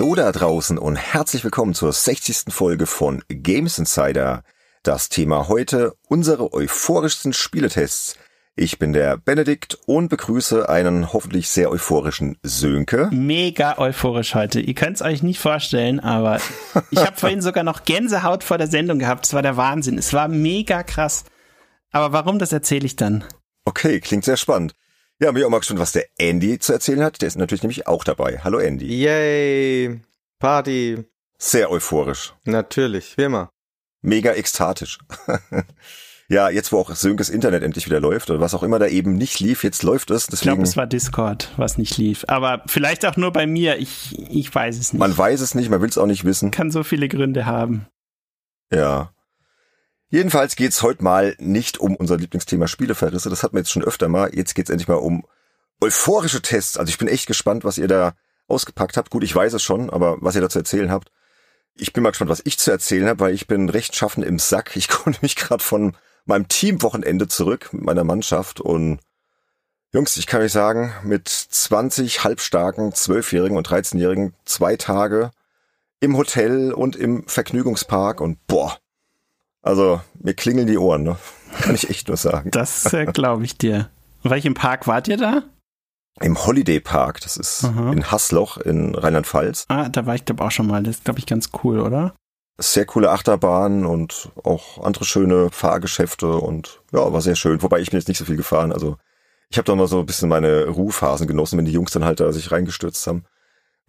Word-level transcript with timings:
Hallo 0.00 0.14
da 0.14 0.32
draußen 0.32 0.78
und 0.78 0.96
herzlich 0.96 1.44
willkommen 1.44 1.74
zur 1.74 1.92
60. 1.92 2.54
Folge 2.54 2.86
von 2.86 3.22
Games 3.28 3.78
Insider. 3.78 4.44
Das 4.82 5.10
Thema 5.10 5.48
heute 5.48 5.92
unsere 6.08 6.54
euphorischsten 6.54 7.34
Spieletests. 7.34 8.16
Ich 8.56 8.78
bin 8.78 8.94
der 8.94 9.18
Benedikt 9.18 9.76
und 9.84 10.08
begrüße 10.08 10.70
einen 10.70 11.12
hoffentlich 11.12 11.50
sehr 11.50 11.70
euphorischen 11.70 12.38
Sönke. 12.42 13.10
Mega 13.12 13.76
euphorisch 13.76 14.34
heute. 14.34 14.60
Ihr 14.60 14.72
könnt 14.72 14.96
es 14.96 15.02
euch 15.02 15.22
nicht 15.22 15.38
vorstellen, 15.38 16.00
aber 16.00 16.40
ich 16.90 17.00
habe 17.00 17.18
vorhin 17.18 17.42
sogar 17.42 17.62
noch 17.62 17.84
Gänsehaut 17.84 18.42
vor 18.42 18.56
der 18.56 18.68
Sendung 18.68 19.00
gehabt. 19.00 19.26
Es 19.26 19.34
war 19.34 19.42
der 19.42 19.58
Wahnsinn. 19.58 19.98
Es 19.98 20.14
war 20.14 20.28
mega 20.28 20.82
krass. 20.82 21.24
Aber 21.92 22.14
warum, 22.14 22.38
das 22.38 22.52
erzähle 22.52 22.86
ich 22.86 22.96
dann. 22.96 23.22
Okay, 23.66 24.00
klingt 24.00 24.24
sehr 24.24 24.38
spannend. 24.38 24.74
Ja, 25.22 25.32
mir 25.32 25.44
auch 25.44 25.50
mal 25.50 25.58
gespannt, 25.58 25.80
was 25.80 25.92
der 25.92 26.06
Andy 26.16 26.58
zu 26.58 26.72
erzählen 26.72 27.02
hat. 27.02 27.20
Der 27.20 27.28
ist 27.28 27.36
natürlich 27.36 27.62
nämlich 27.62 27.86
auch 27.86 28.04
dabei. 28.04 28.40
Hallo 28.42 28.58
Andy. 28.58 28.86
Yay! 28.86 30.00
Party! 30.38 31.04
Sehr 31.36 31.70
euphorisch. 31.70 32.32
Natürlich, 32.46 33.18
wie 33.18 33.24
immer. 33.24 33.50
Mega 34.00 34.32
ekstatisch. 34.32 34.98
ja, 36.30 36.48
jetzt 36.48 36.72
wo 36.72 36.78
auch 36.78 36.94
Sönkes 36.94 37.28
Internet 37.28 37.62
endlich 37.62 37.84
wieder 37.84 38.00
läuft 38.00 38.30
oder 38.30 38.40
was 38.40 38.54
auch 38.54 38.62
immer 38.62 38.78
da 38.78 38.86
eben 38.86 39.12
nicht 39.12 39.40
lief, 39.40 39.62
jetzt 39.62 39.82
läuft 39.82 40.10
es. 40.10 40.26
Deswegen 40.26 40.52
ich 40.52 40.54
glaube, 40.54 40.62
es 40.62 40.76
war 40.78 40.86
Discord, 40.86 41.52
was 41.58 41.76
nicht 41.76 41.98
lief. 41.98 42.24
Aber 42.26 42.62
vielleicht 42.66 43.04
auch 43.04 43.18
nur 43.18 43.30
bei 43.30 43.46
mir. 43.46 43.76
Ich, 43.76 44.18
ich 44.30 44.54
weiß 44.54 44.78
es 44.78 44.94
nicht. 44.94 45.00
Man 45.00 45.18
weiß 45.18 45.42
es 45.42 45.54
nicht, 45.54 45.68
man 45.68 45.82
will 45.82 45.90
es 45.90 45.98
auch 45.98 46.06
nicht 46.06 46.24
wissen. 46.24 46.50
Kann 46.50 46.70
so 46.70 46.82
viele 46.82 47.08
Gründe 47.08 47.44
haben. 47.44 47.86
Ja. 48.72 49.12
Jedenfalls 50.10 50.56
geht's 50.56 50.82
heute 50.82 51.04
mal 51.04 51.36
nicht 51.38 51.78
um 51.78 51.94
unser 51.94 52.16
Lieblingsthema 52.16 52.66
Spieleverrisse. 52.66 53.30
Das 53.30 53.44
hatten 53.44 53.54
wir 53.54 53.60
jetzt 53.60 53.70
schon 53.70 53.84
öfter 53.84 54.08
mal. 54.08 54.34
Jetzt 54.34 54.54
geht's 54.54 54.68
endlich 54.68 54.88
mal 54.88 54.96
um 54.96 55.24
euphorische 55.80 56.42
Tests. 56.42 56.76
Also 56.76 56.90
ich 56.90 56.98
bin 56.98 57.06
echt 57.06 57.28
gespannt, 57.28 57.64
was 57.64 57.78
ihr 57.78 57.86
da 57.86 58.14
ausgepackt 58.48 58.96
habt. 58.96 59.10
Gut, 59.10 59.22
ich 59.22 59.34
weiß 59.34 59.52
es 59.52 59.62
schon, 59.62 59.88
aber 59.88 60.16
was 60.20 60.34
ihr 60.34 60.40
da 60.40 60.48
zu 60.48 60.58
erzählen 60.58 60.90
habt. 60.90 61.12
Ich 61.76 61.92
bin 61.92 62.02
mal 62.02 62.10
gespannt, 62.10 62.30
was 62.30 62.42
ich 62.44 62.58
zu 62.58 62.72
erzählen 62.72 63.06
habe, 63.06 63.20
weil 63.20 63.34
ich 63.34 63.46
bin 63.46 63.68
recht 63.68 63.94
schaffen 63.94 64.24
im 64.24 64.40
Sack. 64.40 64.76
Ich 64.76 64.88
komme 64.88 65.14
nämlich 65.14 65.36
gerade 65.36 65.62
von 65.62 65.96
meinem 66.24 66.48
Teamwochenende 66.48 67.28
zurück 67.28 67.72
mit 67.72 67.84
meiner 67.84 68.04
Mannschaft 68.04 68.60
und 68.60 68.98
Jungs, 69.92 70.16
ich 70.16 70.28
kann 70.28 70.40
euch 70.40 70.52
sagen, 70.52 70.92
mit 71.02 71.28
20 71.28 72.22
halbstarken, 72.22 72.92
12-Jährigen 72.92 73.56
und 73.56 73.68
13-Jährigen 73.68 74.34
zwei 74.44 74.76
Tage 74.76 75.32
im 75.98 76.16
Hotel 76.16 76.72
und 76.72 76.94
im 76.94 77.26
Vergnügungspark 77.26 78.20
und 78.20 78.46
boah, 78.46 78.78
also, 79.62 80.00
mir 80.18 80.34
klingeln 80.34 80.66
die 80.66 80.78
Ohren, 80.78 81.02
ne? 81.02 81.16
Kann 81.60 81.74
ich 81.74 81.90
echt 81.90 82.08
nur 82.08 82.16
sagen. 82.16 82.50
Das 82.54 82.92
äh, 82.92 83.06
glaube 83.06 83.44
ich 83.44 83.58
dir. 83.58 83.90
In 84.22 84.30
welchem 84.30 84.54
Park 84.54 84.86
wart 84.86 85.08
ihr 85.08 85.16
da? 85.16 85.42
Im 86.20 86.44
Holiday 86.44 86.80
Park, 86.80 87.20
das 87.22 87.36
ist 87.36 87.64
Aha. 87.64 87.92
in 87.92 88.10
Hassloch 88.10 88.58
in 88.58 88.94
Rheinland-Pfalz. 88.94 89.64
Ah, 89.68 89.88
da 89.88 90.04
war 90.06 90.14
ich 90.14 90.24
glaube 90.24 90.44
auch 90.44 90.50
schon 90.50 90.66
mal. 90.66 90.82
Das 90.82 90.96
ist 90.96 91.04
glaube 91.04 91.18
ich 91.18 91.26
ganz 91.26 91.50
cool, 91.62 91.80
oder? 91.80 92.14
Sehr 92.58 92.84
coole 92.84 93.10
Achterbahnen 93.10 93.86
und 93.86 94.28
auch 94.44 94.84
andere 94.84 95.06
schöne 95.06 95.50
Fahrgeschäfte 95.50 96.36
und 96.36 96.82
ja, 96.92 97.10
war 97.10 97.22
sehr 97.22 97.36
schön. 97.36 97.62
Wobei 97.62 97.80
ich 97.80 97.90
bin 97.90 97.98
jetzt 97.98 98.08
nicht 98.08 98.18
so 98.18 98.26
viel 98.26 98.36
gefahren. 98.36 98.70
Also 98.70 98.98
ich 99.48 99.56
habe 99.56 99.64
da 99.64 99.74
mal 99.74 99.86
so 99.86 100.00
ein 100.00 100.06
bisschen 100.06 100.28
meine 100.28 100.66
Ruhephasen 100.66 101.26
genossen, 101.26 101.56
wenn 101.56 101.64
die 101.64 101.72
Jungs 101.72 101.92
dann 101.92 102.04
halt 102.04 102.20
da 102.20 102.32
sich 102.32 102.52
reingestürzt 102.52 103.06
haben 103.06 103.24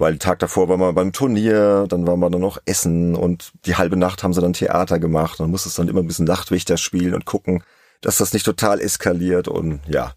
weil 0.01 0.17
Tag 0.17 0.39
davor 0.39 0.67
war 0.67 0.77
man 0.77 0.93
beim 0.93 1.13
Turnier, 1.13 1.85
dann 1.87 2.05
war 2.05 2.17
man 2.17 2.31
dann 2.31 2.41
noch 2.41 2.61
essen 2.65 3.15
und 3.15 3.53
die 3.65 3.75
halbe 3.75 3.95
Nacht 3.95 4.23
haben 4.23 4.33
sie 4.33 4.41
dann 4.41 4.53
Theater 4.53 4.99
gemacht. 4.99 5.39
Man 5.39 5.49
muss 5.49 5.65
es 5.65 5.75
dann 5.75 5.87
immer 5.87 6.01
ein 6.01 6.07
bisschen 6.07 6.25
Nachtwächter 6.25 6.75
spielen 6.75 7.13
und 7.13 7.25
gucken, 7.25 7.63
dass 8.01 8.17
das 8.17 8.33
nicht 8.33 8.45
total 8.45 8.81
eskaliert 8.81 9.47
und 9.47 9.79
ja. 9.87 10.13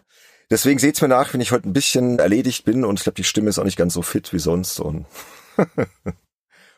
Deswegen 0.50 0.78
seht's 0.78 1.00
mir 1.00 1.08
nach, 1.08 1.32
wenn 1.32 1.40
ich 1.40 1.52
heute 1.52 1.68
ein 1.68 1.72
bisschen 1.72 2.18
erledigt 2.18 2.64
bin 2.64 2.84
und 2.84 2.98
ich 2.98 3.04
glaube, 3.04 3.16
die 3.16 3.24
Stimme 3.24 3.48
ist 3.48 3.58
auch 3.58 3.64
nicht 3.64 3.78
ganz 3.78 3.94
so 3.94 4.02
fit 4.02 4.32
wie 4.32 4.38
sonst 4.38 4.80
und 4.80 5.06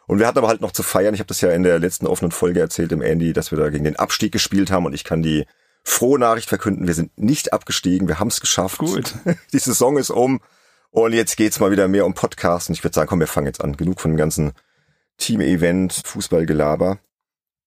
Und 0.09 0.21
wir 0.21 0.27
hatten 0.27 0.39
aber 0.39 0.49
halt 0.49 0.61
noch 0.61 0.73
zu 0.73 0.85
feiern. 0.85 1.15
Ich 1.15 1.21
habe 1.21 1.27
das 1.27 1.41
ja 1.41 1.51
in 1.51 1.65
der 1.65 1.81
letzten 1.81 2.07
offenen 2.07 2.31
Folge 2.31 2.61
erzählt 2.61 2.93
im 2.93 3.03
Andy, 3.03 3.33
dass 3.33 3.51
wir 3.51 3.59
da 3.59 3.71
gegen 3.71 3.85
den 3.85 3.97
Abstieg 3.97 4.31
gespielt 4.33 4.71
haben 4.71 4.87
und 4.87 4.95
ich 4.95 5.03
kann 5.03 5.23
die 5.23 5.47
frohe 5.83 6.19
Nachricht 6.19 6.49
verkünden, 6.49 6.87
wir 6.87 6.95
sind 6.95 7.17
nicht 7.19 7.53
abgestiegen, 7.53 8.09
wir 8.09 8.19
haben 8.19 8.29
es 8.29 8.41
geschafft. 8.41 8.79
Gut. 8.79 9.15
Die 9.53 9.59
Saison 9.59 9.97
ist 9.99 10.11
um 10.11 10.41
und 10.97 11.13
jetzt 11.13 11.37
geht's 11.37 11.61
mal 11.61 11.71
wieder 11.71 11.89
mehr 11.89 12.07
um 12.07 12.15
Podcasts. 12.15 12.71
Und 12.71 12.75
ich 12.75 12.83
würde 12.83 12.95
sagen, 12.95 13.07
komm, 13.07 13.21
wir 13.21 13.27
fangen 13.27 13.47
jetzt 13.47 13.63
an. 13.63 13.77
Genug 13.77 14.01
von 14.01 14.13
dem 14.13 14.17
ganzen 14.17 14.53
Team-Event, 15.19 16.01
Fußballgelaber. 16.07 16.99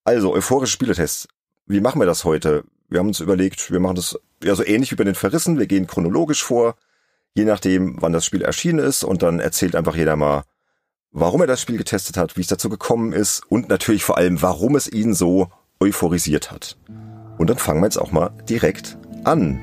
Also, 0.03 0.33
euphorische 0.33 0.73
Spieletests. 0.73 1.27
Wie 1.67 1.79
machen 1.79 2.01
wir 2.01 2.07
das 2.07 2.25
heute? 2.25 2.63
Wir 2.87 2.97
haben 2.97 3.07
uns 3.07 3.19
überlegt, 3.19 3.69
wir 3.71 3.79
machen 3.79 3.97
das 3.97 4.19
ja 4.43 4.55
so 4.55 4.65
ähnlich 4.65 4.91
wie 4.91 4.95
bei 4.95 5.03
den 5.03 5.13
Verrissen. 5.13 5.59
Wir 5.59 5.67
gehen 5.67 5.85
chronologisch 5.85 6.43
vor, 6.43 6.75
je 7.35 7.45
nachdem, 7.45 8.01
wann 8.01 8.13
das 8.13 8.25
Spiel 8.25 8.41
erschienen 8.41 8.79
ist. 8.79 9.03
Und 9.03 9.21
dann 9.21 9.39
erzählt 9.39 9.75
einfach 9.75 9.95
jeder 9.95 10.15
mal, 10.15 10.41
warum 11.11 11.41
er 11.41 11.47
das 11.47 11.61
Spiel 11.61 11.77
getestet 11.77 12.17
hat, 12.17 12.35
wie 12.35 12.41
es 12.41 12.47
dazu 12.47 12.67
gekommen 12.67 13.13
ist 13.13 13.43
und 13.47 13.69
natürlich 13.69 14.03
vor 14.03 14.17
allem, 14.17 14.41
warum 14.41 14.75
es 14.75 14.91
ihn 14.91 15.13
so 15.13 15.51
euphorisiert 15.79 16.49
hat. 16.49 16.77
Und 17.37 17.47
dann 17.51 17.59
fangen 17.59 17.81
wir 17.81 17.85
jetzt 17.85 17.97
auch 17.97 18.11
mal 18.11 18.31
direkt 18.49 18.97
an. 19.23 19.61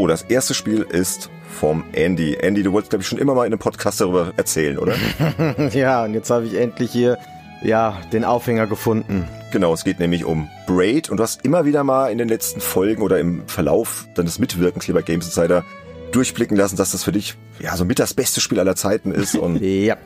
So, 0.00 0.06
das 0.06 0.22
erste 0.22 0.54
Spiel 0.54 0.86
ist 0.90 1.28
vom 1.58 1.84
Andy. 1.92 2.34
Andy, 2.40 2.62
du 2.62 2.72
wolltest, 2.72 2.88
glaube 2.88 3.02
ich, 3.02 3.06
schon 3.06 3.18
immer 3.18 3.34
mal 3.34 3.44
in 3.44 3.52
einem 3.52 3.58
Podcast 3.58 4.00
darüber 4.00 4.32
erzählen, 4.34 4.78
oder? 4.78 4.94
ja, 5.74 6.04
und 6.04 6.14
jetzt 6.14 6.30
habe 6.30 6.46
ich 6.46 6.54
endlich 6.54 6.90
hier 6.90 7.18
ja, 7.62 8.00
den 8.10 8.24
Aufhänger 8.24 8.66
gefunden. 8.66 9.28
Genau, 9.52 9.74
es 9.74 9.84
geht 9.84 10.00
nämlich 10.00 10.24
um 10.24 10.48
Braid 10.66 11.10
und 11.10 11.18
du 11.18 11.22
hast 11.22 11.44
immer 11.44 11.66
wieder 11.66 11.84
mal 11.84 12.10
in 12.10 12.16
den 12.16 12.30
letzten 12.30 12.62
Folgen 12.62 13.02
oder 13.02 13.20
im 13.20 13.46
Verlauf 13.46 14.06
deines 14.14 14.38
Mitwirkens 14.38 14.86
hier 14.86 14.94
bei 14.94 15.02
Games 15.02 15.26
Insider 15.26 15.66
durchblicken 16.12 16.56
lassen, 16.56 16.76
dass 16.76 16.92
das 16.92 17.04
für 17.04 17.12
dich 17.12 17.34
ja 17.58 17.76
so 17.76 17.84
mit 17.84 17.98
das 17.98 18.14
beste 18.14 18.40
Spiel 18.40 18.58
aller 18.58 18.76
Zeiten 18.76 19.12
ist 19.12 19.34
und 19.34 19.56
ja. 19.60 19.98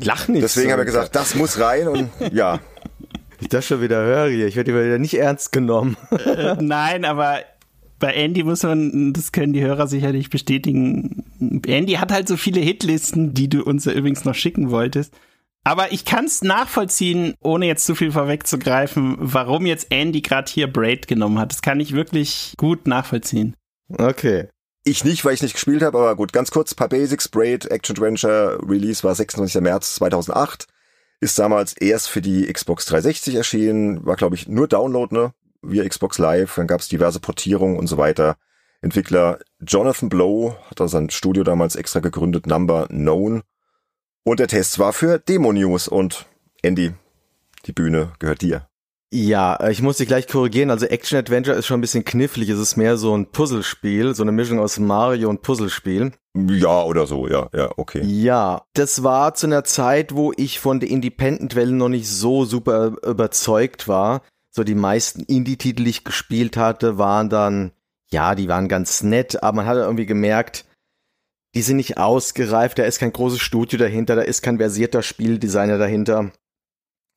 Lach 0.00 0.28
nicht. 0.28 0.44
Deswegen 0.44 0.68
so. 0.68 0.72
haben 0.74 0.78
wir 0.78 0.84
gesagt, 0.84 1.16
das 1.16 1.34
muss 1.34 1.58
rein 1.58 1.88
und 1.88 2.08
ja. 2.32 2.60
Ich 3.40 3.48
das 3.48 3.66
schon 3.66 3.80
wieder 3.80 3.98
höre 4.02 4.28
hier, 4.28 4.48
ich 4.48 4.56
werde 4.56 4.74
wieder 4.74 4.98
nicht 4.98 5.14
ernst 5.14 5.52
genommen. 5.52 5.96
Äh, 6.10 6.56
nein, 6.60 7.04
aber 7.04 7.38
bei 7.98 8.12
Andy 8.14 8.42
muss 8.44 8.62
man, 8.62 9.12
das 9.12 9.32
können 9.32 9.52
die 9.52 9.62
Hörer 9.62 9.86
sicherlich 9.86 10.30
bestätigen. 10.30 11.24
Andy 11.66 11.94
hat 11.94 12.12
halt 12.12 12.28
so 12.28 12.36
viele 12.36 12.60
Hitlisten, 12.60 13.34
die 13.34 13.48
du 13.48 13.62
uns 13.62 13.84
ja 13.84 13.92
übrigens 13.92 14.24
noch 14.24 14.34
schicken 14.34 14.70
wolltest. 14.70 15.14
Aber 15.64 15.92
ich 15.92 16.04
kann 16.04 16.24
es 16.24 16.42
nachvollziehen, 16.42 17.34
ohne 17.40 17.66
jetzt 17.66 17.84
zu 17.84 17.94
viel 17.94 18.12
vorwegzugreifen, 18.12 19.16
warum 19.18 19.66
jetzt 19.66 19.88
Andy 19.90 20.22
gerade 20.22 20.50
hier 20.50 20.72
Braid 20.72 21.08
genommen 21.08 21.38
hat. 21.38 21.52
Das 21.52 21.62
kann 21.62 21.80
ich 21.80 21.92
wirklich 21.92 22.54
gut 22.56 22.86
nachvollziehen. 22.86 23.54
Okay. 23.90 24.48
Ich 24.84 25.04
nicht, 25.04 25.24
weil 25.24 25.34
ich 25.34 25.42
nicht 25.42 25.52
gespielt 25.52 25.82
habe, 25.82 25.98
aber 25.98 26.16
gut, 26.16 26.32
ganz 26.32 26.50
kurz, 26.50 26.74
paar 26.74 26.88
Basics. 26.88 27.28
Braid 27.28 27.70
Action 27.70 27.96
Adventure 27.96 28.58
Release 28.66 29.04
war 29.04 29.14
26. 29.14 29.60
März 29.60 29.96
2008. 29.96 30.66
Ist 31.20 31.38
damals 31.38 31.74
erst 31.74 32.08
für 32.08 32.22
die 32.22 32.50
Xbox 32.50 32.86
360 32.86 33.34
erschienen, 33.34 34.06
war 34.06 34.16
glaube 34.16 34.36
ich 34.36 34.46
nur 34.48 34.68
Download, 34.68 35.14
ne? 35.14 35.32
Via 35.62 35.86
Xbox 35.86 36.18
Live, 36.18 36.54
dann 36.56 36.66
gab 36.66 36.80
es 36.80 36.88
diverse 36.88 37.20
Portierungen 37.20 37.78
und 37.78 37.86
so 37.86 37.98
weiter. 37.98 38.36
Entwickler 38.80 39.38
Jonathan 39.60 40.08
Blow 40.08 40.56
hat 40.70 40.80
da 40.80 40.88
sein 40.88 41.10
Studio 41.10 41.42
damals 41.42 41.76
extra 41.76 42.00
gegründet, 42.00 42.46
Number 42.46 42.86
Known. 42.88 43.42
Und 44.24 44.40
der 44.40 44.48
Test 44.48 44.78
war 44.78 44.92
für 44.92 45.18
Demo 45.18 45.52
News 45.52 45.88
und 45.88 46.26
Andy, 46.62 46.92
die 47.66 47.72
Bühne 47.72 48.12
gehört 48.18 48.42
dir. 48.42 48.68
Ja, 49.10 49.68
ich 49.70 49.80
muss 49.80 49.96
dich 49.96 50.06
gleich 50.06 50.26
korrigieren. 50.26 50.70
Also 50.70 50.84
Action 50.84 51.18
Adventure 51.18 51.56
ist 51.56 51.66
schon 51.66 51.78
ein 51.78 51.80
bisschen 51.80 52.04
knifflig. 52.04 52.50
Es 52.50 52.58
ist 52.58 52.76
mehr 52.76 52.98
so 52.98 53.16
ein 53.16 53.30
Puzzlespiel, 53.30 54.14
so 54.14 54.22
eine 54.22 54.32
Mischung 54.32 54.58
aus 54.58 54.78
Mario 54.78 55.30
und 55.30 55.40
Puzzlespiel. 55.40 56.12
Ja, 56.34 56.82
oder 56.82 57.06
so, 57.06 57.26
ja, 57.26 57.48
ja, 57.54 57.70
okay. 57.78 58.02
Ja, 58.04 58.66
das 58.74 59.02
war 59.02 59.32
zu 59.32 59.46
einer 59.46 59.64
Zeit, 59.64 60.14
wo 60.14 60.32
ich 60.36 60.60
von 60.60 60.78
der 60.78 60.90
Independent-Welle 60.90 61.72
noch 61.72 61.88
nicht 61.88 62.06
so 62.06 62.44
super 62.44 62.96
überzeugt 63.02 63.88
war 63.88 64.20
so 64.50 64.64
die 64.64 64.74
meisten 64.74 65.22
Indie-Titel, 65.22 65.84
die 65.84 65.90
ich 65.90 66.04
gespielt 66.04 66.56
hatte, 66.56 66.98
waren 66.98 67.28
dann, 67.28 67.72
ja, 68.10 68.34
die 68.34 68.48
waren 68.48 68.68
ganz 68.68 69.02
nett, 69.02 69.42
aber 69.42 69.56
man 69.56 69.66
hat 69.66 69.76
irgendwie 69.76 70.06
gemerkt, 70.06 70.64
die 71.54 71.62
sind 71.62 71.76
nicht 71.76 71.98
ausgereift, 71.98 72.78
da 72.78 72.84
ist 72.84 72.98
kein 72.98 73.12
großes 73.12 73.40
Studio 73.40 73.78
dahinter, 73.78 74.16
da 74.16 74.22
ist 74.22 74.42
kein 74.42 74.58
versierter 74.58 75.02
Spieldesigner 75.02 75.78
dahinter. 75.78 76.30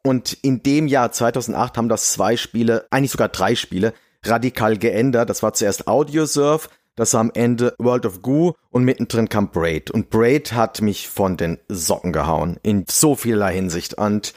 Und 0.04 0.34
in 0.42 0.64
dem 0.64 0.88
Jahr 0.88 1.12
2008 1.12 1.78
haben 1.78 1.90
das 1.90 2.12
zwei 2.12 2.38
Spiele, 2.38 2.88
eigentlich 2.90 3.12
sogar 3.12 3.30
drei 3.30 3.56
Spiele, 3.56 3.94
radikal 4.24 4.78
geändert. 4.78 5.30
Das 5.30 5.44
war 5.44 5.54
zuerst 5.54 5.88
Audiosurf, 5.88 6.70
das 6.96 7.14
war 7.14 7.22
am 7.22 7.32
Ende 7.34 7.76
World 7.80 8.06
of 8.06 8.22
Goo 8.22 8.54
und 8.70 8.84
mittendrin 8.84 9.30
kam 9.30 9.52
Braid. 9.52 9.92
Und 9.92 10.10
Braid 10.10 10.54
hat 10.54 10.82
mich 10.82 11.08
von 11.08 11.38
den 11.38 11.60
Socken 11.68 12.14
gehauen, 12.14 12.60
in 12.64 12.86
so 12.90 13.16
vieler 13.16 13.48
Hinsicht. 13.48 13.94
Und 13.94 14.34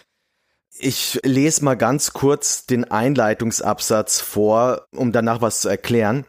ich 0.79 1.21
lese 1.25 1.65
mal 1.65 1.77
ganz 1.77 2.13
kurz 2.13 2.67
den 2.67 2.85
Einleitungsabsatz 2.85 4.21
vor, 4.21 4.87
um 4.93 5.13
danach 5.13 5.41
was 5.41 5.61
zu 5.61 5.69
erklären. 5.69 6.27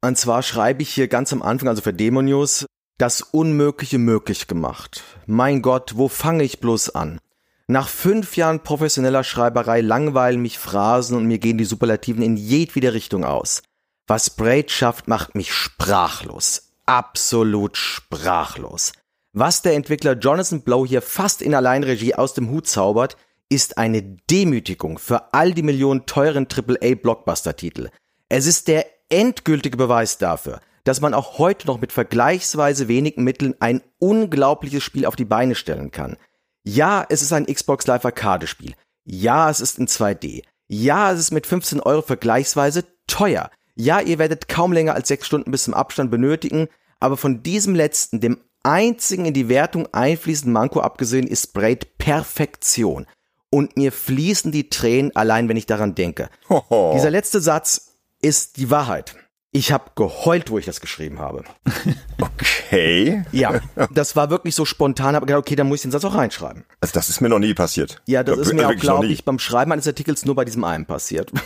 Und 0.00 0.18
zwar 0.18 0.42
schreibe 0.42 0.82
ich 0.82 0.92
hier 0.92 1.08
ganz 1.08 1.32
am 1.32 1.42
Anfang, 1.42 1.68
also 1.68 1.82
für 1.82 1.94
Demo 1.94 2.22
News, 2.22 2.66
das 2.98 3.22
Unmögliche 3.22 3.98
möglich 3.98 4.48
gemacht. 4.48 5.04
Mein 5.26 5.62
Gott, 5.62 5.92
wo 5.96 6.08
fange 6.08 6.44
ich 6.44 6.60
bloß 6.60 6.90
an? 6.90 7.20
Nach 7.68 7.88
fünf 7.88 8.36
Jahren 8.36 8.60
professioneller 8.60 9.24
Schreiberei 9.24 9.80
langweilen 9.80 10.42
mich 10.42 10.58
Phrasen 10.58 11.16
und 11.16 11.26
mir 11.26 11.38
gehen 11.38 11.58
die 11.58 11.64
Superlativen 11.64 12.22
in 12.22 12.36
jedwede 12.36 12.92
Richtung 12.92 13.24
aus. 13.24 13.62
Was 14.08 14.30
Braid 14.30 14.70
schafft, 14.70 15.06
macht 15.08 15.34
mich 15.34 15.54
sprachlos. 15.54 16.72
Absolut 16.84 17.76
sprachlos. 17.76 18.92
Was 19.32 19.62
der 19.62 19.74
Entwickler 19.74 20.14
Jonathan 20.14 20.62
Blow 20.62 20.84
hier 20.84 21.00
fast 21.00 21.40
in 21.40 21.54
Alleinregie 21.54 22.14
aus 22.14 22.34
dem 22.34 22.50
Hut 22.50 22.66
zaubert, 22.66 23.16
ist 23.52 23.76
eine 23.76 24.02
Demütigung 24.02 24.98
für 24.98 25.34
all 25.34 25.52
die 25.52 25.62
Millionen 25.62 26.06
teuren 26.06 26.46
AAA-Blockbuster-Titel. 26.46 27.90
Es 28.30 28.46
ist 28.46 28.66
der 28.66 28.86
endgültige 29.10 29.76
Beweis 29.76 30.16
dafür, 30.16 30.60
dass 30.84 31.02
man 31.02 31.12
auch 31.12 31.38
heute 31.38 31.66
noch 31.66 31.78
mit 31.78 31.92
vergleichsweise 31.92 32.88
wenigen 32.88 33.24
Mitteln 33.24 33.54
ein 33.60 33.82
unglaubliches 33.98 34.82
Spiel 34.82 35.04
auf 35.04 35.16
die 35.16 35.26
Beine 35.26 35.54
stellen 35.54 35.90
kann. 35.90 36.16
Ja, 36.64 37.04
es 37.10 37.20
ist 37.20 37.34
ein 37.34 37.44
Xbox 37.44 37.86
Live 37.86 38.06
Arcade 38.06 38.46
Spiel. 38.46 38.74
Ja, 39.04 39.50
es 39.50 39.60
ist 39.60 39.78
in 39.78 39.86
2D. 39.86 40.44
Ja, 40.68 41.12
es 41.12 41.20
ist 41.20 41.30
mit 41.30 41.46
15 41.46 41.80
Euro 41.80 42.00
vergleichsweise 42.00 42.86
teuer. 43.06 43.50
Ja, 43.74 44.00
ihr 44.00 44.18
werdet 44.18 44.48
kaum 44.48 44.72
länger 44.72 44.94
als 44.94 45.08
sechs 45.08 45.26
Stunden 45.26 45.50
bis 45.50 45.64
zum 45.64 45.74
Abstand 45.74 46.10
benötigen, 46.10 46.68
aber 47.00 47.18
von 47.18 47.42
diesem 47.42 47.74
letzten, 47.74 48.20
dem 48.20 48.38
einzigen 48.62 49.26
in 49.26 49.34
die 49.34 49.50
Wertung 49.50 49.92
einfließenden 49.92 50.52
Manko 50.52 50.80
abgesehen, 50.80 51.26
ist 51.26 51.52
Braid 51.52 51.98
Perfektion. 51.98 53.06
Und 53.54 53.76
mir 53.76 53.92
fließen 53.92 54.50
die 54.50 54.70
Tränen 54.70 55.14
allein, 55.14 55.46
wenn 55.48 55.58
ich 55.58 55.66
daran 55.66 55.94
denke. 55.94 56.30
Hoho. 56.48 56.92
Dieser 56.94 57.10
letzte 57.10 57.40
Satz 57.40 57.98
ist 58.22 58.56
die 58.56 58.70
Wahrheit. 58.70 59.14
Ich 59.54 59.70
habe 59.70 59.90
geheult, 59.94 60.50
wo 60.50 60.56
ich 60.58 60.64
das 60.64 60.80
geschrieben 60.80 61.18
habe. 61.18 61.44
Okay. 62.20 63.22
Ja, 63.32 63.60
das 63.92 64.16
war 64.16 64.30
wirklich 64.30 64.54
so 64.54 64.64
spontan, 64.64 65.14
aber 65.14 65.26
gedacht, 65.26 65.40
okay, 65.40 65.56
dann 65.56 65.68
muss 65.68 65.78
ich 65.78 65.82
den 65.82 65.90
Satz 65.90 66.04
auch 66.04 66.14
reinschreiben. 66.14 66.64
Also 66.80 66.94
das 66.94 67.10
ist 67.10 67.20
mir 67.20 67.28
noch 67.28 67.38
nie 67.38 67.52
passiert. 67.52 68.00
Ja, 68.06 68.22
das 68.24 68.38
ist 68.38 68.54
mir 68.54 68.66
auch, 68.66 68.76
glaube 68.76 69.06
ich, 69.08 69.24
beim 69.24 69.38
Schreiben 69.38 69.72
eines 69.72 69.86
Artikels 69.86 70.24
nur 70.24 70.34
bei 70.34 70.44
diesem 70.46 70.64
einen 70.64 70.86
passiert. 70.86 71.30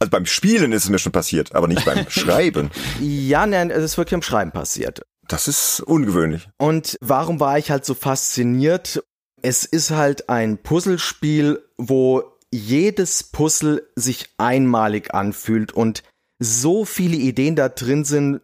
Also 0.00 0.10
beim 0.10 0.26
Spielen 0.26 0.70
ist 0.70 0.84
es 0.84 0.90
mir 0.90 1.00
schon 1.00 1.10
passiert, 1.10 1.56
aber 1.56 1.66
nicht 1.66 1.84
beim 1.84 2.08
Schreiben. 2.08 2.70
ja, 3.00 3.46
nein, 3.46 3.70
es 3.70 3.82
ist 3.82 3.98
wirklich 3.98 4.14
am 4.14 4.22
Schreiben 4.22 4.52
passiert. 4.52 5.02
Das 5.26 5.48
ist 5.48 5.80
ungewöhnlich. 5.80 6.48
Und 6.56 6.96
warum 7.00 7.40
war 7.40 7.58
ich 7.58 7.72
halt 7.72 7.84
so 7.84 7.94
fasziniert? 7.94 9.02
Es 9.42 9.64
ist 9.64 9.90
halt 9.90 10.28
ein 10.28 10.58
Puzzlespiel, 10.58 11.62
wo 11.76 12.22
jedes 12.50 13.24
Puzzle 13.24 13.86
sich 13.94 14.30
einmalig 14.38 15.14
anfühlt 15.14 15.72
und 15.72 16.02
so 16.38 16.84
viele 16.84 17.16
Ideen 17.16 17.56
da 17.56 17.68
drin 17.68 18.04
sind, 18.04 18.40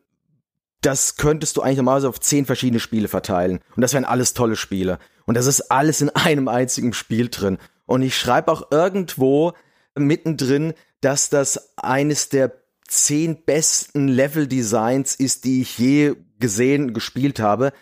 das 0.81 1.17
könntest 1.17 1.57
du 1.57 1.63
eigentlich 1.63 1.79
normalerweise 1.79 2.09
auf 2.09 2.21
zehn 2.21 2.45
verschiedene 2.45 2.81
Spiele 2.81 3.09
verteilen. 3.09 3.61
Und 3.75 3.81
das 3.81 3.95
wären 3.95 4.05
alles 4.05 4.35
tolle 4.35 4.57
Spiele. 4.57 4.99
Und 5.25 5.37
das 5.37 5.47
ist 5.47 5.71
alles 5.71 6.01
in 6.01 6.11
einem 6.15 6.49
einzigen 6.49 6.93
Spiel 6.93 7.29
drin. 7.29 7.59
Und 7.87 8.03
ich 8.03 8.17
schreibe 8.17 8.53
auch 8.53 8.71
irgendwo 8.71 9.53
mittendrin, 9.95 10.75
dass 11.01 11.31
das 11.31 11.77
eines 11.77 12.29
der 12.29 12.53
zehn 12.87 13.45
besten 13.45 14.09
Level-Designs 14.09 15.15
ist, 15.15 15.45
die 15.45 15.63
ich 15.63 15.79
je 15.79 16.15
gesehen, 16.39 16.93
gespielt 16.93 17.41
habe. 17.41 17.73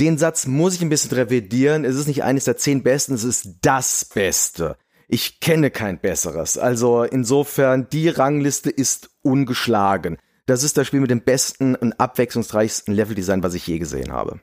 Den 0.00 0.16
Satz 0.16 0.46
muss 0.46 0.74
ich 0.74 0.80
ein 0.80 0.88
bisschen 0.88 1.12
revidieren. 1.12 1.84
Es 1.84 1.94
ist 1.94 2.06
nicht 2.06 2.24
eines 2.24 2.44
der 2.44 2.56
zehn 2.56 2.82
besten, 2.82 3.12
es 3.12 3.22
ist 3.22 3.50
das 3.60 4.06
Beste. 4.06 4.78
Ich 5.08 5.40
kenne 5.40 5.70
kein 5.70 6.00
besseres. 6.00 6.56
Also 6.56 7.02
insofern, 7.02 7.86
die 7.90 8.08
Rangliste 8.08 8.70
ist 8.70 9.10
ungeschlagen. 9.20 10.16
Das 10.46 10.62
ist 10.62 10.78
das 10.78 10.86
Spiel 10.86 11.00
mit 11.00 11.10
dem 11.10 11.20
besten 11.20 11.74
und 11.74 12.00
abwechslungsreichsten 12.00 12.94
Leveldesign, 12.94 13.42
was 13.42 13.52
ich 13.52 13.66
je 13.66 13.78
gesehen 13.78 14.10
habe. 14.10 14.40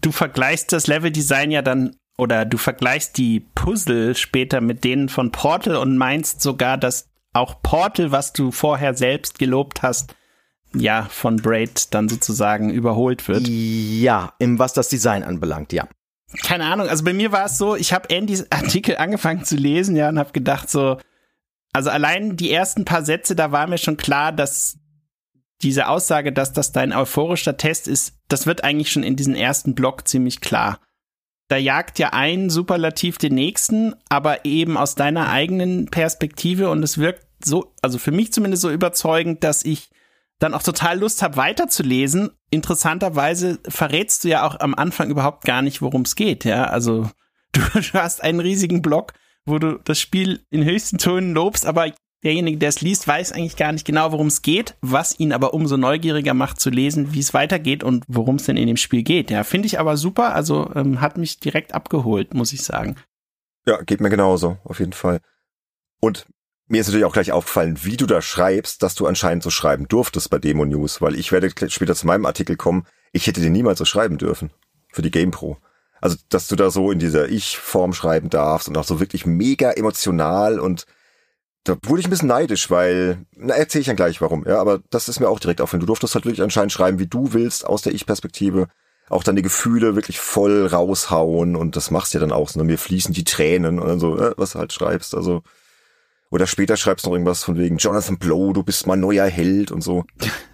Du 0.00 0.12
vergleichst 0.12 0.72
das 0.72 0.86
Leveldesign 0.86 1.50
ja 1.50 1.62
dann 1.62 1.96
oder 2.16 2.44
du 2.44 2.56
vergleichst 2.56 3.18
die 3.18 3.40
Puzzle 3.40 4.14
später 4.14 4.60
mit 4.60 4.84
denen 4.84 5.08
von 5.08 5.32
Portal 5.32 5.76
und 5.76 5.98
meinst 5.98 6.42
sogar, 6.42 6.78
dass 6.78 7.08
auch 7.32 7.60
Portal, 7.62 8.12
was 8.12 8.32
du 8.32 8.52
vorher 8.52 8.94
selbst 8.94 9.40
gelobt 9.40 9.82
hast, 9.82 10.14
ja, 10.74 11.06
von 11.10 11.36
Braid 11.36 11.94
dann 11.94 12.08
sozusagen 12.08 12.70
überholt 12.70 13.28
wird. 13.28 13.46
Ja, 13.48 14.34
im 14.38 14.58
was 14.58 14.72
das 14.72 14.88
Design 14.88 15.22
anbelangt, 15.22 15.72
ja. 15.72 15.88
Keine 16.42 16.64
Ahnung, 16.64 16.88
also 16.88 17.04
bei 17.04 17.12
mir 17.12 17.30
war 17.32 17.46
es 17.46 17.58
so, 17.58 17.76
ich 17.76 17.92
habe 17.92 18.14
Andys 18.14 18.46
Artikel 18.50 18.96
angefangen 18.98 19.44
zu 19.44 19.56
lesen, 19.56 19.96
ja, 19.96 20.08
und 20.08 20.18
habe 20.18 20.32
gedacht 20.32 20.70
so, 20.70 20.98
also 21.72 21.90
allein 21.90 22.36
die 22.36 22.50
ersten 22.50 22.84
paar 22.84 23.04
Sätze, 23.04 23.34
da 23.34 23.52
war 23.52 23.66
mir 23.66 23.78
schon 23.78 23.96
klar, 23.96 24.32
dass 24.32 24.78
diese 25.62 25.88
Aussage, 25.88 26.32
dass 26.32 26.52
das 26.52 26.72
dein 26.72 26.92
euphorischer 26.92 27.56
Test 27.56 27.86
ist, 27.86 28.14
das 28.28 28.46
wird 28.46 28.64
eigentlich 28.64 28.90
schon 28.90 29.04
in 29.04 29.16
diesem 29.16 29.34
ersten 29.34 29.74
Block 29.74 30.08
ziemlich 30.08 30.40
klar. 30.40 30.80
Da 31.48 31.56
jagt 31.56 31.98
ja 31.98 32.10
ein 32.12 32.50
Superlativ 32.50 33.18
den 33.18 33.34
nächsten, 33.34 33.94
aber 34.08 34.44
eben 34.44 34.76
aus 34.76 34.94
deiner 34.94 35.28
eigenen 35.28 35.86
Perspektive 35.86 36.70
und 36.70 36.82
es 36.82 36.98
wirkt 36.98 37.26
so, 37.44 37.72
also 37.82 37.98
für 37.98 38.10
mich 38.10 38.32
zumindest 38.32 38.62
so 38.62 38.70
überzeugend, 38.70 39.44
dass 39.44 39.64
ich 39.64 39.90
dann 40.42 40.54
auch 40.54 40.62
total 40.62 40.98
Lust 40.98 41.22
habe, 41.22 41.36
weiterzulesen. 41.36 42.30
Interessanterweise 42.50 43.60
verrätst 43.68 44.24
du 44.24 44.28
ja 44.28 44.46
auch 44.46 44.58
am 44.60 44.74
Anfang 44.74 45.10
überhaupt 45.10 45.44
gar 45.44 45.62
nicht, 45.62 45.82
worum 45.82 46.02
es 46.02 46.16
geht, 46.16 46.44
ja. 46.44 46.64
Also 46.64 47.08
du 47.52 47.92
hast 47.94 48.22
einen 48.22 48.40
riesigen 48.40 48.82
Block, 48.82 49.12
wo 49.44 49.58
du 49.58 49.78
das 49.84 50.00
Spiel 50.00 50.44
in 50.50 50.64
höchsten 50.64 50.98
Tönen 50.98 51.34
lobst, 51.34 51.66
aber 51.66 51.92
derjenige, 52.24 52.58
der 52.58 52.68
es 52.68 52.80
liest, 52.80 53.06
weiß 53.06 53.32
eigentlich 53.32 53.56
gar 53.56 53.72
nicht 53.72 53.86
genau, 53.86 54.12
worum 54.12 54.28
es 54.28 54.42
geht, 54.42 54.76
was 54.80 55.18
ihn 55.18 55.32
aber 55.32 55.54
umso 55.54 55.76
neugieriger 55.76 56.34
macht 56.34 56.60
zu 56.60 56.70
lesen, 56.70 57.14
wie 57.14 57.20
es 57.20 57.34
weitergeht 57.34 57.84
und 57.84 58.04
worum 58.08 58.36
es 58.36 58.44
denn 58.44 58.56
in 58.56 58.66
dem 58.66 58.76
Spiel 58.76 59.02
geht. 59.02 59.30
Ja, 59.30 59.44
finde 59.44 59.66
ich 59.66 59.78
aber 59.78 59.96
super, 59.96 60.34
also 60.34 60.70
ähm, 60.74 61.00
hat 61.00 61.18
mich 61.18 61.40
direkt 61.40 61.74
abgeholt, 61.74 62.34
muss 62.34 62.52
ich 62.52 62.62
sagen. 62.62 62.96
Ja, 63.66 63.80
geht 63.82 64.00
mir 64.00 64.10
genauso, 64.10 64.58
auf 64.64 64.80
jeden 64.80 64.92
Fall. 64.92 65.20
Und 66.00 66.26
mir 66.72 66.80
ist 66.80 66.86
natürlich 66.86 67.04
auch 67.04 67.12
gleich 67.12 67.32
aufgefallen, 67.32 67.80
wie 67.82 67.98
du 67.98 68.06
da 68.06 68.22
schreibst, 68.22 68.82
dass 68.82 68.94
du 68.94 69.06
anscheinend 69.06 69.42
so 69.42 69.50
schreiben 69.50 69.88
durftest 69.88 70.30
bei 70.30 70.38
Demo 70.38 70.64
News, 70.64 71.02
weil 71.02 71.16
ich 71.16 71.30
werde 71.30 71.50
später 71.68 71.94
zu 71.94 72.06
meinem 72.06 72.24
Artikel 72.24 72.56
kommen, 72.56 72.86
ich 73.12 73.26
hätte 73.26 73.42
den 73.42 73.52
niemals 73.52 73.78
so 73.78 73.84
schreiben 73.84 74.16
dürfen. 74.16 74.50
Für 74.90 75.02
die 75.02 75.10
GamePro. 75.10 75.58
Also, 76.00 76.16
dass 76.30 76.48
du 76.48 76.56
da 76.56 76.70
so 76.70 76.90
in 76.90 76.98
dieser 76.98 77.28
Ich-Form 77.28 77.92
schreiben 77.92 78.30
darfst 78.30 78.68
und 78.68 78.78
auch 78.78 78.84
so 78.84 79.00
wirklich 79.00 79.26
mega 79.26 79.70
emotional 79.72 80.58
und 80.58 80.86
da 81.64 81.76
wurde 81.82 82.00
ich 82.00 82.06
ein 82.06 82.10
bisschen 82.10 82.28
neidisch, 82.28 82.70
weil, 82.70 83.26
na, 83.36 83.54
erzähle 83.54 83.80
ich 83.82 83.86
dann 83.86 83.96
gleich 83.96 84.22
warum, 84.22 84.46
ja, 84.48 84.58
aber 84.58 84.80
das 84.88 85.10
ist 85.10 85.20
mir 85.20 85.28
auch 85.28 85.40
direkt 85.40 85.60
aufgefallen. 85.60 85.80
Du 85.80 85.86
durftest 85.86 86.14
halt 86.14 86.24
wirklich 86.24 86.42
anscheinend 86.42 86.72
schreiben, 86.72 86.98
wie 86.98 87.06
du 87.06 87.34
willst, 87.34 87.66
aus 87.66 87.82
der 87.82 87.92
Ich-Perspektive, 87.92 88.68
auch 89.10 89.24
die 89.24 89.42
Gefühle 89.42 89.94
wirklich 89.94 90.18
voll 90.18 90.66
raushauen 90.66 91.54
und 91.54 91.76
das 91.76 91.90
machst 91.90 92.14
du 92.14 92.18
ja 92.18 92.20
dann 92.20 92.32
auch 92.32 92.48
so, 92.48 92.64
mir 92.64 92.78
fließen 92.78 93.12
die 93.12 93.24
Tränen 93.24 93.78
und 93.78 93.88
dann 93.88 94.00
so, 94.00 94.18
äh, 94.18 94.32
was 94.38 94.52
du 94.52 94.58
halt 94.58 94.72
schreibst, 94.72 95.14
also, 95.14 95.42
oder 96.32 96.46
später 96.46 96.76
schreibst 96.76 97.04
du 97.04 97.10
noch 97.10 97.14
irgendwas 97.14 97.44
von 97.44 97.58
wegen 97.58 97.76
Jonathan 97.76 98.18
Blow, 98.18 98.54
du 98.54 98.62
bist 98.62 98.86
mein 98.86 99.00
neuer 99.00 99.26
Held 99.26 99.70
und 99.70 99.82
so. 99.82 100.04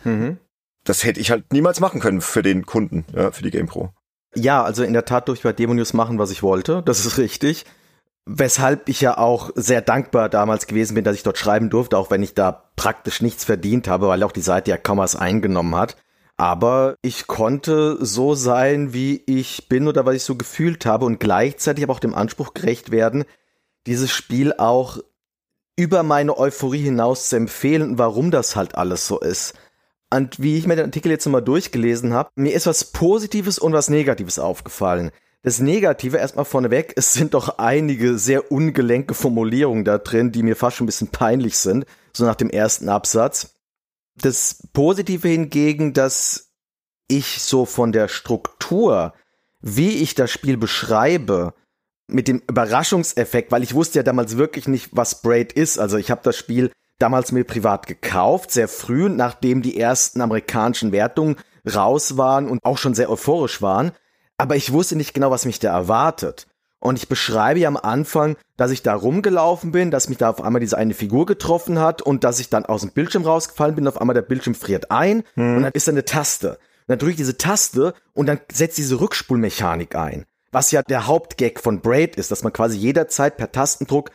Mhm. 0.02 0.38
Das 0.84 1.04
hätte 1.04 1.20
ich 1.20 1.30
halt 1.30 1.52
niemals 1.52 1.78
machen 1.78 2.00
können 2.00 2.20
für 2.20 2.42
den 2.42 2.66
Kunden, 2.66 3.04
ja, 3.14 3.30
für 3.30 3.44
die 3.44 3.50
GamePro. 3.50 3.90
Ja, 4.34 4.62
also 4.64 4.82
in 4.82 4.92
der 4.92 5.04
Tat 5.04 5.28
durfte 5.28 5.40
ich 5.40 5.44
bei 5.44 5.52
Demo 5.52 5.74
News 5.74 5.94
machen, 5.94 6.18
was 6.18 6.32
ich 6.32 6.42
wollte. 6.42 6.82
Das 6.84 7.06
ist 7.06 7.16
richtig. 7.16 7.64
Weshalb 8.26 8.88
ich 8.88 9.00
ja 9.00 9.18
auch 9.18 9.50
sehr 9.54 9.80
dankbar 9.80 10.28
damals 10.28 10.66
gewesen 10.66 10.94
bin, 10.94 11.04
dass 11.04 11.14
ich 11.14 11.22
dort 11.22 11.38
schreiben 11.38 11.70
durfte, 11.70 11.96
auch 11.96 12.10
wenn 12.10 12.22
ich 12.22 12.34
da 12.34 12.70
praktisch 12.74 13.22
nichts 13.22 13.44
verdient 13.44 13.86
habe, 13.86 14.08
weil 14.08 14.22
auch 14.24 14.32
die 14.32 14.40
Seite 14.40 14.72
ja 14.72 14.76
kaum 14.76 14.98
was 14.98 15.16
eingenommen 15.16 15.76
hat. 15.76 15.96
Aber 16.36 16.96
ich 17.02 17.28
konnte 17.28 18.04
so 18.04 18.34
sein, 18.34 18.92
wie 18.92 19.22
ich 19.26 19.68
bin 19.68 19.86
oder 19.86 20.06
was 20.06 20.16
ich 20.16 20.22
so 20.24 20.34
gefühlt 20.34 20.86
habe 20.86 21.04
und 21.04 21.20
gleichzeitig 21.20 21.84
aber 21.84 21.94
auch 21.94 22.00
dem 22.00 22.14
Anspruch 22.14 22.52
gerecht 22.52 22.90
werden, 22.90 23.24
dieses 23.86 24.10
Spiel 24.10 24.52
auch 24.52 24.98
über 25.78 26.02
meine 26.02 26.36
Euphorie 26.36 26.82
hinaus 26.82 27.28
zu 27.28 27.36
empfehlen, 27.36 27.98
warum 27.98 28.32
das 28.32 28.56
halt 28.56 28.74
alles 28.74 29.06
so 29.06 29.20
ist. 29.20 29.54
Und 30.12 30.42
wie 30.42 30.58
ich 30.58 30.66
mir 30.66 30.74
den 30.74 30.86
Artikel 30.86 31.12
jetzt 31.12 31.24
nochmal 31.24 31.42
durchgelesen 31.42 32.12
habe, 32.12 32.30
mir 32.34 32.52
ist 32.52 32.66
was 32.66 32.86
Positives 32.86 33.60
und 33.60 33.72
was 33.72 33.88
Negatives 33.88 34.40
aufgefallen. 34.40 35.12
Das 35.44 35.60
Negative 35.60 36.16
erstmal 36.16 36.46
vorneweg, 36.46 36.92
es 36.96 37.12
sind 37.12 37.32
doch 37.32 37.58
einige 37.58 38.18
sehr 38.18 38.50
ungelenke 38.50 39.14
Formulierungen 39.14 39.84
da 39.84 39.98
drin, 39.98 40.32
die 40.32 40.42
mir 40.42 40.56
fast 40.56 40.76
schon 40.76 40.84
ein 40.84 40.86
bisschen 40.86 41.08
peinlich 41.08 41.56
sind, 41.56 41.86
so 42.12 42.24
nach 42.24 42.34
dem 42.34 42.50
ersten 42.50 42.88
Absatz. 42.88 43.54
Das 44.16 44.66
Positive 44.72 45.28
hingegen, 45.28 45.92
dass 45.92 46.50
ich 47.06 47.40
so 47.40 47.66
von 47.66 47.92
der 47.92 48.08
Struktur, 48.08 49.14
wie 49.60 50.02
ich 50.02 50.16
das 50.16 50.32
Spiel 50.32 50.56
beschreibe, 50.56 51.54
mit 52.08 52.26
dem 52.26 52.42
Überraschungseffekt, 52.48 53.52
weil 53.52 53.62
ich 53.62 53.74
wusste 53.74 53.98
ja 53.98 54.02
damals 54.02 54.36
wirklich 54.36 54.66
nicht, 54.66 54.90
was 54.92 55.22
Braid 55.22 55.52
ist. 55.52 55.78
Also 55.78 55.98
ich 55.98 56.10
habe 56.10 56.22
das 56.24 56.36
Spiel 56.36 56.70
damals 56.98 57.32
mir 57.32 57.44
privat 57.44 57.86
gekauft, 57.86 58.50
sehr 58.50 58.68
früh, 58.68 59.08
nachdem 59.08 59.62
die 59.62 59.78
ersten 59.78 60.20
amerikanischen 60.20 60.90
Wertungen 60.90 61.36
raus 61.72 62.16
waren 62.16 62.48
und 62.48 62.64
auch 62.64 62.78
schon 62.78 62.94
sehr 62.94 63.10
euphorisch 63.10 63.62
waren. 63.62 63.92
Aber 64.36 64.56
ich 64.56 64.72
wusste 64.72 64.96
nicht 64.96 65.14
genau, 65.14 65.30
was 65.30 65.44
mich 65.44 65.58
da 65.58 65.72
erwartet. 65.72 66.46
Und 66.80 66.96
ich 66.96 67.08
beschreibe 67.08 67.58
ja 67.58 67.68
am 67.68 67.76
Anfang, 67.76 68.36
dass 68.56 68.70
ich 68.70 68.82
da 68.82 68.94
rumgelaufen 68.94 69.72
bin, 69.72 69.90
dass 69.90 70.08
mich 70.08 70.18
da 70.18 70.30
auf 70.30 70.40
einmal 70.40 70.60
diese 70.60 70.78
eine 70.78 70.94
Figur 70.94 71.26
getroffen 71.26 71.80
hat 71.80 72.02
und 72.02 72.22
dass 72.22 72.38
ich 72.38 72.50
dann 72.50 72.66
aus 72.66 72.82
dem 72.82 72.90
Bildschirm 72.90 73.24
rausgefallen 73.24 73.74
bin. 73.74 73.88
Auf 73.88 74.00
einmal 74.00 74.14
der 74.14 74.22
Bildschirm 74.22 74.54
friert 74.54 74.90
ein 74.90 75.24
hm. 75.34 75.56
und 75.56 75.62
dann 75.64 75.72
ist 75.72 75.88
da 75.88 75.92
eine 75.92 76.04
Taste. 76.04 76.50
Und 76.50 76.58
dann 76.88 76.98
drücke 77.00 77.12
ich 77.12 77.16
diese 77.16 77.36
Taste 77.36 77.94
und 78.14 78.26
dann 78.26 78.40
setzt 78.50 78.78
diese 78.78 79.00
Rückspulmechanik 79.00 79.96
ein. 79.96 80.24
Was 80.50 80.70
ja 80.70 80.82
der 80.82 81.06
Hauptgag 81.06 81.60
von 81.60 81.80
Braid 81.80 82.16
ist, 82.16 82.30
dass 82.30 82.42
man 82.42 82.52
quasi 82.52 82.76
jederzeit 82.78 83.36
per 83.36 83.52
Tastendruck 83.52 84.10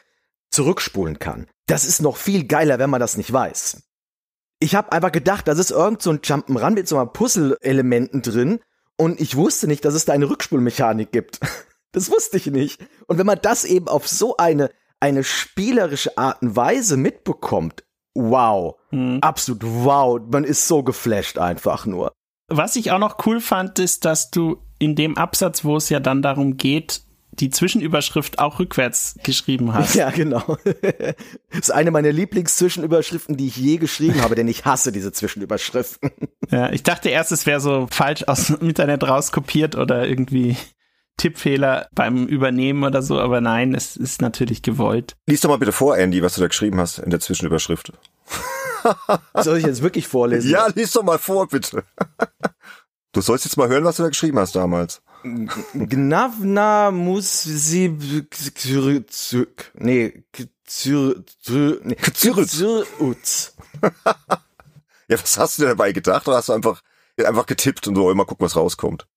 zurückspulen 0.51 1.19
kann. 1.19 1.47
Das 1.65 1.85
ist 1.85 2.01
noch 2.01 2.17
viel 2.17 2.45
geiler, 2.45 2.79
wenn 2.79 2.89
man 2.89 2.99
das 2.99 3.17
nicht 3.17 3.31
weiß. 3.31 3.83
Ich 4.59 4.75
habe 4.75 4.91
einfach 4.91 5.11
gedacht, 5.11 5.47
das 5.47 5.59
ist 5.59 5.71
irgend 5.71 6.01
so 6.01 6.11
ein 6.11 6.19
Jump'n'Run 6.19 6.71
mit 6.71 6.87
so 6.87 6.97
einem 6.97 7.11
Puzzle-Elementen 7.11 8.21
drin 8.21 8.59
und 8.97 9.19
ich 9.19 9.35
wusste 9.35 9.67
nicht, 9.67 9.83
dass 9.83 9.93
es 9.93 10.05
da 10.05 10.13
eine 10.13 10.29
Rückspulmechanik 10.29 11.11
gibt. 11.11 11.39
Das 11.95 12.09
wusste 12.09 12.37
ich 12.37 12.47
nicht. 12.47 12.81
Und 13.05 13.19
wenn 13.19 13.27
man 13.27 13.37
das 13.39 13.65
eben 13.65 13.87
auf 13.87 14.07
so 14.07 14.35
eine, 14.37 14.71
eine 14.99 15.23
spielerische 15.23 16.17
Art 16.17 16.41
und 16.41 16.55
Weise 16.55 16.97
mitbekommt, 16.97 17.83
wow. 18.15 18.79
Hm. 18.89 19.19
Absolut 19.21 19.61
wow. 19.63 20.19
Man 20.27 20.43
ist 20.43 20.67
so 20.67 20.81
geflasht 20.81 21.37
einfach 21.37 21.85
nur. 21.85 22.11
Was 22.47 22.75
ich 22.75 22.91
auch 22.91 22.99
noch 22.99 23.25
cool 23.25 23.39
fand, 23.39 23.79
ist, 23.79 24.05
dass 24.05 24.29
du 24.29 24.57
in 24.79 24.95
dem 24.95 25.17
Absatz, 25.17 25.63
wo 25.63 25.77
es 25.77 25.89
ja 25.89 25.99
dann 25.99 26.21
darum 26.21 26.57
geht, 26.57 27.01
die 27.39 27.49
Zwischenüberschrift 27.49 28.39
auch 28.39 28.59
rückwärts 28.59 29.15
geschrieben 29.23 29.73
hast. 29.73 29.95
Ja, 29.95 30.09
genau. 30.11 30.57
das 30.63 31.15
ist 31.59 31.71
eine 31.71 31.91
meiner 31.91 32.11
Lieblingszwischenüberschriften, 32.11 33.37
die 33.37 33.47
ich 33.47 33.57
je 33.57 33.77
geschrieben 33.77 34.21
habe, 34.21 34.35
denn 34.35 34.47
ich 34.47 34.65
hasse 34.65 34.91
diese 34.91 35.11
Zwischenüberschriften. 35.11 36.11
Ja, 36.51 36.71
ich 36.71 36.83
dachte 36.83 37.09
erst, 37.09 37.31
es 37.31 37.47
wäre 37.47 37.59
so 37.59 37.87
falsch 37.89 38.25
aus 38.27 38.47
dem 38.47 38.67
Internet 38.67 39.03
rauskopiert 39.03 39.75
oder 39.75 40.07
irgendwie 40.07 40.55
Tippfehler 41.17 41.87
beim 41.95 42.27
Übernehmen 42.27 42.83
oder 42.83 43.01
so, 43.01 43.19
aber 43.19 43.41
nein, 43.41 43.73
es 43.73 43.95
ist 43.95 44.21
natürlich 44.21 44.61
gewollt. 44.61 45.15
Lies 45.25 45.41
doch 45.41 45.49
mal 45.49 45.57
bitte 45.57 45.71
vor, 45.71 45.97
Andy, 45.97 46.21
was 46.21 46.35
du 46.35 46.41
da 46.41 46.47
geschrieben 46.47 46.79
hast 46.79 46.99
in 46.99 47.09
der 47.09 47.21
Zwischenüberschrift. 47.21 47.93
Soll 49.35 49.57
ich 49.57 49.65
jetzt 49.65 49.81
wirklich 49.81 50.07
vorlesen? 50.07 50.49
Ja, 50.49 50.67
lies 50.73 50.91
doch 50.91 51.03
mal 51.03 51.19
vor, 51.19 51.47
bitte. 51.47 51.83
Du 53.11 53.21
sollst 53.21 53.45
jetzt 53.45 53.57
mal 53.57 53.67
hören, 53.69 53.83
was 53.83 53.97
du 53.97 54.03
da 54.03 54.09
geschrieben 54.09 54.39
hast 54.39 54.55
damals. 54.55 55.01
Gnavna 55.73 56.91
muss 56.91 57.43
sie 57.43 57.89
nee 59.75 60.23
Ja, 65.09 65.21
was 65.21 65.37
hast 65.37 65.57
du 65.57 65.63
denn 65.63 65.69
dabei 65.69 65.91
gedacht? 65.91 66.27
Oder 66.27 66.37
hast 66.37 66.49
du 66.49 66.53
einfach 66.53 66.81
einfach 67.17 67.45
getippt 67.45 67.87
und 67.87 67.95
so 67.95 68.09
immer 68.09 68.25
gucken, 68.25 68.45
was 68.45 68.55
rauskommt? 68.55 69.07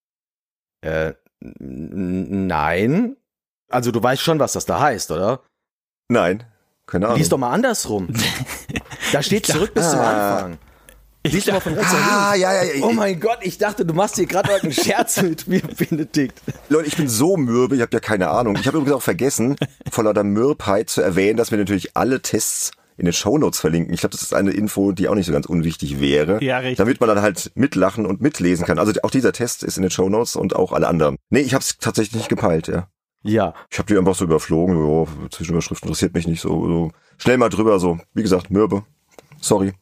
Äh, 0.83 1.15
nein. 1.41 3.17
Also 3.69 3.91
du 3.91 4.03
weißt 4.03 4.23
schon, 4.23 4.39
was 4.39 4.53
das 4.53 4.67
da 4.67 4.81
heißt, 4.81 5.11
oder? 5.11 5.43
Nein, 6.09 6.45
keine 6.87 7.07
Ahnung. 7.07 7.19
Lies 7.19 7.29
doch 7.29 7.39
mal 7.39 7.51
andersrum. 7.51 8.09
da 9.17 9.23
steht 9.23 9.47
zurück 9.47 9.75
bis 9.75 9.91
zum 9.91 10.01
ah. 10.01 10.35
Anfang. 10.35 10.59
Du 11.25 11.53
mal 11.53 11.61
von 11.61 11.75
rechts 11.75 11.93
ah, 11.93 12.35
ja, 12.37 12.55
ja, 12.55 12.63
ja. 12.63 12.85
Oh 12.85 12.93
mein 12.93 13.19
Gott, 13.19 13.39
ich 13.43 13.59
dachte, 13.59 13.85
du 13.85 13.95
machst 13.95 14.15
hier 14.17 14.27
gerade 14.27 14.55
einen 14.63 14.73
Scherz 14.73 15.21
mit 15.23 15.49
mir, 15.49 15.61
Benedikt. 15.61 16.41
Leute, 16.69 16.87
ich 16.87 16.97
bin 16.97 17.09
so 17.09 17.37
mürbe, 17.37 17.75
ich 17.75 17.83
habe 17.83 17.91
ja 17.93 18.01
keine 18.01 18.29
Ahnung. 18.29 18.57
Ich 18.57 18.67
habe 18.67 18.79
übrigens 18.79 18.97
auch 18.97 19.03
vergessen, 19.03 19.57
vor 19.91 20.05
lauter 20.05 20.23
Mürbheit 20.23 20.89
zu 20.89 21.03
erwähnen, 21.03 21.37
dass 21.37 21.51
wir 21.51 21.59
natürlich 21.59 21.97
alle 21.97 22.23
Tests 22.23 22.71
in 22.97 23.05
den 23.05 23.13
Shownotes 23.13 23.61
verlinken. 23.61 23.93
Ich 23.93 24.01
glaube, 24.01 24.13
das 24.13 24.23
ist 24.23 24.35
eine 24.35 24.53
Info, 24.53 24.93
die 24.93 25.09
auch 25.09 25.15
nicht 25.15 25.27
so 25.27 25.33
ganz 25.33 25.47
unwichtig 25.47 26.01
wäre. 26.01 26.43
Ja, 26.43 26.59
richtig. 26.59 26.79
Damit 26.79 27.01
man 27.01 27.09
dann 27.09 27.21
halt 27.21 27.51
mitlachen 27.55 28.07
und 28.07 28.21
mitlesen 28.21 28.65
kann. 28.65 28.79
Also 28.79 28.93
auch 29.03 29.11
dieser 29.11 29.33
Test 29.33 29.65
ist 29.65 29.77
in 29.77 29.83
den 29.83 29.91
Shownotes 29.91 30.37
und 30.37 30.57
auch 30.57 30.73
alle 30.73 30.89
anderen. 30.89 31.17
Nee, 31.29 31.41
ich 31.41 31.55
habe 31.55 31.63
es 31.63 31.77
tatsächlich 31.79 32.17
nicht 32.17 32.29
gepeilt, 32.29 32.69
ja. 32.69 32.89
Ja. 33.23 33.55
Ich 33.71 33.79
habe 33.79 33.89
die 33.93 33.99
einfach 33.99 34.15
so 34.15 34.25
überflogen. 34.25 34.77
So, 34.77 35.09
Zwischenüberschriften 35.31 35.89
interessiert 35.89 36.15
mich 36.15 36.27
nicht 36.27 36.41
so, 36.41 36.67
so. 36.67 36.93
Schnell 37.19 37.39
mal 37.39 37.49
drüber, 37.49 37.79
so. 37.81 37.99
Wie 38.15 38.23
gesagt, 38.23 38.51
mürbe. 38.51 38.85
Sorry. 39.47 39.73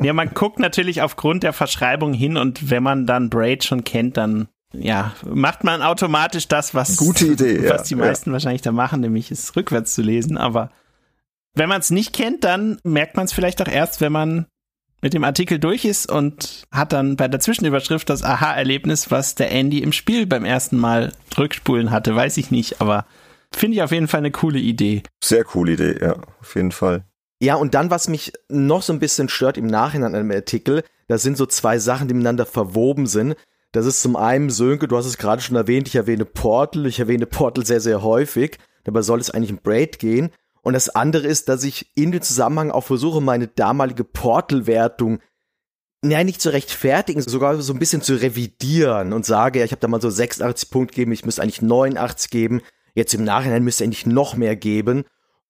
Ja, 0.00 0.12
man 0.12 0.34
guckt 0.34 0.58
natürlich 0.58 1.02
aufgrund 1.02 1.42
der 1.42 1.52
Verschreibung 1.52 2.12
hin 2.12 2.36
und 2.36 2.70
wenn 2.70 2.82
man 2.82 3.06
dann 3.06 3.30
Braid 3.30 3.64
schon 3.64 3.84
kennt, 3.84 4.16
dann 4.16 4.48
ja, 4.72 5.14
macht 5.24 5.62
man 5.62 5.82
automatisch 5.82 6.48
das, 6.48 6.74
was, 6.74 6.96
Gute 6.96 7.26
Idee, 7.26 7.68
was 7.68 7.84
die 7.84 7.94
meisten 7.94 8.30
ja. 8.30 8.32
wahrscheinlich 8.32 8.62
da 8.62 8.72
machen, 8.72 9.00
nämlich 9.00 9.30
es 9.30 9.54
rückwärts 9.54 9.94
zu 9.94 10.02
lesen. 10.02 10.36
Aber 10.36 10.70
wenn 11.54 11.68
man 11.68 11.80
es 11.80 11.90
nicht 11.90 12.12
kennt, 12.12 12.42
dann 12.42 12.78
merkt 12.82 13.16
man 13.16 13.26
es 13.26 13.32
vielleicht 13.32 13.62
auch 13.62 13.68
erst, 13.68 14.00
wenn 14.00 14.12
man 14.12 14.46
mit 15.00 15.14
dem 15.14 15.22
Artikel 15.22 15.60
durch 15.60 15.84
ist 15.84 16.10
und 16.10 16.66
hat 16.72 16.92
dann 16.92 17.14
bei 17.16 17.28
der 17.28 17.38
Zwischenüberschrift 17.38 18.10
das 18.10 18.24
Aha-Erlebnis, 18.24 19.12
was 19.12 19.36
der 19.36 19.52
Andy 19.52 19.78
im 19.78 19.92
Spiel 19.92 20.26
beim 20.26 20.44
ersten 20.44 20.76
Mal 20.76 21.12
rückspulen 21.38 21.92
hatte, 21.92 22.16
weiß 22.16 22.36
ich 22.38 22.50
nicht, 22.50 22.80
aber 22.80 23.06
finde 23.54 23.76
ich 23.76 23.82
auf 23.82 23.92
jeden 23.92 24.08
Fall 24.08 24.18
eine 24.18 24.32
coole 24.32 24.58
Idee. 24.58 25.02
Sehr 25.22 25.44
coole 25.44 25.74
Idee, 25.74 25.98
ja, 26.00 26.16
auf 26.40 26.56
jeden 26.56 26.72
Fall. 26.72 27.04
Ja, 27.40 27.56
und 27.56 27.74
dann, 27.74 27.90
was 27.90 28.08
mich 28.08 28.32
noch 28.48 28.82
so 28.82 28.92
ein 28.92 29.00
bisschen 29.00 29.28
stört 29.28 29.58
im 29.58 29.66
Nachhinein 29.66 30.14
an 30.14 30.28
dem 30.28 30.36
Artikel, 30.36 30.82
da 31.08 31.18
sind 31.18 31.36
so 31.36 31.46
zwei 31.46 31.78
Sachen, 31.78 32.08
die 32.08 32.14
miteinander 32.14 32.46
verwoben 32.46 33.06
sind. 33.06 33.36
Das 33.72 33.86
ist 33.86 34.02
zum 34.02 34.16
einen, 34.16 34.50
Sönke, 34.50 34.88
du 34.88 34.96
hast 34.96 35.06
es 35.06 35.18
gerade 35.18 35.42
schon 35.42 35.56
erwähnt, 35.56 35.88
ich 35.88 35.96
erwähne 35.96 36.24
Portal, 36.24 36.86
ich 36.86 37.00
erwähne 37.00 37.26
Portal 37.26 37.66
sehr, 37.66 37.80
sehr 37.80 38.02
häufig. 38.02 38.58
Dabei 38.84 39.02
soll 39.02 39.20
es 39.20 39.30
eigentlich 39.30 39.50
um 39.50 39.58
Braid 39.58 39.98
gehen. 39.98 40.30
Und 40.62 40.72
das 40.72 40.88
andere 40.88 41.26
ist, 41.26 41.48
dass 41.48 41.64
ich 41.64 41.90
in 41.94 42.12
dem 42.12 42.22
Zusammenhang 42.22 42.70
auch 42.70 42.84
versuche, 42.84 43.20
meine 43.20 43.48
damalige 43.48 44.04
Portal-Wertung 44.04 45.20
ja, 46.04 46.22
nicht 46.22 46.40
zu 46.40 46.52
rechtfertigen, 46.52 47.22
sogar 47.22 47.60
so 47.60 47.72
ein 47.72 47.78
bisschen 47.78 48.02
zu 48.02 48.14
revidieren 48.14 49.12
und 49.12 49.24
sage, 49.24 49.60
ja, 49.60 49.64
ich 49.64 49.72
habe 49.72 49.80
da 49.80 49.88
mal 49.88 50.00
so 50.00 50.10
86 50.10 50.70
Punkte 50.70 50.94
gegeben, 50.94 51.12
ich 51.12 51.24
müsste 51.24 51.42
eigentlich 51.42 51.62
89 51.62 52.30
geben. 52.30 52.62
Jetzt 52.94 53.14
im 53.14 53.24
Nachhinein 53.24 53.64
müsste 53.64 53.84
eigentlich 53.84 54.06
noch 54.06 54.36
mehr 54.36 54.54
geben. 54.54 55.04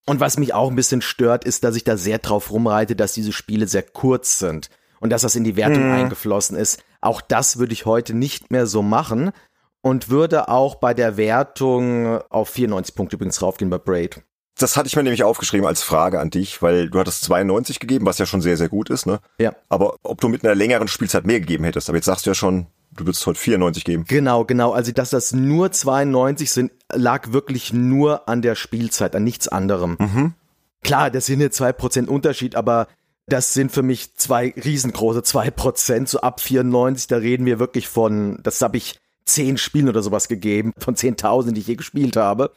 Und 0.07 0.21
was 0.21 0.39
mich 0.39 0.53
auch 0.53 0.71
ein 0.71 0.77
bisschen 0.77 1.03
stört, 1.03 1.45
ist, 1.45 1.65
dass 1.65 1.77
ich 1.77 1.85
da 1.85 1.97
sehr 1.97 2.19
drauf 2.19 2.51
rumreite, 2.51 2.95
dass 2.95 3.15
diese 3.15 3.33
Spiele 3.33 3.67
sehr 3.67 3.83
kurz 3.83 4.39
sind 4.39 4.69
und 5.01 5.11
dass 5.11 5.23
das 5.23 5.35
in 5.35 5.45
die 5.45 5.57
Wertung 5.57 5.87
mhm. 5.87 5.93
eingeflossen 5.93 6.57
ist. 6.57 6.83
Auch 7.01 7.21
das 7.21 7.59
würde 7.59 7.73
ich 7.73 7.87
heute 7.87 8.15
nicht 8.15 8.51
mehr 8.51 8.67
so 8.67 8.83
machen 8.83 9.33
und 9.81 10.09
würde 10.09 10.49
auch 10.49 10.77
bei 10.77 10.95
der 10.95 11.17
Wertung 11.17 12.21
auf 12.31 12.51
94 12.51 12.95
Punkte 12.95 13.17
übrigens 13.17 13.41
raufgehen 13.43 13.71
bei 13.71 13.79
Braid. 13.79 14.23
Das 14.57 14.77
hatte 14.77 14.87
ich 14.87 14.95
mir 14.95 15.03
nämlich 15.03 15.25
aufgeschrieben 15.25 15.67
als 15.67 15.83
Frage 15.83 16.21
an 16.21 16.31
dich, 16.31 16.63
weil 16.63 16.89
du 16.89 16.99
hattest 17.01 17.25
92 17.25 17.81
gegeben, 17.81 18.07
was 18.07 18.19
ja 18.19 18.27
schon 18.27 18.41
sehr, 18.41 18.57
sehr 18.57 18.69
gut 18.69 18.89
ist, 18.89 19.05
ne? 19.05 19.19
Ja. 19.39 19.55
Aber 19.69 19.97
ob 20.05 20.21
du 20.21 20.29
mit 20.29 20.45
einer 20.45 20.55
längeren 20.55 20.87
Spielzeit 20.87 21.27
mehr 21.27 21.41
gegeben 21.41 21.65
hättest, 21.65 21.89
aber 21.89 21.99
jetzt 21.99 22.07
sagst 22.07 22.25
du 22.25 22.31
ja 22.31 22.35
schon, 22.35 22.69
du 22.97 23.07
würdest 23.07 23.27
heute 23.27 23.39
94 23.39 23.85
geben. 23.85 24.05
Genau, 24.07 24.45
genau. 24.45 24.73
Also, 24.73 24.93
dass 24.93 25.11
das 25.11 25.33
nur 25.33 25.73
92 25.73 26.51
sind, 26.51 26.73
lag 26.93 27.33
wirklich 27.33 27.73
nur 27.73 28.29
an 28.29 28.43
der 28.43 28.55
Spielzeit, 28.55 29.15
an 29.17 29.25
nichts 29.25 29.49
anderem. 29.49 29.97
Mhm. 29.99 30.35
Klar, 30.83 31.11
das 31.11 31.27
sind 31.27 31.41
jetzt 31.41 31.57
zwei 31.57 31.73
Prozent 31.73 32.09
Unterschied, 32.09 32.57
aber 32.57 32.89
das 33.27 33.55
sind 33.55 33.73
für 33.73 33.83
mich 33.83 34.15
zwei 34.17 34.53
riesengroße 34.57 35.23
zwei 35.23 35.51
Prozent. 35.51 36.09
So 36.09 36.21
ab 36.21 36.41
94, 36.41 37.07
da 37.07 37.17
reden 37.17 37.47
wir 37.47 37.59
wirklich 37.59 37.89
von, 37.89 38.39
das 38.43 38.61
habe 38.61 38.77
ich 38.77 39.01
zehn 39.25 39.57
Spielen 39.57 39.89
oder 39.89 40.03
sowas 40.03 40.29
gegeben, 40.29 40.73
von 40.79 40.97
10.000, 40.97 41.53
die 41.53 41.61
ich 41.61 41.67
je 41.67 41.77
gespielt 41.77 42.17
habe. 42.17 42.53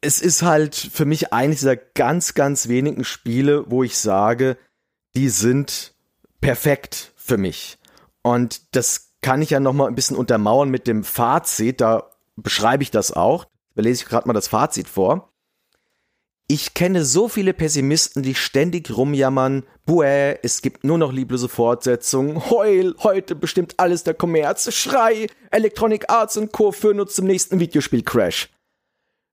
Es 0.00 0.20
ist 0.20 0.42
halt 0.42 0.74
für 0.74 1.04
mich 1.04 1.32
eines 1.32 1.60
dieser 1.60 1.76
ganz, 1.76 2.34
ganz 2.34 2.68
wenigen 2.68 3.04
Spiele, 3.04 3.64
wo 3.68 3.82
ich 3.82 3.96
sage, 3.96 4.56
die 5.14 5.28
sind 5.28 5.94
perfekt 6.40 7.12
für 7.16 7.36
mich. 7.36 7.78
Und 8.22 8.74
das 8.74 9.07
kann 9.20 9.42
ich 9.42 9.50
ja 9.50 9.60
noch 9.60 9.72
mal 9.72 9.88
ein 9.88 9.94
bisschen 9.94 10.16
untermauern 10.16 10.70
mit 10.70 10.86
dem 10.86 11.04
Fazit. 11.04 11.80
Da 11.80 12.10
beschreibe 12.36 12.82
ich 12.82 12.90
das 12.90 13.12
auch. 13.12 13.46
Da 13.74 13.82
lese 13.82 14.02
ich 14.02 14.08
gerade 14.08 14.26
mal 14.26 14.34
das 14.34 14.48
Fazit 14.48 14.88
vor. 14.88 15.32
Ich 16.50 16.72
kenne 16.72 17.04
so 17.04 17.28
viele 17.28 17.52
Pessimisten, 17.52 18.22
die 18.22 18.34
ständig 18.34 18.96
rumjammern, 18.96 19.64
buä, 19.84 20.38
es 20.42 20.62
gibt 20.62 20.82
nur 20.82 20.96
noch 20.96 21.12
lieblose 21.12 21.46
Fortsetzungen, 21.46 22.48
heul, 22.48 22.96
heute 23.02 23.34
bestimmt 23.34 23.74
alles 23.76 24.02
der 24.02 24.14
Kommerz, 24.14 24.72
Schrei, 24.72 25.26
Electronic 25.50 26.08
Arts 26.08 26.38
und 26.38 26.50
Co. 26.50 26.72
führen 26.72 27.00
uns 27.00 27.14
zum 27.14 27.26
nächsten 27.26 27.60
Videospiel-Crash. 27.60 28.48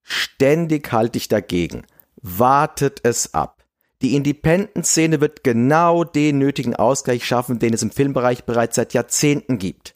Ständig 0.03 0.91
halte 0.91 1.17
ich 1.17 1.29
dagegen. 1.29 1.87
Wartet 2.17 2.99
es 3.03 3.33
ab. 3.33 3.54
Die 4.01 4.15
Independent-Szene 4.15 5.21
wird 5.21 5.43
genau 5.43 6.03
den 6.03 6.37
nötigen 6.37 6.75
Ausgleich 6.75 7.25
schaffen, 7.25 7.59
den 7.59 7.73
es 7.73 7.81
im 7.81 7.91
Filmbereich 7.91 8.43
bereits 8.43 8.75
seit 8.75 8.93
Jahrzehnten 8.93 9.57
gibt. 9.57 9.95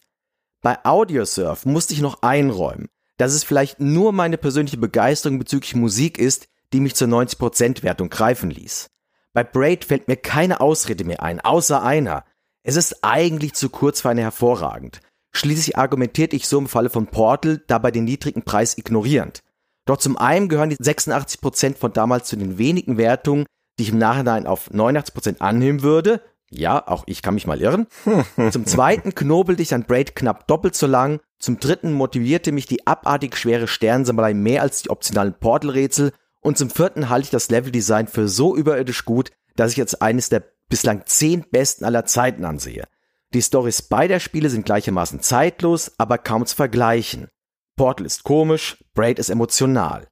Bei 0.62 0.84
Audiosurf 0.84 1.66
musste 1.66 1.94
ich 1.94 2.00
noch 2.00 2.22
einräumen, 2.22 2.88
dass 3.18 3.32
es 3.32 3.44
vielleicht 3.44 3.80
nur 3.80 4.12
meine 4.12 4.38
persönliche 4.38 4.78
Begeisterung 4.78 5.38
bezüglich 5.38 5.74
Musik 5.74 6.18
ist, 6.18 6.48
die 6.72 6.80
mich 6.80 6.94
zur 6.94 7.08
90%-Wertung 7.08 8.08
greifen 8.08 8.50
ließ. 8.50 8.88
Bei 9.32 9.44
Braid 9.44 9.84
fällt 9.84 10.08
mir 10.08 10.16
keine 10.16 10.60
Ausrede 10.60 11.04
mehr 11.04 11.22
ein, 11.22 11.40
außer 11.40 11.82
einer. 11.82 12.24
Es 12.62 12.76
ist 12.76 13.04
eigentlich 13.04 13.54
zu 13.54 13.68
kurz 13.68 14.00
für 14.00 14.10
eine 14.10 14.22
hervorragend. 14.22 15.00
Schließlich 15.32 15.78
argumentierte 15.78 16.36
ich 16.36 16.48
so 16.48 16.58
im 16.58 16.68
Falle 16.68 16.90
von 16.90 17.06
Portal 17.06 17.62
dabei 17.66 17.90
den 17.90 18.04
niedrigen 18.04 18.42
Preis 18.42 18.76
ignorierend. 18.76 19.42
Doch 19.86 19.96
zum 19.96 20.16
einen 20.16 20.48
gehören 20.48 20.70
die 20.70 20.76
86% 20.76 21.76
von 21.76 21.92
damals 21.92 22.28
zu 22.28 22.36
den 22.36 22.58
wenigen 22.58 22.96
Wertungen, 22.96 23.46
die 23.80 23.84
ich 23.84 23.92
im 23.92 23.98
Nachhinein 23.98 24.46
auf 24.46 24.70
89% 24.70 25.40
annehmen 25.40 25.82
würde, 25.82 26.20
Ja, 26.50 26.86
auch 26.86 27.04
ich 27.06 27.22
kann 27.22 27.32
mich 27.32 27.46
mal 27.46 27.62
irren. 27.62 27.86
Zum 28.50 28.66
zweiten 28.66 29.14
knobelte 29.14 29.62
ich 29.62 29.72
an 29.72 29.84
Braid 29.84 30.14
knapp 30.14 30.46
doppelt 30.48 30.74
so 30.74 30.86
lang. 30.86 31.20
Zum 31.38 31.60
dritten 31.60 31.94
motivierte 31.94 32.52
mich 32.52 32.66
die 32.66 32.86
abartig 32.86 33.38
schwere 33.38 33.68
Sternsammelei 33.68 34.34
mehr 34.34 34.60
als 34.60 34.82
die 34.82 34.90
optionalen 34.90 35.32
Portal-Rätsel. 35.32 36.12
Und 36.42 36.58
zum 36.58 36.68
vierten 36.68 37.08
halte 37.08 37.24
ich 37.24 37.30
das 37.30 37.48
Leveldesign 37.48 38.06
für 38.06 38.28
so 38.28 38.54
überirdisch 38.54 39.06
gut, 39.06 39.30
dass 39.56 39.70
ich 39.70 39.78
jetzt 39.78 40.02
eines 40.02 40.28
der 40.28 40.42
bislang 40.68 41.06
zehn 41.06 41.46
besten 41.50 41.86
aller 41.86 42.04
Zeiten 42.04 42.44
ansehe. 42.44 42.84
Die 43.32 43.40
Storys 43.40 43.80
beider 43.80 44.20
Spiele 44.20 44.50
sind 44.50 44.66
gleichermaßen 44.66 45.22
zeitlos, 45.22 45.92
aber 45.96 46.18
kaum 46.18 46.44
zu 46.44 46.54
vergleichen. 46.54 47.28
Portal 47.76 48.04
ist 48.04 48.24
komisch, 48.24 48.84
Braid 48.92 49.18
ist 49.18 49.30
emotional. 49.30 50.06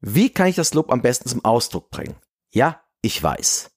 Wie 0.00 0.30
kann 0.30 0.46
ich 0.46 0.56
das 0.56 0.72
Lob 0.74 0.92
am 0.92 1.02
besten 1.02 1.28
zum 1.28 1.44
Ausdruck 1.44 1.90
bringen? 1.90 2.14
Ja, 2.52 2.82
ich 3.02 3.22
weiß. 3.22 3.70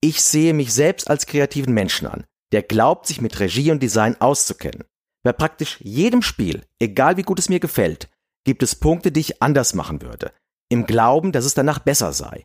Ich 0.00 0.22
sehe 0.22 0.54
mich 0.54 0.72
selbst 0.72 1.08
als 1.08 1.26
kreativen 1.26 1.74
Menschen 1.74 2.06
an, 2.06 2.24
der 2.52 2.62
glaubt, 2.62 3.06
sich 3.06 3.20
mit 3.20 3.38
Regie 3.40 3.70
und 3.70 3.82
Design 3.82 4.20
auszukennen. 4.20 4.84
Bei 5.22 5.32
praktisch 5.32 5.80
jedem 5.80 6.22
Spiel, 6.22 6.64
egal 6.78 7.16
wie 7.16 7.22
gut 7.22 7.38
es 7.38 7.48
mir 7.48 7.60
gefällt, 7.60 8.10
gibt 8.44 8.62
es 8.62 8.74
Punkte, 8.74 9.10
die 9.10 9.20
ich 9.20 9.42
anders 9.42 9.74
machen 9.74 10.02
würde, 10.02 10.32
im 10.68 10.86
Glauben, 10.86 11.32
dass 11.32 11.44
es 11.44 11.54
danach 11.54 11.78
besser 11.78 12.12
sei. 12.12 12.44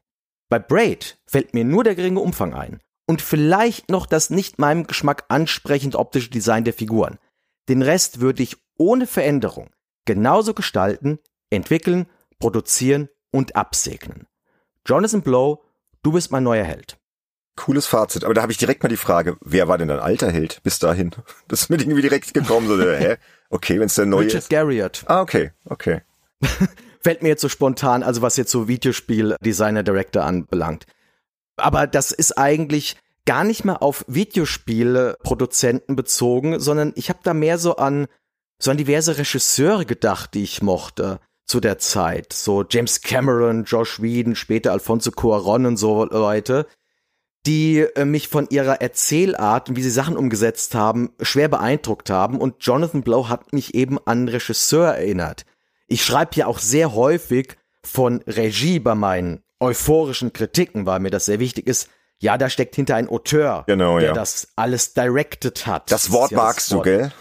Bei 0.49 0.59
Braid 0.59 1.21
fällt 1.25 1.53
mir 1.53 1.65
nur 1.65 1.83
der 1.83 1.95
geringe 1.95 2.21
Umfang 2.21 2.53
ein 2.53 2.79
und 3.07 3.21
vielleicht 3.21 3.89
noch 3.89 4.05
das 4.05 4.29
nicht 4.29 4.59
meinem 4.59 4.87
Geschmack 4.87 5.25
ansprechend 5.27 5.95
optische 5.95 6.29
Design 6.29 6.63
der 6.63 6.73
Figuren. 6.73 7.19
Den 7.67 7.81
Rest 7.81 8.19
würde 8.19 8.43
ich 8.43 8.57
ohne 8.77 9.07
Veränderung 9.07 9.69
genauso 10.05 10.55
gestalten, 10.55 11.19
entwickeln, 11.51 12.07
produzieren 12.39 13.09
und 13.31 13.55
absegnen. 13.55 14.25
Jonathan 14.87 15.21
Blow, 15.21 15.63
du 16.03 16.11
bist 16.11 16.31
mein 16.31 16.43
neuer 16.43 16.65
Held. 16.65 16.97
Cooles 17.55 17.87
Fazit. 17.87 18.23
Aber 18.23 18.33
da 18.33 18.41
habe 18.41 18.51
ich 18.51 18.57
direkt 18.57 18.83
mal 18.83 18.89
die 18.89 18.97
Frage, 18.97 19.37
wer 19.41 19.67
war 19.67 19.77
denn 19.77 19.89
dein 19.89 19.99
alter 19.99 20.31
Held 20.31 20.61
bis 20.63 20.79
dahin? 20.79 21.11
Das 21.47 21.61
ist 21.61 21.69
mir 21.69 21.77
irgendwie 21.77 22.01
direkt 22.01 22.33
gekommen. 22.33 22.67
So, 22.67 22.79
hä? 22.79 23.17
Okay, 23.49 23.79
wenn 23.79 23.87
es 23.87 23.95
der 23.95 24.05
neue 24.05 24.25
Richard 24.25 24.43
ist. 24.43 24.49
Garriott. 24.49 25.03
Ah, 25.07 25.21
okay, 25.21 25.51
okay. 25.65 26.01
Fällt 27.01 27.23
mir 27.23 27.29
jetzt 27.29 27.41
so 27.41 27.49
spontan, 27.49 28.03
also 28.03 28.21
was 28.21 28.37
jetzt 28.37 28.51
so 28.51 28.67
Videospiel-Designer, 28.67 29.83
Director 29.83 30.23
anbelangt. 30.23 30.85
Aber 31.57 31.87
das 31.87 32.11
ist 32.11 32.37
eigentlich 32.37 32.97
gar 33.25 33.43
nicht 33.43 33.65
mehr 33.65 33.81
auf 33.81 34.05
Videospiele-Produzenten 34.07 35.95
bezogen, 35.95 36.59
sondern 36.59 36.93
ich 36.95 37.09
habe 37.09 37.19
da 37.23 37.33
mehr 37.33 37.57
so 37.57 37.75
an 37.75 38.07
so 38.61 38.71
an 38.71 38.77
diverse 38.77 39.17
Regisseure 39.17 39.85
gedacht, 39.85 40.33
die 40.33 40.43
ich 40.43 40.61
mochte 40.61 41.19
zu 41.49 41.59
der 41.59 41.79
Zeit. 41.79 42.31
So 42.31 42.63
James 42.69 43.01
Cameron, 43.01 43.63
Josh 43.63 44.01
Whedon, 44.01 44.35
später 44.35 44.71
Alfonso 44.71 45.09
Cuarón 45.09 45.65
und 45.65 45.77
so 45.77 46.05
Leute, 46.05 46.67
die 47.45 47.79
äh, 47.79 48.05
mich 48.05 48.27
von 48.27 48.47
ihrer 48.49 48.81
Erzählart 48.81 49.69
und 49.69 49.75
wie 49.75 49.81
sie 49.81 49.89
Sachen 49.89 50.15
umgesetzt 50.15 50.75
haben, 50.75 51.09
schwer 51.21 51.47
beeindruckt 51.47 52.09
haben. 52.09 52.39
Und 52.39 52.55
Jonathan 52.59 53.01
Blow 53.01 53.29
hat 53.29 53.51
mich 53.51 53.73
eben 53.73 53.97
an 54.05 54.27
Regisseur 54.27 54.93
erinnert. 54.93 55.45
Ich 55.87 56.03
schreibe 56.03 56.35
ja 56.35 56.45
auch 56.45 56.59
sehr 56.59 56.93
häufig 56.93 57.57
von 57.83 58.21
Regie 58.27 58.79
bei 58.79 58.93
meinen 58.93 59.41
euphorischen 59.59 60.31
Kritiken, 60.33 60.85
weil 60.85 60.99
mir 60.99 61.09
das 61.09 61.25
sehr 61.25 61.39
wichtig 61.39 61.67
ist. 61.67 61.89
Ja, 62.21 62.37
da 62.37 62.49
steckt 62.49 62.75
hinter 62.75 62.95
ein 62.95 63.07
Auteur, 63.07 63.63
Genau, 63.67 63.97
der 63.97 64.09
ja. 64.09 64.13
das 64.13 64.49
alles 64.57 64.93
directed 64.93 65.65
hat. 65.65 65.89
Das 65.91 66.11
Wort 66.11 66.31
ja 66.31 66.37
magst 66.37 66.69
du, 66.71 66.75
Wort. 66.77 66.83
gell? 66.85 67.11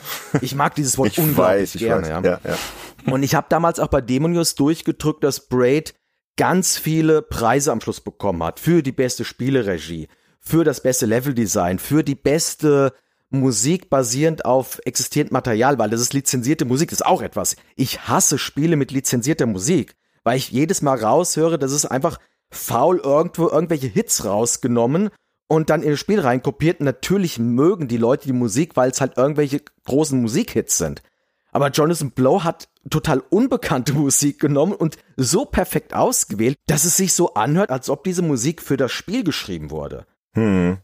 Ich 0.40 0.54
mag 0.56 0.74
dieses 0.74 0.98
Wort 0.98 1.08
Ich 1.12 1.18
unglaublich 1.18 1.60
weiß, 1.62 1.74
ich 1.76 1.80
gerne. 1.82 2.02
weiß. 2.02 2.24
Ja. 2.24 2.40
Ja. 2.44 3.12
Und 3.12 3.22
ich 3.22 3.34
habe 3.36 3.46
damals 3.48 3.78
auch 3.78 3.86
bei 3.88 4.00
Demonius 4.00 4.56
durchgedrückt, 4.56 5.22
dass 5.22 5.48
Braid 5.48 5.94
ganz 6.36 6.76
viele 6.78 7.22
Preise 7.22 7.70
am 7.72 7.80
Schluss 7.80 8.00
bekommen 8.00 8.42
hat 8.42 8.58
für 8.60 8.82
die 8.82 8.92
beste 8.92 9.24
Spieleregie, 9.24 10.08
für 10.40 10.64
das 10.64 10.82
beste 10.82 11.06
Leveldesign, 11.06 11.78
für 11.78 12.02
die 12.02 12.14
beste 12.16 12.92
Musik 13.30 13.90
basierend 13.90 14.44
auf 14.44 14.80
existierendem 14.84 15.34
Material, 15.34 15.78
weil 15.78 15.90
das 15.90 16.00
ist 16.00 16.12
lizenzierte 16.14 16.64
Musik, 16.64 16.90
das 16.90 17.00
ist 17.00 17.06
auch 17.06 17.22
etwas. 17.22 17.56
Ich 17.76 18.08
hasse 18.08 18.38
Spiele 18.38 18.76
mit 18.76 18.90
lizenzierter 18.90 19.46
Musik, 19.46 19.94
weil 20.24 20.38
ich 20.38 20.50
jedes 20.50 20.82
Mal 20.82 20.98
raushöre, 20.98 21.58
das 21.58 21.72
ist 21.72 21.84
einfach 21.86 22.18
faul 22.50 22.98
irgendwo 22.98 23.48
irgendwelche 23.48 23.86
Hits 23.86 24.24
rausgenommen 24.24 25.10
und 25.48 25.70
dann 25.70 25.82
in 25.82 25.90
das 25.90 26.00
Spiel 26.00 26.20
reinkopiert. 26.20 26.80
Natürlich 26.80 27.38
mögen 27.38 27.88
die 27.88 27.96
Leute 27.96 28.26
die 28.26 28.32
Musik, 28.32 28.76
weil 28.76 28.90
es 28.90 29.00
halt 29.00 29.16
irgendwelche 29.16 29.62
großen 29.84 30.20
Musikhits 30.20 30.78
sind. 30.78 31.02
Aber 31.50 31.70
Jonathan 31.70 32.10
Blow 32.10 32.44
hat 32.44 32.68
total 32.90 33.22
unbekannte 33.30 33.92
Musik 33.94 34.38
genommen 34.38 34.74
und 34.74 34.96
so 35.16 35.44
perfekt 35.44 35.94
ausgewählt, 35.94 36.58
dass 36.66 36.84
es 36.84 36.96
sich 36.96 37.12
so 37.12 37.34
anhört, 37.34 37.70
als 37.70 37.90
ob 37.90 38.04
diese 38.04 38.22
Musik 38.22 38.62
für 38.62 38.76
das 38.76 38.92
Spiel 38.92 39.24
geschrieben 39.24 39.70
wurde. 39.70 40.06
Hm. 40.34 40.78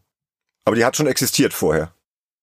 Aber 0.64 0.76
die 0.76 0.84
hat 0.84 0.96
schon 0.96 1.06
existiert 1.06 1.52
vorher. 1.52 1.94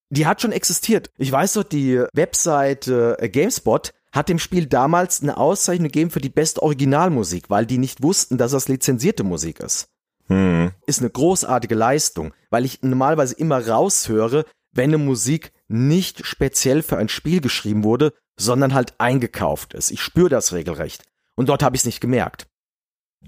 Die 0.09 0.27
hat 0.27 0.41
schon 0.41 0.51
existiert. 0.51 1.09
Ich 1.17 1.31
weiß 1.31 1.53
doch, 1.53 1.63
die 1.63 2.03
Webseite 2.13 3.17
äh, 3.19 3.29
GameSpot 3.29 3.93
hat 4.11 4.29
dem 4.29 4.39
Spiel 4.39 4.65
damals 4.65 5.21
eine 5.21 5.37
Auszeichnung 5.37 5.87
gegeben 5.87 6.11
für 6.11 6.21
die 6.21 6.29
beste 6.29 6.61
Originalmusik, 6.61 7.49
weil 7.49 7.65
die 7.65 7.77
nicht 7.77 8.03
wussten, 8.03 8.37
dass 8.37 8.51
das 8.51 8.67
lizenzierte 8.67 9.23
Musik 9.23 9.59
ist. 9.59 9.87
Hm. 10.27 10.71
Ist 10.85 10.99
eine 10.99 11.09
großartige 11.09 11.75
Leistung, 11.75 12.33
weil 12.49 12.65
ich 12.65 12.81
normalerweise 12.81 13.35
immer 13.35 13.67
raushöre, 13.67 14.45
wenn 14.73 14.91
eine 14.91 14.97
Musik 14.97 15.51
nicht 15.67 16.25
speziell 16.25 16.83
für 16.83 16.97
ein 16.97 17.09
Spiel 17.09 17.41
geschrieben 17.41 17.83
wurde, 17.83 18.13
sondern 18.37 18.73
halt 18.73 18.95
eingekauft 18.97 19.73
ist. 19.73 19.91
Ich 19.91 20.01
spüre 20.01 20.29
das 20.29 20.53
regelrecht. 20.53 21.03
Und 21.35 21.49
dort 21.49 21.63
habe 21.63 21.75
ich 21.75 21.81
es 21.81 21.85
nicht 21.85 22.01
gemerkt. 22.01 22.47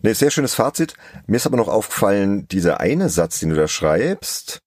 Ne, 0.02 0.16
sehr 0.16 0.32
schönes 0.32 0.56
Fazit. 0.56 0.96
Mir 1.28 1.38
ist 1.38 1.46
aber 1.46 1.58
noch 1.58 1.68
aufgefallen, 1.68 2.48
dieser 2.48 2.80
eine 2.80 3.10
Satz, 3.10 3.40
den 3.40 3.50
du 3.50 3.56
da 3.56 3.68
schreibst. 3.68 4.60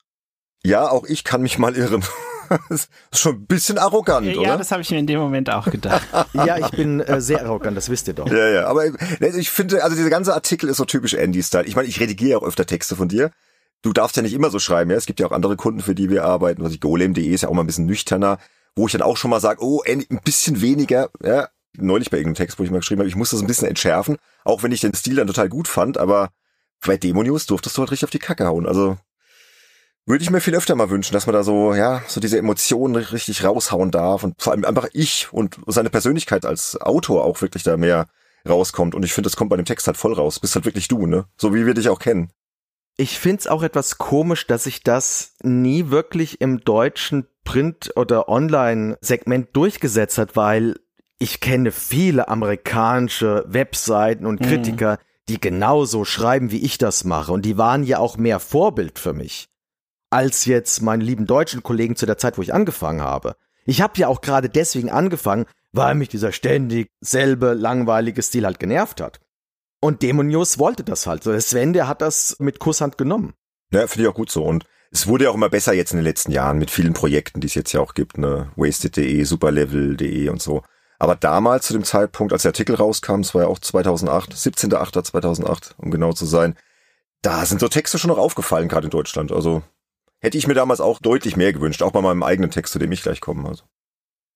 Ja, 0.62 0.88
auch 0.88 1.04
ich 1.04 1.24
kann 1.24 1.42
mich 1.42 1.58
mal 1.58 1.76
irren. 1.76 2.04
das 2.68 2.88
ist 3.10 3.18
schon 3.18 3.36
ein 3.36 3.46
bisschen 3.46 3.78
arrogant, 3.78 4.26
Ja, 4.26 4.38
oder? 4.38 4.58
das 4.58 4.70
habe 4.70 4.82
ich 4.82 4.90
mir 4.90 4.98
in 4.98 5.06
dem 5.06 5.18
Moment 5.18 5.50
auch 5.50 5.70
gedacht. 5.70 6.06
Ja, 6.32 6.58
ich 6.58 6.70
bin 6.70 7.00
äh, 7.00 7.20
sehr 7.20 7.44
arrogant, 7.44 7.76
das 7.76 7.88
wisst 7.88 8.08
ihr 8.08 8.14
doch. 8.14 8.28
Ja, 8.28 8.48
ja, 8.48 8.66
aber 8.66 8.84
ne, 8.90 9.28
ich 9.36 9.50
finde, 9.50 9.82
also 9.82 9.96
dieser 9.96 10.10
ganze 10.10 10.34
Artikel 10.34 10.68
ist 10.68 10.76
so 10.76 10.84
typisch 10.84 11.14
Andy-Style. 11.14 11.64
Ich 11.66 11.76
meine, 11.76 11.88
ich 11.88 11.98
redigiere 12.00 12.38
auch 12.38 12.42
öfter 12.44 12.66
Texte 12.66 12.96
von 12.96 13.08
dir. 13.08 13.30
Du 13.82 13.92
darfst 13.92 14.16
ja 14.16 14.22
nicht 14.22 14.34
immer 14.34 14.50
so 14.50 14.58
schreiben, 14.58 14.90
ja. 14.90 14.96
Es 14.96 15.06
gibt 15.06 15.20
ja 15.20 15.26
auch 15.26 15.32
andere 15.32 15.56
Kunden, 15.56 15.80
für 15.80 15.94
die 15.94 16.10
wir 16.10 16.24
arbeiten. 16.24 16.62
Was 16.62 16.72
ich, 16.72 16.80
golem.de 16.80 17.24
ist 17.26 17.42
ja 17.42 17.48
auch 17.48 17.54
mal 17.54 17.62
ein 17.62 17.66
bisschen 17.66 17.86
nüchterner, 17.86 18.38
wo 18.74 18.86
ich 18.86 18.92
dann 18.92 19.02
auch 19.02 19.16
schon 19.16 19.30
mal 19.30 19.40
sage, 19.40 19.62
oh, 19.62 19.82
Andy, 19.84 20.06
ein 20.10 20.20
bisschen 20.24 20.60
weniger, 20.60 21.10
ja. 21.22 21.48
Neulich 21.78 22.10
bei 22.10 22.16
irgendeinem 22.16 22.36
Text, 22.46 22.58
wo 22.58 22.64
ich 22.64 22.70
mal 22.70 22.78
geschrieben 22.78 23.00
habe, 23.00 23.08
ich 23.08 23.16
muss 23.16 23.30
das 23.30 23.40
ein 23.40 23.46
bisschen 23.46 23.68
entschärfen, 23.68 24.16
auch 24.44 24.62
wenn 24.62 24.72
ich 24.72 24.80
den 24.80 24.94
Stil 24.94 25.16
dann 25.16 25.26
total 25.26 25.50
gut 25.50 25.68
fand, 25.68 25.98
aber 25.98 26.30
bei 26.86 26.96
Demo-News 26.96 27.46
durftest 27.46 27.76
du 27.76 27.82
halt 27.82 27.90
richtig 27.90 28.04
auf 28.04 28.10
die 28.10 28.18
Kacke 28.18 28.46
hauen. 28.46 28.66
Also 28.66 28.96
würde 30.06 30.22
ich 30.22 30.30
mir 30.30 30.40
viel 30.40 30.54
öfter 30.54 30.74
mal 30.76 30.88
wünschen, 30.90 31.12
dass 31.12 31.26
man 31.26 31.34
da 31.34 31.42
so, 31.42 31.74
ja, 31.74 32.02
so 32.06 32.20
diese 32.20 32.38
Emotionen 32.38 32.96
richtig 32.96 33.44
raushauen 33.44 33.90
darf 33.90 34.22
und 34.24 34.40
vor 34.40 34.52
allem 34.52 34.64
einfach 34.64 34.86
ich 34.92 35.32
und 35.32 35.56
seine 35.66 35.90
Persönlichkeit 35.90 36.44
als 36.44 36.80
Autor 36.80 37.24
auch 37.24 37.42
wirklich 37.42 37.64
da 37.64 37.76
mehr 37.76 38.06
rauskommt. 38.48 38.94
Und 38.94 39.04
ich 39.04 39.12
finde, 39.12 39.26
das 39.26 39.36
kommt 39.36 39.50
bei 39.50 39.56
dem 39.56 39.64
Text 39.64 39.86
halt 39.88 39.96
voll 39.96 40.12
raus. 40.14 40.38
Bist 40.38 40.54
halt 40.54 40.64
wirklich 40.64 40.86
du, 40.88 41.06
ne? 41.06 41.26
So 41.36 41.52
wie 41.52 41.66
wir 41.66 41.74
dich 41.74 41.88
auch 41.88 41.98
kennen. 41.98 42.30
Ich 42.96 43.18
find's 43.18 43.46
auch 43.46 43.62
etwas 43.62 43.98
komisch, 43.98 44.46
dass 44.46 44.64
sich 44.64 44.82
das 44.82 45.34
nie 45.42 45.90
wirklich 45.90 46.40
im 46.40 46.60
deutschen 46.60 47.26
Print- 47.44 47.92
oder 47.96 48.28
Online-Segment 48.28 49.48
durchgesetzt 49.54 50.18
hat, 50.18 50.36
weil 50.36 50.76
ich 51.18 51.40
kenne 51.40 51.72
viele 51.72 52.28
amerikanische 52.28 53.44
Webseiten 53.48 54.24
und 54.24 54.40
Mhm. 54.40 54.44
Kritiker, 54.44 54.98
die 55.28 55.40
genauso 55.40 56.04
schreiben, 56.04 56.50
wie 56.52 56.62
ich 56.64 56.78
das 56.78 57.04
mache. 57.04 57.32
Und 57.32 57.42
die 57.44 57.58
waren 57.58 57.82
ja 57.82 57.98
auch 57.98 58.16
mehr 58.16 58.38
Vorbild 58.38 58.98
für 58.98 59.12
mich, 59.12 59.48
als 60.16 60.46
jetzt 60.46 60.80
meine 60.80 61.04
lieben 61.04 61.26
deutschen 61.26 61.62
Kollegen 61.62 61.94
zu 61.94 62.06
der 62.06 62.16
Zeit, 62.16 62.38
wo 62.38 62.42
ich 62.42 62.54
angefangen 62.54 63.02
habe. 63.02 63.36
Ich 63.66 63.82
habe 63.82 63.98
ja 63.98 64.08
auch 64.08 64.22
gerade 64.22 64.48
deswegen 64.48 64.88
angefangen, 64.88 65.44
weil 65.72 65.94
mich 65.94 66.08
dieser 66.08 66.32
ständig 66.32 66.88
selbe 67.02 67.52
langweilige 67.52 68.22
Stil 68.22 68.46
halt 68.46 68.58
genervt 68.58 69.02
hat. 69.02 69.20
Und 69.78 70.00
Demonius 70.00 70.58
wollte 70.58 70.84
das 70.84 71.06
halt. 71.06 71.22
So, 71.22 71.38
Sven, 71.38 71.74
der 71.74 71.86
hat 71.86 72.00
das 72.00 72.36
mit 72.38 72.60
Kusshand 72.60 72.96
genommen. 72.96 73.34
Ja, 73.72 73.86
finde 73.88 74.04
ich 74.04 74.08
auch 74.08 74.14
gut 74.14 74.30
so. 74.30 74.42
Und 74.42 74.64
es 74.90 75.06
wurde 75.06 75.24
ja 75.24 75.30
auch 75.30 75.34
immer 75.34 75.50
besser 75.50 75.74
jetzt 75.74 75.92
in 75.92 75.98
den 75.98 76.06
letzten 76.06 76.32
Jahren 76.32 76.56
mit 76.56 76.70
vielen 76.70 76.94
Projekten, 76.94 77.42
die 77.42 77.48
es 77.48 77.54
jetzt 77.54 77.74
ja 77.74 77.82
auch 77.82 77.92
gibt, 77.92 78.16
ne? 78.16 78.50
Wasted.de, 78.56 79.22
Superlevel.de 79.22 80.30
und 80.30 80.40
so. 80.40 80.62
Aber 80.98 81.14
damals 81.14 81.66
zu 81.66 81.74
dem 81.74 81.84
Zeitpunkt, 81.84 82.32
als 82.32 82.40
der 82.40 82.52
Artikel 82.52 82.76
rauskam, 82.76 83.20
es 83.20 83.34
war 83.34 83.42
ja 83.42 83.48
auch 83.48 83.58
2008, 83.58 84.32
17.08.2008, 84.32 85.74
um 85.76 85.90
genau 85.90 86.14
zu 86.14 86.24
sein, 86.24 86.56
da 87.20 87.44
sind 87.44 87.60
so 87.60 87.68
Texte 87.68 87.98
schon 87.98 88.08
noch 88.08 88.18
aufgefallen, 88.18 88.68
gerade 88.68 88.86
in 88.86 88.90
Deutschland. 88.90 89.30
Also 89.30 89.62
hätte 90.20 90.38
ich 90.38 90.46
mir 90.46 90.54
damals 90.54 90.80
auch 90.80 90.98
deutlich 90.98 91.36
mehr 91.36 91.52
gewünscht, 91.52 91.82
auch 91.82 91.92
bei 91.92 92.00
meinem 92.00 92.22
eigenen 92.22 92.50
Text, 92.50 92.72
zu 92.72 92.78
dem 92.78 92.92
ich 92.92 93.02
gleich 93.02 93.20
komme. 93.20 93.48
Also. 93.48 93.64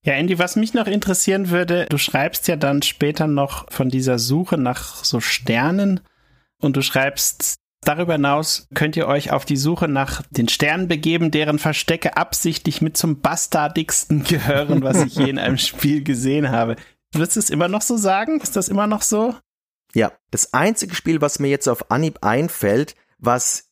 Ja, 0.04 0.14
Andy, 0.14 0.38
was 0.38 0.56
mich 0.56 0.72
noch 0.72 0.86
interessieren 0.86 1.50
würde, 1.50 1.86
du 1.88 1.98
schreibst 1.98 2.48
ja 2.48 2.56
dann 2.56 2.82
später 2.82 3.26
noch 3.26 3.70
von 3.70 3.90
dieser 3.90 4.18
Suche 4.18 4.56
nach 4.56 5.04
so 5.04 5.20
Sternen 5.20 6.00
und 6.60 6.76
du 6.76 6.82
schreibst, 6.82 7.56
darüber 7.82 8.14
hinaus 8.14 8.66
könnt 8.74 8.96
ihr 8.96 9.06
euch 9.06 9.30
auf 9.30 9.44
die 9.44 9.56
Suche 9.58 9.88
nach 9.88 10.22
den 10.30 10.48
Sternen 10.48 10.88
begeben, 10.88 11.30
deren 11.30 11.58
Verstecke 11.58 12.16
absichtlich 12.16 12.80
mit 12.80 12.96
zum 12.96 13.20
bastardigsten 13.20 14.24
gehören, 14.24 14.82
was 14.82 15.04
ich 15.04 15.16
je 15.16 15.28
in 15.28 15.38
einem 15.38 15.58
Spiel 15.58 16.02
gesehen 16.02 16.50
habe. 16.50 16.76
Würdest 17.12 17.36
du 17.36 17.40
es 17.40 17.50
immer 17.50 17.68
noch 17.68 17.82
so 17.82 17.96
sagen? 17.96 18.40
Ist 18.40 18.56
das 18.56 18.68
immer 18.68 18.86
noch 18.86 19.02
so? 19.02 19.34
Ja, 19.94 20.12
das 20.30 20.54
einzige 20.54 20.94
Spiel, 20.94 21.20
was 21.20 21.40
mir 21.40 21.48
jetzt 21.48 21.68
auf 21.68 21.90
Anhieb 21.90 22.18
einfällt, 22.22 22.94
was 23.18 23.70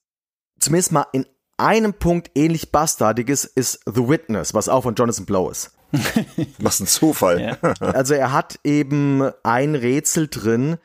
zumindest 0.58 0.92
mal 0.92 1.06
in 1.12 1.26
einem 1.58 1.94
Punkt 1.94 2.30
ähnlich 2.34 2.72
bastardig 2.72 3.28
ist, 3.28 3.44
ist 3.44 3.80
The 3.86 4.08
Witness, 4.08 4.54
was 4.54 4.68
auch 4.68 4.82
von 4.82 4.94
Jonathan 4.94 5.26
Blow 5.26 5.50
ist. 5.50 5.72
Was 6.58 6.80
ein 6.80 6.86
Zufall. 6.86 7.40
Ja. 7.40 7.56
Also 7.80 8.14
er 8.14 8.32
hat 8.32 8.60
eben 8.62 9.22
ein 9.42 9.74
Rätsel 9.74 10.28
drin. 10.28 10.76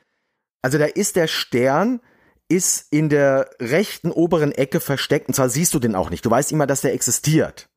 Also 0.61 0.77
da 0.77 0.85
ist 0.85 1.17
der 1.17 1.27
Stern, 1.27 1.99
ist 2.47 2.87
in 2.91 3.09
der 3.09 3.49
rechten 3.59 4.11
oberen 4.11 4.51
Ecke 4.51 4.79
versteckt 4.79 5.27
und 5.27 5.33
zwar 5.33 5.49
siehst 5.49 5.73
du 5.73 5.79
den 5.79 5.95
auch 5.95 6.09
nicht. 6.09 6.25
Du 6.25 6.31
weißt 6.31 6.51
immer, 6.51 6.67
dass 6.67 6.81
der 6.81 6.93
existiert. 6.93 7.69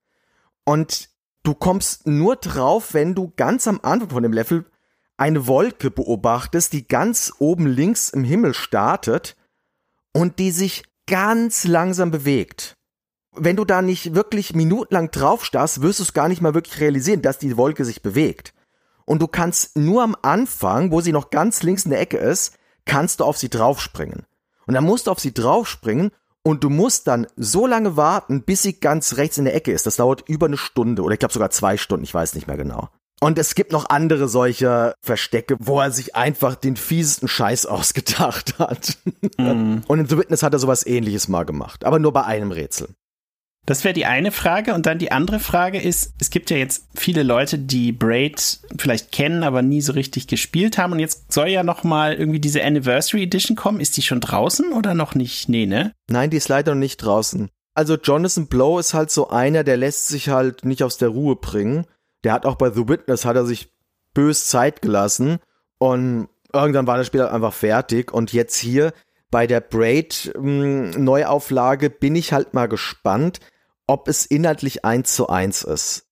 Und 0.64 1.09
du 1.42 1.54
kommst 1.54 2.06
nur 2.06 2.37
drauf, 2.37 2.94
wenn 2.94 3.14
du 3.14 3.32
ganz 3.37 3.66
am 3.66 3.80
Anfang 3.82 4.11
von 4.11 4.22
dem 4.22 4.32
Level 4.32 4.64
eine 5.16 5.46
Wolke 5.46 5.90
beobachtest, 5.90 6.72
die 6.72 6.87
ganz 6.87 7.32
oben 7.38 7.66
links 7.66 8.11
im 8.11 8.22
Himmel 8.22 8.54
startet 8.54 9.37
und 10.12 10.38
die 10.38 10.50
sich 10.50 10.85
ganz 11.06 11.64
langsam 11.64 12.11
bewegt. 12.11 12.75
Wenn 13.38 13.57
du 13.57 13.64
da 13.64 13.83
nicht 13.83 14.14
wirklich 14.14 14.55
minutenlang 14.55 15.11
drauf 15.11 15.44
starrst, 15.44 15.83
wirst 15.83 15.99
du 15.99 16.05
es 16.05 16.12
gar 16.12 16.29
nicht 16.29 16.40
mal 16.40 16.55
wirklich 16.55 16.81
realisieren, 16.81 17.22
dass 17.22 17.38
die 17.38 17.57
Wolke 17.57 17.85
sich 17.85 18.03
bewegt. 18.03 18.55
Und 19.05 19.22
du 19.22 19.29
kannst 19.29 19.77
nur 19.77 20.03
am 20.03 20.16
Anfang, 20.22 20.90
wo 20.90 21.01
sie 21.01 21.12
noch 21.12 21.31
ganz 21.31 21.62
links 21.62 21.85
in 21.85 21.90
der 21.90 22.01
Ecke 22.01 22.16
ist, 22.18 22.59
kannst 22.85 23.20
du 23.20 23.25
auf 23.25 23.38
sie 23.38 23.49
draufspringen. 23.49 24.25
Und 24.66 24.75
dann 24.75 24.85
musst 24.85 25.07
du 25.07 25.11
auf 25.12 25.20
sie 25.20 25.33
draufspringen 25.33 26.11
und 26.42 26.64
du 26.64 26.70
musst 26.70 27.07
dann 27.07 27.27
so 27.37 27.66
lange 27.66 27.96
warten, 27.96 28.42
bis 28.42 28.62
sie 28.62 28.81
ganz 28.81 29.16
rechts 29.16 29.38
in 29.38 29.44
der 29.44 29.55
Ecke 29.55 29.72
ist. 29.72 29.87
Das 29.87 29.96
dauert 29.96 30.29
über 30.29 30.46
eine 30.46 30.57
Stunde 30.57 31.03
oder 31.03 31.12
ich 31.12 31.18
glaube 31.18 31.35
sogar 31.35 31.51
zwei 31.51 31.77
Stunden, 31.77 32.05
ich 32.05 32.14
weiß 32.14 32.35
nicht 32.35 32.46
mehr 32.46 32.57
genau. 32.57 32.88
Und 33.20 33.38
es 33.38 33.55
gibt 33.55 33.72
noch 33.72 33.88
andere 33.88 34.29
solche 34.29 34.94
Verstecke, 35.01 35.57
wo 35.59 35.81
er 35.81 35.90
sich 35.90 36.14
einfach 36.14 36.55
den 36.55 36.77
fiesesten 36.77 37.29
Scheiß 37.29 37.66
ausgedacht 37.66 38.59
hat. 38.59 38.99
Mhm. 39.38 39.83
Und 39.87 40.01
in 40.01 40.07
The 40.07 40.18
Witness 40.18 40.42
hat 40.42 40.53
er 40.53 40.59
sowas 40.59 40.87
ähnliches 40.87 41.29
mal 41.29 41.44
gemacht, 41.44 41.85
aber 41.85 41.99
nur 41.99 42.12
bei 42.12 42.25
einem 42.25 42.51
Rätsel. 42.51 42.88
Das 43.66 43.83
wäre 43.83 43.94
die 43.94 44.07
eine 44.07 44.31
Frage. 44.31 44.74
Und 44.74 44.87
dann 44.87 44.98
die 44.98 45.12
andere 45.12 45.40
Frage 45.40 45.81
ist, 45.81 46.14
es 46.20 46.31
gibt 46.31 46.50
ja 46.50 46.57
jetzt 46.57 46.87
viele 46.94 47.24
Leute, 47.24 47.59
die 47.59 47.92
Braid 47.92 48.61
vielleicht 48.79 49.12
kennen, 49.12 49.42
aber 49.42 49.61
nie 49.62 49.81
so 49.81 49.92
richtig 49.92 50.29
gespielt 50.29 50.79
haben. 50.79 50.92
Und 50.92 51.00
jetzt 51.00 51.33
soll 51.33 51.48
ja 51.48 51.64
noch 51.64 51.83
mal 51.85 52.14
irgendwie 52.14 52.40
diese 52.40 52.64
Anniversary 52.64 53.24
Edition 53.24 53.57
kommen. 53.57 53.81
Ist 53.81 53.96
die 53.96 54.02
schon 54.02 54.20
draußen 54.20 54.72
oder 54.72 54.94
noch 54.94 55.14
nicht? 55.14 55.48
Nee, 55.48 55.66
ne? 55.66 55.92
Nein, 56.09 56.31
die 56.31 56.37
ist 56.37 56.48
leider 56.48 56.74
noch 56.74 56.81
nicht 56.81 56.98
draußen. 56.98 57.50
Also 57.74 57.96
Jonathan 57.96 58.46
Blow 58.46 58.79
ist 58.79 58.94
halt 58.94 59.11
so 59.11 59.29
einer, 59.29 59.64
der 59.64 59.76
lässt 59.76 60.09
sich 60.09 60.31
halt 60.31 60.64
nicht 60.64 60.83
aus 60.83 60.96
der 60.96 61.09
Ruhe 61.11 61.37
bringen. 61.37 61.87
Der 62.24 62.33
hat 62.33 62.46
auch 62.46 62.55
bei 62.55 62.70
The 62.70 62.88
Witness 62.88 63.24
hat 63.24 63.37
er 63.37 63.44
sich 63.44 63.68
bös 64.14 64.46
Zeit 64.46 64.81
gelassen 64.81 65.40
und 65.76 66.29
irgendwann 66.55 66.87
war 66.87 66.96
das 66.96 67.07
Spiel 67.07 67.20
halt 67.20 67.33
einfach 67.33 67.52
fertig 67.52 68.14
und 68.14 68.33
jetzt 68.33 68.57
hier 68.57 68.94
bei 69.31 69.46
der 69.46 69.61
Braid 69.61 70.33
mh, 70.38 70.96
Neuauflage 70.96 71.90
bin 71.90 72.16
ich 72.16 72.33
halt 72.33 72.55
mal 72.55 72.66
gespannt, 72.66 73.40
ob 73.87 74.09
es 74.09 74.27
inhaltlich 74.27 74.85
eins 74.85 75.14
zu 75.14 75.29
eins 75.29 75.62
ist. 75.62 76.07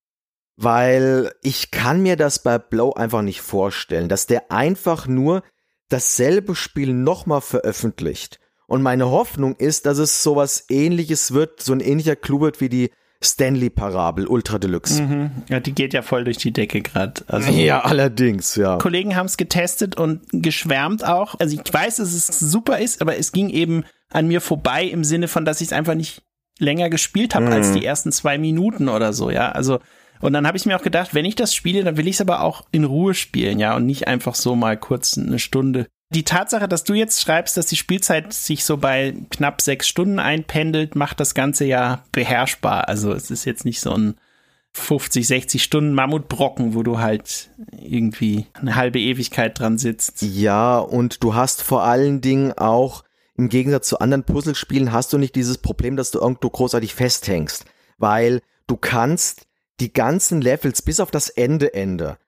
Weil 0.56 1.32
ich 1.42 1.70
kann 1.70 2.02
mir 2.02 2.16
das 2.16 2.38
bei 2.38 2.58
Blow 2.58 2.92
einfach 2.92 3.22
nicht 3.22 3.40
vorstellen, 3.40 4.08
dass 4.08 4.26
der 4.26 4.52
einfach 4.52 5.08
nur 5.08 5.42
dasselbe 5.88 6.54
Spiel 6.54 6.92
nochmal 6.92 7.40
veröffentlicht. 7.40 8.38
Und 8.66 8.82
meine 8.82 9.10
Hoffnung 9.10 9.56
ist, 9.56 9.86
dass 9.86 9.98
es 9.98 10.22
sowas 10.22 10.66
ähnliches 10.70 11.32
wird, 11.32 11.60
so 11.62 11.72
ein 11.72 11.80
ähnlicher 11.80 12.16
Clou 12.16 12.40
wird 12.40 12.60
wie 12.60 12.68
die 12.68 12.90
Stanley-Parabel 13.22 14.26
Ultra 14.26 14.58
Deluxe. 14.58 15.02
Mhm. 15.02 15.30
Ja, 15.48 15.60
die 15.60 15.72
geht 15.72 15.92
ja 15.94 16.02
voll 16.02 16.24
durch 16.24 16.36
die 16.36 16.52
Decke 16.52 16.82
gerade. 16.82 17.22
Also 17.26 17.50
Ja, 17.52 17.80
allerdings, 17.80 18.54
ja. 18.56 18.78
Kollegen 18.78 19.16
haben 19.16 19.26
es 19.26 19.36
getestet 19.36 19.96
und 19.96 20.22
geschwärmt 20.30 21.04
auch. 21.04 21.34
Also 21.40 21.58
ich 21.58 21.72
weiß, 21.72 21.96
dass 21.96 22.12
es 22.12 22.26
super 22.26 22.78
ist, 22.78 23.00
aber 23.00 23.16
es 23.16 23.32
ging 23.32 23.50
eben 23.50 23.84
an 24.10 24.28
mir 24.28 24.40
vorbei 24.40 24.84
im 24.84 25.04
Sinne 25.04 25.28
von, 25.28 25.44
dass 25.44 25.60
ich 25.60 25.68
es 25.68 25.72
einfach 25.72 25.94
nicht 25.94 26.22
länger 26.58 26.90
gespielt 26.90 27.34
habe 27.34 27.48
als 27.48 27.72
die 27.72 27.84
ersten 27.84 28.12
zwei 28.12 28.38
Minuten 28.38 28.88
oder 28.88 29.12
so, 29.12 29.30
ja. 29.30 29.50
Also 29.50 29.80
und 30.20 30.32
dann 30.32 30.46
habe 30.46 30.56
ich 30.56 30.64
mir 30.64 30.76
auch 30.76 30.82
gedacht, 30.82 31.14
wenn 31.14 31.24
ich 31.24 31.34
das 31.34 31.54
spiele, 31.54 31.84
dann 31.84 31.96
will 31.96 32.08
ich 32.08 32.14
es 32.14 32.20
aber 32.20 32.40
auch 32.42 32.64
in 32.70 32.84
Ruhe 32.84 33.14
spielen, 33.14 33.58
ja, 33.58 33.76
und 33.76 33.84
nicht 33.84 34.08
einfach 34.08 34.34
so 34.34 34.56
mal 34.56 34.76
kurz 34.76 35.18
eine 35.18 35.38
Stunde. 35.38 35.86
Die 36.10 36.22
Tatsache, 36.22 36.68
dass 36.68 36.84
du 36.84 36.94
jetzt 36.94 37.20
schreibst, 37.20 37.56
dass 37.56 37.66
die 37.66 37.76
Spielzeit 37.76 38.32
sich 38.32 38.64
so 38.64 38.76
bei 38.76 39.14
knapp 39.30 39.60
sechs 39.60 39.88
Stunden 39.88 40.18
einpendelt, 40.18 40.94
macht 40.94 41.20
das 41.20 41.34
Ganze 41.34 41.64
ja 41.64 42.04
beherrschbar. 42.12 42.88
Also 42.88 43.12
es 43.12 43.30
ist 43.30 43.44
jetzt 43.44 43.64
nicht 43.64 43.80
so 43.80 43.92
ein 43.92 44.14
50, 44.72 45.26
60 45.26 45.62
Stunden 45.62 45.94
Mammutbrocken, 45.94 46.74
wo 46.74 46.82
du 46.82 46.98
halt 46.98 47.50
irgendwie 47.70 48.46
eine 48.54 48.74
halbe 48.74 49.00
Ewigkeit 49.00 49.58
dran 49.58 49.78
sitzt. 49.78 50.22
Ja, 50.22 50.78
und 50.78 51.22
du 51.22 51.34
hast 51.34 51.62
vor 51.62 51.84
allen 51.84 52.20
Dingen 52.20 52.52
auch, 52.52 53.03
im 53.36 53.48
Gegensatz 53.48 53.88
zu 53.88 53.98
anderen 53.98 54.24
Puzzlespielen, 54.24 54.92
hast 54.92 55.12
du 55.12 55.18
nicht 55.18 55.34
dieses 55.34 55.58
Problem, 55.58 55.96
dass 55.96 56.10
du 56.10 56.20
irgendwo 56.20 56.50
großartig 56.50 56.94
festhängst. 56.94 57.64
Weil 57.98 58.42
du 58.66 58.76
kannst 58.76 59.46
die 59.80 59.92
ganzen 59.92 60.40
Levels 60.40 60.82
bis 60.82 61.00
auf 61.00 61.10
das 61.10 61.28
Ende, 61.28 61.74
Ende, 61.74 62.18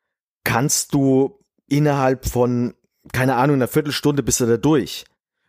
kannst 0.45 0.95
du 0.95 1.39
innerhalb 1.69 2.27
von, 2.27 2.75
keine 3.13 3.37
Ahnung, 3.37 3.57
einer 3.57 3.69
Viertelstunde 3.69 4.23
bist 4.23 4.41
du 4.41 4.47
da 4.47 4.57
durch. 4.57 5.05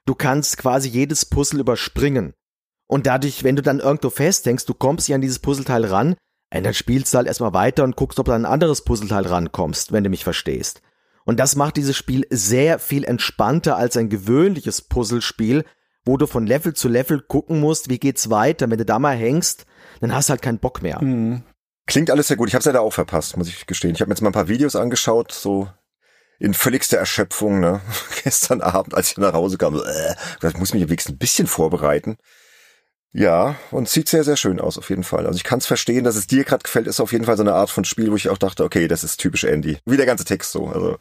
Du 0.06 0.16
kannst 0.16 0.58
quasi 0.58 0.90
jedes 0.90 1.26
Puzzle 1.26 1.60
überspringen. 1.60 2.34
Und 2.88 3.06
dadurch, 3.08 3.44
wenn 3.44 3.56
du 3.56 3.62
dann 3.62 3.80
irgendwo 3.80 4.10
festhängst, 4.10 4.70
du 4.70 4.74
kommst 4.74 5.08
ja 5.08 5.16
an 5.16 5.22
dieses 5.22 5.40
Puzzleteil 5.40 5.86
ran, 5.86 6.16
und 6.54 6.66
dann 6.66 6.74
spielst 6.74 7.14
du 7.14 7.18
halt 7.18 7.28
erstmal 7.28 7.54
weiter 7.54 7.84
und 7.84 7.98
guckst, 7.98 8.20
ob 8.20 8.28
du 8.28 8.32
an 8.32 8.46
ein 8.46 8.52
anderes 8.52 8.84
Puzzleteil 8.84 9.28
rankommst, 9.28 9.92
wenn 9.92 10.04
du 10.04 10.10
mich 10.10 10.24
verstehst. 10.24 10.82
Und 11.28 11.42
das 11.42 11.58
macht 11.58 11.76
dieses 11.76 11.98
Spiel 11.98 12.26
sehr 12.30 12.80
viel 12.80 13.04
entspannter 13.04 13.76
als 13.76 13.98
ein 13.98 14.08
gewöhnliches 14.08 14.82
Puzzlespiel, 14.82 15.66
wo 16.06 16.16
du 16.16 16.26
von 16.26 16.48
Level 16.48 16.74
zu 16.74 16.88
Level 16.88 17.22
gucken 17.22 17.60
musst, 17.60 17.90
wie 17.90 18.00
geht's 18.00 18.30
weiter. 18.30 18.72
Wenn 18.72 18.78
du 18.78 18.86
da 18.86 18.98
mal 18.98 19.14
hängst, 19.14 19.66
dann 20.00 20.16
hast 20.16 20.30
du 20.30 20.32
halt 20.32 20.42
keinen 20.42 20.60
Bock 20.60 20.82
mehr. 20.82 21.00
Klingt 21.86 22.10
alles 22.12 22.30
sehr 22.30 22.38
gut. 22.38 22.48
Ich 22.48 22.56
habe 22.56 22.62
es 22.62 22.66
leider 22.66 22.80
auch 22.80 22.94
verpasst, 22.94 23.36
muss 23.36 23.50
ich 23.50 23.68
gestehen. 23.68 23.94
Ich 23.94 24.00
habe 24.00 24.08
mir 24.08 24.14
jetzt 24.14 24.22
mal 24.22 24.30
ein 24.30 24.34
paar 24.34 24.48
Videos 24.48 24.78
angeschaut, 24.78 25.34
so 25.34 25.68
in 26.40 26.54
völligster 26.54 26.98
Erschöpfung, 26.98 27.60
ne? 27.60 27.82
Gestern 28.24 28.62
Abend, 28.62 28.96
als 28.96 29.12
ich 29.12 29.18
nach 29.18 29.34
Hause 29.34 29.58
kam, 29.58 29.76
so, 29.76 29.84
äh, 29.84 30.16
ich 30.42 30.58
muss 30.58 30.74
mich 30.74 30.84
wenigstens 30.84 31.16
ein 31.16 31.20
bisschen 31.20 31.48
vorbereiten. 31.48 32.18
Ja, 33.18 33.56
und 33.72 33.90
sieht 33.90 34.10
sehr, 34.10 34.24
sehr 34.24 34.38
schön 34.38 34.62
aus, 34.62 34.78
auf 34.78 34.92
jeden 34.92 35.04
Fall. 35.04 35.26
Also 35.26 35.38
ich 35.38 35.44
kann 35.44 35.58
es 35.58 35.66
verstehen, 35.66 36.04
dass 36.04 36.16
es 36.16 36.28
dir 36.28 36.44
gerade 36.44 36.62
gefällt, 36.62 36.86
ist 36.86 37.00
auf 37.00 37.12
jeden 37.12 37.26
Fall 37.26 37.36
so 37.36 37.42
eine 37.42 37.56
Art 37.56 37.72
von 37.72 37.84
Spiel, 37.84 38.12
wo 38.12 38.16
ich 38.16 38.30
auch 38.30 38.38
dachte, 38.38 38.64
okay, 38.64 38.88
das 38.88 39.04
ist 39.04 39.18
typisch 39.18 39.44
Andy. 39.44 39.80
Wie 39.86 39.98
der 39.98 40.06
ganze 40.06 40.24
Text 40.24 40.52
so. 40.52 40.68
Also 40.68 41.00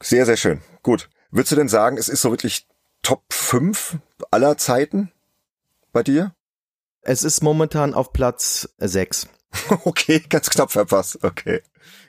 sehr, 0.00 0.26
sehr 0.26 0.36
schön. 0.36 0.60
Gut. 0.84 1.08
Würdest 1.32 1.50
du 1.50 1.56
denn 1.56 1.68
sagen, 1.68 1.96
es 1.98 2.08
ist 2.08 2.22
so 2.22 2.30
wirklich 2.30 2.68
Top 3.02 3.24
5 3.32 3.98
aller 4.30 4.58
Zeiten 4.58 5.10
bei 5.92 6.04
dir? 6.04 6.36
Es 7.02 7.24
ist 7.24 7.42
momentan 7.42 7.94
auf 7.94 8.12
Platz 8.12 8.68
6. 8.78 9.26
Okay, 9.84 10.22
ganz 10.28 10.50
knapp 10.50 10.70
verpasst. 10.70 11.18
Okay. 11.24 11.62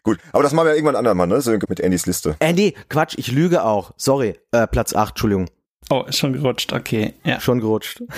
Gut. 0.04 0.20
Aber 0.34 0.44
das 0.44 0.54
machen 0.54 0.68
wir 0.68 0.72
ja 0.72 0.76
irgendwann 0.76 0.96
andermal, 0.96 1.26
ne? 1.26 1.42
So 1.42 1.52
mit 1.52 1.84
Andys 1.84 2.06
Liste. 2.06 2.38
Nee, 2.40 2.76
Quatsch, 2.90 3.16
ich 3.18 3.32
lüge 3.32 3.64
auch. 3.64 3.96
Sorry, 3.98 4.40
äh, 4.52 4.68
Platz 4.68 4.94
8, 4.94 5.14
Entschuldigung. 5.14 5.50
Oh, 5.92 6.06
ist 6.08 6.20
schon 6.20 6.32
gerutscht, 6.32 6.72
okay. 6.72 7.14
Ja. 7.26 7.42
Schon 7.42 7.60
gerutscht. 7.60 8.02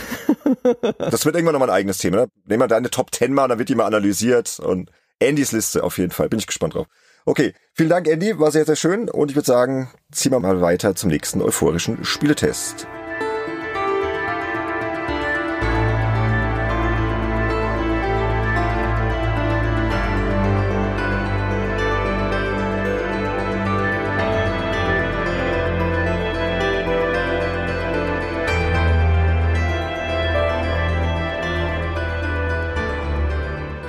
Das 0.97 1.25
wird 1.25 1.35
irgendwann 1.35 1.53
nochmal 1.53 1.69
ein 1.69 1.75
eigenes 1.75 1.97
Thema. 1.97 2.17
Ne? 2.17 2.27
Nehmen 2.45 2.61
wir 2.61 2.67
deine 2.67 2.89
Top 2.89 3.13
10 3.13 3.33
mal 3.33 3.43
und 3.43 3.49
dann 3.49 3.59
wird 3.59 3.69
die 3.69 3.75
mal 3.75 3.85
analysiert. 3.85 4.59
Und 4.59 4.91
Andys 5.21 5.51
Liste 5.51 5.83
auf 5.83 5.97
jeden 5.97 6.11
Fall. 6.11 6.29
Bin 6.29 6.39
ich 6.39 6.47
gespannt 6.47 6.75
drauf. 6.75 6.87
Okay, 7.25 7.53
vielen 7.73 7.89
Dank, 7.89 8.07
Andy. 8.07 8.39
War 8.39 8.51
sehr, 8.51 8.65
sehr 8.65 8.75
schön. 8.75 9.09
Und 9.09 9.31
ich 9.31 9.35
würde 9.35 9.47
sagen, 9.47 9.91
ziehen 10.11 10.31
wir 10.31 10.39
mal 10.39 10.61
weiter 10.61 10.95
zum 10.95 11.09
nächsten 11.09 11.41
euphorischen 11.41 12.03
Spieletest. 12.05 12.87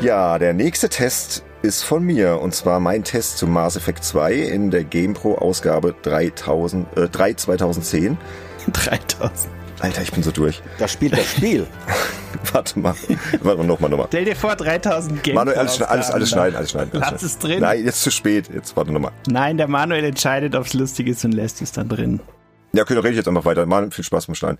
Ja, 0.04 0.38
der 0.38 0.52
nächste 0.52 0.90
Test 0.90 1.42
ist 1.62 1.82
von 1.82 2.04
mir 2.04 2.38
und 2.42 2.54
zwar 2.54 2.78
mein 2.78 3.04
Test 3.04 3.38
zu 3.38 3.46
Mass 3.46 3.74
Effect 3.74 4.04
2 4.04 4.34
in 4.34 4.70
der 4.70 4.84
GamePro 4.84 5.36
Ausgabe 5.36 5.94
3000, 6.02 6.94
äh, 6.94 7.08
3 7.08 7.32
2010. 7.32 8.18
3000. 8.70 9.50
Alter, 9.80 10.02
ich 10.02 10.12
bin 10.12 10.22
so 10.22 10.30
durch. 10.30 10.60
Das 10.78 10.92
spielt 10.92 11.14
das 11.14 11.24
Spiel. 11.30 11.66
Warte 12.52 12.78
mal. 12.78 12.94
Warte 13.40 13.58
mal, 13.58 13.66
nochmal, 13.66 13.88
nochmal. 13.88 14.08
Stell 14.08 14.26
dir 14.26 14.36
vor, 14.36 14.54
3000 14.56 15.22
Game 15.22 15.36
Manuel, 15.36 15.56
alles, 15.56 15.80
alles, 15.80 16.10
alles 16.10 16.28
schneiden, 16.28 16.56
alles 16.56 16.72
schneiden. 16.72 16.90
Alles 16.92 17.00
Lass 17.00 17.20
schneiden. 17.20 17.26
es 17.26 17.38
drin. 17.38 17.60
Nein, 17.60 17.84
jetzt 17.86 18.02
zu 18.02 18.10
spät. 18.10 18.50
Jetzt 18.52 18.76
warte 18.76 18.92
nochmal. 18.92 19.12
Nein, 19.26 19.56
der 19.56 19.68
Manuel 19.68 20.04
entscheidet, 20.04 20.54
ob 20.54 20.66
es 20.66 20.74
lustig 20.74 21.06
ist 21.06 21.24
und 21.24 21.32
lässt 21.32 21.62
es 21.62 21.72
dann 21.72 21.88
drin. 21.88 22.20
Ja, 22.74 22.82
okay, 22.82 22.92
dann 22.92 23.04
rede 23.04 23.12
ich 23.12 23.16
jetzt 23.16 23.28
einfach 23.28 23.46
weiter. 23.46 23.64
Mal 23.64 23.90
viel 23.90 24.04
Spaß 24.04 24.26
beim 24.26 24.34
Schneiden. 24.34 24.58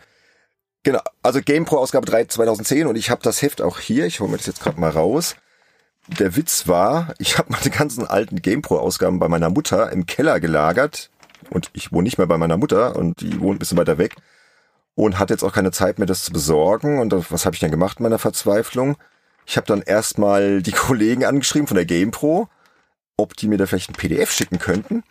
Genau, 0.84 1.00
also 1.22 1.40
GamePro 1.42 1.78
Ausgabe 1.78 2.06
3 2.06 2.26
2010 2.26 2.86
und 2.86 2.96
ich 2.96 3.10
habe 3.10 3.22
das 3.22 3.40
Heft 3.40 3.62
auch 3.62 3.78
hier. 3.80 4.06
Ich 4.06 4.20
hole 4.20 4.30
mir 4.30 4.36
das 4.36 4.46
jetzt 4.46 4.62
gerade 4.62 4.78
mal 4.78 4.90
raus. 4.90 5.34
Der 6.06 6.36
Witz 6.36 6.68
war, 6.68 7.14
ich 7.18 7.38
habe 7.38 7.52
meine 7.52 7.70
ganzen 7.70 8.06
alten 8.06 8.42
GamePro 8.42 8.78
Ausgaben 8.78 9.18
bei 9.18 9.28
meiner 9.28 9.48
Mutter 9.48 9.90
im 9.90 10.04
Keller 10.04 10.40
gelagert 10.40 11.10
und 11.50 11.70
ich 11.72 11.90
wohne 11.92 12.04
nicht 12.04 12.18
mehr 12.18 12.26
bei 12.26 12.36
meiner 12.36 12.58
Mutter 12.58 12.96
und 12.96 13.22
die 13.22 13.40
wohnt 13.40 13.56
ein 13.56 13.58
bisschen 13.58 13.78
weiter 13.78 13.98
weg. 13.98 14.14
und 14.94 15.18
hatte 15.18 15.34
jetzt 15.34 15.42
auch 15.42 15.52
keine 15.52 15.72
Zeit 15.72 15.98
mehr, 15.98 16.06
das 16.06 16.22
zu 16.24 16.32
besorgen. 16.32 17.00
Und 17.00 17.12
was 17.30 17.46
habe 17.46 17.54
ich 17.54 17.60
dann 17.60 17.70
gemacht 17.70 17.98
in 17.98 18.04
meiner 18.04 18.18
Verzweiflung? 18.18 18.96
Ich 19.46 19.56
habe 19.56 19.66
dann 19.66 19.82
erstmal 19.82 20.62
die 20.62 20.72
Kollegen 20.72 21.24
angeschrieben 21.24 21.66
von 21.66 21.76
der 21.76 21.86
GamePro, 21.86 22.48
ob 23.16 23.36
die 23.36 23.48
mir 23.48 23.58
da 23.58 23.66
vielleicht 23.66 23.90
ein 23.90 23.94
PDF 23.94 24.30
schicken 24.32 24.58
könnten. 24.58 25.02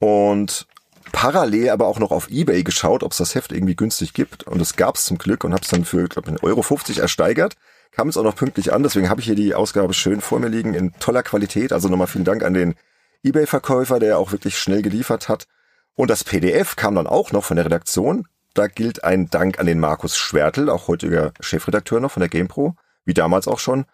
Und 0.00 0.66
parallel 1.12 1.70
aber 1.70 1.86
auch 1.86 1.98
noch 1.98 2.10
auf 2.10 2.30
Ebay 2.30 2.62
geschaut, 2.62 3.02
ob 3.02 3.12
es 3.12 3.18
das 3.18 3.34
Heft 3.34 3.52
irgendwie 3.52 3.76
günstig 3.76 4.12
gibt. 4.12 4.44
Und 4.44 4.60
es 4.60 4.76
gab 4.76 4.96
es 4.96 5.04
zum 5.04 5.18
Glück 5.18 5.44
und 5.44 5.52
habe 5.52 5.62
es 5.62 5.68
dann 5.68 5.84
für, 5.84 6.08
glaube 6.08 6.30
ich, 6.30 6.36
1,50 6.36 6.42
Euro 6.44 6.62
50 6.62 6.98
ersteigert. 6.98 7.54
Kam 7.92 8.08
es 8.08 8.16
auch 8.16 8.24
noch 8.24 8.36
pünktlich 8.36 8.72
an, 8.72 8.82
deswegen 8.82 9.08
habe 9.08 9.20
ich 9.20 9.26
hier 9.26 9.34
die 9.34 9.54
Ausgabe 9.54 9.94
schön 9.94 10.20
vor 10.20 10.38
mir 10.38 10.48
liegen 10.48 10.74
in 10.74 10.92
toller 10.98 11.22
Qualität. 11.22 11.72
Also 11.72 11.88
nochmal 11.88 12.06
vielen 12.06 12.24
Dank 12.24 12.42
an 12.42 12.54
den 12.54 12.74
Ebay-Verkäufer, 13.22 13.98
der 13.98 14.18
auch 14.18 14.32
wirklich 14.32 14.58
schnell 14.58 14.82
geliefert 14.82 15.28
hat. 15.28 15.46
Und 15.94 16.10
das 16.10 16.24
PDF 16.24 16.76
kam 16.76 16.94
dann 16.94 17.06
auch 17.06 17.32
noch 17.32 17.44
von 17.44 17.56
der 17.56 17.64
Redaktion. 17.64 18.26
Da 18.54 18.66
gilt 18.66 19.04
ein 19.04 19.28
Dank 19.30 19.58
an 19.58 19.66
den 19.66 19.80
Markus 19.80 20.16
Schwertel, 20.16 20.70
auch 20.70 20.88
heutiger 20.88 21.32
Chefredakteur 21.40 22.00
noch 22.00 22.10
von 22.10 22.20
der 22.20 22.28
GamePro, 22.28 22.74
wie 23.04 23.14
damals 23.14 23.48
auch 23.48 23.58
schon. 23.58 23.86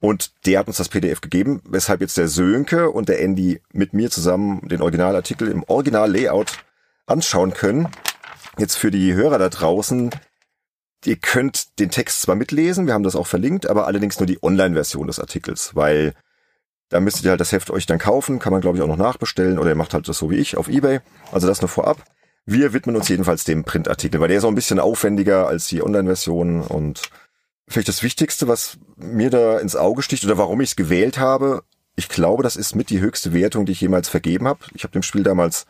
Und 0.00 0.46
der 0.46 0.58
hat 0.58 0.66
uns 0.68 0.76
das 0.76 0.88
PDF 0.88 1.20
gegeben, 1.20 1.62
weshalb 1.64 2.00
jetzt 2.00 2.16
der 2.16 2.28
Sönke 2.28 2.90
und 2.90 3.08
der 3.08 3.20
Andy 3.20 3.60
mit 3.72 3.94
mir 3.94 4.10
zusammen 4.10 4.68
den 4.68 4.82
Originalartikel 4.82 5.48
im 5.48 5.64
Original-Layout 5.64 6.58
anschauen 7.06 7.54
können. 7.54 7.88
Jetzt 8.58 8.76
für 8.76 8.90
die 8.90 9.14
Hörer 9.14 9.38
da 9.38 9.48
draußen, 9.48 10.10
ihr 11.04 11.16
könnt 11.16 11.78
den 11.78 11.90
Text 11.90 12.22
zwar 12.22 12.34
mitlesen, 12.34 12.86
wir 12.86 12.94
haben 12.94 13.04
das 13.04 13.16
auch 13.16 13.26
verlinkt, 13.26 13.68
aber 13.68 13.86
allerdings 13.86 14.18
nur 14.18 14.26
die 14.26 14.42
Online-Version 14.42 15.06
des 15.06 15.20
Artikels, 15.20 15.74
weil 15.74 16.14
da 16.88 17.00
müsstet 17.00 17.24
ihr 17.24 17.30
halt 17.30 17.40
das 17.40 17.52
Heft 17.52 17.70
euch 17.70 17.86
dann 17.86 17.98
kaufen, 17.98 18.38
kann 18.38 18.52
man 18.52 18.60
glaube 18.60 18.78
ich 18.78 18.82
auch 18.82 18.88
noch 18.88 18.96
nachbestellen 18.96 19.58
oder 19.58 19.70
ihr 19.70 19.76
macht 19.76 19.94
halt 19.94 20.08
das 20.08 20.18
so 20.18 20.30
wie 20.30 20.36
ich 20.36 20.56
auf 20.56 20.68
Ebay. 20.68 21.00
Also 21.32 21.46
das 21.46 21.60
nur 21.60 21.68
vorab. 21.68 22.04
Wir 22.44 22.72
widmen 22.72 22.94
uns 22.94 23.08
jedenfalls 23.08 23.42
dem 23.42 23.64
Printartikel, 23.64 24.20
weil 24.20 24.28
der 24.28 24.38
ist 24.38 24.44
auch 24.44 24.50
ein 24.50 24.54
bisschen 24.54 24.78
aufwendiger 24.78 25.48
als 25.48 25.66
die 25.66 25.82
Online-Version 25.82 26.62
und 26.62 27.02
vielleicht 27.68 27.88
das 27.88 28.02
Wichtigste, 28.02 28.48
was 28.48 28.78
mir 28.96 29.30
da 29.30 29.58
ins 29.58 29.76
Auge 29.76 30.02
sticht 30.02 30.24
oder 30.24 30.38
warum 30.38 30.60
ich 30.60 30.70
es 30.70 30.76
gewählt 30.76 31.18
habe, 31.18 31.62
ich 31.96 32.08
glaube, 32.08 32.42
das 32.42 32.56
ist 32.56 32.74
mit 32.74 32.90
die 32.90 33.00
höchste 33.00 33.32
Wertung, 33.32 33.66
die 33.66 33.72
ich 33.72 33.80
jemals 33.80 34.08
vergeben 34.08 34.46
habe. 34.46 34.60
Ich 34.74 34.84
habe 34.84 34.92
dem 34.92 35.02
Spiel 35.02 35.22
damals 35.22 35.66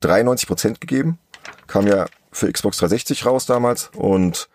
93 0.00 0.48
Prozent 0.48 0.80
gegeben, 0.80 1.18
kam 1.66 1.86
ja 1.86 2.06
für 2.32 2.52
Xbox 2.52 2.78
360 2.78 3.26
raus 3.26 3.46
damals 3.46 3.90
und 3.94 4.48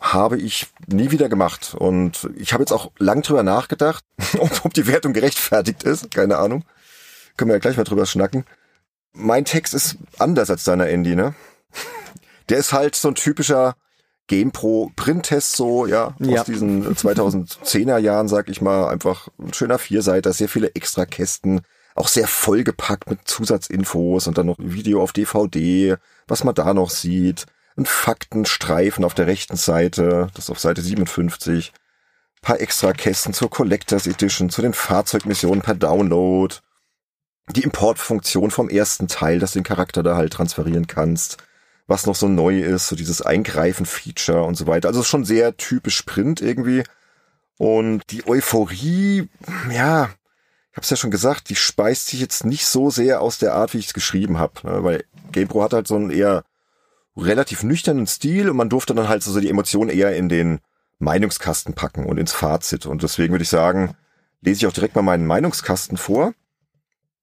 habe 0.00 0.38
ich 0.38 0.66
nie 0.86 1.10
wieder 1.10 1.28
gemacht. 1.28 1.74
Und 1.74 2.28
ich 2.36 2.52
habe 2.52 2.62
jetzt 2.62 2.72
auch 2.72 2.90
lang 2.98 3.22
drüber 3.22 3.42
nachgedacht, 3.42 4.04
ob 4.38 4.74
die 4.74 4.86
Wertung 4.86 5.12
gerechtfertigt 5.12 5.82
ist. 5.84 6.10
Keine 6.10 6.38
Ahnung. 6.38 6.64
Können 7.36 7.50
wir 7.50 7.54
ja 7.56 7.60
gleich 7.60 7.76
mal 7.76 7.84
drüber 7.84 8.06
schnacken. 8.06 8.44
Mein 9.12 9.44
Text 9.44 9.74
ist 9.74 9.96
anders 10.18 10.50
als 10.50 10.64
deiner 10.64 10.88
Andy, 10.88 11.14
ne? 11.14 11.34
Der 12.48 12.58
ist 12.58 12.72
halt 12.72 12.96
so 12.96 13.08
ein 13.08 13.14
typischer 13.14 13.76
GamePro 14.30 14.92
Printtest 14.94 15.56
so, 15.56 15.86
ja, 15.86 16.14
ja. 16.20 16.40
aus 16.40 16.46
diesen 16.46 16.86
2010er 16.94 17.98
Jahren, 17.98 18.28
sag 18.28 18.48
ich 18.48 18.60
mal, 18.60 18.88
einfach 18.88 19.26
ein 19.40 19.52
schöner 19.52 19.78
Vierseiter, 19.78 20.32
sehr 20.32 20.48
viele 20.48 20.72
Extrakästen, 20.76 21.62
auch 21.96 22.06
sehr 22.06 22.28
vollgepackt 22.28 23.10
mit 23.10 23.26
Zusatzinfos 23.26 24.28
und 24.28 24.38
dann 24.38 24.46
noch 24.46 24.56
Video 24.60 25.02
auf 25.02 25.12
DVD, 25.12 25.96
was 26.28 26.44
man 26.44 26.54
da 26.54 26.72
noch 26.72 26.90
sieht, 26.90 27.46
ein 27.76 27.86
Faktenstreifen 27.86 29.04
auf 29.04 29.14
der 29.14 29.26
rechten 29.26 29.56
Seite, 29.56 30.28
das 30.34 30.44
ist 30.44 30.50
auf 30.50 30.60
Seite 30.60 30.80
57, 30.80 31.72
paar 32.40 32.60
Extrakästen 32.60 33.34
zur 33.34 33.50
Collectors 33.50 34.06
Edition, 34.06 34.48
zu 34.48 34.62
den 34.62 34.74
Fahrzeugmissionen 34.74 35.60
per 35.60 35.74
Download, 35.74 36.54
die 37.48 37.64
Importfunktion 37.64 38.52
vom 38.52 38.68
ersten 38.68 39.08
Teil, 39.08 39.40
dass 39.40 39.52
du 39.52 39.58
den 39.58 39.64
Charakter 39.64 40.04
da 40.04 40.14
halt 40.14 40.32
transferieren 40.32 40.86
kannst, 40.86 41.38
was 41.90 42.06
noch 42.06 42.14
so 42.14 42.28
neu 42.28 42.60
ist, 42.60 42.88
so 42.88 42.94
dieses 42.94 43.20
Eingreifen-Feature 43.20 44.44
und 44.44 44.54
so 44.54 44.66
weiter. 44.68 44.88
Also 44.88 45.02
schon 45.02 45.24
sehr 45.24 45.56
typisch 45.56 46.02
Print 46.02 46.40
irgendwie. 46.40 46.84
Und 47.58 48.02
die 48.10 48.26
Euphorie, 48.26 49.28
ja, 49.70 50.04
ich 50.70 50.76
habe 50.76 50.82
es 50.82 50.90
ja 50.90 50.96
schon 50.96 51.10
gesagt, 51.10 51.50
die 51.50 51.56
speist 51.56 52.06
sich 52.06 52.20
jetzt 52.20 52.44
nicht 52.44 52.64
so 52.64 52.90
sehr 52.90 53.20
aus 53.20 53.38
der 53.38 53.54
Art, 53.54 53.74
wie 53.74 53.78
ich 53.78 53.88
es 53.88 53.92
geschrieben 53.92 54.38
habe, 54.38 54.52
ne? 54.62 54.84
weil 54.84 55.04
GamePro 55.32 55.64
hat 55.64 55.72
halt 55.72 55.88
so 55.88 55.96
einen 55.96 56.10
eher 56.10 56.44
relativ 57.16 57.64
nüchternen 57.64 58.06
Stil 58.06 58.48
und 58.48 58.56
man 58.56 58.68
durfte 58.68 58.94
dann 58.94 59.08
halt 59.08 59.24
so 59.24 59.38
die 59.40 59.50
Emotionen 59.50 59.90
eher 59.90 60.16
in 60.16 60.28
den 60.28 60.60
Meinungskasten 61.00 61.74
packen 61.74 62.06
und 62.06 62.18
ins 62.18 62.32
Fazit. 62.32 62.86
Und 62.86 63.02
deswegen 63.02 63.32
würde 63.32 63.42
ich 63.42 63.48
sagen, 63.48 63.96
lese 64.42 64.58
ich 64.58 64.66
auch 64.66 64.72
direkt 64.72 64.94
mal 64.94 65.02
meinen 65.02 65.26
Meinungskasten 65.26 65.96
vor. 65.96 66.34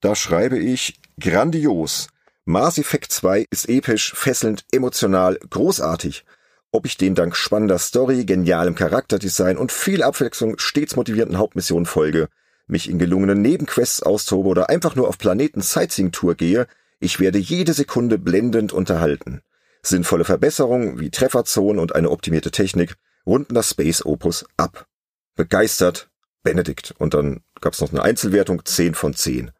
Da 0.01 0.13
schreibe 0.13 0.59
ich 0.59 0.99
grandios. 1.19 2.09
Mars 2.49 2.77
Effect 2.77 3.11
2 3.11 3.45
ist 3.51 3.67
episch, 3.67 4.13
fesselnd, 4.13 4.63
emotional, 4.71 5.37
großartig. 5.49 6.23
Ob 6.71 6.85
ich 6.85 6.95
den 6.95 7.13
dank 7.13 7.35
spannender 7.35 7.77
Story, 7.77 8.23
genialem 8.23 8.73
Charakterdesign 8.73 9.57
und 9.57 9.73
viel 9.73 10.01
Abwechslung 10.01 10.57
stets 10.57 10.95
motivierenden 10.95 11.39
Hauptmissionen 11.39 11.85
folge, 11.85 12.29
mich 12.65 12.89
in 12.89 12.99
gelungenen 12.99 13.41
Nebenquests 13.41 14.01
austobe 14.01 14.47
oder 14.47 14.69
einfach 14.69 14.95
nur 14.95 15.09
auf 15.09 15.17
Planeten 15.17 15.59
Sightseeing 15.59 16.13
Tour 16.13 16.35
gehe, 16.35 16.67
ich 17.01 17.19
werde 17.19 17.37
jede 17.37 17.73
Sekunde 17.73 18.17
blendend 18.17 18.71
unterhalten. 18.71 19.41
Sinnvolle 19.83 20.23
Verbesserungen 20.23 21.01
wie 21.01 21.11
Trefferzonen 21.11 21.81
und 21.81 21.95
eine 21.95 22.09
optimierte 22.09 22.51
Technik 22.51 22.95
runden 23.25 23.55
das 23.55 23.71
Space 23.71 24.05
Opus 24.05 24.45
ab. 24.55 24.87
Begeistert, 25.35 26.09
Benedikt. 26.43 26.95
Und 26.97 27.13
dann 27.13 27.41
gab's 27.59 27.81
noch 27.81 27.91
eine 27.91 28.03
Einzelwertung, 28.03 28.63
10 28.63 28.95
von 28.95 29.13
10. 29.13 29.51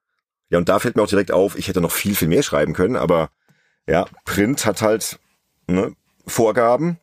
Ja, 0.49 0.57
und 0.57 0.69
da 0.69 0.79
fällt 0.79 0.95
mir 0.95 1.03
auch 1.03 1.07
direkt 1.07 1.31
auf, 1.31 1.57
ich 1.57 1.67
hätte 1.67 1.81
noch 1.81 1.91
viel, 1.91 2.15
viel 2.15 2.27
mehr 2.27 2.43
schreiben 2.43 2.73
können, 2.73 2.95
aber 2.95 3.29
ja, 3.87 4.05
Print 4.25 4.65
hat 4.65 4.81
halt 4.81 5.19
ne, 5.67 5.93
Vorgaben. 6.25 6.99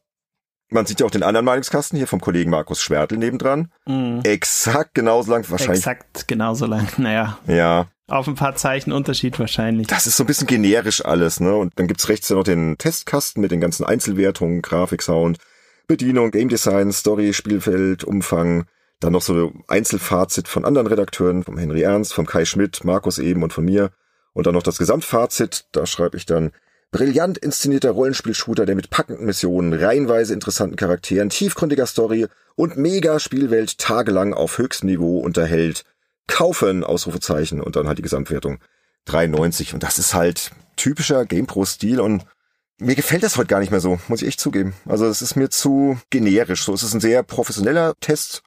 Man 0.71 0.87
sieht 0.87 1.01
ja 1.01 1.07
auch 1.07 1.11
den 1.11 1.23
anderen 1.23 1.45
Meinungskasten 1.45 1.97
hier 1.97 2.07
vom 2.07 2.21
Kollegen 2.21 2.51
Markus 2.51 2.81
Schwertel 2.81 3.19
nebendran. 3.19 3.71
Mhm. 3.87 4.21
Exakt 4.25 4.95
genauso 4.95 5.31
lang, 5.31 5.49
wahrscheinlich. 5.51 5.79
Exakt 5.79 6.27
genauso 6.27 6.67
lang, 6.67 6.89
naja. 6.97 7.39
Ja. 7.47 7.89
Auf 8.07 8.29
ein 8.29 8.35
paar 8.35 8.55
Zeichen 8.57 8.93
Unterschied 8.93 9.39
wahrscheinlich. 9.39 9.87
Das 9.87 10.07
ist 10.07 10.17
so 10.17 10.25
ein 10.25 10.27
bisschen 10.27 10.47
generisch 10.47 11.05
alles, 11.05 11.41
ne? 11.41 11.55
Und 11.55 11.73
dann 11.77 11.87
gibt's 11.87 12.09
rechts 12.09 12.29
ja 12.29 12.37
noch 12.37 12.45
den 12.45 12.77
Testkasten 12.77 13.41
mit 13.41 13.51
den 13.51 13.61
ganzen 13.61 13.85
Einzelwertungen, 13.85 14.61
Grafik, 14.61 15.01
Sound, 15.01 15.39
Bedienung, 15.87 16.31
Game 16.31 16.49
Design, 16.49 16.93
Story, 16.93 17.33
Spielfeld, 17.33 18.05
Umfang, 18.05 18.67
dann 19.01 19.13
noch 19.13 19.23
so 19.23 19.53
Einzelfazit 19.69 20.49
von 20.49 20.65
anderen 20.65 20.87
Redakteuren, 20.87 21.45
vom 21.45 21.59
Henry 21.59 21.83
Ernst, 21.83 22.15
vom 22.15 22.27
Kai 22.27 22.45
Schmidt, 22.45 22.85
Markus 22.85 23.19
eben 23.19 23.43
und 23.43 23.53
von 23.53 23.65
mir. 23.65 23.91
Und 24.33 24.47
dann 24.47 24.55
noch 24.55 24.63
das 24.63 24.79
Gesamtfazit, 24.79 25.67
da 25.73 25.87
schreibe 25.87 26.17
ich 26.17 26.27
dann, 26.27 26.51
brillant 26.95 27.39
inszenierter 27.39 27.91
Rollenspielshooter, 27.91 28.67
der 28.67 28.77
mit 28.77 28.89
packenden 28.89 29.27
Missionen, 29.27 29.75
reihenweise 29.75 30.33
interessanten 30.33 30.77
Charakteren, 30.77 31.29
tiefgründiger 31.29 31.87
Story 31.87 32.29
und 32.55 32.77
mega 32.77 33.19
Spielwelt 33.19 33.79
tagelang 33.79 34.33
auf 34.33 34.59
höchstem 34.59 34.89
Niveau 34.89 35.19
unterhält. 35.19 35.85
Kaufen, 36.29 36.85
Ausrufezeichen 36.85 37.61
und 37.61 37.75
dann 37.75 37.89
halt 37.89 37.99
die 37.99 38.03
Gesamtwertung 38.03 38.61
93. 39.07 39.75
Und 39.75 39.83
das 39.83 39.99
ist 39.99 40.15
halt 40.15 40.53
typischer 40.77 41.27
GamePro-Stil 41.27 41.99
und 42.01 42.25
mir 42.79 42.95
gefällt 42.95 43.25
das 43.25 43.37
heute 43.37 43.49
gar 43.49 43.59
nicht 43.59 43.73
mehr 43.73 43.81
so, 43.81 43.99
muss 44.07 44.23
ich 44.23 44.29
echt 44.29 44.41
zugeben. 44.41 44.75
Also 44.87 45.07
es 45.07 45.21
ist 45.21 45.35
mir 45.35 45.51
zu 45.51 45.99
generisch. 46.11 46.63
So, 46.63 46.75
es 46.75 46.85
ist 46.85 46.95
ein 46.95 47.01
sehr 47.01 47.25
professioneller 47.25 47.95
Test, 48.01 48.44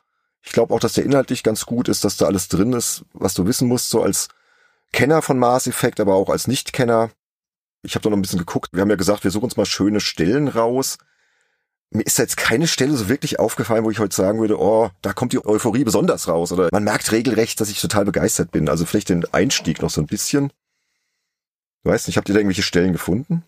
ich 0.47 0.53
glaube 0.53 0.73
auch, 0.73 0.79
dass 0.79 0.93
der 0.93 1.03
inhaltlich 1.03 1.43
ganz 1.43 1.65
gut 1.65 1.89
ist, 1.89 2.05
dass 2.05 2.15
da 2.15 2.25
alles 2.25 2.47
drin 2.47 2.71
ist, 2.71 3.03
was 3.11 3.33
du 3.33 3.45
wissen 3.45 3.67
musst, 3.67 3.89
so 3.89 4.01
als 4.01 4.29
Kenner 4.93 5.21
von 5.21 5.37
Mass 5.37 5.67
Effect, 5.67 5.99
aber 5.99 6.15
auch 6.15 6.29
als 6.29 6.47
Nicht-Kenner. 6.47 7.09
Ich 7.81 7.95
habe 7.95 8.03
da 8.03 8.09
noch 8.09 8.17
ein 8.17 8.21
bisschen 8.21 8.39
geguckt. 8.39 8.69
Wir 8.71 8.79
haben 8.79 8.89
ja 8.89 8.95
gesagt, 8.95 9.25
wir 9.25 9.31
suchen 9.31 9.43
uns 9.43 9.57
mal 9.57 9.65
schöne 9.65 9.99
Stellen 9.99 10.47
raus. 10.47 10.99
Mir 11.89 12.03
ist 12.03 12.17
da 12.17 12.23
jetzt 12.23 12.37
keine 12.37 12.65
Stelle 12.65 12.95
so 12.95 13.09
wirklich 13.09 13.39
aufgefallen, 13.39 13.83
wo 13.83 13.91
ich 13.91 13.99
heute 13.99 14.15
sagen 14.15 14.39
würde, 14.39 14.57
oh, 14.57 14.89
da 15.01 15.11
kommt 15.11 15.33
die 15.33 15.45
Euphorie 15.45 15.83
besonders 15.83 16.29
raus. 16.29 16.53
Oder 16.53 16.69
man 16.71 16.85
merkt 16.85 17.11
regelrecht, 17.11 17.59
dass 17.59 17.69
ich 17.69 17.81
total 17.81 18.05
begeistert 18.05 18.51
bin. 18.51 18.69
Also 18.69 18.85
vielleicht 18.85 19.09
den 19.09 19.25
Einstieg 19.33 19.81
noch 19.81 19.89
so 19.89 19.99
ein 19.99 20.07
bisschen. 20.07 20.53
Ich 21.83 21.91
weiß 21.91 22.07
nicht, 22.07 22.15
habt 22.15 22.29
ihr 22.29 22.33
da 22.33 22.39
irgendwelche 22.39 22.63
Stellen 22.63 22.93
gefunden? 22.93 23.43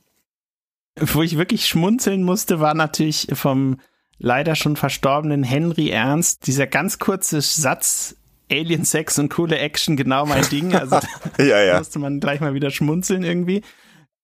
Wo 0.99 1.21
ich 1.21 1.37
wirklich 1.37 1.65
schmunzeln 1.65 2.23
musste, 2.23 2.59
war 2.59 2.73
natürlich 2.73 3.29
vom 3.33 3.79
leider 4.19 4.55
schon 4.55 4.75
verstorbenen 4.75 5.43
Henry 5.43 5.89
Ernst, 5.89 6.45
dieser 6.47 6.67
ganz 6.67 6.99
kurze 6.99 7.41
Satz, 7.41 8.15
Alien 8.51 8.83
Sex 8.83 9.17
und 9.19 9.29
coole 9.29 9.57
Action, 9.57 9.95
genau 9.95 10.25
mein 10.25 10.47
Ding. 10.49 10.75
Also 10.75 10.99
ja, 11.37 11.61
ja. 11.61 11.77
musste 11.77 11.99
man 11.99 12.19
gleich 12.19 12.41
mal 12.41 12.53
wieder 12.53 12.69
schmunzeln 12.69 13.23
irgendwie. 13.23 13.61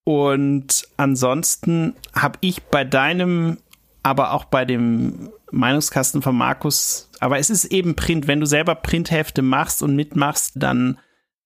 Und 0.03 0.87
ansonsten 0.97 1.95
habe 2.13 2.37
ich 2.41 2.63
bei 2.63 2.83
deinem, 2.83 3.57
aber 4.03 4.33
auch 4.33 4.45
bei 4.45 4.65
dem 4.65 5.31
Meinungskasten 5.51 6.21
von 6.21 6.35
Markus, 6.35 7.09
aber 7.19 7.39
es 7.39 7.49
ist 7.49 7.65
eben 7.65 7.95
Print. 7.95 8.27
Wenn 8.27 8.39
du 8.39 8.45
selber 8.45 8.75
Printhefte 8.75 9.41
machst 9.41 9.81
und 9.81 9.95
mitmachst, 9.95 10.53
dann 10.55 10.99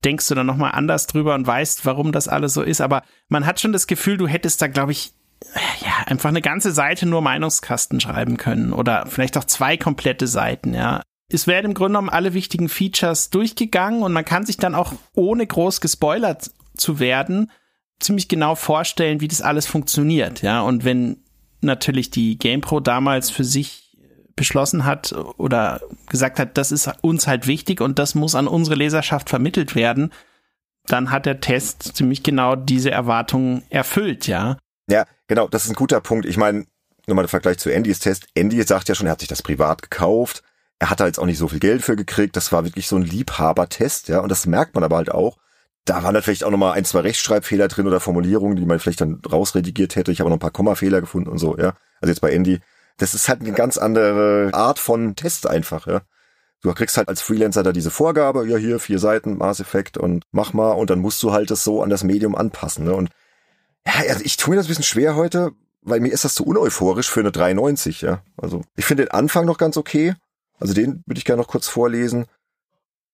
denkst 0.03 0.27
du 0.27 0.35
dann 0.35 0.45
nochmal 0.45 0.71
anders 0.73 1.07
drüber 1.07 1.35
und 1.35 1.45
weißt, 1.45 1.85
warum 1.85 2.11
das 2.11 2.27
alles 2.27 2.53
so 2.53 2.61
ist. 2.61 2.81
Aber 2.81 3.03
man 3.27 3.45
hat 3.45 3.59
schon 3.59 3.73
das 3.73 3.87
Gefühl, 3.87 4.17
du 4.17 4.27
hättest 4.27 4.61
da, 4.61 4.67
glaube 4.67 4.93
ich, 4.93 5.13
ja, 5.81 5.88
einfach 6.09 6.29
eine 6.29 6.41
ganze 6.41 6.71
Seite 6.71 7.05
nur 7.05 7.21
Meinungskasten 7.21 7.99
schreiben 7.99 8.37
können 8.37 8.73
oder 8.73 9.05
vielleicht 9.07 9.37
auch 9.37 9.43
zwei 9.43 9.77
komplette 9.77 10.27
Seiten, 10.27 10.73
ja. 10.73 11.01
Es 11.31 11.45
werden 11.45 11.67
im 11.67 11.73
Grunde 11.75 11.91
genommen 11.91 12.09
alle 12.09 12.33
wichtigen 12.33 12.69
Features 12.69 13.29
durchgegangen 13.29 14.01
und 14.01 14.13
man 14.13 14.25
kann 14.25 14.45
sich 14.45 14.57
dann 14.57 14.73
auch 14.73 14.93
ohne 15.13 15.45
groß 15.45 15.79
gespoilert 15.79 16.51
zu 16.75 16.99
werden 16.99 17.51
ziemlich 17.99 18.27
genau 18.27 18.55
vorstellen, 18.55 19.21
wie 19.21 19.27
das 19.27 19.41
alles 19.41 19.67
funktioniert, 19.67 20.41
ja. 20.41 20.61
Und 20.61 20.85
wenn 20.85 21.17
natürlich 21.61 22.09
die 22.09 22.37
GamePro 22.37 22.79
damals 22.79 23.29
für 23.29 23.43
sich 23.43 23.97
beschlossen 24.35 24.85
hat 24.85 25.13
oder 25.37 25.81
gesagt 26.07 26.39
hat, 26.39 26.57
das 26.57 26.71
ist 26.71 26.89
uns 27.01 27.27
halt 27.27 27.45
wichtig 27.45 27.81
und 27.81 27.99
das 27.99 28.15
muss 28.15 28.35
an 28.35 28.47
unsere 28.47 28.77
Leserschaft 28.77 29.29
vermittelt 29.29 29.75
werden, 29.75 30.11
dann 30.85 31.11
hat 31.11 31.25
der 31.25 31.41
Test 31.41 31.95
ziemlich 31.95 32.23
genau 32.23 32.55
diese 32.55 32.89
Erwartungen 32.89 33.63
erfüllt, 33.69 34.27
ja. 34.27 34.57
Ja, 34.89 35.05
genau, 35.29 35.47
das 35.47 35.63
ist 35.63 35.69
ein 35.69 35.75
guter 35.75 36.01
Punkt. 36.01 36.25
Ich 36.25 36.35
meine, 36.35 36.65
nochmal 37.07 37.23
der 37.23 37.29
Vergleich 37.29 37.59
zu 37.59 37.73
Andys 37.73 37.99
Test. 37.99 38.27
Andy 38.35 38.61
sagt 38.63 38.89
ja 38.89 38.95
schon, 38.95 39.07
er 39.07 39.13
hat 39.13 39.21
sich 39.21 39.29
das 39.29 39.41
privat 39.41 39.81
gekauft. 39.81 40.43
Er 40.79 40.89
hat 40.89 40.99
da 40.99 41.05
jetzt 41.05 41.19
auch 41.19 41.25
nicht 41.25 41.37
so 41.37 41.47
viel 41.47 41.59
Geld 41.59 41.81
für 41.81 41.95
gekriegt. 41.95 42.35
Das 42.35 42.51
war 42.51 42.65
wirklich 42.65 42.87
so 42.87 42.97
ein 42.97 43.03
Liebhabertest, 43.03 44.09
ja. 44.09 44.19
Und 44.19 44.29
das 44.29 44.45
merkt 44.45 44.75
man 44.75 44.83
aber 44.83 44.97
halt 44.97 45.11
auch. 45.11 45.37
Da 45.85 46.03
waren 46.03 46.13
da 46.13 46.21
vielleicht 46.21 46.43
auch 46.43 46.51
nochmal 46.51 46.73
ein, 46.73 46.85
zwei 46.85 46.99
Rechtschreibfehler 46.99 47.67
drin 47.67 47.87
oder 47.87 47.99
Formulierungen, 47.99 48.57
die 48.57 48.65
man 48.65 48.79
vielleicht 48.79 49.01
dann 49.01 49.21
rausredigiert 49.29 49.95
hätte. 49.95 50.11
Ich 50.11 50.19
habe 50.19 50.29
noch 50.29 50.37
ein 50.37 50.41
paar 50.41 50.51
Kommafehler 50.51 50.99
gefunden 50.99 51.29
und 51.29 51.37
so, 51.37 51.57
ja. 51.57 51.73
Also 52.01 52.11
jetzt 52.11 52.21
bei 52.21 52.31
Andy. 52.31 52.59
Das 52.97 53.13
ist 53.13 53.29
halt 53.29 53.41
eine 53.41 53.53
ganz 53.53 53.77
andere 53.77 54.49
Art 54.53 54.77
von 54.77 55.15
Test 55.15 55.47
einfach, 55.47 55.87
ja. 55.87 56.01
Du 56.61 56.73
kriegst 56.73 56.97
halt 56.97 57.07
als 57.07 57.21
Freelancer 57.21 57.63
da 57.63 57.71
diese 57.71 57.89
Vorgabe, 57.89 58.45
ja 58.45 58.57
hier 58.57 58.79
vier 58.79 58.99
Seiten, 58.99 59.37
Mass 59.37 59.61
Effect 59.61 59.97
und 59.97 60.25
mach 60.31 60.51
mal 60.51 60.71
und 60.71 60.89
dann 60.89 60.99
musst 60.99 61.23
du 61.23 61.31
halt 61.31 61.51
das 61.51 61.63
so 61.63 61.81
an 61.81 61.89
das 61.89 62.03
Medium 62.03 62.35
anpassen. 62.35 62.83
Ne? 62.83 62.93
Und 62.93 63.09
ja, 63.85 63.93
also 64.09 64.23
ich 64.23 64.37
tue 64.37 64.51
mir 64.51 64.57
das 64.57 64.65
ein 64.65 64.69
bisschen 64.69 64.83
schwer 64.83 65.15
heute, 65.15 65.51
weil 65.81 65.99
mir 65.99 66.11
ist 66.11 66.25
das 66.25 66.35
zu 66.35 66.45
uneuphorisch 66.45 67.09
für 67.09 67.21
eine 67.21 67.31
93, 67.31 68.01
ja. 68.01 68.23
Also 68.37 68.63
ich 68.75 68.85
finde 68.85 69.05
den 69.05 69.11
Anfang 69.11 69.45
noch 69.45 69.57
ganz 69.57 69.77
okay. 69.77 70.13
Also 70.59 70.73
den 70.73 71.03
würde 71.05 71.17
ich 71.17 71.25
gerne 71.25 71.41
noch 71.41 71.47
kurz 71.47 71.67
vorlesen. 71.67 72.25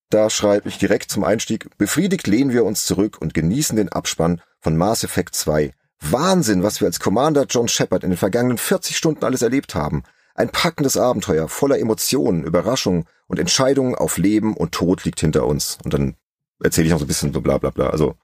Da 0.10 0.30
schreibe 0.30 0.70
ich 0.70 0.78
direkt 0.78 1.12
zum 1.12 1.24
Einstieg, 1.24 1.70
befriedigt 1.78 2.28
lehnen 2.28 2.52
wir 2.52 2.66
uns 2.66 2.86
zurück 2.86 3.18
und 3.20 3.34
genießen 3.34 3.76
den 3.76 3.90
Abspann 3.90 4.42
von 4.60 4.78
Mass 4.78 5.04
Effect 5.04 5.36
2. 5.36 5.74
Wahnsinn, 6.00 6.64
was 6.64 6.82
wir 6.82 6.88
als 6.88 7.00
Commander 7.00 7.46
John 7.50 7.68
Shepard 7.68 8.04
in 8.04 8.12
den 8.12 8.18
vergangenen 8.18 8.58
40 8.58 8.96
Stunden 8.96 9.24
alles 9.24 9.42
erlebt 9.42 9.76
haben. 9.76 10.04
Ein 10.36 10.50
packendes 10.50 10.98
Abenteuer 10.98 11.48
voller 11.48 11.80
Emotionen, 11.80 12.44
Überraschungen 12.44 13.06
und 13.28 13.40
Entscheidungen 13.40 13.96
auf 13.96 14.18
Leben 14.18 14.56
und 14.56 14.74
Tod 14.74 15.06
liegt 15.06 15.22
hinter 15.22 15.46
uns. 15.46 15.78
Und 15.84 15.94
dann 15.94 16.16
erzähle 16.62 16.88
ich 16.88 16.92
noch 16.92 17.00
so 17.00 17.06
ein 17.06 17.08
bisschen 17.08 17.34
so 17.34 17.42
bla 17.42 17.58
bla 17.58 17.70
bla. 17.70 17.90
Also 17.90 18.16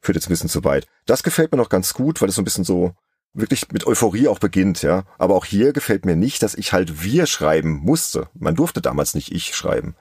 führt 0.00 0.16
jetzt 0.16 0.26
ein 0.26 0.30
bisschen 0.30 0.48
zu 0.48 0.64
weit. 0.64 0.86
Das 1.06 1.22
gefällt 1.22 1.52
mir 1.52 1.58
noch 1.58 1.68
ganz 1.68 1.94
gut, 1.94 2.20
weil 2.20 2.28
es 2.28 2.34
so 2.34 2.42
ein 2.42 2.44
bisschen 2.44 2.64
so 2.64 2.94
wirklich 3.32 3.70
mit 3.72 3.86
Euphorie 3.86 4.28
auch 4.28 4.38
beginnt, 4.38 4.82
ja. 4.82 5.04
Aber 5.18 5.34
auch 5.34 5.44
hier 5.44 5.72
gefällt 5.72 6.04
mir 6.04 6.16
nicht, 6.16 6.42
dass 6.42 6.54
ich 6.54 6.72
halt 6.72 7.02
wir 7.02 7.26
schreiben 7.26 7.80
musste. 7.82 8.28
Man 8.34 8.54
durfte 8.54 8.80
damals 8.80 9.14
nicht 9.14 9.32
ich 9.32 9.54
schreiben. 9.54 9.94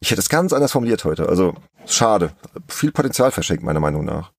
Ich 0.00 0.10
hätte 0.10 0.20
es 0.20 0.28
ganz 0.28 0.52
anders 0.52 0.72
formuliert 0.72 1.04
heute. 1.04 1.28
Also 1.28 1.54
schade. 1.86 2.32
Viel 2.68 2.92
Potenzial 2.92 3.30
verschenkt, 3.30 3.62
meiner 3.62 3.80
Meinung 3.80 4.04
nach. 4.04 4.32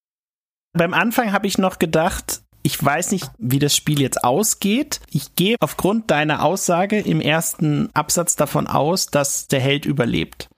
Beim 0.74 0.94
Anfang 0.94 1.32
habe 1.32 1.48
ich 1.48 1.58
noch 1.58 1.80
gedacht, 1.80 2.42
ich 2.64 2.84
weiß 2.84 3.12
nicht, 3.12 3.30
wie 3.38 3.60
das 3.60 3.76
Spiel 3.76 4.02
jetzt 4.02 4.24
ausgeht. 4.24 5.02
Ich 5.12 5.36
gehe 5.36 5.58
aufgrund 5.60 6.10
deiner 6.10 6.44
Aussage 6.44 7.00
im 7.00 7.22
ersten 7.22 7.90
Absatz 7.94 8.36
davon 8.36 8.68
aus, 8.68 9.08
dass 9.08 9.48
der 9.48 9.60
Held 9.60 9.86
überlebt 9.86 10.50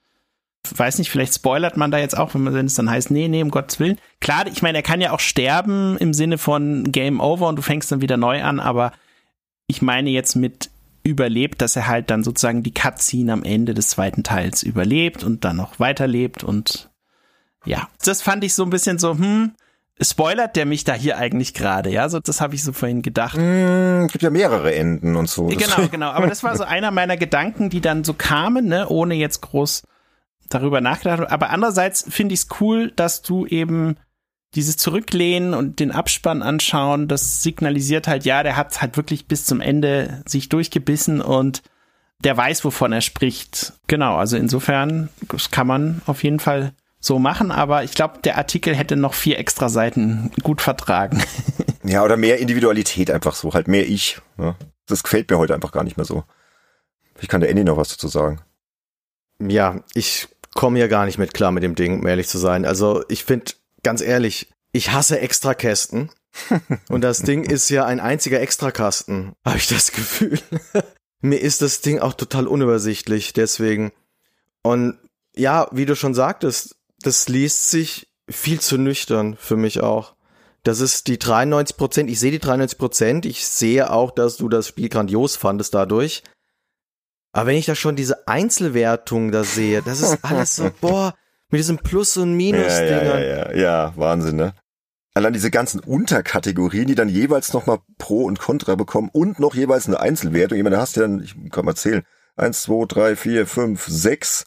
weiß 0.76 1.00
nicht, 1.00 1.10
vielleicht 1.10 1.34
spoilert 1.34 1.78
man 1.78 1.92
da 1.92 1.98
jetzt 1.98 2.18
auch, 2.18 2.32
wenn 2.34 2.66
es 2.66 2.76
dann 2.76 2.90
heißt, 2.90 3.12
nee, 3.12 3.28
nee, 3.28 3.42
um 3.42 3.52
Gottes 3.52 3.80
Willen. 3.80 3.98
Klar, 4.22 4.48
ich 4.48 4.62
meine, 4.62 4.80
er 4.80 4.84
kann 4.84 5.02
ja 5.02 5.12
auch 5.12 5.20
sterben 5.20 5.98
im 5.98 6.14
Sinne 6.14 6.38
von 6.38 6.92
Game 6.92 7.20
Over 7.20 7.48
und 7.48 7.58
du 7.58 7.62
fängst 7.62 7.92
dann 7.92 8.02
wieder 8.02 8.18
neu 8.18 8.44
an, 8.44 8.60
aber 8.60 8.92
ich 9.68 9.82
meine 9.82 10.10
jetzt 10.10 10.36
mit 10.36 10.70
überlebt, 11.04 11.62
dass 11.62 11.76
er 11.76 11.88
halt 11.88 12.10
dann 12.10 12.24
sozusagen 12.24 12.64
die 12.64 12.74
Cutscene 12.74 13.32
am 13.32 13.44
Ende 13.44 13.74
des 13.74 13.90
zweiten 13.90 14.24
Teils 14.24 14.64
überlebt 14.64 15.24
und 15.24 15.46
dann 15.46 15.58
noch 15.58 15.80
weiterlebt 15.80 16.44
und 16.44 16.90
ja, 17.66 17.88
das 18.04 18.22
fand 18.22 18.44
ich 18.44 18.54
so 18.54 18.64
ein 18.64 18.70
bisschen 18.70 19.00
so, 19.00 19.18
hm, 19.18 19.52
spoilert 20.02 20.56
der 20.56 20.66
mich 20.66 20.84
da 20.84 20.94
hier 20.94 21.18
eigentlich 21.18 21.54
gerade, 21.54 21.90
ja? 21.90 22.10
So, 22.10 22.20
das 22.20 22.42
habe 22.42 22.56
ich 22.56 22.64
so 22.64 22.74
vorhin 22.74 23.02
gedacht. 23.02 23.38
Mm, 23.38 24.08
gibt 24.08 24.24
ja 24.24 24.30
mehrere 24.30 24.74
Enden 24.76 25.16
und 25.16 25.30
so. 25.30 25.48
Genau, 25.48 25.88
genau. 25.90 26.12
Aber 26.12 26.28
das 26.28 26.44
war 26.44 26.56
so 26.58 26.64
einer 26.66 26.92
meiner 26.92 27.18
Gedanken, 27.18 27.70
die 27.70 27.82
dann 27.82 28.04
so 28.04 28.14
kamen, 28.14 28.68
ne, 28.68 28.88
ohne 28.90 29.16
jetzt 29.16 29.42
groß 29.42 29.84
darüber 30.50 30.82
nachgedacht 30.82 31.20
habe. 31.20 31.32
Aber 31.32 31.50
andererseits 31.50 32.06
finde 32.10 32.34
ich 32.34 32.42
es 32.42 32.48
cool, 32.60 32.92
dass 32.96 33.22
du 33.22 33.46
eben 33.46 33.98
dieses 34.56 34.78
Zurücklehnen 34.78 35.54
und 35.54 35.80
den 35.80 35.92
Abspann 35.92 36.42
anschauen, 36.42 37.08
das 37.08 37.44
signalisiert 37.44 38.08
halt, 38.08 38.24
ja, 38.26 38.42
der 38.42 38.56
hat 38.56 38.82
halt 38.82 38.96
wirklich 38.96 39.28
bis 39.28 39.46
zum 39.46 39.60
Ende 39.60 40.24
sich 40.26 40.48
durchgebissen 40.50 41.22
und 41.22 41.62
der 42.24 42.38
weiß, 42.38 42.64
wovon 42.64 42.94
er 42.94 43.02
spricht. 43.02 43.74
Genau, 43.88 44.16
also 44.16 44.38
insofern, 44.38 45.10
das 45.28 45.52
kann 45.52 45.68
man 45.68 46.02
auf 46.06 46.24
jeden 46.24 46.40
Fall 46.40 46.72
so 47.02 47.20
machen, 47.20 47.52
aber 47.52 47.84
ich 47.84 47.92
glaube, 47.92 48.20
der 48.24 48.38
Artikel 48.38 48.74
hätte 48.74 48.96
noch 48.96 49.14
vier 49.14 49.38
extra 49.38 49.70
Seiten 49.70 50.32
gut 50.42 50.62
vertragen. 50.62 51.24
Ja, 51.88 52.04
oder 52.04 52.18
mehr 52.18 52.40
Individualität 52.40 53.12
einfach 53.12 53.36
so, 53.36 53.54
halt 53.54 53.68
mehr 53.68 53.88
ich. 53.88 54.20
Ne? 54.38 54.56
Das 54.88 55.04
gefällt 55.04 55.30
mir 55.30 55.38
heute 55.38 55.54
einfach 55.54 55.72
gar 55.72 55.84
nicht 55.84 55.98
mehr 55.98 56.06
so. 56.06 56.24
Ich 57.20 57.28
kann 57.28 57.42
der 57.42 57.52
Andy 57.52 57.64
noch 57.64 57.78
was 57.78 57.90
dazu 57.90 58.08
sagen. 58.08 58.42
Ja, 59.40 59.82
ich 59.94 60.28
komme 60.56 60.80
ja 60.80 60.88
gar 60.88 61.06
nicht 61.06 61.20
mit 61.20 61.36
klar 61.36 61.52
mit 61.52 61.62
dem 61.62 61.76
Ding, 61.76 62.00
um 62.00 62.08
ehrlich 62.08 62.28
zu 62.28 62.40
sein. 62.40 62.66
Also 62.66 63.04
ich 63.08 63.24
finde, 63.24 63.52
ganz 63.84 64.02
ehrlich, 64.02 64.50
ich 64.72 64.92
hasse 64.92 65.20
Extrakästen. 65.20 66.10
Und 66.90 67.02
das 67.02 67.20
Ding 67.20 67.44
ist 67.44 67.70
ja 67.70 67.86
ein 67.86 68.00
einziger 68.00 68.42
Extrakasten, 68.42 69.34
habe 69.46 69.58
ich 69.58 69.68
das 69.68 69.92
Gefühl. 69.92 70.40
Mir 71.22 71.40
ist 71.40 71.62
das 71.62 71.82
Ding 71.82 72.00
auch 72.00 72.14
total 72.14 72.48
unübersichtlich, 72.48 73.34
deswegen. 73.34 73.92
Und 74.64 74.98
ja, 75.36 75.68
wie 75.72 75.86
du 75.86 75.96
schon 75.96 76.14
sagtest, 76.14 76.76
das 77.00 77.30
liest 77.30 77.70
sich 77.70 78.08
viel 78.30 78.60
zu 78.60 78.78
nüchtern 78.78 79.38
für 79.40 79.58
mich 79.58 79.82
auch. 79.82 80.16
Das 80.64 80.80
ist 80.80 81.08
die 81.08 81.20
93 81.20 81.78
Prozent. 81.78 82.10
Ich 82.10 82.20
sehe 82.20 82.32
die 82.32 82.40
93 82.40 82.78
Prozent. 82.78 83.26
Ich 83.26 83.46
sehe 83.46 83.92
auch, 83.92 84.12
dass 84.12 84.38
du 84.38 84.50
das 84.50 84.68
Spiel 84.68 84.90
grandios 84.90 85.36
fandest 85.36 85.74
dadurch. 85.74 86.24
Aber 87.36 87.48
wenn 87.48 87.58
ich 87.58 87.66
da 87.66 87.76
schon 87.76 87.98
diese 87.98 88.30
Einzelwertung 88.30 89.34
da 89.34 89.44
sehe, 89.44 89.82
das 89.82 90.00
ist 90.00 90.20
alles 90.24 90.56
so, 90.56 90.72
boah, 90.82 91.14
mit 91.50 91.60
diesen 91.60 91.78
Plus- 91.78 92.16
und 92.16 92.34
Minus-Dingern. 92.34 93.06
Ja, 93.06 93.20
ja, 93.20 93.52
ja, 93.52 93.54
ja, 93.54 93.94
Wahnsinn, 93.98 94.38
ne? 94.38 94.54
Allein 95.14 95.34
diese 95.34 95.52
ganzen 95.52 95.82
Unterkategorien, 95.82 96.88
die 96.88 96.96
dann 96.96 97.10
jeweils 97.10 97.52
nochmal 97.52 97.80
Pro 97.98 98.24
und 98.24 98.40
Contra 98.40 98.76
bekommen 98.76 99.10
und 99.12 99.40
noch 99.40 99.54
jeweils 99.54 99.86
eine 99.86 100.00
Einzelwertung. 100.00 100.58
Ich 100.58 100.64
meine, 100.64 100.78
da 100.78 100.82
hast 100.82 100.96
du 100.96 101.02
dann, 101.02 101.22
ich 101.22 101.36
kann 101.52 101.66
mal 101.66 101.76
zählen, 101.76 102.04
eins, 102.38 102.62
zwei, 102.64 102.86
drei, 102.86 103.18
vier, 103.18 103.46
fünf, 103.46 103.86
sechs 103.86 104.46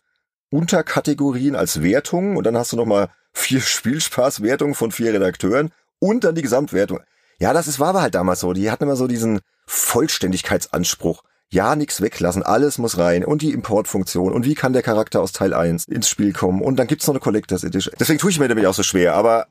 Unterkategorien 0.50 1.56
als 1.56 1.82
Wertungen 1.82 2.38
und 2.38 2.44
dann 2.44 2.56
hast 2.56 2.72
du 2.72 2.76
nochmal 2.76 3.10
vier 3.34 3.60
Spielspaßwertungen 3.60 4.74
von 4.74 4.92
vier 4.92 5.12
Redakteuren 5.12 5.72
und 5.98 6.24
dann 6.24 6.34
die 6.34 6.42
Gesamtwertung. 6.42 7.00
Ja, 7.38 7.52
das 7.52 7.68
ist, 7.68 7.80
war 7.80 7.88
aber 7.88 8.00
halt 8.00 8.14
damals 8.14 8.40
so. 8.40 8.54
Die 8.54 8.70
hatten 8.70 8.84
immer 8.84 8.96
so 8.96 9.06
diesen 9.08 9.40
Vollständigkeitsanspruch 9.66 11.22
ja, 11.50 11.76
nichts 11.76 12.00
weglassen, 12.00 12.42
alles 12.42 12.78
muss 12.78 12.98
rein 12.98 13.24
und 13.24 13.42
die 13.42 13.52
Importfunktion 13.52 14.32
und 14.32 14.44
wie 14.44 14.54
kann 14.54 14.72
der 14.72 14.82
Charakter 14.82 15.20
aus 15.20 15.32
Teil 15.32 15.54
1 15.54 15.86
ins 15.86 16.08
Spiel 16.08 16.32
kommen 16.32 16.60
und 16.60 16.76
dann 16.76 16.86
gibt's 16.86 17.06
noch 17.06 17.14
eine 17.14 17.20
Collectors 17.20 17.64
Edition. 17.64 17.94
Deswegen 17.98 18.18
tue 18.18 18.30
ich 18.30 18.38
mir 18.38 18.48
nämlich 18.48 18.66
auch 18.66 18.74
so 18.74 18.82
schwer, 18.82 19.14
aber 19.14 19.46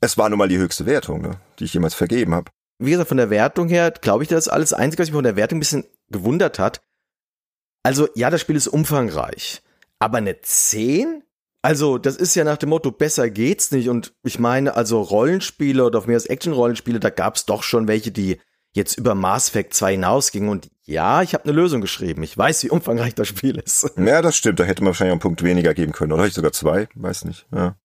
es 0.00 0.18
war 0.18 0.28
nun 0.28 0.38
mal 0.38 0.48
die 0.48 0.58
höchste 0.58 0.84
Wertung, 0.84 1.22
ne, 1.22 1.40
die 1.58 1.64
ich 1.64 1.74
jemals 1.74 1.94
vergeben 1.94 2.34
habe. 2.34 2.50
Wie 2.78 2.90
gesagt, 2.90 3.08
von 3.08 3.16
der 3.16 3.30
Wertung 3.30 3.68
her 3.68 3.92
glaube 3.92 4.24
ich, 4.24 4.28
das 4.28 4.46
ist 4.46 4.52
alles 4.52 4.72
Einzige, 4.72 5.02
was 5.02 5.08
mich 5.08 5.14
von 5.14 5.24
der 5.24 5.36
Wertung 5.36 5.58
ein 5.58 5.60
bisschen 5.60 5.84
gewundert 6.10 6.58
hat. 6.58 6.82
Also, 7.84 8.08
ja, 8.14 8.28
das 8.28 8.40
Spiel 8.40 8.56
ist 8.56 8.68
umfangreich, 8.68 9.62
aber 9.98 10.18
eine 10.18 10.40
10? 10.40 11.22
Also, 11.62 11.96
das 11.98 12.16
ist 12.16 12.34
ja 12.34 12.42
nach 12.42 12.56
dem 12.56 12.70
Motto, 12.70 12.90
besser 12.90 13.30
geht's 13.30 13.70
nicht. 13.70 13.88
Und 13.88 14.12
ich 14.24 14.38
meine, 14.40 14.74
also 14.74 15.00
Rollenspiele 15.00 15.84
oder 15.84 15.98
auf 15.98 16.06
mehr 16.06 16.16
als 16.16 16.26
Action-Rollenspiele, 16.26 16.98
da 16.98 17.10
gab's 17.10 17.46
doch 17.46 17.62
schon 17.62 17.86
welche, 17.86 18.10
die 18.10 18.40
jetzt 18.74 18.98
über 18.98 19.14
Mass 19.14 19.48
Effect 19.48 19.74
2 19.74 19.92
hinausging 19.92 20.48
und 20.48 20.70
ja, 20.84 21.22
ich 21.22 21.34
habe 21.34 21.44
eine 21.44 21.52
Lösung 21.52 21.80
geschrieben. 21.80 22.22
Ich 22.22 22.36
weiß, 22.36 22.64
wie 22.64 22.70
umfangreich 22.70 23.14
das 23.14 23.28
Spiel 23.28 23.56
ist. 23.58 23.92
Ja, 23.98 24.20
das 24.20 24.36
stimmt. 24.36 24.58
Da 24.60 24.64
hätte 24.64 24.82
man 24.82 24.88
wahrscheinlich 24.88 25.12
einen 25.12 25.20
Punkt 25.20 25.42
weniger 25.42 25.74
geben 25.74 25.92
können. 25.92 26.12
Oder 26.12 26.26
ich 26.26 26.34
sogar 26.34 26.52
zwei, 26.52 26.88
weiß 26.94 27.24
nicht. 27.24 27.46
Ja. 27.54 27.76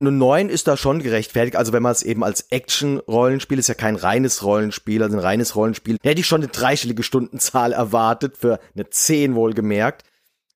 Eine 0.00 0.12
9 0.12 0.48
ist 0.48 0.66
da 0.68 0.76
schon 0.76 1.02
gerechtfertigt. 1.02 1.56
Also 1.56 1.72
wenn 1.72 1.82
man 1.82 1.92
es 1.92 2.02
eben 2.02 2.22
als 2.22 2.46
Action-Rollenspiel, 2.50 3.58
ist 3.58 3.68
ja 3.68 3.74
kein 3.74 3.96
reines 3.96 4.42
Rollenspiel, 4.42 5.02
also 5.02 5.16
ein 5.16 5.22
reines 5.22 5.56
Rollenspiel, 5.56 5.96
hätte 6.02 6.20
ich 6.20 6.26
schon 6.26 6.42
eine 6.42 6.50
dreistellige 6.50 7.02
Stundenzahl 7.02 7.72
erwartet, 7.72 8.36
für 8.36 8.60
eine 8.74 8.88
10 8.88 9.34
wohlgemerkt. 9.34 10.02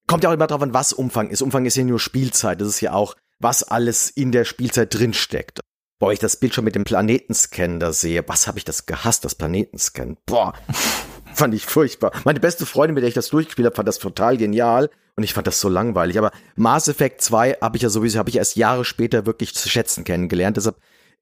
Kommt 0.07 0.25
ja 0.25 0.31
auch 0.31 0.35
immer 0.35 0.47
drauf 0.47 0.63
an, 0.63 0.75
was 0.75 0.93
Umfang 0.93 1.31
ist. 1.31 1.43
Umfang 1.43 1.67
ist 1.67 1.77
ja 1.77 1.85
nur 1.85 2.01
Spielzeit. 2.01 2.61
Das 2.61 2.69
ist 2.69 2.81
ja 2.81 2.93
auch, 2.93 3.15
was 3.39 3.63
alles 3.63 4.11
in 4.11 4.33
der 4.33 4.45
Spielzeit 4.45 4.95
drinsteckt. 4.95 5.61
Boah, 5.99 6.13
ich 6.13 6.21
das 6.21 6.37
Bild 6.37 6.55
schon 6.55 6.65
mit 6.65 6.77
dem 6.77 6.85
Planetenscan 6.85 7.81
da 7.81 7.93
sehe. 7.93 8.23
Was 8.29 8.47
habe 8.47 8.59
ich 8.59 8.65
das 8.65 8.87
gehasst, 8.87 9.25
das 9.25 9.35
Planetenscan. 9.35 10.17
Boah, 10.27 10.53
fand 11.39 11.55
ich 11.55 11.65
furchtbar. 11.65 12.13
Meine 12.25 12.41
beste 12.41 12.67
Freundin, 12.67 12.95
mit 12.95 13.03
der 13.03 13.09
ich 13.09 13.15
das 13.15 13.29
durchgespielt 13.29 13.67
habe, 13.67 13.77
fand 13.77 13.89
das 13.89 13.99
total 13.99 14.37
genial. 14.37 14.91
Und 15.17 15.25
ich 15.25 15.35
fand 15.35 15.47
das 15.47 15.61
so 15.61 15.69
langweilig. 15.69 16.19
Aber 16.19 16.31
Mass 16.57 16.89
Effect 16.89 17.23
2 17.23 17.59
habe 17.61 17.77
ich 17.77 17.83
ja 17.83 17.89
sowieso, 17.89 18.19
habe 18.19 18.31
ich 18.31 18.37
erst 18.37 18.57
Jahre 18.57 18.85
später 18.85 19.27
wirklich 19.27 19.55
zu 19.55 19.69
schätzen 19.69 20.05
kennengelernt. 20.05 20.57
Deshalb 20.57 20.77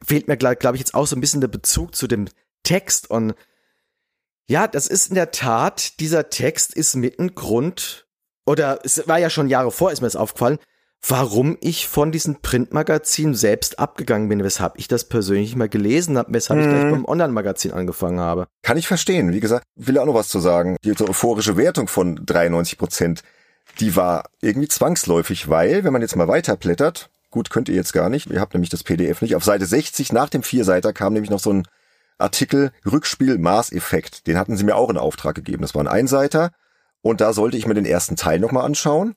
fehlt 0.04 0.28
mir, 0.28 0.36
glaube 0.36 0.56
glaub 0.56 0.74
ich, 0.74 0.80
jetzt 0.80 0.94
auch 0.94 1.06
so 1.06 1.16
ein 1.16 1.20
bisschen 1.20 1.40
der 1.40 1.48
Bezug 1.48 1.94
zu 1.94 2.06
dem 2.06 2.28
Text. 2.62 3.10
Und 3.10 3.34
ja, 4.48 4.66
das 4.66 4.86
ist 4.86 5.08
in 5.08 5.14
der 5.14 5.30
Tat, 5.30 6.00
dieser 6.00 6.28
Text 6.30 6.74
ist 6.74 6.94
mit 6.94 7.18
ein 7.18 7.34
Grund, 7.34 8.06
oder 8.44 8.80
es 8.84 9.06
war 9.08 9.18
ja 9.18 9.30
schon 9.30 9.48
Jahre 9.48 9.72
vor, 9.72 9.92
ist 9.92 10.00
mir 10.00 10.06
das 10.06 10.16
aufgefallen, 10.16 10.58
warum 11.08 11.56
ich 11.60 11.86
von 11.86 12.12
diesen 12.12 12.40
Printmagazinen 12.40 13.34
selbst 13.34 13.78
abgegangen 13.78 14.28
bin, 14.28 14.42
weshalb 14.42 14.78
ich 14.78 14.88
das 14.88 15.04
persönlich 15.04 15.54
mal 15.56 15.68
gelesen 15.68 16.18
habe, 16.18 16.32
weshalb 16.32 16.60
hm. 16.60 16.66
ich 16.66 16.72
gleich 16.72 16.84
mhm. 16.86 16.90
beim 16.90 17.04
Online-Magazin 17.04 17.72
angefangen 17.72 18.20
habe. 18.20 18.46
Kann 18.62 18.78
ich 18.78 18.88
verstehen. 18.88 19.32
Wie 19.32 19.40
gesagt, 19.40 19.64
will 19.76 19.98
auch 19.98 20.06
noch 20.06 20.14
was 20.14 20.28
zu 20.28 20.40
sagen. 20.40 20.76
Die 20.84 20.92
euphorische 20.92 21.56
Wertung 21.56 21.88
von 21.88 22.20
93 22.24 22.78
Prozent, 22.78 23.22
die 23.80 23.94
war 23.96 24.24
irgendwie 24.40 24.68
zwangsläufig, 24.68 25.48
weil, 25.48 25.84
wenn 25.84 25.92
man 25.92 26.02
jetzt 26.02 26.16
mal 26.16 26.28
weiterblättert, 26.28 27.10
gut, 27.30 27.50
könnt 27.50 27.68
ihr 27.68 27.74
jetzt 27.74 27.92
gar 27.92 28.08
nicht, 28.08 28.30
ihr 28.30 28.40
habt 28.40 28.54
nämlich 28.54 28.70
das 28.70 28.84
PDF 28.84 29.22
nicht, 29.22 29.36
auf 29.36 29.44
Seite 29.44 29.66
60 29.66 30.12
nach 30.12 30.28
dem 30.28 30.42
Vierseiter 30.42 30.92
kam 30.92 31.12
nämlich 31.12 31.30
noch 31.30 31.40
so 31.40 31.52
ein 31.52 31.66
Artikel 32.18 32.72
Rückspiel 32.90 33.36
Maßeffekt. 33.38 34.26
Den 34.26 34.38
hatten 34.38 34.56
sie 34.56 34.64
mir 34.64 34.76
auch 34.76 34.88
in 34.88 34.96
Auftrag 34.96 35.34
gegeben. 35.34 35.60
Das 35.60 35.74
war 35.74 35.82
ein 35.82 35.88
Einseiter. 35.88 36.50
Und 37.02 37.20
da 37.20 37.34
sollte 37.34 37.58
ich 37.58 37.66
mir 37.66 37.74
den 37.74 37.84
ersten 37.84 38.16
Teil 38.16 38.40
nochmal 38.40 38.64
anschauen 38.64 39.14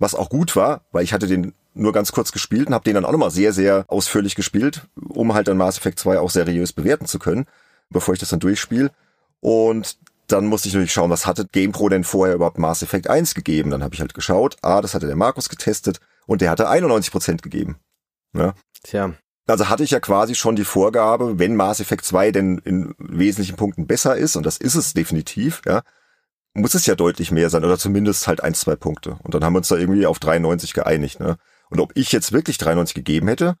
was 0.00 0.16
auch 0.16 0.28
gut 0.28 0.56
war, 0.56 0.80
weil 0.90 1.04
ich 1.04 1.12
hatte 1.12 1.28
den 1.28 1.54
nur 1.74 1.92
ganz 1.92 2.10
kurz 2.10 2.32
gespielt 2.32 2.66
und 2.66 2.74
habe 2.74 2.84
den 2.84 2.94
dann 2.94 3.04
auch 3.04 3.12
nochmal 3.12 3.30
sehr, 3.30 3.52
sehr 3.52 3.84
ausführlich 3.86 4.34
gespielt, 4.34 4.88
um 5.08 5.34
halt 5.34 5.46
dann 5.46 5.56
Mass 5.56 5.78
Effect 5.78 6.00
2 6.00 6.18
auch 6.18 6.30
seriös 6.30 6.72
bewerten 6.72 7.06
zu 7.06 7.20
können, 7.20 7.46
bevor 7.90 8.14
ich 8.14 8.20
das 8.20 8.30
dann 8.30 8.40
durchspiele. 8.40 8.90
Und 9.40 9.98
dann 10.26 10.46
musste 10.46 10.68
ich 10.68 10.74
natürlich 10.74 10.92
schauen, 10.92 11.10
was 11.10 11.26
hatte 11.26 11.46
GamePro 11.50 11.88
denn 11.88 12.04
vorher 12.04 12.34
überhaupt 12.34 12.58
Mass 12.58 12.82
Effect 12.82 13.08
1 13.08 13.34
gegeben. 13.34 13.70
Dann 13.70 13.84
habe 13.84 13.94
ich 13.94 14.00
halt 14.00 14.14
geschaut, 14.14 14.56
ah, 14.62 14.80
das 14.80 14.94
hatte 14.94 15.06
der 15.06 15.16
Markus 15.16 15.48
getestet 15.48 16.00
und 16.26 16.40
der 16.40 16.50
hatte 16.50 16.68
91 16.68 17.12
Prozent 17.12 17.42
gegeben. 17.42 17.76
Ja. 18.32 18.54
Tja. 18.82 19.12
Also 19.46 19.68
hatte 19.68 19.82
ich 19.82 19.90
ja 19.90 20.00
quasi 20.00 20.34
schon 20.34 20.56
die 20.56 20.64
Vorgabe, 20.64 21.38
wenn 21.38 21.56
Mass 21.56 21.80
Effect 21.80 22.04
2 22.04 22.30
denn 22.30 22.58
in 22.58 22.94
wesentlichen 22.98 23.56
Punkten 23.56 23.86
besser 23.86 24.16
ist, 24.16 24.36
und 24.36 24.46
das 24.46 24.56
ist 24.56 24.76
es 24.76 24.94
definitiv, 24.94 25.60
ja, 25.66 25.82
muss 26.54 26.74
es 26.74 26.86
ja 26.86 26.94
deutlich 26.94 27.30
mehr 27.30 27.50
sein 27.50 27.64
oder 27.64 27.78
zumindest 27.78 28.26
halt 28.26 28.42
ein, 28.42 28.54
zwei 28.54 28.76
Punkte. 28.76 29.18
Und 29.22 29.34
dann 29.34 29.44
haben 29.44 29.52
wir 29.52 29.58
uns 29.58 29.68
da 29.68 29.76
irgendwie 29.76 30.06
auf 30.06 30.18
93 30.18 30.74
geeinigt. 30.74 31.20
Ne? 31.20 31.36
Und 31.68 31.80
ob 31.80 31.92
ich 31.96 32.12
jetzt 32.12 32.32
wirklich 32.32 32.58
93 32.58 32.94
gegeben 32.94 33.28
hätte, 33.28 33.56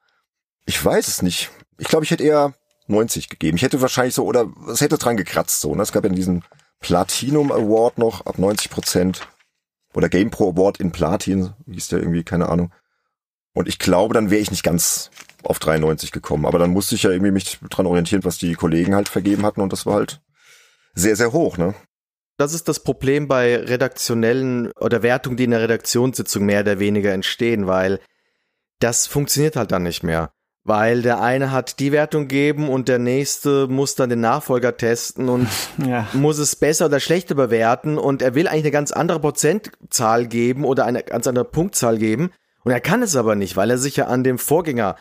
ich 0.66 0.84
weiß 0.84 1.08
es 1.08 1.22
nicht. 1.22 1.50
Ich 1.78 1.88
glaube, 1.88 2.04
ich 2.04 2.10
hätte 2.10 2.24
eher 2.24 2.54
90 2.88 3.28
gegeben. 3.28 3.56
Ich 3.56 3.62
hätte 3.62 3.80
wahrscheinlich 3.80 4.14
so, 4.14 4.24
oder 4.24 4.48
es 4.70 4.80
hätte 4.80 4.98
dran 4.98 5.16
gekratzt 5.16 5.60
so. 5.60 5.74
Ne? 5.74 5.82
Es 5.82 5.92
gab 5.92 6.04
ja 6.04 6.10
diesen 6.10 6.44
Platinum 6.80 7.52
Award 7.52 7.98
noch 7.98 8.26
ab 8.26 8.38
90 8.38 8.70
Prozent. 8.70 9.28
Oder 9.94 10.08
Game 10.08 10.30
Pro 10.30 10.50
Award 10.50 10.78
in 10.78 10.92
Platin, 10.92 11.52
hieß 11.66 11.88
der 11.88 11.98
irgendwie, 12.00 12.22
keine 12.22 12.48
Ahnung. 12.48 12.72
Und 13.54 13.68
ich 13.68 13.78
glaube, 13.78 14.14
dann 14.14 14.30
wäre 14.30 14.40
ich 14.40 14.50
nicht 14.50 14.62
ganz 14.62 15.10
auf 15.42 15.58
93 15.58 16.12
gekommen. 16.12 16.46
Aber 16.46 16.58
dann 16.58 16.70
musste 16.70 16.94
ich 16.94 17.02
ja 17.02 17.10
irgendwie 17.10 17.32
mich 17.32 17.58
dran 17.70 17.86
orientieren, 17.86 18.24
was 18.24 18.38
die 18.38 18.54
Kollegen 18.54 18.94
halt 18.94 19.08
vergeben 19.08 19.44
hatten. 19.44 19.60
Und 19.60 19.72
das 19.72 19.86
war 19.86 19.94
halt 19.94 20.20
sehr, 20.94 21.16
sehr 21.16 21.32
hoch, 21.32 21.56
ne? 21.56 21.74
Das 22.40 22.54
ist 22.54 22.68
das 22.68 22.80
Problem 22.80 23.28
bei 23.28 23.54
redaktionellen 23.54 24.72
oder 24.80 25.02
Wertungen, 25.02 25.36
die 25.36 25.44
in 25.44 25.50
der 25.50 25.60
Redaktionssitzung 25.60 26.46
mehr 26.46 26.62
oder 26.62 26.78
weniger 26.78 27.12
entstehen, 27.12 27.66
weil 27.66 28.00
das 28.78 29.06
funktioniert 29.06 29.56
halt 29.56 29.72
dann 29.72 29.82
nicht 29.82 30.02
mehr. 30.02 30.32
Weil 30.64 31.02
der 31.02 31.20
eine 31.20 31.52
hat 31.52 31.80
die 31.80 31.92
Wertung 31.92 32.28
geben 32.28 32.70
und 32.70 32.88
der 32.88 32.98
nächste 32.98 33.66
muss 33.66 33.94
dann 33.94 34.08
den 34.08 34.22
Nachfolger 34.22 34.74
testen 34.78 35.28
und 35.28 35.48
ja. 35.86 36.08
muss 36.14 36.38
es 36.38 36.56
besser 36.56 36.86
oder 36.86 36.98
schlechter 36.98 37.34
bewerten 37.34 37.98
und 37.98 38.22
er 38.22 38.34
will 38.34 38.48
eigentlich 38.48 38.64
eine 38.64 38.70
ganz 38.70 38.90
andere 38.90 39.20
Prozentzahl 39.20 40.26
geben 40.26 40.64
oder 40.64 40.86
eine 40.86 41.02
ganz 41.02 41.26
andere 41.26 41.44
Punktzahl 41.44 41.98
geben 41.98 42.30
und 42.64 42.72
er 42.72 42.80
kann 42.80 43.02
es 43.02 43.16
aber 43.16 43.34
nicht, 43.34 43.58
weil 43.58 43.68
er 43.68 43.76
sich 43.76 43.96
ja 43.96 44.06
an 44.06 44.24
dem 44.24 44.38
Vorgänger 44.38 44.96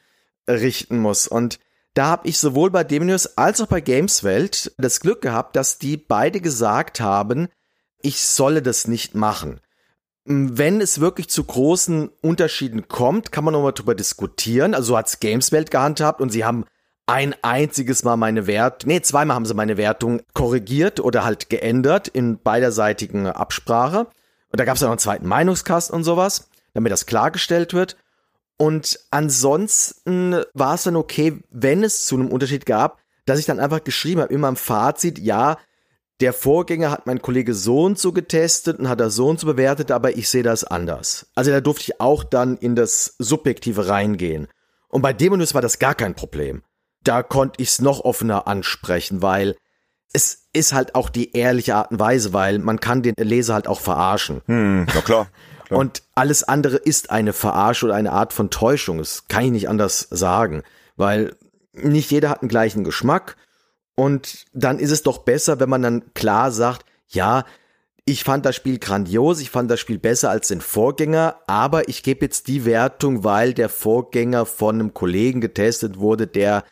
richten 0.45 0.97
muss 0.97 1.25
und 1.25 1.57
da 1.93 2.07
habe 2.07 2.27
ich 2.27 2.37
sowohl 2.37 2.69
bei 2.69 2.83
Demonius 2.83 3.37
als 3.37 3.61
auch 3.61 3.67
bei 3.67 3.81
Gameswelt 3.81 4.73
das 4.77 4.99
Glück 4.99 5.21
gehabt, 5.21 5.55
dass 5.55 5.79
die 5.79 5.97
beide 5.97 6.41
gesagt 6.41 6.99
haben, 6.99 7.49
ich 8.01 8.21
solle 8.21 8.61
das 8.61 8.87
nicht 8.87 9.15
machen. 9.15 9.59
Wenn 10.25 10.79
es 10.79 10.99
wirklich 10.99 11.29
zu 11.29 11.43
großen 11.43 12.09
Unterschieden 12.21 12.87
kommt, 12.87 13.31
kann 13.31 13.43
man 13.43 13.53
nochmal 13.53 13.73
drüber 13.73 13.95
diskutieren. 13.95 14.75
Also 14.75 14.89
so 14.89 14.97
hat's 14.97 15.19
Gameswelt 15.19 15.71
gehandhabt 15.71 16.21
und 16.21 16.29
sie 16.29 16.45
haben 16.45 16.65
ein 17.07 17.33
einziges 17.41 18.03
Mal 18.03 18.17
meine 18.17 18.45
Wert, 18.45 18.85
nee, 18.85 19.01
zweimal 19.01 19.35
haben 19.35 19.45
sie 19.47 19.55
meine 19.55 19.77
Wertung 19.77 20.21
korrigiert 20.33 20.99
oder 20.99 21.25
halt 21.25 21.49
geändert 21.49 22.07
in 22.07 22.39
beiderseitigen 22.39 23.25
Absprache. 23.25 24.05
Und 24.51 24.59
da 24.59 24.65
gab 24.65 24.75
es 24.75 24.81
noch 24.83 24.89
einen 24.89 24.99
zweiten 24.99 25.27
Meinungskast 25.27 25.89
und 25.89 26.03
sowas, 26.03 26.49
damit 26.75 26.91
das 26.91 27.07
klargestellt 27.07 27.73
wird. 27.73 27.97
Und 28.61 28.99
ansonsten 29.09 30.35
war 30.53 30.75
es 30.75 30.83
dann 30.83 30.97
okay, 30.97 31.39
wenn 31.49 31.81
es 31.81 32.05
zu 32.05 32.15
einem 32.15 32.27
Unterschied 32.27 32.65
gab, 32.65 32.99
dass 33.25 33.39
ich 33.39 33.45
dann 33.45 33.59
einfach 33.59 33.85
geschrieben 33.85 34.19
habe, 34.19 34.33
immer 34.33 34.49
im 34.49 34.57
Fazit, 34.57 35.17
ja, 35.17 35.57
der 36.19 36.33
Vorgänger 36.33 36.91
hat 36.91 37.07
mein 37.07 37.21
Kollege 37.21 37.53
so 37.53 37.85
und 37.85 37.97
so 37.97 38.11
getestet 38.11 38.77
und 38.77 38.89
hat 38.89 38.99
er 38.99 39.11
so 39.11 39.29
und 39.29 39.39
so 39.39 39.47
bewertet, 39.47 39.91
aber 39.91 40.17
ich 40.17 40.27
sehe 40.27 40.43
das 40.43 40.65
anders. 40.65 41.27
Also 41.35 41.51
da 41.51 41.61
durfte 41.61 41.83
ich 41.83 42.01
auch 42.01 42.25
dann 42.25 42.57
in 42.57 42.75
das 42.75 43.15
Subjektive 43.17 43.87
reingehen. 43.87 44.49
Und 44.89 45.03
bei 45.03 45.13
Demonus 45.13 45.53
war 45.53 45.61
das 45.61 45.79
gar 45.79 45.95
kein 45.95 46.13
Problem. 46.13 46.61
Da 47.01 47.23
konnte 47.23 47.61
ich 47.61 47.69
es 47.69 47.79
noch 47.79 48.01
offener 48.01 48.45
ansprechen, 48.45 49.21
weil 49.21 49.55
es 50.11 50.49
ist 50.51 50.73
halt 50.73 50.95
auch 50.95 51.09
die 51.09 51.31
ehrliche 51.31 51.75
Art 51.75 51.91
und 51.91 51.99
Weise, 51.99 52.33
weil 52.33 52.59
man 52.59 52.81
kann 52.81 53.03
den 53.03 53.15
Leser 53.17 53.53
halt 53.53 53.67
auch 53.67 53.79
verarschen. 53.79 54.41
Hm, 54.47 54.85
na 54.93 54.99
klar. 55.01 55.27
Klar. 55.69 55.79
Und 55.81 56.01
alles 56.15 56.43
andere 56.43 56.77
ist 56.77 57.11
eine 57.11 57.31
Verarsche 57.31 57.85
oder 57.85 57.95
eine 57.95 58.11
Art 58.11 58.33
von 58.33 58.49
Täuschung. 58.49 58.97
Das 58.97 59.27
kann 59.27 59.45
ich 59.45 59.51
nicht 59.51 59.69
anders 59.69 60.07
sagen, 60.09 60.63
weil 60.95 61.35
nicht 61.73 62.09
jeder 62.09 62.31
hat 62.31 62.41
den 62.41 62.49
gleichen 62.49 62.83
Geschmack. 62.83 63.37
Und 63.93 64.45
dann 64.51 64.79
ist 64.79 64.89
es 64.89 65.03
doch 65.03 65.19
besser, 65.19 65.59
wenn 65.59 65.69
man 65.69 65.83
dann 65.83 66.13
klar 66.15 66.51
sagt, 66.51 66.85
ja, 67.07 67.45
ich 68.03 68.23
fand 68.23 68.47
das 68.47 68.55
Spiel 68.55 68.79
grandios, 68.79 69.39
ich 69.39 69.51
fand 69.51 69.69
das 69.69 69.79
Spiel 69.79 69.99
besser 69.99 70.31
als 70.31 70.47
den 70.47 70.61
Vorgänger, 70.61 71.35
aber 71.45 71.87
ich 71.87 72.01
gebe 72.01 72.25
jetzt 72.25 72.47
die 72.47 72.65
Wertung, 72.65 73.23
weil 73.23 73.53
der 73.53 73.69
Vorgänger 73.69 74.47
von 74.47 74.75
einem 74.75 74.95
Kollegen 74.95 75.39
getestet 75.39 75.99
wurde, 75.99 76.25
der 76.25 76.63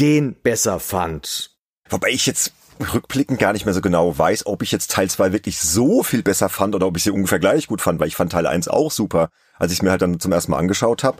den 0.00 0.34
besser 0.34 0.80
fand. 0.80 1.50
Wobei 1.90 2.08
ich 2.08 2.24
jetzt 2.24 2.52
rückblickend 2.80 3.38
gar 3.38 3.52
nicht 3.52 3.64
mehr 3.64 3.74
so 3.74 3.80
genau 3.80 4.16
weiß, 4.16 4.46
ob 4.46 4.62
ich 4.62 4.72
jetzt 4.72 4.90
Teil 4.90 5.08
2 5.08 5.32
wirklich 5.32 5.58
so 5.58 6.02
viel 6.02 6.22
besser 6.22 6.48
fand 6.48 6.74
oder 6.74 6.86
ob 6.86 6.96
ich 6.96 7.04
sie 7.04 7.10
ungefähr 7.10 7.38
gleich 7.38 7.66
gut 7.66 7.80
fand, 7.80 8.00
weil 8.00 8.08
ich 8.08 8.16
fand 8.16 8.32
Teil 8.32 8.46
1 8.46 8.68
auch 8.68 8.90
super, 8.90 9.30
als 9.58 9.72
ich 9.72 9.78
es 9.78 9.82
mir 9.82 9.90
halt 9.90 10.02
dann 10.02 10.20
zum 10.20 10.32
ersten 10.32 10.52
Mal 10.52 10.58
angeschaut 10.58 11.04
habe. 11.04 11.18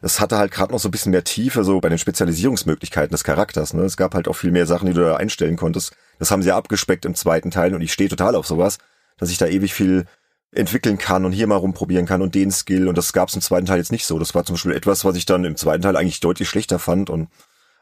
Das 0.00 0.20
hatte 0.20 0.38
halt 0.38 0.52
gerade 0.52 0.72
noch 0.72 0.78
so 0.78 0.88
ein 0.88 0.92
bisschen 0.92 1.10
mehr 1.10 1.24
Tiefe 1.24 1.64
so 1.64 1.80
bei 1.80 1.88
den 1.88 1.98
Spezialisierungsmöglichkeiten 1.98 3.10
des 3.10 3.24
Charakters. 3.24 3.74
Ne? 3.74 3.82
Es 3.82 3.96
gab 3.96 4.14
halt 4.14 4.28
auch 4.28 4.34
viel 4.34 4.52
mehr 4.52 4.66
Sachen, 4.66 4.86
die 4.86 4.94
du 4.94 5.00
da 5.00 5.16
einstellen 5.16 5.56
konntest. 5.56 5.92
Das 6.18 6.30
haben 6.30 6.42
sie 6.42 6.48
ja 6.48 6.56
abgespeckt 6.56 7.04
im 7.04 7.14
zweiten 7.14 7.50
Teil 7.50 7.74
und 7.74 7.80
ich 7.80 7.92
stehe 7.92 8.08
total 8.08 8.36
auf 8.36 8.46
sowas, 8.46 8.78
dass 9.18 9.30
ich 9.30 9.38
da 9.38 9.46
ewig 9.46 9.74
viel 9.74 10.06
entwickeln 10.52 10.98
kann 10.98 11.24
und 11.24 11.32
hier 11.32 11.46
mal 11.46 11.56
rumprobieren 11.56 12.06
kann 12.06 12.22
und 12.22 12.34
den 12.34 12.50
Skill 12.50 12.88
und 12.88 12.96
das 12.96 13.12
gab's 13.12 13.34
im 13.34 13.42
zweiten 13.42 13.66
Teil 13.66 13.78
jetzt 13.78 13.92
nicht 13.92 14.06
so. 14.06 14.18
Das 14.18 14.34
war 14.34 14.44
zum 14.44 14.54
Beispiel 14.54 14.72
etwas, 14.72 15.04
was 15.04 15.16
ich 15.16 15.26
dann 15.26 15.44
im 15.44 15.56
zweiten 15.56 15.82
Teil 15.82 15.96
eigentlich 15.96 16.20
deutlich 16.20 16.48
schlechter 16.48 16.78
fand 16.78 17.10
und 17.10 17.28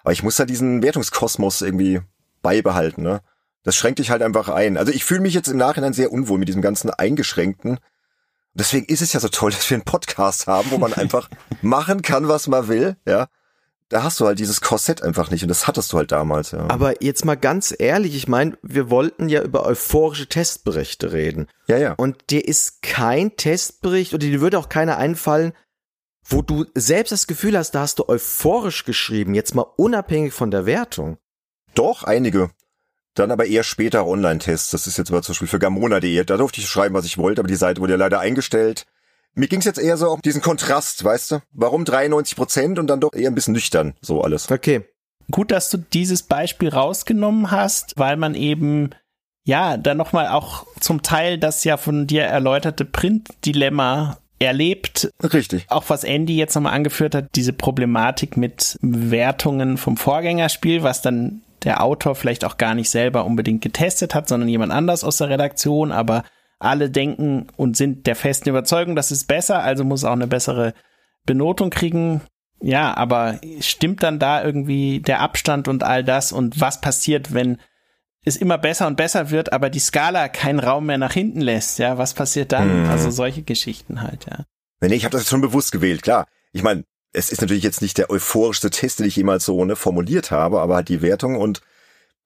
aber 0.02 0.12
ich 0.12 0.22
muss 0.22 0.36
da 0.36 0.44
diesen 0.44 0.82
Wertungskosmos 0.82 1.62
irgendwie 1.62 2.00
beibehalten, 2.46 3.02
ne? 3.02 3.22
Das 3.64 3.74
schränkt 3.74 3.98
dich 3.98 4.10
halt 4.10 4.22
einfach 4.22 4.48
ein. 4.48 4.76
Also 4.76 4.92
ich 4.92 5.04
fühle 5.04 5.20
mich 5.20 5.34
jetzt 5.34 5.48
im 5.48 5.56
Nachhinein 5.56 5.92
sehr 5.92 6.12
unwohl 6.12 6.38
mit 6.38 6.46
diesem 6.46 6.62
ganzen 6.62 6.90
Eingeschränkten. 6.90 7.80
Deswegen 8.54 8.86
ist 8.86 9.02
es 9.02 9.12
ja 9.12 9.18
so 9.18 9.28
toll, 9.28 9.50
dass 9.54 9.68
wir 9.68 9.74
einen 9.74 9.84
Podcast 9.84 10.46
haben, 10.46 10.70
wo 10.70 10.78
man 10.78 10.92
einfach 11.02 11.28
machen 11.60 12.02
kann, 12.02 12.28
was 12.28 12.46
man 12.46 12.68
will, 12.68 12.96
ja. 13.04 13.26
Da 13.88 14.04
hast 14.04 14.20
du 14.20 14.26
halt 14.26 14.38
dieses 14.38 14.60
Korsett 14.60 15.02
einfach 15.02 15.30
nicht 15.30 15.42
und 15.42 15.48
das 15.48 15.66
hattest 15.66 15.92
du 15.92 15.96
halt 15.96 16.12
damals, 16.12 16.52
ja. 16.52 16.68
Aber 16.68 17.02
jetzt 17.02 17.24
mal 17.24 17.36
ganz 17.36 17.74
ehrlich, 17.76 18.14
ich 18.14 18.28
meine, 18.28 18.56
wir 18.62 18.90
wollten 18.90 19.28
ja 19.28 19.42
über 19.42 19.66
euphorische 19.66 20.28
Testberichte 20.28 21.12
reden. 21.12 21.48
Ja, 21.66 21.76
ja. 21.76 21.94
Und 21.94 22.30
dir 22.30 22.46
ist 22.46 22.82
kein 22.82 23.36
Testbericht 23.36 24.14
oder 24.14 24.26
dir 24.26 24.40
würde 24.40 24.58
auch 24.60 24.68
keiner 24.68 24.96
einfallen, 24.96 25.52
wo 26.24 26.42
du 26.42 26.66
selbst 26.74 27.10
das 27.10 27.26
Gefühl 27.26 27.58
hast, 27.58 27.72
da 27.72 27.80
hast 27.80 27.98
du 27.98 28.08
euphorisch 28.08 28.84
geschrieben, 28.84 29.34
jetzt 29.34 29.56
mal 29.56 29.66
unabhängig 29.76 30.32
von 30.32 30.52
der 30.52 30.66
Wertung. 30.66 31.18
Doch, 31.76 32.02
einige. 32.02 32.50
Dann 33.14 33.30
aber 33.30 33.46
eher 33.46 33.62
später 33.62 34.06
Online-Tests. 34.06 34.70
Das 34.70 34.86
ist 34.86 34.98
jetzt 34.98 35.10
mal 35.10 35.22
zum 35.22 35.32
Beispiel 35.32 35.48
für 35.48 35.58
Gamona.de. 35.58 36.24
Da 36.24 36.36
durfte 36.36 36.60
ich 36.60 36.68
schreiben, 36.68 36.94
was 36.94 37.06
ich 37.06 37.16
wollte, 37.16 37.40
aber 37.40 37.48
die 37.48 37.54
Seite 37.54 37.80
wurde 37.80 37.92
ja 37.92 37.98
leider 37.98 38.20
eingestellt. 38.20 38.86
Mir 39.34 39.48
ging 39.48 39.60
es 39.60 39.64
jetzt 39.66 39.78
eher 39.78 39.96
so 39.96 40.10
um 40.10 40.20
diesen 40.22 40.42
Kontrast, 40.42 41.04
weißt 41.04 41.30
du? 41.30 41.42
Warum 41.52 41.84
93 41.84 42.36
Prozent 42.36 42.78
und 42.78 42.88
dann 42.88 43.00
doch 43.00 43.12
eher 43.12 43.30
ein 43.30 43.34
bisschen 43.34 43.54
nüchtern, 43.54 43.94
so 44.00 44.22
alles. 44.22 44.50
Okay. 44.50 44.82
Gut, 45.30 45.50
dass 45.50 45.70
du 45.70 45.78
dieses 45.78 46.22
Beispiel 46.22 46.70
rausgenommen 46.70 47.50
hast, 47.50 47.94
weil 47.96 48.16
man 48.16 48.34
eben 48.34 48.90
ja, 49.46 49.76
dann 49.76 49.96
nochmal 49.96 50.28
auch 50.28 50.66
zum 50.80 51.02
Teil 51.02 51.38
das 51.38 51.62
ja 51.62 51.76
von 51.76 52.06
dir 52.08 52.24
erläuterte 52.24 52.84
Print-Dilemma 52.84 54.18
erlebt. 54.40 55.08
Richtig. 55.22 55.66
Auch 55.68 55.84
was 55.88 56.02
Andy 56.02 56.36
jetzt 56.36 56.56
nochmal 56.56 56.74
angeführt 56.74 57.14
hat, 57.14 57.28
diese 57.36 57.52
Problematik 57.52 58.36
mit 58.36 58.76
Wertungen 58.82 59.78
vom 59.78 59.96
Vorgängerspiel, 59.96 60.82
was 60.82 61.00
dann 61.00 61.42
der 61.66 61.82
Autor 61.82 62.14
vielleicht 62.14 62.44
auch 62.44 62.56
gar 62.56 62.74
nicht 62.74 62.88
selber 62.88 63.26
unbedingt 63.26 63.60
getestet 63.60 64.14
hat, 64.14 64.28
sondern 64.28 64.48
jemand 64.48 64.72
anders 64.72 65.04
aus 65.04 65.18
der 65.18 65.28
Redaktion, 65.28 65.90
aber 65.92 66.22
alle 66.58 66.88
denken 66.88 67.48
und 67.56 67.76
sind 67.76 68.06
der 68.06 68.16
festen 68.16 68.48
Überzeugung, 68.48 68.96
das 68.96 69.10
ist 69.10 69.26
besser, 69.26 69.62
also 69.62 69.84
muss 69.84 70.04
auch 70.04 70.12
eine 70.12 70.28
bessere 70.28 70.72
Benotung 71.26 71.70
kriegen. 71.70 72.22
Ja, 72.62 72.96
aber 72.96 73.40
stimmt 73.60 74.02
dann 74.02 74.18
da 74.18 74.42
irgendwie 74.42 75.00
der 75.00 75.20
Abstand 75.20 75.68
und 75.68 75.82
all 75.82 76.02
das 76.02 76.32
und 76.32 76.58
was 76.60 76.80
passiert, 76.80 77.34
wenn 77.34 77.58
es 78.24 78.36
immer 78.36 78.58
besser 78.58 78.86
und 78.86 78.96
besser 78.96 79.30
wird, 79.30 79.52
aber 79.52 79.68
die 79.68 79.80
Skala 79.80 80.28
keinen 80.28 80.60
Raum 80.60 80.86
mehr 80.86 80.98
nach 80.98 81.12
hinten 81.12 81.40
lässt, 81.40 81.78
ja, 81.78 81.98
was 81.98 82.14
passiert 82.14 82.52
dann? 82.52 82.84
Mhm. 82.84 82.90
Also 82.90 83.10
solche 83.10 83.42
Geschichten 83.42 84.02
halt, 84.02 84.26
ja. 84.30 84.44
Nee, 84.80 84.88
nee, 84.88 84.94
ich 84.94 85.04
habe 85.04 85.16
das 85.16 85.28
schon 85.28 85.40
bewusst 85.40 85.72
gewählt, 85.72 86.02
klar. 86.02 86.26
Ich 86.52 86.62
meine, 86.62 86.84
es 87.16 87.30
ist 87.30 87.40
natürlich 87.40 87.62
jetzt 87.62 87.80
nicht 87.80 87.96
der 87.96 88.10
euphorischste 88.10 88.68
Test, 88.68 88.98
den 88.98 89.06
ich 89.06 89.16
jemals 89.16 89.46
so 89.46 89.64
ne, 89.64 89.74
formuliert 89.74 90.30
habe, 90.30 90.60
aber 90.60 90.76
halt 90.76 90.90
die 90.90 91.00
Wertung 91.00 91.36
und 91.36 91.62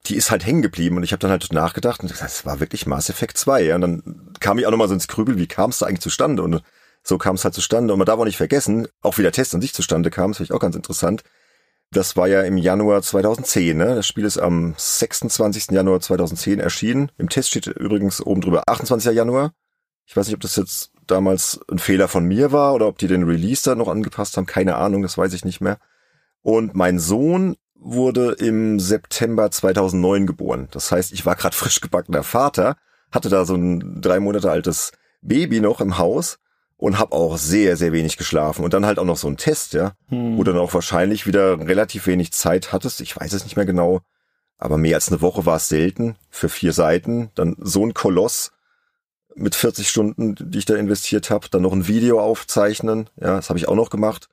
die 0.06 0.16
ist 0.16 0.30
halt 0.30 0.44
hängen 0.44 0.62
geblieben 0.62 0.96
und 0.96 1.04
ich 1.04 1.12
habe 1.12 1.20
dann 1.20 1.30
halt 1.30 1.52
nachgedacht 1.52 2.00
und 2.00 2.10
das 2.10 2.44
war 2.44 2.58
wirklich 2.58 2.86
Mass 2.86 3.08
Effect 3.08 3.38
2. 3.38 3.62
Ja? 3.62 3.74
Und 3.76 3.82
dann 3.82 4.32
kam 4.40 4.58
ich 4.58 4.66
auch 4.66 4.70
nochmal 4.70 4.88
so 4.88 4.94
ins 4.94 5.08
Grübel, 5.08 5.38
wie 5.38 5.46
kam 5.46 5.70
es 5.70 5.78
da 5.78 5.86
eigentlich 5.86 6.00
zustande? 6.00 6.42
Und 6.42 6.62
so 7.04 7.18
kam 7.18 7.36
es 7.36 7.44
halt 7.44 7.54
zustande. 7.54 7.92
Und 7.92 7.98
man 7.98 8.06
darf 8.06 8.18
auch 8.18 8.24
nicht 8.24 8.36
vergessen, 8.36 8.88
auch 9.00 9.16
wie 9.18 9.22
der 9.22 9.32
Test 9.32 9.54
an 9.54 9.60
sich 9.60 9.74
zustande 9.74 10.10
kam, 10.10 10.30
das 10.30 10.38
finde 10.38 10.48
ich 10.48 10.56
auch 10.56 10.60
ganz 10.60 10.74
interessant. 10.74 11.22
Das 11.92 12.16
war 12.16 12.26
ja 12.26 12.42
im 12.42 12.56
Januar 12.56 13.02
2010. 13.02 13.76
Ne? 13.76 13.94
Das 13.94 14.06
Spiel 14.06 14.24
ist 14.24 14.38
am 14.38 14.74
26. 14.76 15.70
Januar 15.70 16.00
2010 16.00 16.58
erschienen. 16.58 17.12
Im 17.18 17.28
Test 17.28 17.50
steht 17.50 17.66
übrigens 17.66 18.20
oben 18.20 18.40
drüber 18.40 18.64
28. 18.66 19.12
Januar. 19.12 19.52
Ich 20.06 20.16
weiß 20.16 20.26
nicht, 20.26 20.34
ob 20.34 20.40
das 20.40 20.56
jetzt 20.56 20.90
damals 21.10 21.60
ein 21.70 21.78
Fehler 21.78 22.08
von 22.08 22.24
mir 22.24 22.52
war 22.52 22.74
oder 22.74 22.86
ob 22.86 22.98
die 22.98 23.06
den 23.06 23.24
Release 23.24 23.62
da 23.64 23.74
noch 23.74 23.88
angepasst 23.88 24.36
haben. 24.36 24.46
Keine 24.46 24.76
Ahnung, 24.76 25.02
das 25.02 25.18
weiß 25.18 25.32
ich 25.32 25.44
nicht 25.44 25.60
mehr. 25.60 25.78
Und 26.42 26.74
mein 26.74 26.98
Sohn 26.98 27.56
wurde 27.74 28.32
im 28.32 28.78
September 28.78 29.50
2009 29.50 30.26
geboren. 30.26 30.68
Das 30.70 30.92
heißt, 30.92 31.12
ich 31.12 31.24
war 31.26 31.36
gerade 31.36 31.56
frisch 31.56 31.80
gebackener 31.80 32.22
Vater, 32.22 32.76
hatte 33.10 33.28
da 33.28 33.44
so 33.44 33.54
ein 33.54 34.00
drei 34.00 34.20
Monate 34.20 34.50
altes 34.50 34.92
Baby 35.22 35.60
noch 35.60 35.80
im 35.80 35.98
Haus 35.98 36.38
und 36.76 36.98
habe 36.98 37.12
auch 37.12 37.36
sehr, 37.36 37.76
sehr 37.76 37.92
wenig 37.92 38.16
geschlafen. 38.16 38.64
Und 38.64 38.72
dann 38.74 38.86
halt 38.86 38.98
auch 38.98 39.04
noch 39.04 39.16
so 39.16 39.28
ein 39.28 39.36
Test, 39.36 39.74
ja, 39.74 39.92
hm. 40.08 40.36
wo 40.36 40.44
dann 40.44 40.58
auch 40.58 40.72
wahrscheinlich 40.74 41.26
wieder 41.26 41.58
relativ 41.58 42.06
wenig 42.06 42.32
Zeit 42.32 42.72
hattest. 42.72 43.00
Ich 43.00 43.16
weiß 43.16 43.32
es 43.32 43.44
nicht 43.44 43.56
mehr 43.56 43.66
genau, 43.66 44.00
aber 44.58 44.76
mehr 44.76 44.96
als 44.96 45.08
eine 45.08 45.20
Woche 45.20 45.46
war 45.46 45.56
es 45.56 45.68
selten 45.68 46.16
für 46.30 46.48
vier 46.48 46.72
Seiten. 46.72 47.30
Dann 47.34 47.56
so 47.58 47.84
ein 47.84 47.94
Koloss 47.94 48.52
mit 49.34 49.54
40 49.54 49.88
Stunden, 49.88 50.34
die 50.38 50.58
ich 50.58 50.64
da 50.64 50.76
investiert 50.76 51.30
habe. 51.30 51.48
Dann 51.50 51.62
noch 51.62 51.72
ein 51.72 51.88
Video 51.88 52.20
aufzeichnen, 52.20 53.08
ja, 53.20 53.36
das 53.36 53.48
habe 53.48 53.58
ich 53.58 53.68
auch 53.68 53.74
noch 53.74 53.90
gemacht 53.90 54.28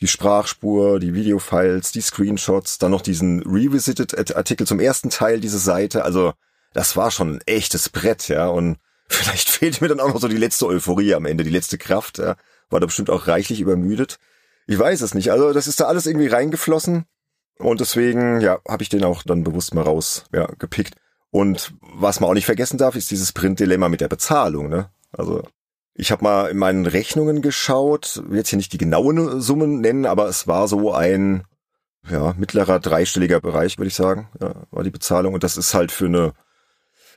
die 0.00 0.08
Sprachspur, 0.08 1.00
die 1.00 1.14
Videofiles, 1.14 1.92
die 1.92 2.00
Screenshots, 2.00 2.78
dann 2.78 2.90
noch 2.90 3.00
diesen 3.00 3.42
Revisited-Artikel 3.42 4.66
zum 4.66 4.80
ersten 4.80 5.10
Teil 5.10 5.40
dieser 5.40 5.58
Seite. 5.58 6.04
Also 6.04 6.34
das 6.72 6.96
war 6.96 7.10
schon 7.10 7.36
ein 7.36 7.40
echtes 7.46 7.88
Brett, 7.88 8.28
ja. 8.28 8.48
Und 8.48 8.76
vielleicht 9.08 9.48
fehlt 9.48 9.80
mir 9.80 9.88
dann 9.88 10.00
auch 10.00 10.12
noch 10.12 10.20
so 10.20 10.28
die 10.28 10.36
letzte 10.36 10.66
Euphorie 10.66 11.14
am 11.14 11.26
Ende, 11.26 11.44
die 11.44 11.50
letzte 11.50 11.78
Kraft, 11.78 12.18
ja. 12.18 12.36
War 12.70 12.80
da 12.80 12.86
bestimmt 12.86 13.10
auch 13.10 13.28
reichlich 13.28 13.60
übermüdet. 13.60 14.18
Ich 14.66 14.78
weiß 14.78 15.02
es 15.02 15.14
nicht. 15.14 15.30
Also 15.30 15.52
das 15.52 15.66
ist 15.66 15.80
da 15.80 15.84
alles 15.84 16.06
irgendwie 16.06 16.26
reingeflossen. 16.26 17.04
Und 17.58 17.80
deswegen, 17.80 18.40
ja, 18.40 18.58
habe 18.68 18.82
ich 18.82 18.88
den 18.88 19.04
auch 19.04 19.22
dann 19.22 19.44
bewusst 19.44 19.74
mal 19.74 19.82
raus, 19.82 20.24
ja, 20.32 20.48
gepickt. 20.58 20.96
Und 21.34 21.74
was 21.80 22.20
man 22.20 22.30
auch 22.30 22.34
nicht 22.34 22.46
vergessen 22.46 22.78
darf, 22.78 22.94
ist 22.94 23.10
dieses 23.10 23.32
Print-Dilemma 23.32 23.88
mit 23.88 24.00
der 24.00 24.06
Bezahlung, 24.06 24.68
ne? 24.68 24.90
Also 25.10 25.42
ich 25.92 26.12
habe 26.12 26.22
mal 26.22 26.46
in 26.46 26.56
meinen 26.56 26.86
Rechnungen 26.86 27.42
geschaut, 27.42 28.22
will 28.28 28.38
jetzt 28.38 28.50
hier 28.50 28.56
nicht 28.56 28.72
die 28.72 28.78
genauen 28.78 29.40
Summen 29.40 29.80
nennen, 29.80 30.06
aber 30.06 30.28
es 30.28 30.46
war 30.46 30.68
so 30.68 30.92
ein 30.92 31.42
ja, 32.08 32.34
mittlerer 32.38 32.78
dreistelliger 32.78 33.40
Bereich, 33.40 33.78
würde 33.78 33.88
ich 33.88 33.96
sagen, 33.96 34.28
ja, 34.40 34.54
war 34.70 34.84
die 34.84 34.92
Bezahlung. 34.92 35.34
Und 35.34 35.42
das 35.42 35.56
ist 35.56 35.74
halt 35.74 35.90
für 35.90 36.06
eine 36.06 36.34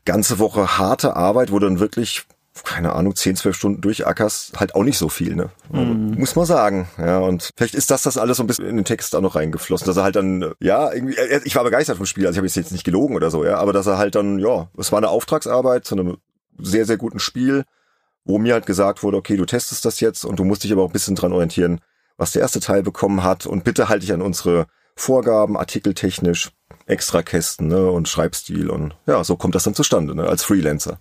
ganze 0.03 0.39
Woche 0.39 0.79
harte 0.79 1.15
Arbeit, 1.15 1.51
wo 1.51 1.59
dann 1.59 1.79
wirklich, 1.79 2.25
keine 2.63 2.93
Ahnung, 2.93 3.15
10, 3.15 3.35
12 3.35 3.55
Stunden 3.55 3.81
durchackerst, 3.81 4.59
halt 4.59 4.75
auch 4.75 4.83
nicht 4.83 4.97
so 4.97 5.09
viel, 5.09 5.35
ne? 5.35 5.49
Mhm. 5.71 6.15
Muss 6.17 6.35
man 6.35 6.45
sagen. 6.45 6.87
Ja, 6.97 7.19
und 7.19 7.49
vielleicht 7.55 7.75
ist 7.75 7.91
das 7.91 8.03
das 8.03 8.17
alles 8.17 8.37
so 8.37 8.43
ein 8.43 8.47
bisschen 8.47 8.65
in 8.65 8.75
den 8.75 8.85
Text 8.85 9.15
auch 9.15 9.21
noch 9.21 9.35
reingeflossen, 9.35 9.85
dass 9.85 9.97
er 9.97 10.03
halt 10.03 10.15
dann, 10.15 10.53
ja, 10.59 10.91
irgendwie, 10.91 11.17
ich 11.43 11.55
war 11.55 11.63
begeistert 11.63 11.97
vom 11.97 12.05
Spiel, 12.05 12.25
also 12.25 12.35
ich 12.35 12.37
habe 12.37 12.47
jetzt 12.47 12.71
nicht 12.71 12.83
gelogen 12.83 13.15
oder 13.15 13.31
so, 13.31 13.45
ja, 13.45 13.57
aber 13.57 13.73
dass 13.73 13.87
er 13.87 13.97
halt 13.97 14.15
dann, 14.15 14.39
ja, 14.39 14.69
es 14.77 14.91
war 14.91 14.97
eine 14.97 15.09
Auftragsarbeit 15.09 15.85
zu 15.85 15.95
einem 15.95 16.17
sehr, 16.59 16.85
sehr 16.85 16.97
guten 16.97 17.19
Spiel 17.19 17.63
wo 18.27 18.37
mir 18.37 18.53
halt 18.53 18.65
gesagt 18.65 19.03
wurde, 19.03 19.17
okay, 19.17 19.37
du 19.37 19.45
testest 19.45 19.85
das 19.85 19.99
jetzt 19.99 20.25
und 20.25 20.37
du 20.37 20.43
musst 20.43 20.63
dich 20.63 20.71
aber 20.71 20.83
auch 20.83 20.89
ein 20.89 20.93
bisschen 20.93 21.15
dran 21.15 21.33
orientieren, 21.33 21.79
was 22.17 22.31
der 22.31 22.41
erste 22.41 22.59
Teil 22.59 22.83
bekommen 22.83 23.23
hat 23.23 23.45
und 23.45 23.63
bitte 23.63 23.89
halte 23.89 24.05
dich 24.05 24.13
an 24.13 24.21
unsere 24.21 24.67
Vorgaben, 24.95 25.57
artikeltechnisch, 25.57 26.51
Extrakästen 26.85 27.67
ne, 27.67 27.89
und 27.89 28.07
Schreibstil 28.07 28.69
und 28.69 28.95
ja, 29.05 29.23
so 29.23 29.37
kommt 29.37 29.55
das 29.55 29.63
dann 29.63 29.75
zustande 29.75 30.15
ne, 30.15 30.27
als 30.27 30.43
Freelancer. 30.43 30.99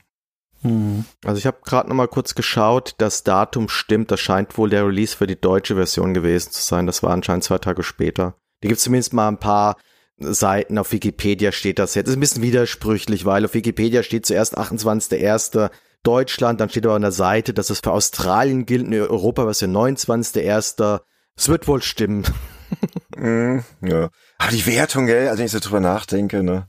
Hm. 0.63 1.05
Also 1.25 1.39
ich 1.39 1.47
habe 1.47 1.59
gerade 1.65 1.89
noch 1.89 1.97
mal 1.97 2.09
kurz 2.09 2.35
geschaut, 2.35 2.95
das 2.99 3.25
Datum 3.25 3.69
stimmt, 3.69 4.11
das 4.11 4.21
scheint 4.21 4.57
wohl 4.59 4.71
der 4.71 4.87
Release 4.87 5.17
für 5.17 5.27
die 5.27 5.41
deutsche 5.41 5.75
Version 5.75 6.15
gewesen 6.15 6.53
zu 6.53 6.63
sein, 6.63 6.87
das 6.87 7.03
war 7.03 7.11
anscheinend 7.11 7.45
zwei 7.45 7.59
Tage 7.59 7.83
später. 7.83 8.35
Die 8.63 8.69
gibt 8.69 8.81
zumindest 8.81 9.13
mal 9.13 9.29
ein 9.29 9.39
paar 9.39 9.77
Seiten 10.19 10.79
auf 10.79 10.93
Wikipedia 10.93 11.53
steht 11.53 11.79
das 11.79 11.95
jetzt. 11.95 12.07
Das 12.07 12.13
ist 12.13 12.17
ein 12.17 12.21
bisschen 12.21 12.43
widersprüchlich, 12.43 13.27
weil 13.27 13.45
auf 13.45 13.55
Wikipedia 13.55 14.03
steht 14.03 14.25
zuerst 14.25 14.57
28.01. 14.57 15.71
Deutschland, 16.03 16.61
dann 16.61 16.71
steht 16.71 16.87
aber 16.87 16.95
an 16.95 17.03
der 17.03 17.13
Seite, 17.13 17.53
dass 17.53 17.69
es 17.69 17.81
für 17.81 17.91
Australien 17.91 18.65
gilt, 18.65 18.87
in 18.87 18.95
Europa 18.95 19.45
was 19.45 19.59
der 19.59 19.69
29.1. 19.69 21.01
Es 21.37 21.49
wird 21.49 21.67
wohl 21.67 21.83
stimmen. 21.83 22.25
mm, 23.17 23.59
ja. 23.83 24.09
Aber 24.39 24.53
die 24.53 24.67
Wertung, 24.67 25.07
gell, 25.07 25.29
also 25.29 25.39
wenn 25.39 25.47
ich 25.47 25.53
so 25.53 25.59
drüber 25.59 25.81
nachdenke, 25.81 26.43
ne. 26.43 26.69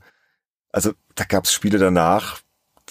Also 0.72 0.92
da 1.14 1.24
gab's 1.24 1.52
Spiele 1.52 1.78
danach, 1.78 2.40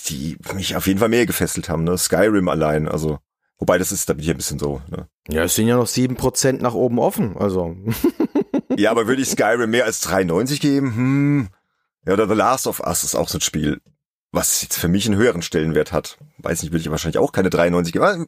die 0.10 0.38
mich 0.53 0.76
auf 0.76 0.88
jeden 0.88 0.99
Fall 0.99 1.10
mehr 1.10 1.26
gefesselt 1.26 1.70
haben, 1.70 1.84
ne? 1.84 1.97
Skyrim 1.97 2.49
allein, 2.49 2.88
also. 2.88 3.20
Wobei 3.60 3.80
das 3.80 3.91
ist, 3.91 4.08
da 4.08 4.14
bin 4.14 4.24
ich 4.24 4.30
ein 4.30 4.38
bisschen 4.38 4.60
so, 4.60 4.82
ne? 4.89 5.08
Ja, 5.30 5.43
es 5.43 5.55
sind 5.55 5.68
ja 5.68 5.76
noch 5.76 5.88
sieben 5.88 6.16
Prozent 6.16 6.62
nach 6.62 6.74
oben 6.74 6.99
offen, 6.99 7.36
also. 7.38 7.76
ja, 8.78 8.91
aber 8.91 9.08
würde 9.08 9.22
ich 9.22 9.30
Skyrim 9.30 9.70
mehr 9.70 9.86
als 9.86 9.99
93 10.01 10.60
geben? 10.62 10.95
Hm. 10.95 11.47
Ja, 12.05 12.14
oder 12.14 12.28
The 12.28 12.36
Last 12.36 12.68
of 12.68 12.80
Us 12.80 13.03
ist 13.03 13.16
auch 13.16 13.28
so 13.28 13.39
ein 13.39 13.41
Spiel 13.41 13.82
was 14.32 14.62
jetzt 14.62 14.78
für 14.78 14.88
mich 14.88 15.08
einen 15.08 15.18
höheren 15.18 15.41
Stellenwert 15.41 15.91
hat. 15.91 16.18
Weiß 16.38 16.62
nicht, 16.62 16.72
würde 16.72 16.82
ich 16.82 16.91
wahrscheinlich 16.91 17.18
auch 17.18 17.32
keine 17.32 17.49
93 17.49 17.93
geben. 17.93 18.28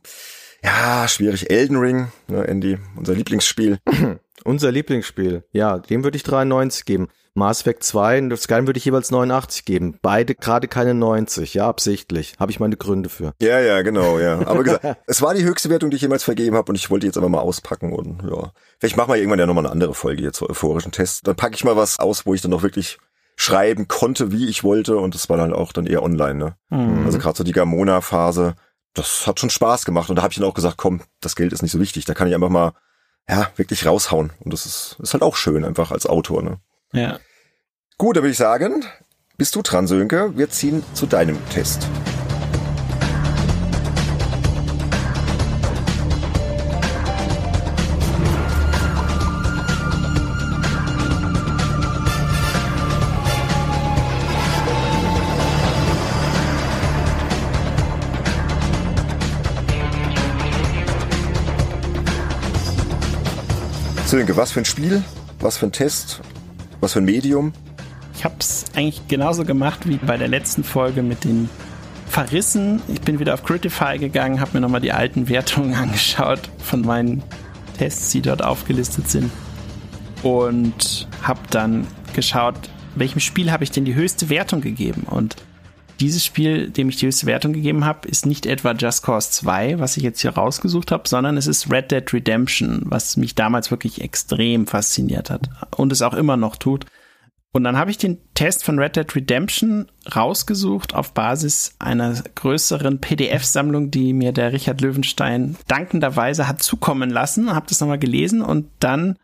Ja, 0.63 1.07
schwierig. 1.07 1.49
Elden 1.49 1.77
Ring, 1.77 2.11
ne, 2.27 2.47
Andy, 2.47 2.77
unser 2.95 3.13
Lieblingsspiel. 3.13 3.80
unser 4.43 4.71
Lieblingsspiel. 4.71 5.43
Ja, 5.51 5.79
dem 5.79 6.03
würde 6.03 6.17
ich 6.17 6.23
93 6.23 6.85
geben. 6.85 7.09
Mass 7.35 7.61
Effect 7.61 7.83
2 7.83 8.19
und 8.19 8.37
Skyrim 8.37 8.67
würde 8.67 8.77
ich 8.77 8.85
jeweils 8.85 9.11
89 9.11 9.65
geben. 9.65 9.97
Beide 10.01 10.35
gerade 10.35 10.67
keine 10.67 10.93
90, 10.93 11.53
ja, 11.53 11.67
absichtlich. 11.67 12.35
Habe 12.39 12.51
ich 12.51 12.59
meine 12.59 12.75
Gründe 12.75 13.09
für. 13.09 13.33
Ja, 13.41 13.59
ja, 13.59 13.81
genau, 13.81 14.19
ja. 14.19 14.45
Aber 14.45 14.63
gesagt, 14.63 14.85
es 15.07 15.21
war 15.21 15.33
die 15.33 15.43
höchste 15.43 15.69
Wertung, 15.69 15.89
die 15.89 15.95
ich 15.95 16.01
jemals 16.01 16.23
vergeben 16.23 16.55
habe 16.55 16.71
und 16.71 16.75
ich 16.75 16.89
wollte 16.89 17.05
jetzt 17.05 17.17
aber 17.17 17.29
mal 17.29 17.39
auspacken 17.39 17.93
und 17.93 18.23
ja. 18.29 18.51
Vielleicht 18.79 18.97
machen 18.97 19.11
wir 19.11 19.17
irgendwann 19.17 19.39
ja 19.39 19.45
nochmal 19.45 19.65
eine 19.65 19.71
andere 19.71 19.93
Folge 19.93 20.21
hier 20.21 20.33
zur 20.33 20.49
euphorischen 20.49 20.91
Test. 20.91 21.27
Dann 21.27 21.35
packe 21.35 21.55
ich 21.55 21.63
mal 21.63 21.77
was 21.77 21.99
aus, 21.99 22.25
wo 22.25 22.33
ich 22.33 22.41
dann 22.41 22.51
noch 22.51 22.63
wirklich 22.63 22.97
schreiben 23.35 23.87
konnte, 23.87 24.33
wie 24.33 24.49
ich 24.49 24.65
wollte 24.65 24.97
und 24.97 25.15
das 25.15 25.29
war 25.29 25.37
dann 25.37 25.53
auch 25.53 25.71
dann 25.71 25.85
eher 25.85 26.03
online. 26.03 26.35
Ne? 26.35 26.55
Mhm. 26.69 27.05
Also 27.05 27.19
gerade 27.19 27.37
so 27.37 27.45
die 27.45 27.53
Gamona-Phase, 27.53 28.55
das 28.93 29.27
hat 29.27 29.39
schon 29.39 29.49
Spaß 29.49 29.85
gemacht 29.85 30.09
und 30.09 30.17
da 30.17 30.23
habe 30.23 30.33
ich 30.33 30.39
dann 30.39 30.47
auch 30.47 30.53
gesagt, 30.53 30.75
komm, 30.75 31.01
das 31.21 31.37
Geld 31.37 31.53
ist 31.53 31.61
nicht 31.61 31.71
so 31.71 31.79
wichtig, 31.79 32.03
da 32.03 32.13
kann 32.13 32.27
ich 32.27 32.35
einfach 32.35 32.49
mal 32.49 32.73
ja 33.30 33.49
wirklich 33.55 33.86
raushauen 33.86 34.32
und 34.39 34.51
das 34.53 34.65
ist, 34.65 34.97
ist 35.01 35.13
halt 35.13 35.23
auch 35.23 35.36
schön 35.36 35.63
einfach 35.63 35.91
als 35.91 36.05
Autor. 36.05 36.41
Ne? 36.41 36.59
Ja. 36.93 37.19
Gut, 37.97 38.15
dann 38.15 38.23
würde 38.23 38.32
ich 38.32 38.38
sagen, 38.38 38.86
bist 39.38 39.55
du 39.55 39.61
dran, 39.61 39.88
Sönke. 39.88 40.38
Wir 40.38 40.49
ziehen 40.49 40.84
zu 40.93 41.05
deinem 41.05 41.38
Test. 41.49 41.88
Sönke, 64.10 64.36
was 64.36 64.51
für 64.51 64.62
ein 64.62 64.66
Spiel, 64.66 65.03
was 65.39 65.57
für 65.57 65.68
ein 65.68 65.72
Test, 65.72 66.22
was 66.80 66.93
für 66.93 66.99
ein 66.99 67.05
Medium? 67.05 67.53
Ich 68.16 68.26
habe 68.26 68.34
es 68.39 68.66
eigentlich 68.74 69.07
genauso 69.07 69.45
gemacht 69.45 69.88
wie 69.88 69.97
bei 69.97 70.18
der 70.18 70.28
letzten 70.28 70.64
Folge 70.64 71.03
mit 71.03 71.26
den 71.26 71.47
Verrissen. 72.07 72.82
Ich 72.88 73.01
bin 73.01 73.20
wieder 73.20 73.36
auf 73.36 73.43
Critify 73.43 73.99
gegangen, 73.99 74.41
habe 74.41 74.49
mir 74.55 74.62
nochmal 74.62 74.82
die 74.82 74.93
alten 74.93 75.30
Wertungen 75.30 75.76
angeschaut 75.76 76.49
von 76.57 76.82
meinen 76.82 77.22
Tests, 77.78 78.10
die 78.10 78.24
dort 78.24 78.43
aufgelistet 78.43 79.07
sind. 79.07 79.30
Und 80.24 81.07
habe 81.22 81.41
dann 81.51 81.86
geschaut, 82.16 82.57
welchem 82.95 83.20
Spiel 83.20 83.51
habe 83.51 83.64
ich 83.64 83.70
denn 83.70 83.86
die 83.86 83.93
höchste 83.93 84.30
Wertung 84.30 84.62
gegeben. 84.62 85.03
Und 85.03 85.36
dieses 85.99 86.25
Spiel, 86.25 86.69
dem 86.69 86.89
ich 86.89 86.97
die 86.97 87.07
höchste 87.07 87.25
Wertung 87.25 87.53
gegeben 87.53 87.85
habe, 87.85 88.07
ist 88.07 88.25
nicht 88.25 88.45
etwa 88.45 88.71
Just 88.71 89.03
Cause 89.03 89.31
2, 89.31 89.79
was 89.79 89.97
ich 89.97 90.03
jetzt 90.03 90.21
hier 90.21 90.31
rausgesucht 90.31 90.91
habe, 90.91 91.07
sondern 91.07 91.37
es 91.37 91.47
ist 91.47 91.71
Red 91.71 91.91
Dead 91.91 92.13
Redemption, 92.13 92.81
was 92.85 93.17
mich 93.17 93.35
damals 93.35 93.71
wirklich 93.71 94.01
extrem 94.01 94.67
fasziniert 94.67 95.29
hat 95.29 95.49
und 95.75 95.91
es 95.91 96.01
auch 96.01 96.13
immer 96.13 96.37
noch 96.37 96.55
tut. 96.55 96.85
Und 97.51 97.63
dann 97.63 97.77
habe 97.77 97.89
ich 97.89 97.97
den 97.97 98.19
Test 98.35 98.63
von 98.63 98.77
Red 98.77 98.95
Dead 98.95 99.15
Redemption 99.15 99.87
rausgesucht 100.15 100.93
auf 100.93 101.13
Basis 101.13 101.75
einer 101.79 102.13
größeren 102.35 103.01
PDF-Sammlung, 103.01 103.89
die 103.89 104.13
mir 104.13 104.31
der 104.31 104.53
Richard 104.53 104.81
Löwenstein 104.81 105.55
dankenderweise 105.67 106.47
hat 106.47 106.61
zukommen 106.61 107.09
lassen, 107.09 107.55
habe 107.55 107.65
das 107.67 107.79
nochmal 107.79 107.97
gelesen 107.97 108.41
und 108.41 108.69
dann 108.79 109.17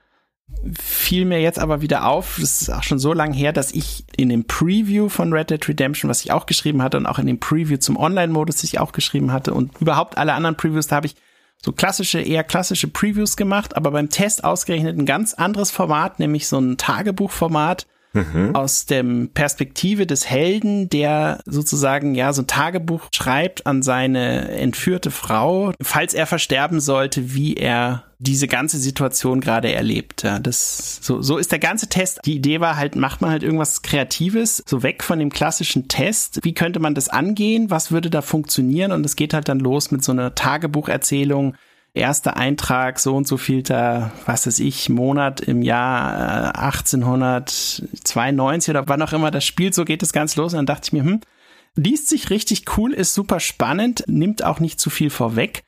fiel 0.80 1.26
mir 1.26 1.42
jetzt 1.42 1.60
aber 1.60 1.82
wieder 1.82 2.06
auf, 2.06 2.38
das 2.40 2.62
ist 2.62 2.70
auch 2.70 2.84
schon 2.84 3.00
so 3.00 3.14
lange 3.14 3.36
her, 3.36 3.54
dass 3.54 3.72
ich 3.72 4.06
in 4.16 4.30
dem 4.30 4.46
Preview 4.46 5.10
von 5.10 5.34
Red 5.34 5.50
Dead 5.50 5.68
Redemption, 5.68 6.10
was 6.10 6.24
ich 6.24 6.32
auch 6.32 6.46
geschrieben 6.46 6.82
hatte 6.82 6.98
und 6.98 7.06
auch 7.06 7.20
in 7.20 7.28
dem 7.28 7.40
Preview 7.40 7.78
zum 7.78 7.98
Online-Modus, 7.98 8.58
das 8.58 8.64
ich 8.64 8.80
auch 8.80 8.92
geschrieben 8.92 9.32
hatte 9.32 9.54
und 9.54 9.80
überhaupt 9.80 10.18
alle 10.18 10.34
anderen 10.34 10.56
Previews, 10.56 10.88
da 10.88 10.98
habe 10.98 11.08
ich 11.08 11.16
so 11.64 11.72
klassische, 11.72 12.20
eher 12.20 12.44
klassische 12.44 12.88
Previews 12.88 13.38
gemacht, 13.38 13.76
aber 13.76 13.92
beim 13.92 14.10
Test 14.10 14.44
ausgerechnet 14.44 14.98
ein 14.98 15.06
ganz 15.06 15.34
anderes 15.34 15.72
Format, 15.72 16.20
nämlich 16.20 16.48
so 16.48 16.60
ein 16.60 16.78
Tagebuchformat 16.78 17.88
mhm. 18.14 18.56
aus 18.56 18.86
dem 18.86 19.30
Perspektive 19.34 20.06
des 20.06 20.30
Helden, 20.30 20.90
der 20.90 21.40
sozusagen 21.46 22.16
ja 22.16 22.34
so 22.34 22.44
ein 22.44 22.48
Tagebuch 22.48 23.08
schreibt 23.14 23.66
an 23.68 23.84
seine 23.84 24.50
entführte 24.50 25.12
Frau, 25.12 25.74
falls 25.82 26.14
er 26.14 26.28
versterben 26.28 26.80
sollte, 26.80 27.34
wie 27.34 27.56
er 27.56 28.05
diese 28.20 28.48
ganze 28.48 28.78
Situation 28.78 29.42
gerade 29.42 29.74
erlebt. 29.74 30.24
Ja, 30.24 30.40
das 30.40 31.00
so 31.02 31.22
so 31.22 31.38
ist 31.38 31.52
der 31.52 31.60
ganze 31.60 31.88
Test. 31.88 32.22
Die 32.26 32.36
Idee 32.36 32.62
war 32.62 32.78
halt, 32.78 32.96
macht 32.96 33.22
man 33.22 33.32
halt 33.32 33.44
irgendwas 33.44 33.82
Kreatives, 33.82 34.64
so 34.66 34.84
weg 34.84 35.04
von 35.04 35.20
dem 35.20 35.30
klassischen 35.30 35.88
Test. 35.88 36.40
Wie 36.44 36.54
könnte 36.54 36.80
man 36.80 36.96
das 36.96 37.10
angehen? 37.10 37.70
Was 37.70 37.92
würde 37.92 38.10
da 38.10 38.22
funktionieren? 38.22 38.92
Und 38.92 39.06
es 39.06 39.16
geht 39.16 39.34
halt 39.34 39.50
dann 39.50 39.60
los 39.60 39.92
mit 39.92 40.04
so 40.04 40.12
einer 40.12 40.36
Tagebucherzählung 40.36 41.56
erster 41.96 42.38
Eintrag, 42.38 43.00
so 43.00 43.16
und 43.16 43.28
so 43.28 43.38
viel 43.38 43.64
da, 43.64 44.12
was 44.26 44.46
weiß 44.46 44.60
ich, 44.60 44.90
Monat 44.90 45.42
im 45.42 45.62
Jahr 45.62 46.54
äh, 46.54 46.60
1892 46.60 48.70
oder 48.70 48.88
wann 48.88 49.02
auch 49.02 49.14
immer 49.14 49.32
das 49.32 49.46
spielt, 49.46 49.74
so 49.74 49.86
geht 49.86 50.04
es 50.04 50.14
ganz 50.14 50.36
los. 50.36 50.54
Und 50.54 50.58
dann 50.58 50.68
dachte 50.68 50.90
ich 50.90 50.94
mir, 50.94 51.04
hm, 51.04 51.22
liest 51.76 52.10
sich 52.10 52.30
richtig 52.30 52.66
cool, 52.78 52.94
ist 52.94 53.14
super 53.14 53.40
spannend, 53.40 54.04
nimmt 54.08 54.44
auch 54.44 54.60
nicht 54.60 54.80
zu 54.80 54.90
viel 54.90 55.10
vorweg. 55.10 55.64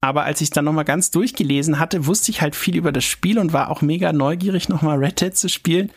Aber 0.00 0.24
als 0.24 0.40
ich 0.40 0.50
dann 0.50 0.64
nochmal 0.64 0.84
ganz 0.84 1.10
durchgelesen 1.10 1.78
hatte, 1.78 2.06
wusste 2.06 2.30
ich 2.30 2.40
halt 2.40 2.54
viel 2.54 2.76
über 2.76 2.92
das 2.92 3.04
Spiel 3.04 3.38
und 3.38 3.52
war 3.52 3.70
auch 3.70 3.82
mega 3.82 4.12
neugierig, 4.12 4.68
nochmal 4.68 4.98
Red 4.98 5.20
Dead 5.20 5.36
zu 5.36 5.48
spielen. 5.48 5.90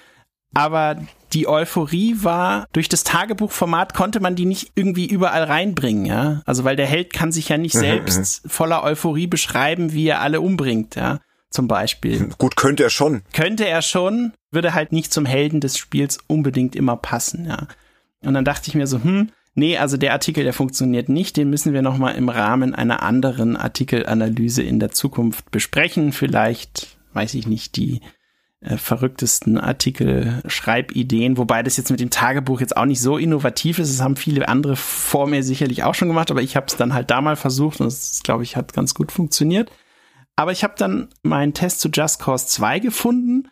Aber 0.54 0.98
die 1.34 1.48
Euphorie 1.48 2.18
war, 2.22 2.68
durch 2.74 2.90
das 2.90 3.04
Tagebuchformat 3.04 3.94
konnte 3.94 4.20
man 4.20 4.36
die 4.36 4.46
nicht 4.46 4.72
irgendwie 4.76 5.06
überall 5.06 5.44
reinbringen, 5.44 6.06
ja. 6.06 6.42
Also 6.46 6.64
weil 6.64 6.76
der 6.76 6.88
Held 6.88 7.14
kann 7.14 7.32
sich 7.32 7.50
ja 7.50 7.58
nicht 7.58 7.76
mhm, 7.76 7.80
selbst 7.80 8.44
mhm. 8.44 8.50
voller 8.50 8.84
Euphorie 8.84 9.28
beschreiben, 9.28 9.94
wie 9.94 10.08
er 10.08 10.22
alle 10.22 10.42
umbringt, 10.42 10.96
ja. 10.96 11.20
Zum 11.50 11.68
Beispiel. 11.68 12.30
Gut, 12.38 12.56
könnte 12.56 12.84
er 12.84 12.90
schon. 12.90 13.24
Könnte 13.34 13.68
er 13.68 13.82
schon, 13.82 14.34
würde 14.52 14.74
halt 14.74 14.92
nicht 14.92 15.14
zum 15.14 15.26
Helden 15.26 15.62
des 15.62 15.78
Spiels 15.78 16.20
unbedingt 16.28 16.76
immer 16.76 16.98
passen, 16.98 17.46
ja. 17.46 17.68
Und 18.24 18.34
dann 18.34 18.46
dachte 18.46 18.68
ich 18.68 18.76
mir 18.76 18.88
so, 18.88 19.02
hm, 19.02 19.32
nee, 19.62 19.78
also 19.78 19.96
der 19.96 20.12
Artikel, 20.14 20.44
der 20.44 20.54
funktioniert 20.54 21.08
nicht, 21.08 21.38
den 21.38 21.52
müssen 21.52 21.72
wir 21.72 21.84
nochmal 21.84 22.16
im 22.16 22.30
Rahmen 22.30 22.74
einer 22.74 23.04
anderen 23.04 23.56
Artikelanalyse 23.56 24.64
in 24.64 24.80
der 24.80 24.90
Zukunft 24.90 25.52
besprechen. 25.52 26.14
Vielleicht, 26.14 26.98
weiß 27.14 27.36
ich 27.36 27.46
nicht, 27.46 27.76
die 27.76 28.02
äh, 28.62 28.78
verrücktesten 28.78 29.60
Artikel, 29.60 30.42
Schreibideen, 30.48 31.38
wobei 31.38 31.62
das 31.62 31.78
jetzt 31.78 31.92
mit 31.92 32.00
dem 32.00 32.10
Tagebuch 32.10 32.60
jetzt 32.60 32.76
auch 32.76 32.86
nicht 32.86 33.02
so 33.02 33.20
innovativ 33.20 33.78
ist. 33.78 33.94
Das 33.94 34.02
haben 34.02 34.16
viele 34.16 34.48
andere 34.48 34.76
vor 34.76 35.28
mir 35.28 35.44
sicherlich 35.44 35.84
auch 35.84 35.94
schon 35.94 36.08
gemacht, 36.08 36.32
aber 36.32 36.42
ich 36.42 36.56
habe 36.56 36.66
es 36.66 36.76
dann 36.76 36.96
halt 36.96 37.12
da 37.12 37.22
mal 37.22 37.36
versucht 37.36 37.82
und 37.82 37.88
es, 37.88 38.22
glaube 38.24 38.42
ich, 38.42 38.56
hat 38.56 38.74
ganz 38.74 38.96
gut 38.96 39.12
funktioniert. 39.12 39.72
Aber 40.36 40.52
ich 40.52 40.64
habe 40.64 40.74
dann 40.76 41.10
meinen 41.22 41.54
Test 41.54 41.82
zu 41.82 41.90
Just 41.90 42.20
Cause 42.20 42.48
2 42.48 42.80
gefunden 42.80 43.48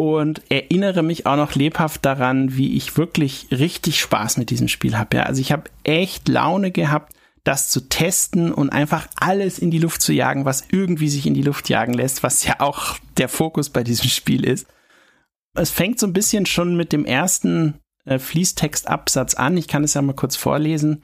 und 0.00 0.42
erinnere 0.48 1.02
mich 1.02 1.26
auch 1.26 1.36
noch 1.36 1.56
lebhaft 1.56 2.04
daran, 2.04 2.56
wie 2.56 2.76
ich 2.76 2.96
wirklich 2.96 3.48
richtig 3.50 3.98
Spaß 3.98 4.36
mit 4.36 4.50
diesem 4.50 4.68
Spiel 4.68 4.96
habe. 4.96 5.16
Ja, 5.16 5.22
also 5.24 5.40
ich 5.40 5.50
habe 5.50 5.70
echt 5.82 6.28
Laune 6.28 6.70
gehabt, 6.70 7.14
das 7.42 7.68
zu 7.68 7.88
testen 7.88 8.52
und 8.52 8.70
einfach 8.70 9.08
alles 9.18 9.58
in 9.58 9.72
die 9.72 9.80
Luft 9.80 10.00
zu 10.00 10.12
jagen, 10.12 10.44
was 10.44 10.62
irgendwie 10.70 11.08
sich 11.08 11.26
in 11.26 11.34
die 11.34 11.42
Luft 11.42 11.68
jagen 11.68 11.94
lässt, 11.94 12.22
was 12.22 12.44
ja 12.44 12.60
auch 12.60 12.96
der 13.16 13.28
Fokus 13.28 13.70
bei 13.70 13.82
diesem 13.82 14.08
Spiel 14.08 14.44
ist. 14.44 14.68
Es 15.54 15.72
fängt 15.72 15.98
so 15.98 16.06
ein 16.06 16.12
bisschen 16.12 16.46
schon 16.46 16.76
mit 16.76 16.92
dem 16.92 17.04
ersten 17.04 17.80
äh, 18.04 18.20
Fließtextabsatz 18.20 19.34
an. 19.34 19.56
Ich 19.56 19.66
kann 19.66 19.82
es 19.82 19.94
ja 19.94 20.02
mal 20.02 20.12
kurz 20.12 20.36
vorlesen. 20.36 21.02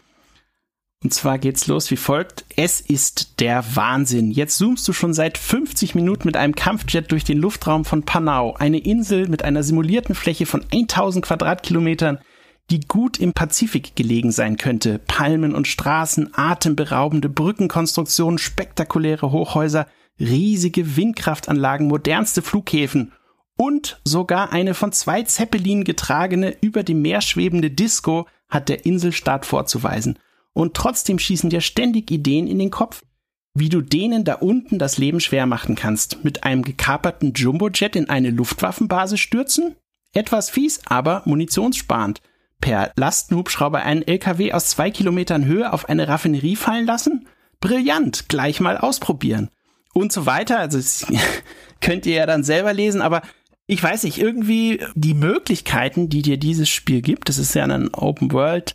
Und 1.05 1.13
zwar 1.13 1.39
geht's 1.39 1.67
los 1.67 1.91
wie 1.91 1.97
folgt. 1.97 2.47
Es 2.57 2.81
ist 2.81 3.39
der 3.41 3.77
Wahnsinn. 3.77 4.31
Jetzt 4.31 4.57
zoomst 4.57 4.89
du 4.89 4.95
schon 4.95 5.13
seit 5.13 5.37
50 5.37 5.95
Minuten 5.95 6.27
mit 6.27 6.39
einem 6.39 6.55
Kampfjet 6.55 7.13
durch 7.13 7.25
den 7.25 7.37
Luftraum 7.37 7.85
von 7.85 8.05
Panau, 8.05 8.55
eine 8.55 8.79
Insel 8.79 9.29
mit 9.29 9.45
einer 9.45 9.63
simulierten 9.63 10.15
Fläche 10.15 10.47
von 10.47 10.65
1000 10.73 11.27
Quadratkilometern, 11.27 12.21
die 12.71 12.81
gut 12.81 13.19
im 13.19 13.35
Pazifik 13.35 13.95
gelegen 13.97 14.33
sein 14.33 14.57
könnte. 14.57 14.99
Palmen 14.99 15.55
und 15.55 15.69
Straßen, 15.69 16.31
atemberaubende 16.33 17.29
Brückenkonstruktionen, 17.29 18.39
spektakuläre 18.39 19.31
Hochhäuser, 19.31 19.87
riesige 20.19 20.97
Windkraftanlagen, 20.97 21.87
modernste 21.87 22.41
Flughäfen 22.41 23.13
und 23.59 24.01
sogar 24.05 24.55
eine 24.55 24.73
von 24.73 24.91
zwei 24.93 25.23
Zeppelinen 25.23 25.85
getragene, 25.85 26.57
über 26.63 26.83
dem 26.83 27.03
Meer 27.03 27.21
schwebende 27.21 27.71
Disco 27.71 28.27
hat 28.49 28.71
der 28.71 28.87
Inselstaat 28.87 29.45
vorzuweisen. 29.45 30.19
Und 30.55 30.75
trotzdem 30.75 31.19
schießen 31.19 31.51
dir 31.51 31.61
ständig 31.61 32.11
Ideen 32.11 32.47
in 32.47 32.59
den 32.59 32.71
Kopf, 32.71 33.03
wie 33.55 33.69
du 33.69 33.83
denen 33.83 34.25
da 34.25 34.35
unten 34.35 34.79
das 34.79 34.99
Leben 34.99 35.21
schwer 35.21 35.47
machen 35.47 35.75
kannst. 35.75 36.25
Mit 36.25 36.45
einem 36.45 36.63
gekaperten 36.63 37.33
Jumbojet 37.35 37.95
in 37.97 38.09
eine 38.09 38.31
Luftwaffenbasis 38.31 39.21
stürzen? 39.21 39.77
Etwas 40.13 40.49
fies, 40.51 40.81
aber 40.87 41.23
munitionssparend 41.25 42.21
per 42.61 42.93
Lastenhubschrauber 42.97 43.83
einen 43.83 44.03
LKW 44.03 44.53
aus 44.53 44.71
zwei 44.71 44.91
Kilometern 44.91 45.45
Höhe 45.45 45.73
auf 45.73 45.89
eine 45.89 46.09
Raffinerie 46.09 46.57
fallen 46.57 46.87
lassen? 46.87 47.29
Brillant, 47.61 48.29
gleich 48.29 48.61
mal 48.61 48.79
ausprobieren. 48.79 49.51
Und 49.93 50.13
so 50.13 50.27
weiter. 50.27 50.59
Also 50.59 51.07
könnt 51.81 52.07
ihr 52.07 52.15
ja 52.15 52.27
dann 52.27 52.45
selber 52.45 52.73
lesen, 52.73 53.03
aber 53.03 53.23
ich 53.67 53.83
weiß 53.83 54.05
nicht, 54.05 54.19
irgendwie 54.19 54.81
die 54.95 55.15
Möglichkeiten, 55.15 56.09
die 56.09 56.23
dir 56.23 56.37
dieses 56.37 56.69
Spiel 56.69 57.03
gibt, 57.03 57.29
das 57.29 57.39
ist 57.39 57.55
ja 57.55 57.65
ein 57.65 57.93
Open 57.95 58.33
World 58.33 58.75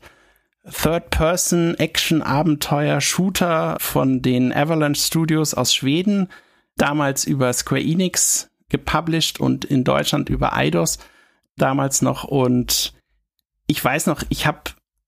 Third-Person 0.64 1.76
Action 1.76 2.22
Abenteuer 2.22 3.02
Shooter 3.02 3.78
von 3.80 4.22
den 4.22 4.54
Avalanche 4.54 5.02
Studios 5.02 5.54
aus 5.54 5.74
Schweden, 5.74 6.30
damals 6.78 7.26
über 7.26 7.52
Square 7.54 7.82
Enix 7.82 8.50
gepublished 8.70 9.40
und 9.40 9.66
in 9.66 9.84
Deutschland 9.84 10.30
über 10.30 10.56
Eidos 10.56 11.00
damals 11.58 12.02
noch 12.02 12.24
und 12.24 12.94
ich 13.68 13.84
weiß 13.84 14.08
noch, 14.08 14.24
ich 14.30 14.48
habe 14.48 14.62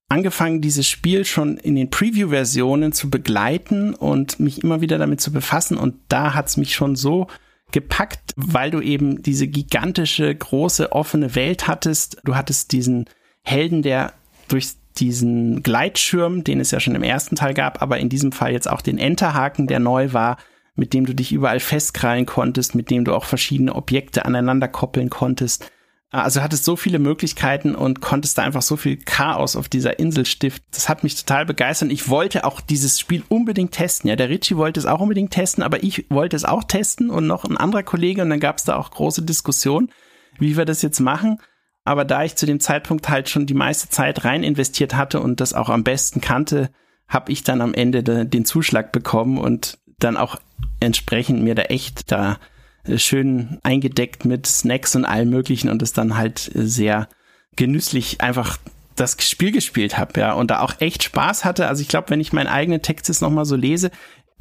angefangen, 0.08 0.60
dieses 0.60 0.86
Spiel 0.86 1.24
schon 1.24 1.56
in 1.56 1.74
den 1.74 1.90
Preview-Versionen 1.90 2.92
zu 2.92 3.10
begleiten 3.10 3.94
und 3.94 4.38
mich 4.38 4.62
immer 4.62 4.80
wieder 4.80 4.98
damit 4.98 5.20
zu 5.20 5.32
befassen. 5.32 5.76
Und 5.76 5.96
da 6.08 6.34
hat's 6.34 6.56
mich 6.56 6.74
schon 6.74 6.94
so 6.94 7.26
gepackt, 7.72 8.34
weil 8.36 8.70
du 8.70 8.80
eben 8.80 9.22
diese 9.22 9.48
gigantische, 9.48 10.32
große, 10.32 10.92
offene 10.92 11.34
Welt 11.34 11.66
hattest. 11.66 12.18
Du 12.24 12.36
hattest 12.36 12.72
diesen 12.72 13.06
Helden, 13.42 13.82
der 13.82 14.12
durch 14.48 14.74
diesen 14.98 15.62
Gleitschirm, 15.62 16.44
den 16.44 16.60
es 16.60 16.70
ja 16.70 16.80
schon 16.80 16.94
im 16.94 17.02
ersten 17.02 17.36
Teil 17.36 17.54
gab, 17.54 17.82
aber 17.82 17.98
in 17.98 18.08
diesem 18.08 18.32
Fall 18.32 18.52
jetzt 18.52 18.68
auch 18.68 18.82
den 18.82 18.98
Enterhaken, 18.98 19.66
der 19.66 19.80
neu 19.80 20.12
war, 20.12 20.38
mit 20.74 20.94
dem 20.94 21.06
du 21.06 21.14
dich 21.14 21.32
überall 21.32 21.60
festkrallen 21.60 22.26
konntest, 22.26 22.74
mit 22.74 22.90
dem 22.90 23.04
du 23.04 23.14
auch 23.14 23.24
verschiedene 23.24 23.74
Objekte 23.74 24.24
aneinander 24.24 24.68
koppeln 24.68 25.10
konntest 25.10 25.70
also 26.12 26.42
hattest 26.42 26.66
so 26.66 26.76
viele 26.76 26.98
Möglichkeiten 26.98 27.74
und 27.74 28.02
konntest 28.02 28.36
da 28.36 28.42
einfach 28.42 28.60
so 28.60 28.76
viel 28.76 28.98
Chaos 28.98 29.56
auf 29.56 29.70
dieser 29.70 29.98
Insel 29.98 30.26
stiften. 30.26 30.66
Das 30.70 30.90
hat 30.90 31.02
mich 31.02 31.16
total 31.16 31.46
begeistert. 31.46 31.90
Ich 31.90 32.10
wollte 32.10 32.44
auch 32.44 32.60
dieses 32.60 33.00
Spiel 33.00 33.24
unbedingt 33.30 33.72
testen. 33.72 34.10
Ja, 34.10 34.16
der 34.16 34.28
Richie 34.28 34.58
wollte 34.58 34.78
es 34.78 34.84
auch 34.84 35.00
unbedingt 35.00 35.30
testen, 35.30 35.64
aber 35.64 35.82
ich 35.82 36.04
wollte 36.10 36.36
es 36.36 36.44
auch 36.44 36.64
testen 36.64 37.08
und 37.08 37.26
noch 37.26 37.44
ein 37.44 37.56
anderer 37.56 37.82
Kollege 37.82 38.20
und 38.20 38.28
dann 38.28 38.40
gab 38.40 38.58
es 38.58 38.64
da 38.64 38.76
auch 38.76 38.90
große 38.90 39.22
Diskussionen, 39.22 39.90
wie 40.38 40.58
wir 40.58 40.66
das 40.66 40.82
jetzt 40.82 41.00
machen. 41.00 41.38
Aber 41.84 42.04
da 42.04 42.24
ich 42.24 42.36
zu 42.36 42.46
dem 42.46 42.60
Zeitpunkt 42.60 43.08
halt 43.08 43.28
schon 43.28 43.46
die 43.46 43.54
meiste 43.54 43.88
Zeit 43.88 44.24
rein 44.24 44.44
investiert 44.44 44.94
hatte 44.94 45.20
und 45.20 45.40
das 45.40 45.52
auch 45.52 45.68
am 45.68 45.84
besten 45.84 46.20
kannte, 46.20 46.70
habe 47.08 47.32
ich 47.32 47.42
dann 47.42 47.60
am 47.60 47.74
Ende 47.74 48.02
den 48.24 48.44
Zuschlag 48.44 48.92
bekommen 48.92 49.38
und 49.38 49.78
dann 49.98 50.16
auch 50.16 50.36
entsprechend 50.80 51.42
mir 51.42 51.54
da 51.54 51.62
echt 51.62 52.10
da 52.10 52.38
äh, 52.84 52.98
schön 52.98 53.58
eingedeckt 53.62 54.24
mit 54.24 54.46
Snacks 54.46 54.96
und 54.96 55.04
allem 55.04 55.30
möglichen 55.30 55.68
und 55.68 55.82
es 55.82 55.92
dann 55.92 56.16
halt 56.16 56.50
sehr 56.54 57.08
genüsslich 57.56 58.20
einfach 58.20 58.58
das 58.94 59.16
Spiel 59.20 59.52
gespielt 59.52 59.96
habe, 59.96 60.20
ja, 60.20 60.32
und 60.32 60.50
da 60.50 60.60
auch 60.60 60.74
echt 60.80 61.02
Spaß 61.02 61.44
hatte. 61.44 61.66
Also 61.66 61.82
ich 61.82 61.88
glaube, 61.88 62.10
wenn 62.10 62.20
ich 62.20 62.32
meinen 62.32 62.46
eigenen 62.46 62.82
Text 62.82 63.08
jetzt 63.08 63.22
nochmal 63.22 63.46
so 63.46 63.56
lese, 63.56 63.90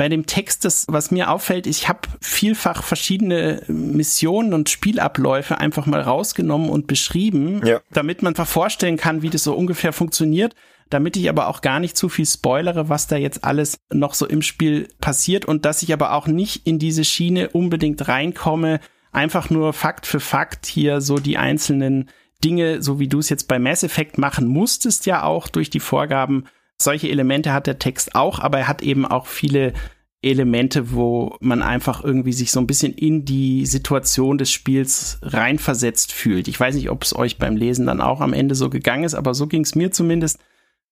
bei 0.01 0.09
dem 0.09 0.25
Text, 0.25 0.65
das, 0.65 0.87
was 0.89 1.11
mir 1.11 1.29
auffällt, 1.29 1.67
ich 1.67 1.87
habe 1.87 2.09
vielfach 2.21 2.81
verschiedene 2.81 3.61
Missionen 3.67 4.55
und 4.55 4.67
Spielabläufe 4.67 5.59
einfach 5.59 5.85
mal 5.85 6.01
rausgenommen 6.01 6.71
und 6.71 6.87
beschrieben, 6.87 7.61
ja. 7.63 7.81
damit 7.91 8.23
man 8.23 8.33
vorstellen 8.33 8.97
kann, 8.97 9.21
wie 9.21 9.29
das 9.29 9.43
so 9.43 9.53
ungefähr 9.53 9.93
funktioniert 9.93 10.55
damit 10.89 11.15
ich 11.15 11.29
aber 11.29 11.47
auch 11.47 11.61
gar 11.61 11.79
nicht 11.79 11.95
zu 11.95 12.09
viel 12.09 12.25
spoilere, 12.25 12.89
was 12.89 13.05
da 13.05 13.15
jetzt 13.15 13.45
alles 13.45 13.77
noch 13.93 14.15
so 14.15 14.25
im 14.25 14.41
Spiel 14.41 14.89
passiert 14.99 15.45
und 15.45 15.65
dass 15.65 15.83
ich 15.83 15.93
aber 15.93 16.13
auch 16.13 16.25
nicht 16.27 16.65
in 16.65 16.79
diese 16.79 17.05
Schiene 17.05 17.49
unbedingt 17.49 18.07
reinkomme, 18.07 18.79
einfach 19.11 19.51
nur 19.51 19.71
Fakt 19.71 20.07
für 20.07 20.19
Fakt 20.19 20.65
hier 20.65 20.99
so 20.99 21.17
die 21.17 21.37
einzelnen 21.37 22.09
Dinge, 22.43 22.81
so 22.81 22.99
wie 22.99 23.07
du 23.07 23.19
es 23.19 23.29
jetzt 23.29 23.47
bei 23.47 23.59
Mass 23.59 23.83
Effect 23.83 24.17
machen 24.17 24.47
musstest, 24.47 25.05
ja 25.05 25.23
auch 25.23 25.47
durch 25.47 25.69
die 25.69 25.79
Vorgaben. 25.79 26.47
Solche 26.83 27.09
Elemente 27.09 27.53
hat 27.53 27.67
der 27.67 27.79
Text 27.79 28.15
auch, 28.15 28.39
aber 28.39 28.59
er 28.59 28.67
hat 28.67 28.81
eben 28.81 29.05
auch 29.05 29.27
viele 29.27 29.73
Elemente, 30.21 30.91
wo 30.91 31.35
man 31.39 31.63
einfach 31.63 32.03
irgendwie 32.03 32.33
sich 32.33 32.51
so 32.51 32.59
ein 32.59 32.67
bisschen 32.67 32.93
in 32.93 33.25
die 33.25 33.65
Situation 33.65 34.37
des 34.37 34.51
Spiels 34.51 35.19
reinversetzt 35.23 36.11
fühlt. 36.11 36.47
Ich 36.47 36.59
weiß 36.59 36.75
nicht, 36.75 36.91
ob 36.91 37.03
es 37.03 37.15
euch 37.15 37.39
beim 37.39 37.55
Lesen 37.55 37.87
dann 37.87 38.01
auch 38.01 38.21
am 38.21 38.33
Ende 38.33 38.53
so 38.53 38.69
gegangen 38.69 39.03
ist, 39.03 39.15
aber 39.15 39.33
so 39.33 39.47
ging 39.47 39.63
es 39.63 39.73
mir 39.73 39.91
zumindest 39.91 40.39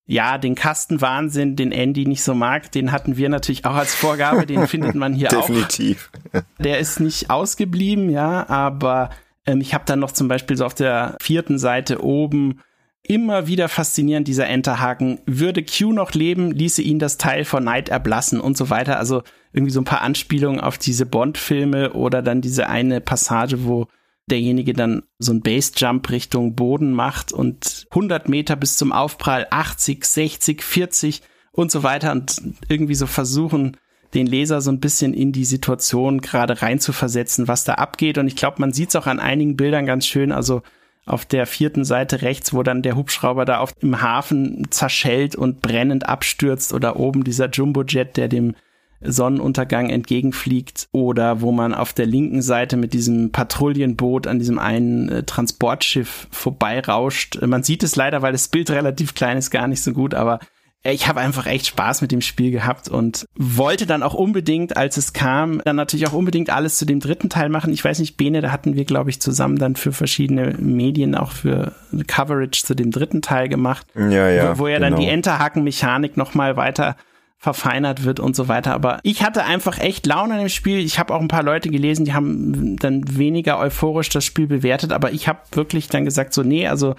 ja, 0.10 0.40
den 0.40 0.56
Kastenwahnsinn, 0.56 1.56
den 1.56 1.72
Andy 1.72 2.08
nicht 2.08 2.24
so 2.24 2.34
mag, 2.34 2.72
den 2.72 2.92
hatten 2.92 3.16
wir 3.16 3.30
natürlich 3.30 3.66
auch 3.66 3.76
als 3.76 3.94
Vorgabe, 3.94 4.48
den 4.48 4.66
findet 4.66 4.96
man 4.96 5.14
hier 5.14 5.28
Definitiv. 5.28 6.10
auch. 6.18 6.32
Definitiv. 6.32 6.48
Der 6.58 6.80
ist 6.80 7.00
nicht 7.00 7.30
ausgeblieben, 7.30 8.10
ja, 8.10 8.50
aber 8.50 9.12
ähm, 9.46 9.62
ich 9.62 9.76
habe 9.76 9.84
dann 9.86 10.00
noch 10.00 10.12
zum 10.12 10.28
Beispiel 10.28 10.58
so 10.58 10.66
auf 10.66 10.74
der 10.74 11.16
vierten 11.22 11.60
Seite 11.60 12.04
oben 12.04 12.62
immer 13.04 13.48
wieder 13.48 13.70
faszinierend, 13.70 14.28
dieser 14.28 14.48
Enterhaken. 14.48 15.20
Würde 15.26 15.64
Q 15.64 15.94
noch 15.94 16.14
leben, 16.14 16.52
ließe 16.52 16.82
ihn 16.82 17.00
das 17.00 17.18
Teil 17.18 17.46
vor 17.46 17.60
Neid 17.60 17.90
erblassen 17.90 18.40
und 18.40 18.58
so 18.58 18.70
weiter. 18.70 18.98
Also 18.98 19.24
irgendwie 19.54 19.72
so 19.72 19.82
ein 19.82 19.86
paar 19.86 20.02
Anspielungen 20.02 20.60
auf 20.60 20.78
diese 20.78 21.06
Bond-Filme 21.06 21.94
oder 21.94 22.22
dann 22.22 22.42
diese 22.42 22.70
eine 22.70 23.02
Passage, 23.02 23.66
wo 23.66 23.88
derjenige 24.30 24.74
dann 24.74 25.04
so 25.18 25.34
ein 25.34 25.42
Base-Jump 25.42 26.10
Richtung 26.10 26.56
Boden 26.56 26.94
macht 26.94 27.32
und 27.32 27.88
100 27.90 28.30
Meter 28.30 28.56
bis 28.56 28.78
zum 28.78 28.92
Aufprall 28.92 29.48
80, 29.50 30.06
60, 30.06 30.64
40 30.64 31.22
und 31.52 31.72
so 31.72 31.84
weiter 31.84 32.12
und 32.12 32.42
irgendwie 32.68 32.96
so 32.96 33.08
versuchen, 33.08 33.78
den 34.14 34.28
Leser 34.28 34.62
so 34.62 34.72
ein 34.72 34.80
bisschen 34.80 35.14
in 35.14 35.32
die 35.32 35.46
Situation 35.46 36.22
gerade 36.22 36.62
reinzuversetzen, 36.62 37.48
was 37.48 37.64
da 37.64 37.76
abgeht. 37.76 38.18
Und 38.18 38.28
ich 38.28 38.36
glaube, 38.36 38.58
man 38.60 38.74
sieht 38.74 38.90
es 38.90 38.96
auch 38.96 39.08
an 39.08 39.20
einigen 39.20 39.56
Bildern 39.56 39.86
ganz 39.86 40.06
schön. 40.06 40.32
Also 40.32 40.62
auf 41.10 41.26
der 41.26 41.46
vierten 41.46 41.84
Seite 41.84 42.22
rechts, 42.22 42.54
wo 42.54 42.64
dann 42.64 42.82
der 42.82 42.96
Hubschrauber 42.96 43.46
da 43.46 43.60
auf 43.60 43.74
dem 43.74 44.02
Hafen 44.02 44.68
zerschellt 44.70 45.36
und 45.36 45.62
brennend 45.62 46.08
abstürzt 46.08 46.74
oder 46.74 46.98
oben 46.98 47.24
dieser 47.24 47.50
Jumbojet, 47.50 48.18
der 48.18 48.28
dem 48.28 48.56
Sonnenuntergang 49.02 49.90
entgegenfliegt 49.90 50.90
oder 50.92 51.42
wo 51.42 51.52
man 51.52 51.74
auf 51.74 51.94
der 51.94 52.06
linken 52.06 52.42
Seite 52.42 52.76
mit 52.76 52.94
diesem 52.94 53.32
Patrouillenboot 53.32 54.28
an 54.28 54.40
diesem 54.40 54.60
einen 54.60 55.10
äh, 55.10 55.24
Transportschiff 55.24 56.28
vorbeirauscht. 56.32 57.42
Man 57.42 57.64
sieht 57.64 57.84
es 57.84 57.96
leider, 57.96 58.22
weil 58.22 58.34
das 58.34 58.50
Bild 58.50 58.70
relativ 58.72 59.16
klein 59.16 59.38
ist, 59.38 59.52
gar 59.52 59.68
nicht 59.68 59.82
so 59.82 59.94
gut, 59.94 60.14
aber 60.14 60.40
ich 60.84 61.08
habe 61.08 61.20
einfach 61.20 61.46
echt 61.46 61.68
Spaß 61.68 62.02
mit 62.02 62.12
dem 62.12 62.22
Spiel 62.22 62.52
gehabt 62.52 62.88
und 62.88 63.26
wollte 63.36 63.86
dann 63.86 64.02
auch 64.02 64.14
unbedingt, 64.14 64.78
als 64.78 64.96
es 64.96 65.12
kam, 65.12 65.62
dann 65.66 65.76
natürlich 65.76 66.08
auch 66.08 66.14
unbedingt 66.14 66.50
alles 66.50 66.78
zu 66.78 66.86
dem 66.86 67.02
dritten 67.02 67.30
Teil 67.30 67.50
machen. 67.50 67.74
Ich 67.74 67.84
weiß 67.84 68.00
nicht, 68.00 68.16
Bene, 68.16 68.40
da 68.40 68.52
hatten 68.52 68.76
wir, 68.76 68.86
glaube 68.86 69.10
ich, 69.10 69.22
zusammen 69.22 69.58
dann 69.58 69.76
für 69.76 69.92
verschiedene 69.92 70.56
Medien 70.58 71.16
auch 71.16 71.32
für 71.32 71.74
Coverage 72.08 72.64
zu 72.64 72.76
dem 72.76 72.92
dritten 72.92 73.22
Teil 73.22 73.50
gemacht. 73.50 73.88
Ja, 73.96 74.30
ja. 74.30 74.58
Wo, 74.58 74.64
wo 74.64 74.68
ja 74.68 74.78
genau. 74.78 74.92
dann 74.92 75.00
die 75.00 75.08
Enterhaken-Mechanik 75.08 76.16
nochmal 76.16 76.56
weiter 76.56 76.96
verfeinert 77.38 78.04
wird 78.06 78.20
und 78.20 78.36
so 78.36 78.48
weiter. 78.48 78.74
Aber 78.74 79.00
ich 79.04 79.24
hatte 79.24 79.44
einfach 79.46 79.80
echt 79.80 80.06
Laune 80.06 80.34
an 80.34 80.40
dem 80.40 80.50
Spiel. 80.50 80.80
Ich 80.80 81.00
habe 81.00 81.14
auch 81.14 81.22
ein 81.22 81.30
paar 81.30 81.44
Leute 81.44 81.70
gelesen, 81.70 82.06
die 82.06 82.14
haben 82.14 82.78
dann 82.78 83.18
weniger 83.18 83.60
euphorisch 83.60 84.10
das 84.10 84.26
Spiel 84.26 84.48
bewertet, 84.48 84.92
aber 84.92 85.12
ich 85.12 85.28
habe 85.28 85.40
wirklich 85.52 85.88
dann 85.88 86.06
gesagt, 86.06 86.34
so, 86.34 86.44
nee, 86.44 86.68
also 86.68 86.96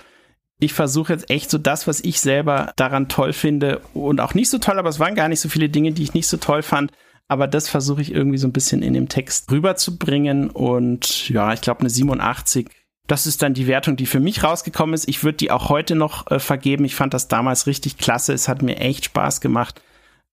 ich 0.60 0.72
versuche 0.72 1.12
jetzt 1.12 1.30
echt 1.30 1.50
so 1.50 1.58
das, 1.58 1.86
was 1.86 2.00
ich 2.00 2.20
selber 2.20 2.72
daran 2.76 3.08
toll 3.08 3.32
finde 3.32 3.80
und 3.94 4.20
auch 4.20 4.34
nicht 4.34 4.50
so 4.50 4.58
toll, 4.58 4.78
aber 4.78 4.88
es 4.88 5.00
waren 5.00 5.14
gar 5.14 5.28
nicht 5.28 5.40
so 5.40 5.48
viele 5.48 5.68
Dinge, 5.68 5.92
die 5.92 6.02
ich 6.02 6.14
nicht 6.14 6.28
so 6.28 6.36
toll 6.36 6.62
fand. 6.62 6.92
Aber 7.28 7.46
das 7.46 7.68
versuche 7.68 8.02
ich 8.02 8.12
irgendwie 8.12 8.38
so 8.38 8.48
ein 8.48 8.52
bisschen 8.52 8.82
in 8.82 8.92
dem 8.92 9.08
Text 9.08 9.50
rüberzubringen. 9.52 10.50
Und 10.50 11.28
ja, 11.28 11.52
ich 11.52 11.60
glaube, 11.60 11.80
eine 11.80 11.90
87 11.90 12.68
das 13.10 13.26
ist 13.26 13.42
dann 13.42 13.54
die 13.54 13.66
Wertung, 13.66 13.96
die 13.96 14.06
für 14.06 14.20
mich 14.20 14.44
rausgekommen 14.44 14.94
ist. 14.94 15.08
Ich 15.08 15.24
würde 15.24 15.38
die 15.38 15.50
auch 15.50 15.68
heute 15.68 15.96
noch 15.96 16.30
äh, 16.30 16.38
vergeben. 16.38 16.84
Ich 16.84 16.94
fand 16.94 17.12
das 17.12 17.26
damals 17.26 17.66
richtig 17.66 17.98
klasse. 17.98 18.32
Es 18.32 18.46
hat 18.46 18.62
mir 18.62 18.78
echt 18.78 19.06
Spaß 19.06 19.40
gemacht. 19.40 19.82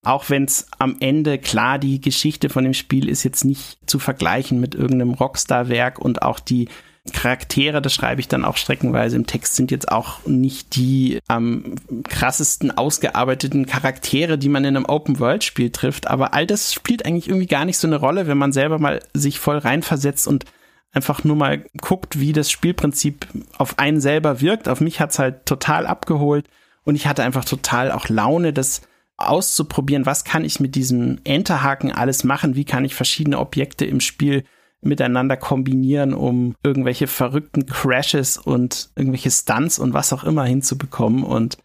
Auch 0.04 0.30
wenn 0.30 0.44
es 0.44 0.68
am 0.78 0.98
Ende 1.00 1.40
klar, 1.40 1.80
die 1.80 2.00
Geschichte 2.00 2.50
von 2.50 2.64
dem 2.64 2.76
Spiel 2.76 3.10
ist 3.10 3.24
jetzt 3.24 3.46
nicht 3.46 3.80
zu 3.90 3.98
vergleichen 3.98 4.60
mit 4.60 4.76
irgendeinem 4.76 5.16
Rockstar-Werk 5.16 5.98
und 5.98 6.22
auch 6.22 6.40
die 6.40 6.70
Charaktere, 7.14 7.82
das 7.82 7.94
schreibe 7.94 8.22
ich 8.22 8.28
dann 8.28 8.46
auch 8.46 8.58
streckenweise 8.58 9.16
im 9.16 9.26
Text, 9.26 9.56
sind 9.56 9.72
jetzt 9.72 9.92
auch 9.92 10.26
nicht 10.26 10.76
die 10.76 11.20
am 11.28 11.76
krassesten 12.04 12.78
ausgearbeiteten 12.78 13.66
Charaktere, 13.66 14.38
die 14.38 14.50
man 14.50 14.66
in 14.66 14.76
einem 14.76 14.86
Open-World-Spiel 14.86 15.72
trifft. 15.72 16.08
Aber 16.08 16.34
all 16.34 16.46
das 16.46 16.74
spielt 16.74 17.06
eigentlich 17.06 17.28
irgendwie 17.28 17.48
gar 17.48 17.66
nicht 17.66 17.78
so 17.78 17.88
eine 17.88 17.98
Rolle, 17.98 18.28
wenn 18.28 18.38
man 18.38 18.52
selber 18.52 18.80
mal 18.80 19.00
sich 19.14 19.40
voll 19.40 19.58
reinversetzt 19.58 20.28
und 20.28 20.46
einfach 20.92 21.24
nur 21.24 21.36
mal 21.36 21.64
guckt, 21.82 22.20
wie 22.20 22.34
das 22.34 22.50
Spielprinzip 22.50 23.28
auf 23.58 23.80
einen 23.80 24.02
selber 24.02 24.42
wirkt. 24.42 24.70
Auf 24.70 24.82
mich 24.82 25.00
hat's 25.00 25.20
halt 25.20 25.46
total 25.46 25.86
abgeholt 25.86 26.48
und 26.84 26.96
ich 26.96 27.08
hatte 27.08 27.24
einfach 27.24 27.46
total 27.46 27.92
auch 27.92 28.10
Laune, 28.10 28.54
das 28.54 28.82
auszuprobieren, 29.18 30.06
was 30.06 30.24
kann 30.24 30.46
ich 30.46 30.60
mit 30.60 30.76
diesem 30.76 31.20
Enterhaken 31.24 31.92
alles 31.92 32.24
machen, 32.24 32.56
wie 32.56 32.66
kann 32.66 32.86
ich 32.86 32.94
verschiedene 32.94 33.40
Objekte 33.40 33.86
im 33.86 34.00
Spiel 34.00 34.44
miteinander 34.82 35.38
kombinieren, 35.38 36.14
um 36.14 36.56
irgendwelche 36.64 37.08
verrückten 37.08 37.66
Crashes 37.66 38.38
und 38.38 38.90
irgendwelche 38.96 39.32
Stunts 39.32 39.80
und 39.80 39.94
was 39.94 40.14
auch 40.14 40.24
immer 40.24 40.46
hinzubekommen 40.46 41.24
und 41.24 41.58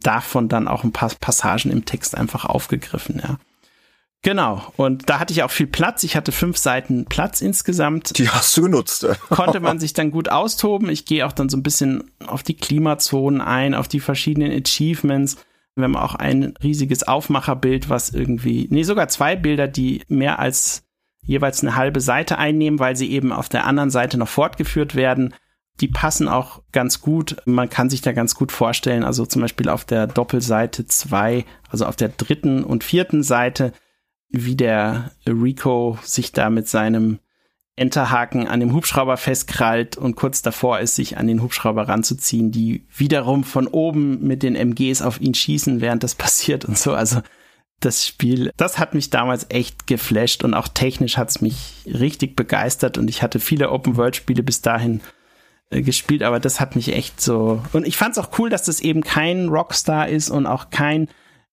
davon 0.00 0.48
dann 0.48 0.68
auch 0.68 0.84
ein 0.84 0.92
paar 0.92 1.10
Passagen 1.20 1.70
im 1.70 1.84
Text 1.84 2.16
einfach 2.16 2.44
aufgegriffen, 2.44 3.20
ja. 3.22 3.38
Genau, 4.22 4.64
und 4.76 5.08
da 5.08 5.20
hatte 5.20 5.32
ich 5.32 5.44
auch 5.44 5.50
viel 5.50 5.68
Platz. 5.68 6.02
Ich 6.02 6.16
hatte 6.16 6.32
fünf 6.32 6.56
Seiten 6.58 7.04
Platz 7.04 7.40
insgesamt. 7.40 8.18
Die 8.18 8.28
hast 8.28 8.56
du 8.56 8.62
genutzt. 8.62 9.06
Konnte 9.28 9.60
man 9.60 9.78
sich 9.78 9.92
dann 9.92 10.10
gut 10.10 10.28
austoben. 10.28 10.90
Ich 10.90 11.04
gehe 11.04 11.24
auch 11.24 11.32
dann 11.32 11.48
so 11.48 11.56
ein 11.56 11.62
bisschen 11.62 12.10
auf 12.26 12.42
die 12.42 12.56
Klimazonen 12.56 13.40
ein, 13.40 13.76
auf 13.76 13.86
die 13.86 14.00
verschiedenen 14.00 14.50
Achievements 14.50 15.36
wir 15.78 15.84
haben 15.84 15.96
auch 15.96 16.16
ein 16.16 16.54
riesiges 16.62 17.06
Aufmacherbild, 17.06 17.88
was 17.88 18.10
irgendwie, 18.10 18.66
nee, 18.70 18.82
sogar 18.82 19.08
zwei 19.08 19.36
Bilder, 19.36 19.68
die 19.68 20.02
mehr 20.08 20.38
als 20.38 20.82
jeweils 21.28 21.62
eine 21.62 21.76
halbe 21.76 22.00
Seite 22.00 22.38
einnehmen, 22.38 22.80
weil 22.80 22.96
sie 22.96 23.10
eben 23.12 23.32
auf 23.32 23.48
der 23.48 23.66
anderen 23.66 23.90
Seite 23.90 24.16
noch 24.16 24.28
fortgeführt 24.28 24.94
werden. 24.94 25.34
Die 25.80 25.86
passen 25.86 26.26
auch 26.26 26.62
ganz 26.72 27.02
gut. 27.02 27.36
Man 27.44 27.68
kann 27.68 27.90
sich 27.90 28.00
da 28.00 28.12
ganz 28.12 28.34
gut 28.34 28.50
vorstellen, 28.50 29.04
also 29.04 29.26
zum 29.26 29.42
Beispiel 29.42 29.68
auf 29.68 29.84
der 29.84 30.06
Doppelseite 30.06 30.86
zwei, 30.86 31.44
also 31.70 31.84
auf 31.84 31.96
der 31.96 32.08
dritten 32.08 32.64
und 32.64 32.82
vierten 32.82 33.22
Seite, 33.22 33.72
wie 34.30 34.56
der 34.56 35.12
Rico 35.26 35.98
sich 36.02 36.32
da 36.32 36.48
mit 36.48 36.66
seinem 36.66 37.18
Enterhaken 37.76 38.48
an 38.48 38.60
dem 38.60 38.72
Hubschrauber 38.72 39.18
festkrallt 39.18 39.98
und 39.98 40.16
kurz 40.16 40.40
davor 40.40 40.80
ist, 40.80 40.96
sich 40.96 41.18
an 41.18 41.26
den 41.26 41.42
Hubschrauber 41.42 41.88
ranzuziehen, 41.88 42.50
die 42.50 42.86
wiederum 42.96 43.44
von 43.44 43.66
oben 43.66 44.26
mit 44.26 44.42
den 44.42 44.56
MGs 44.56 45.02
auf 45.02 45.20
ihn 45.20 45.34
schießen, 45.34 45.82
während 45.82 46.02
das 46.02 46.14
passiert 46.16 46.64
und 46.64 46.78
so. 46.78 46.94
Also 46.94 47.20
das 47.80 48.06
Spiel, 48.06 48.52
das 48.56 48.78
hat 48.78 48.94
mich 48.94 49.10
damals 49.10 49.46
echt 49.50 49.86
geflasht 49.86 50.42
und 50.42 50.54
auch 50.54 50.68
technisch 50.68 51.16
hat 51.16 51.30
es 51.30 51.40
mich 51.40 51.84
richtig 51.86 52.34
begeistert 52.34 52.98
und 52.98 53.08
ich 53.08 53.22
hatte 53.22 53.38
viele 53.38 53.70
Open-World-Spiele 53.70 54.42
bis 54.42 54.62
dahin 54.62 55.00
äh, 55.70 55.82
gespielt, 55.82 56.22
aber 56.22 56.40
das 56.40 56.60
hat 56.60 56.76
mich 56.76 56.92
echt 56.92 57.20
so. 57.20 57.62
Und 57.72 57.86
ich 57.86 57.96
fand 57.96 58.16
es 58.16 58.18
auch 58.18 58.30
cool, 58.38 58.50
dass 58.50 58.64
das 58.64 58.80
eben 58.80 59.02
kein 59.02 59.48
Rockstar 59.48 60.08
ist 60.08 60.30
und 60.30 60.46
auch 60.46 60.70
kein 60.70 61.08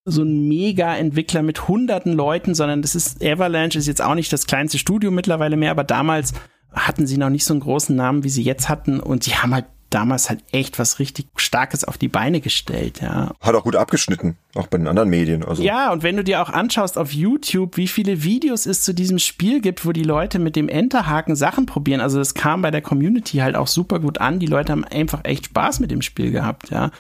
so 0.06 0.24
ein 0.24 0.48
Mega-Entwickler 0.48 1.42
mit 1.42 1.68
hunderten 1.68 2.14
Leuten, 2.14 2.54
sondern 2.54 2.82
das 2.82 2.96
ist, 2.96 3.24
Avalanche 3.24 3.78
ist 3.78 3.88
jetzt 3.88 4.04
auch 4.04 4.16
nicht 4.16 4.32
das 4.32 4.46
kleinste 4.46 4.78
Studio 4.78 5.12
mittlerweile 5.12 5.58
mehr, 5.58 5.72
aber 5.72 5.84
damals 5.84 6.34
hatten 6.72 7.08
sie 7.08 7.18
noch 7.18 7.30
nicht 7.30 7.46
so 7.46 7.54
einen 7.54 7.62
großen 7.62 7.96
Namen, 7.96 8.24
wie 8.24 8.30
sie 8.30 8.44
jetzt 8.44 8.70
hatten 8.70 9.00
und 9.00 9.26
die 9.26 9.36
haben 9.36 9.54
halt 9.54 9.66
damals 9.90 10.30
halt 10.30 10.44
echt 10.52 10.80
was 10.80 11.00
richtig 11.00 11.28
Starkes 11.36 11.84
auf 11.84 11.98
die 11.98 12.08
Beine 12.08 12.42
gestellt, 12.42 13.02
ja. 13.02 13.32
Hat 13.40 13.56
auch 13.56 13.64
gut 13.64 13.76
abgeschnitten, 13.76 14.38
auch 14.56 14.68
bei 14.68 14.78
den 14.78 14.88
anderen 14.88 15.10
Medien. 15.10 15.44
Also. 15.44 15.64
Ja, 15.64 15.92
und 15.92 16.04
wenn 16.04 16.18
du 16.18 16.24
dir 16.24 16.42
auch 16.42 16.50
anschaust 16.50 16.98
auf 16.98 17.12
YouTube, 17.12 17.78
wie 17.78 17.88
viele 17.88 18.24
Videos 18.24 18.66
es 18.66 18.82
zu 18.82 18.94
diesem 18.94 19.20
Spiel 19.20 19.62
gibt, 19.62 19.86
wo 19.86 19.92
die 19.92 20.04
Leute 20.04 20.40
mit 20.40 20.56
dem 20.56 20.70
Enterhaken 20.70 21.36
Sachen 21.36 21.66
probieren, 21.66 22.02
also 22.02 22.18
das 22.18 22.34
kam 22.34 22.62
bei 22.62 22.72
der 22.72 22.82
Community 22.82 23.38
halt 23.38 23.56
auch 23.56 23.68
super 23.68 24.00
gut 24.00 24.20
an. 24.20 24.40
Die 24.40 24.48
Leute 24.48 24.72
haben 24.72 24.84
einfach 24.84 25.22
echt 25.24 25.46
Spaß 25.46 25.80
mit 25.80 25.92
dem 25.92 26.02
Spiel 26.02 26.32
gehabt, 26.32 26.70
ja. 26.72 26.92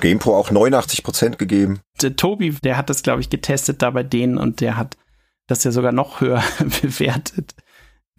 GamePro 0.00 0.36
auch 0.36 0.50
89 0.50 1.02
Prozent 1.02 1.38
gegeben. 1.38 1.80
Der 2.00 2.16
Tobi, 2.16 2.50
der 2.62 2.76
hat 2.76 2.90
das, 2.90 3.02
glaube 3.02 3.20
ich, 3.20 3.30
getestet 3.30 3.82
da 3.82 3.90
bei 3.90 4.02
denen 4.02 4.38
und 4.38 4.60
der 4.60 4.76
hat 4.76 4.96
das 5.46 5.64
ja 5.64 5.72
sogar 5.72 5.92
noch 5.92 6.20
höher 6.20 6.42
bewertet. 6.82 7.54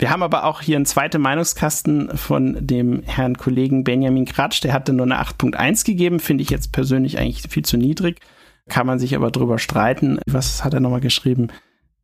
Wir 0.02 0.10
haben 0.10 0.24
aber 0.24 0.46
auch 0.46 0.62
hier 0.62 0.78
einen 0.78 0.88
zweiten 0.88 1.22
Meinungskasten 1.22 2.18
von 2.18 2.58
dem 2.60 3.04
Herrn 3.04 3.38
Kollegen 3.38 3.84
Benjamin 3.84 4.26
Kratsch, 4.26 4.60
der 4.62 4.74
hatte 4.74 4.94
nur 4.94 5.06
eine 5.06 5.22
8.1 5.22 5.86
gegeben, 5.86 6.20
finde 6.20 6.42
ich 6.42 6.50
jetzt 6.50 6.72
persönlich 6.72 7.20
eigentlich 7.20 7.44
viel 7.48 7.64
zu 7.64 7.78
niedrig. 7.78 8.20
Kann 8.68 8.88
man 8.88 8.98
sich 8.98 9.16
aber 9.16 9.30
drüber 9.30 9.60
streiten. 9.60 10.20
Was 10.26 10.64
hat 10.64 10.74
er 10.74 10.80
nochmal 10.80 11.02
geschrieben? 11.02 11.50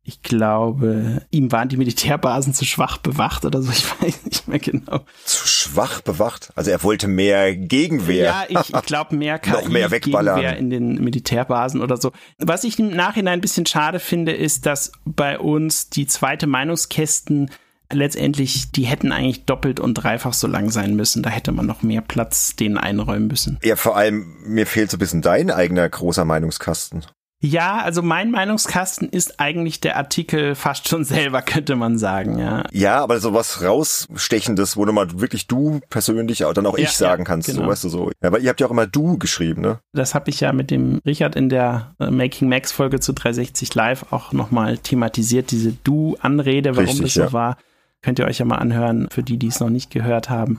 ich 0.08 0.22
glaube, 0.22 1.20
ihm 1.30 1.52
waren 1.52 1.68
die 1.68 1.76
Militärbasen 1.76 2.54
zu 2.54 2.64
schwach 2.64 2.96
bewacht 2.96 3.44
oder 3.44 3.60
so, 3.60 3.70
ich 3.72 3.84
weiß 4.00 4.24
nicht 4.24 4.48
mehr 4.48 4.58
genau. 4.58 5.04
Zu 5.24 5.46
schwach 5.46 6.00
bewacht? 6.00 6.50
Also 6.54 6.70
er 6.70 6.82
wollte 6.82 7.08
mehr 7.08 7.54
Gegenwehr. 7.54 8.24
Ja, 8.24 8.44
ich, 8.48 8.74
ich 8.74 8.82
glaube 8.82 9.14
mehr 9.16 9.38
KI 9.38 9.50
Noch 9.50 9.68
mehr 9.68 9.90
wegballern. 9.90 10.36
Gegenwehr 10.36 10.58
in 10.58 10.70
den 10.70 11.04
Militärbasen 11.04 11.82
oder 11.82 11.98
so. 11.98 12.12
Was 12.38 12.64
ich 12.64 12.78
im 12.78 12.88
Nachhinein 12.88 13.34
ein 13.34 13.42
bisschen 13.42 13.66
schade 13.66 13.98
finde, 13.98 14.32
ist, 14.32 14.64
dass 14.64 14.92
bei 15.04 15.38
uns 15.38 15.90
die 15.90 16.06
zweite 16.06 16.46
Meinungskästen 16.46 17.50
letztendlich, 17.92 18.70
die 18.72 18.84
hätten 18.84 19.12
eigentlich 19.12 19.44
doppelt 19.44 19.80
und 19.80 19.94
dreifach 19.94 20.32
so 20.32 20.46
lang 20.46 20.70
sein 20.70 20.94
müssen. 20.94 21.22
Da 21.22 21.30
hätte 21.30 21.52
man 21.52 21.66
noch 21.66 21.82
mehr 21.82 22.00
Platz 22.00 22.56
denen 22.56 22.78
einräumen 22.78 23.28
müssen. 23.28 23.58
Ja, 23.62 23.76
vor 23.76 23.96
allem, 23.96 24.36
mir 24.44 24.66
fehlt 24.66 24.90
so 24.90 24.96
ein 24.96 25.00
bisschen 25.00 25.22
dein 25.22 25.50
eigener 25.50 25.88
großer 25.88 26.24
Meinungskasten. 26.24 27.04
Ja, 27.40 27.82
also 27.82 28.02
mein 28.02 28.32
Meinungskasten 28.32 29.08
ist 29.08 29.38
eigentlich 29.38 29.80
der 29.80 29.96
Artikel 29.96 30.56
fast 30.56 30.88
schon 30.88 31.04
selber, 31.04 31.40
könnte 31.40 31.76
man 31.76 31.96
sagen, 31.96 32.38
ja. 32.38 32.64
Ja, 32.72 33.00
aber 33.00 33.20
so 33.20 33.32
was 33.32 33.62
rausstechendes, 33.62 34.76
wo 34.76 34.84
du 34.84 34.92
mal 34.92 35.20
wirklich 35.20 35.46
du 35.46 35.80
persönlich, 35.88 36.38
dann 36.38 36.66
auch 36.66 36.76
ja, 36.76 36.84
ich 36.84 36.90
sagen 36.90 37.24
kannst, 37.24 37.48
genau. 37.48 37.62
so 37.62 37.68
weißt 37.68 37.84
du 37.84 37.88
so. 37.90 38.10
Ja, 38.22 38.32
weil 38.32 38.42
ihr 38.42 38.48
habt 38.50 38.60
ja 38.60 38.66
auch 38.66 38.72
immer 38.72 38.88
du 38.88 39.18
geschrieben, 39.18 39.62
ne? 39.62 39.78
Das 39.92 40.16
habe 40.16 40.30
ich 40.30 40.40
ja 40.40 40.52
mit 40.52 40.72
dem 40.72 41.00
Richard 41.06 41.36
in 41.36 41.48
der 41.48 41.94
äh, 42.00 42.10
Making 42.10 42.48
Max 42.48 42.72
Folge 42.72 42.98
zu 42.98 43.12
360 43.12 43.72
Live 43.74 44.06
auch 44.10 44.32
nochmal 44.32 44.78
thematisiert, 44.78 45.52
diese 45.52 45.72
du-Anrede, 45.72 46.76
warum 46.76 46.88
Richtig, 46.88 47.04
das 47.04 47.14
so 47.14 47.20
ja. 47.20 47.32
war. 47.32 47.58
Könnt 48.02 48.18
ihr 48.18 48.26
euch 48.26 48.38
ja 48.38 48.44
mal 48.44 48.56
anhören, 48.56 49.08
für 49.10 49.22
die, 49.22 49.38
die 49.38 49.48
es 49.48 49.60
noch 49.60 49.70
nicht 49.70 49.90
gehört 49.90 50.30
haben. 50.30 50.58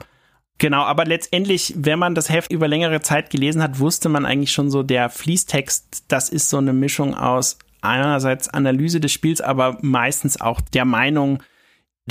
Genau, 0.58 0.82
aber 0.82 1.06
letztendlich, 1.06 1.72
wenn 1.76 1.98
man 1.98 2.14
das 2.14 2.28
Heft 2.28 2.52
über 2.52 2.68
längere 2.68 3.00
Zeit 3.00 3.30
gelesen 3.30 3.62
hat, 3.62 3.78
wusste 3.78 4.10
man 4.10 4.26
eigentlich 4.26 4.52
schon 4.52 4.70
so, 4.70 4.82
der 4.82 5.08
Fließtext, 5.08 6.04
das 6.08 6.28
ist 6.28 6.50
so 6.50 6.58
eine 6.58 6.74
Mischung 6.74 7.14
aus 7.14 7.58
einerseits 7.80 8.48
Analyse 8.48 9.00
des 9.00 9.10
Spiels, 9.10 9.40
aber 9.40 9.78
meistens 9.80 10.38
auch 10.38 10.60
der 10.60 10.84
Meinung, 10.84 11.42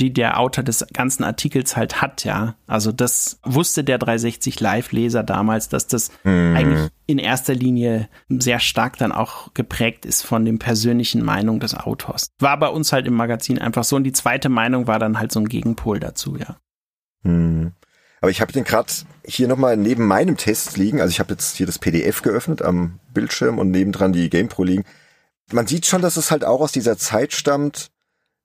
die 0.00 0.12
der 0.12 0.38
Autor 0.38 0.64
des 0.64 0.86
ganzen 0.92 1.24
Artikels 1.24 1.76
halt 1.76 2.00
hat, 2.00 2.24
ja. 2.24 2.56
Also 2.66 2.92
das 2.92 3.38
wusste 3.44 3.84
der 3.84 3.98
360 3.98 4.58
Live-Leser 4.60 5.22
damals, 5.22 5.68
dass 5.68 5.86
das 5.86 6.10
mhm. 6.24 6.56
eigentlich 6.56 6.90
in 7.06 7.18
erster 7.18 7.54
Linie 7.54 8.08
sehr 8.28 8.60
stark 8.60 8.96
dann 8.96 9.12
auch 9.12 9.52
geprägt 9.54 10.06
ist 10.06 10.22
von 10.22 10.44
dem 10.44 10.58
persönlichen 10.58 11.22
Meinung 11.24 11.60
des 11.60 11.74
Autors. 11.74 12.30
War 12.38 12.58
bei 12.58 12.68
uns 12.68 12.92
halt 12.92 13.06
im 13.06 13.14
Magazin 13.14 13.58
einfach 13.58 13.84
so 13.84 13.96
und 13.96 14.04
die 14.04 14.12
zweite 14.12 14.48
Meinung 14.48 14.86
war 14.86 14.98
dann 14.98 15.18
halt 15.18 15.32
so 15.32 15.40
ein 15.40 15.48
Gegenpol 15.48 16.00
dazu, 16.00 16.36
ja. 16.36 16.56
Mhm. 17.22 17.72
Aber 18.20 18.30
ich 18.30 18.40
habe 18.40 18.52
den 18.52 18.64
gerade 18.64 18.92
hier 19.24 19.48
nochmal 19.48 19.76
neben 19.76 20.06
meinem 20.06 20.36
Test 20.36 20.76
liegen. 20.76 21.00
Also 21.00 21.10
ich 21.10 21.20
habe 21.20 21.32
jetzt 21.32 21.56
hier 21.56 21.66
das 21.66 21.78
PDF 21.78 22.22
geöffnet 22.22 22.60
am 22.60 22.98
Bildschirm 23.14 23.58
und 23.58 23.70
nebendran 23.70 24.12
die 24.12 24.28
GamePro 24.28 24.62
liegen. 24.62 24.84
Man 25.52 25.66
sieht 25.66 25.86
schon, 25.86 26.02
dass 26.02 26.16
es 26.16 26.30
halt 26.30 26.44
auch 26.44 26.60
aus 26.60 26.72
dieser 26.72 26.98
Zeit 26.98 27.32
stammt. 27.32 27.90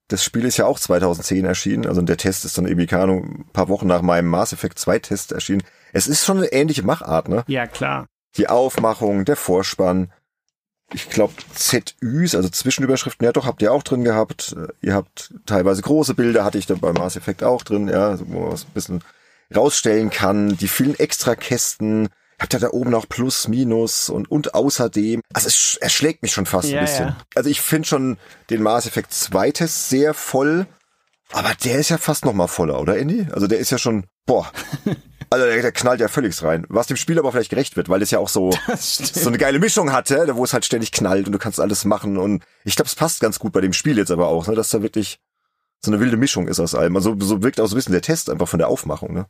Das 0.07 0.23
Spiel 0.23 0.45
ist 0.45 0.57
ja 0.57 0.65
auch 0.65 0.79
2010 0.79 1.45
erschienen. 1.45 1.87
Also 1.87 2.01
der 2.01 2.17
Test 2.17 2.45
ist 2.45 2.57
dann 2.57 2.67
irgendwie, 2.67 2.85
keine 2.85 3.03
Ahnung, 3.03 3.39
ein 3.39 3.51
paar 3.53 3.69
Wochen 3.69 3.87
nach 3.87 4.01
meinem 4.01 4.27
Mass 4.27 4.53
Effect 4.53 4.77
2 4.77 4.99
Test 4.99 5.31
erschienen. 5.31 5.63
Es 5.93 6.07
ist 6.07 6.25
schon 6.25 6.37
eine 6.37 6.47
ähnliche 6.47 6.83
Machart, 6.83 7.27
ne? 7.27 7.43
Ja, 7.47 7.65
klar. 7.65 8.05
Die 8.37 8.47
Aufmachung, 8.47 9.25
der 9.25 9.35
Vorspann. 9.35 10.11
Ich 10.93 11.09
glaube, 11.09 11.33
ZÜs, 11.55 12.35
also 12.35 12.49
Zwischenüberschriften, 12.49 13.25
ja 13.25 13.31
doch, 13.31 13.47
habt 13.47 13.63
ihr 13.63 13.73
auch 13.73 13.81
drin 13.81 14.03
gehabt. 14.03 14.55
Ihr 14.81 14.93
habt 14.93 15.33
teilweise 15.47 15.81
große 15.81 16.13
Bilder, 16.13 16.43
hatte 16.43 16.59
ich 16.59 16.67
dann 16.67 16.79
beim 16.79 16.93
Mass 16.93 17.15
Effect 17.15 17.43
auch 17.43 17.63
drin, 17.63 17.87
ja, 17.87 18.19
wo 18.19 18.41
man 18.41 18.51
was 18.51 18.65
ein 18.65 18.73
bisschen 18.73 19.03
rausstellen 19.55 20.11
kann, 20.11 20.57
die 20.57 20.67
vielen 20.67 20.97
Extrakästen, 20.99 22.09
habt 22.39 22.53
ihr 22.53 22.59
da 22.59 22.69
oben 22.69 22.91
noch 22.91 23.07
Plus, 23.07 23.47
Minus 23.47 24.09
und, 24.09 24.29
und 24.29 24.53
außerdem. 24.53 25.21
Also 25.33 25.47
es 25.47 25.77
erschlägt 25.79 26.21
mich 26.21 26.31
schon 26.31 26.45
fast 26.45 26.69
ja, 26.69 26.79
ein 26.79 26.85
bisschen. 26.85 27.07
Ja. 27.09 27.17
Also 27.35 27.49
ich 27.49 27.61
finde 27.61 27.87
schon 27.87 28.17
den 28.49 28.61
Mass 28.61 28.87
Effect 28.87 29.13
2 29.13 29.51
Test 29.51 29.89
sehr 29.89 30.13
voll, 30.13 30.67
aber 31.31 31.53
der 31.63 31.79
ist 31.79 31.89
ja 31.89 31.97
fast 31.97 32.25
noch 32.25 32.33
mal 32.33 32.47
voller, 32.47 32.79
oder 32.79 32.97
Andy? 32.97 33.27
Also 33.31 33.47
der 33.47 33.59
ist 33.59 33.71
ja 33.71 33.77
schon, 33.77 34.05
boah. 34.25 34.51
Also 35.31 35.43
der, 35.43 35.59
der 35.59 35.71
knallt 35.71 35.99
ja 35.99 36.07
völlig 36.07 36.41
rein. 36.43 36.67
Was 36.69 36.85
dem 36.85 36.97
Spiel 36.97 37.17
aber 37.17 37.31
vielleicht 37.31 37.49
gerecht 37.49 37.75
wird, 37.75 37.89
weil 37.89 38.03
es 38.03 38.11
ja 38.11 38.19
auch 38.19 38.29
so, 38.29 38.51
so 38.77 39.27
eine 39.27 39.39
geile 39.39 39.57
Mischung 39.57 39.91
hatte, 39.91 40.35
wo 40.35 40.43
es 40.43 40.53
halt 40.53 40.65
ständig 40.65 40.91
knallt 40.91 41.25
und 41.25 41.31
du 41.31 41.39
kannst 41.39 41.59
alles 41.59 41.83
machen. 41.83 42.17
Und 42.17 42.43
ich 42.63 42.75
glaube, 42.75 42.87
es 42.87 42.95
passt 42.95 43.21
ganz 43.21 43.39
gut 43.39 43.51
bei 43.51 43.59
dem 43.59 43.73
Spiel 43.73 43.97
jetzt 43.97 44.11
aber 44.11 44.27
auch, 44.27 44.47
ne, 44.47 44.53
dass 44.53 44.69
da 44.69 44.83
wirklich 44.83 45.17
so 45.83 45.91
eine 45.91 45.99
wilde 45.99 46.15
Mischung 46.15 46.47
ist 46.47 46.59
aus 46.59 46.75
allem. 46.75 46.95
Also 46.95 47.15
so 47.19 47.41
wirkt 47.41 47.59
auch 47.59 47.65
so 47.65 47.75
ein 47.75 47.77
bisschen 47.77 47.93
der 47.93 48.03
Test 48.03 48.29
einfach 48.29 48.47
von 48.47 48.59
der 48.59 48.67
Aufmachung, 48.67 49.13
ne? 49.13 49.25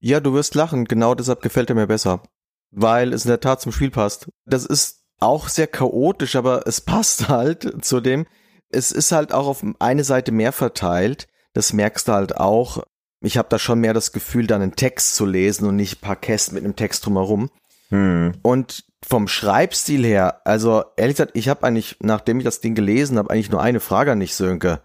Ja, 0.00 0.20
du 0.20 0.32
wirst 0.34 0.54
lachen. 0.54 0.86
Genau 0.86 1.14
deshalb 1.14 1.42
gefällt 1.42 1.70
er 1.70 1.76
mir 1.76 1.86
besser. 1.86 2.22
Weil 2.70 3.12
es 3.12 3.24
in 3.24 3.28
der 3.30 3.40
Tat 3.40 3.60
zum 3.60 3.72
Spiel 3.72 3.90
passt. 3.90 4.28
Das 4.46 4.64
ist 4.64 5.04
auch 5.18 5.48
sehr 5.48 5.66
chaotisch, 5.66 6.36
aber 6.36 6.66
es 6.66 6.80
passt 6.82 7.28
halt 7.28 7.84
zu 7.84 8.00
dem. 8.00 8.26
Es 8.70 8.92
ist 8.92 9.12
halt 9.12 9.32
auch 9.32 9.46
auf 9.46 9.64
eine 9.78 10.04
Seite 10.04 10.32
mehr 10.32 10.52
verteilt. 10.52 11.28
Das 11.52 11.72
merkst 11.72 12.08
du 12.08 12.12
halt 12.12 12.36
auch. 12.36 12.82
Ich 13.22 13.36
habe 13.36 13.48
da 13.50 13.58
schon 13.58 13.80
mehr 13.80 13.92
das 13.92 14.12
Gefühl, 14.12 14.46
dann 14.46 14.62
einen 14.62 14.76
Text 14.76 15.14
zu 15.14 15.26
lesen 15.26 15.66
und 15.66 15.76
nicht 15.76 15.98
ein 15.98 16.00
paar 16.00 16.16
Kästen 16.16 16.54
mit 16.54 16.64
einem 16.64 16.76
Text 16.76 17.04
drumherum. 17.04 17.50
Hm. 17.90 18.32
Und 18.42 18.84
vom 19.06 19.28
Schreibstil 19.28 20.04
her, 20.04 20.40
also 20.46 20.84
ehrlich 20.96 21.16
gesagt, 21.16 21.36
ich 21.36 21.48
habe 21.48 21.66
eigentlich, 21.66 21.96
nachdem 22.00 22.38
ich 22.38 22.44
das 22.44 22.60
Ding 22.60 22.74
gelesen 22.74 23.18
habe, 23.18 23.30
eigentlich 23.30 23.50
nur 23.50 23.60
eine 23.60 23.80
Frage 23.80 24.12
an 24.12 24.20
dich, 24.20 24.34
Sönke. 24.34 24.80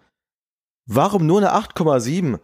Warum 0.88 1.26
nur 1.26 1.40
eine 1.40 1.56
8,7? 1.56 2.40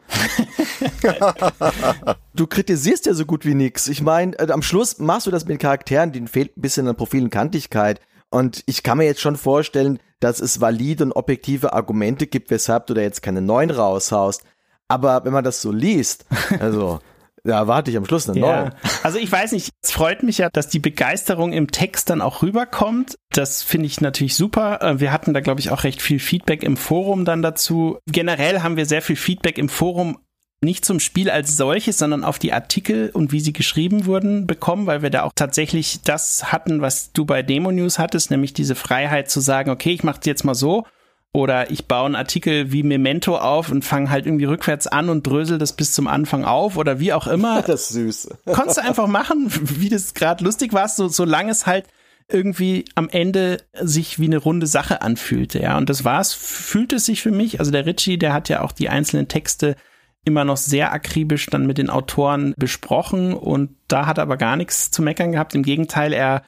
du 2.33 2.47
kritisierst 2.47 3.05
ja 3.05 3.13
so 3.13 3.25
gut 3.25 3.45
wie 3.45 3.53
nix. 3.53 3.87
Ich 3.87 4.01
meine, 4.01 4.37
äh, 4.39 4.51
am 4.51 4.63
Schluss 4.63 4.97
machst 4.97 5.27
du 5.27 5.31
das 5.31 5.45
mit 5.45 5.59
Charakteren, 5.59 6.11
denen 6.11 6.27
fehlt 6.27 6.57
ein 6.57 6.61
bisschen 6.61 6.87
an 6.87 6.95
Profilen 6.95 7.29
Kantigkeit. 7.29 8.01
Und 8.31 8.63
ich 8.65 8.81
kann 8.81 8.97
mir 8.97 9.05
jetzt 9.05 9.21
schon 9.21 9.35
vorstellen, 9.35 9.99
dass 10.19 10.39
es 10.39 10.59
valide 10.59 11.03
und 11.03 11.11
objektive 11.11 11.73
Argumente 11.73 12.25
gibt, 12.25 12.49
weshalb 12.49 12.87
du 12.87 12.95
da 12.95 13.01
jetzt 13.01 13.21
keine 13.21 13.41
9 13.41 13.69
raushaust. 13.69 14.43
Aber 14.87 15.23
wenn 15.23 15.33
man 15.33 15.43
das 15.43 15.61
so 15.61 15.71
liest, 15.71 16.25
also 16.59 16.99
ja, 17.45 17.67
warte 17.67 17.89
ich 17.91 17.97
am 17.97 18.05
Schluss 18.05 18.29
eine 18.29 18.39
ja. 18.39 18.61
9. 18.63 18.71
Also 19.03 19.17
ich 19.17 19.31
weiß 19.31 19.51
nicht, 19.53 19.69
es 19.81 19.91
freut 19.91 20.23
mich 20.23 20.37
ja, 20.37 20.49
dass 20.51 20.67
die 20.67 20.79
Begeisterung 20.79 21.53
im 21.53 21.71
Text 21.71 22.09
dann 22.09 22.21
auch 22.21 22.43
rüberkommt. 22.43 23.15
Das 23.31 23.63
finde 23.63 23.87
ich 23.87 24.01
natürlich 24.01 24.35
super. 24.35 24.81
Äh, 24.81 24.99
wir 24.99 25.11
hatten 25.11 25.33
da, 25.33 25.39
glaube 25.39 25.59
ich, 25.59 25.71
auch 25.71 25.83
recht 25.83 26.01
viel 26.01 26.19
Feedback 26.19 26.63
im 26.63 26.77
Forum 26.77 27.25
dann 27.25 27.41
dazu. 27.41 27.97
Generell 28.05 28.61
haben 28.61 28.77
wir 28.77 28.85
sehr 28.85 29.01
viel 29.01 29.15
Feedback 29.15 29.57
im 29.57 29.69
Forum 29.69 30.17
nicht 30.63 30.85
zum 30.85 30.99
Spiel 30.99 31.31
als 31.31 31.57
solches, 31.57 31.97
sondern 31.97 32.23
auf 32.23 32.37
die 32.37 32.53
Artikel 32.53 33.09
und 33.11 33.31
wie 33.31 33.39
sie 33.39 33.53
geschrieben 33.53 34.05
wurden 34.05 34.45
bekommen, 34.45 34.85
weil 34.85 35.01
wir 35.01 35.09
da 35.09 35.23
auch 35.23 35.31
tatsächlich 35.35 36.01
das 36.03 36.51
hatten, 36.51 36.81
was 36.81 37.11
du 37.13 37.25
bei 37.25 37.41
Demo 37.41 37.71
News 37.71 37.97
hattest, 37.97 38.29
nämlich 38.29 38.53
diese 38.53 38.75
Freiheit 38.75 39.31
zu 39.31 39.39
sagen, 39.39 39.71
okay, 39.71 39.91
ich 39.91 40.03
mache 40.03 40.19
es 40.19 40.25
jetzt 40.27 40.43
mal 40.43 40.53
so 40.53 40.85
oder 41.33 41.71
ich 41.71 41.87
baue 41.87 42.07
einen 42.07 42.15
Artikel 42.15 42.71
wie 42.71 42.83
Memento 42.83 43.37
auf 43.37 43.71
und 43.71 43.85
fange 43.85 44.09
halt 44.09 44.25
irgendwie 44.25 44.45
rückwärts 44.45 44.87
an 44.87 45.09
und 45.09 45.25
drösel 45.25 45.57
das 45.57 45.73
bis 45.73 45.93
zum 45.93 46.07
Anfang 46.07 46.43
auf 46.43 46.75
oder 46.75 46.99
wie 46.99 47.13
auch 47.13 47.27
immer. 47.27 47.61
Das 47.71 47.83
ist 47.83 47.89
süß. 47.89 48.29
Konntest 48.53 48.77
du 48.77 48.83
einfach 48.83 49.07
machen, 49.07 49.47
wie 49.79 49.87
das 49.87 50.13
gerade 50.13 50.43
lustig 50.43 50.73
war, 50.73 50.87
so, 50.89 51.07
solange 51.07 51.51
es 51.51 51.65
halt 51.65 51.85
irgendwie 52.27 52.85
am 52.95 53.07
Ende 53.09 53.57
sich 53.79 54.19
wie 54.19 54.25
eine 54.25 54.37
runde 54.37 54.67
Sache 54.67 55.01
anfühlte, 55.01 55.59
ja. 55.59 55.77
Und 55.77 55.89
das 55.89 56.03
war's, 56.03 56.33
fühlte 56.33 56.97
es 56.97 57.05
sich 57.05 57.21
für 57.21 57.31
mich. 57.31 57.59
Also 57.59 57.71
der 57.71 57.85
Ritchie, 57.85 58.17
der 58.17 58.33
hat 58.33 58.49
ja 58.49 58.61
auch 58.61 58.71
die 58.71 58.89
einzelnen 58.89 59.27
Texte 59.27 59.75
immer 60.23 60.43
noch 60.43 60.57
sehr 60.57 60.91
akribisch 60.91 61.47
dann 61.47 61.65
mit 61.65 61.77
den 61.77 61.89
Autoren 61.89 62.53
besprochen 62.57 63.33
und 63.33 63.75
da 63.87 64.05
hat 64.05 64.17
er 64.17 64.23
aber 64.23 64.37
gar 64.37 64.55
nichts 64.55 64.91
zu 64.91 65.01
meckern 65.01 65.31
gehabt. 65.31 65.55
Im 65.55 65.63
Gegenteil, 65.63 66.13
er 66.13 66.43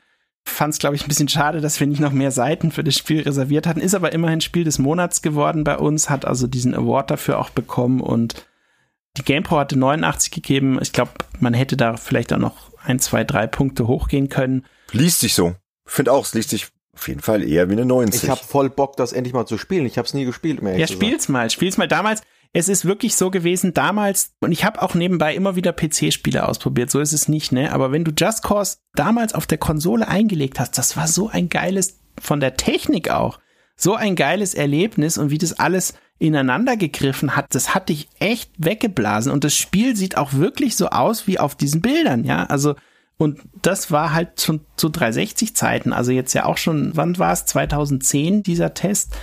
fand 0.46 0.74
es, 0.74 0.80
glaube 0.80 0.96
ich, 0.96 1.04
ein 1.04 1.08
bisschen 1.08 1.30
schade, 1.30 1.62
dass 1.62 1.80
wir 1.80 1.88
nicht 1.88 2.02
noch 2.02 2.12
mehr 2.12 2.32
Seiten 2.32 2.72
für 2.72 2.84
das 2.84 2.98
Spiel 2.98 3.22
reserviert 3.22 3.66
hatten. 3.66 3.80
Ist 3.80 3.96
aber 3.96 4.12
immerhin 4.12 4.42
Spiel 4.42 4.64
des 4.64 4.80
Monats 4.80 5.22
geworden 5.22 5.64
bei 5.64 5.78
uns, 5.78 6.10
hat 6.10 6.26
also 6.26 6.48
diesen 6.48 6.76
Award 6.76 7.12
dafür 7.12 7.40
auch 7.40 7.50
bekommen 7.50 8.02
und 8.02 8.46
die 9.18 9.24
GamePro 9.24 9.58
hatte 9.58 9.78
89 9.78 10.32
gegeben. 10.32 10.80
Ich 10.82 10.92
glaube, 10.92 11.12
man 11.40 11.54
hätte 11.54 11.78
da 11.78 11.98
vielleicht 11.98 12.34
auch 12.34 12.40
noch 12.40 12.72
ein, 12.84 13.00
zwei, 13.00 13.24
drei 13.24 13.48
Punkte 13.48 13.88
hochgehen 13.88 14.30
können. 14.30 14.66
Liest 14.92 15.20
sich 15.20 15.34
so. 15.34 15.56
Finde 15.86 16.12
auch, 16.12 16.26
es 16.26 16.34
liest 16.34 16.50
sich 16.50 16.68
auf 16.96 17.08
jeden 17.08 17.22
Fall 17.22 17.44
eher 17.44 17.70
wie 17.70 17.74
eine 17.74 17.86
90. 17.86 18.24
Ich 18.24 18.30
habe 18.30 18.44
voll 18.44 18.70
Bock, 18.70 18.98
das 18.98 19.14
endlich 19.14 19.34
mal 19.34 19.46
zu 19.46 19.58
spielen. 19.58 19.86
Ich 19.86 19.98
habe 19.98 20.08
es 20.08 20.14
nie 20.14 20.26
gespielt. 20.26 20.60
Um 20.62 20.68
ja, 20.68 20.88
spiel's 20.88 21.28
mal. 21.28 21.50
Spiel's 21.50 21.78
mal. 21.78 21.88
Damals, 21.88 22.22
es 22.54 22.70
ist 22.70 22.86
wirklich 22.86 23.16
so 23.16 23.32
gewesen 23.32 23.74
damals, 23.74 24.36
und 24.40 24.52
ich 24.52 24.64
habe 24.64 24.82
auch 24.82 24.94
nebenbei 24.94 25.34
immer 25.36 25.56
wieder 25.56 25.74
PC-Spiele 25.74 26.48
ausprobiert, 26.48 26.92
so 26.92 27.00
ist 27.00 27.12
es 27.12 27.28
nicht, 27.28 27.52
ne? 27.52 27.72
Aber 27.72 27.92
wenn 27.92 28.04
du 28.04 28.12
Just 28.16 28.44
Cause 28.44 28.78
damals 28.94 29.34
auf 29.34 29.48
der 29.48 29.58
Konsole 29.58 30.08
eingelegt 30.08 30.60
hast, 30.60 30.78
das 30.78 30.96
war 30.96 31.08
so 31.08 31.30
ein 31.30 31.50
geiles, 31.50 32.00
von 32.22 32.40
der 32.40 32.56
Technik 32.56 33.10
auch, 33.10 33.40
so 33.76 33.96
ein 33.96 34.16
geiles 34.16 34.54
Erlebnis 34.54 35.18
und 35.18 35.32
wie 35.32 35.40
das 35.40 35.58
alles 35.58 35.96
ineinander 36.20 36.78
gegriffen 36.78 37.36
hat, 37.36 37.56
das 37.56 37.74
hat 37.74 37.90
dich 37.90 38.08
echt 38.20 38.52
weggeblasen. 38.58 39.32
Und 39.32 39.44
das 39.44 39.56
Spiel 39.56 39.96
sieht 39.96 40.16
auch 40.16 40.34
wirklich 40.34 40.76
so 40.76 40.90
aus 40.90 41.26
wie 41.26 41.40
auf 41.40 41.56
diesen 41.56 41.82
Bildern, 41.82 42.24
ja? 42.24 42.46
Also, 42.46 42.76
und 43.18 43.42
das 43.64 43.90
war 43.90 44.14
halt 44.14 44.40
zu, 44.40 44.60
zu 44.78 44.90
360 44.90 45.56
Zeiten, 45.56 45.92
also 45.92 46.12
jetzt 46.12 46.34
ja 46.34 46.46
auch 46.46 46.58
schon, 46.58 46.92
wann 46.96 47.18
war 47.18 47.34
es? 47.34 47.46
2010 47.46 48.44
dieser 48.44 48.76
Test. 48.76 49.16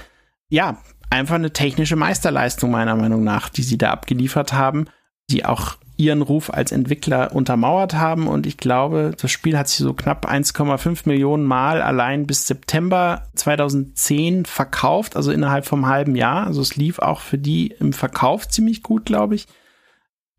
Ja, 0.49 0.83
einfach 1.11 1.35
eine 1.35 1.53
technische 1.53 1.97
Meisterleistung 1.97 2.71
meiner 2.71 2.97
Meinung 2.97 3.25
nach, 3.25 3.49
die 3.49 3.63
sie 3.63 3.79
da 3.79 3.91
abgeliefert 3.91 4.53
haben, 4.53 4.87
die 5.31 5.45
auch 5.45 5.77
ihren 5.97 6.23
Ruf 6.23 6.53
als 6.53 6.73
Entwickler 6.73 7.33
untermauert 7.35 7.95
haben. 7.95 8.27
Und 8.27 8.47
ich 8.47 8.57
glaube, 8.57 9.13
das 9.21 9.31
Spiel 9.31 9.59
hat 9.59 9.69
sich 9.69 9.79
so 9.79 9.93
knapp 9.93 10.27
1,5 10.27 11.03
Millionen 11.05 11.45
Mal 11.45 11.83
allein 11.83 12.27
bis 12.27 12.47
September 12.47 13.29
2010 13.35 14.47
verkauft, 14.47 15.15
also 15.15 15.31
innerhalb 15.31 15.67
vom 15.67 15.87
halben 15.87 16.17
Jahr. 16.17 16.47
Also 16.47 16.63
es 16.63 16.77
lief 16.77 17.01
auch 17.01 17.21
für 17.21 17.39
die 17.39 17.75
im 17.79 17.93
Verkauf 17.93 18.49
ziemlich 18.49 18.83
gut, 18.83 19.05
glaube 19.05 19.35
ich. 19.35 19.47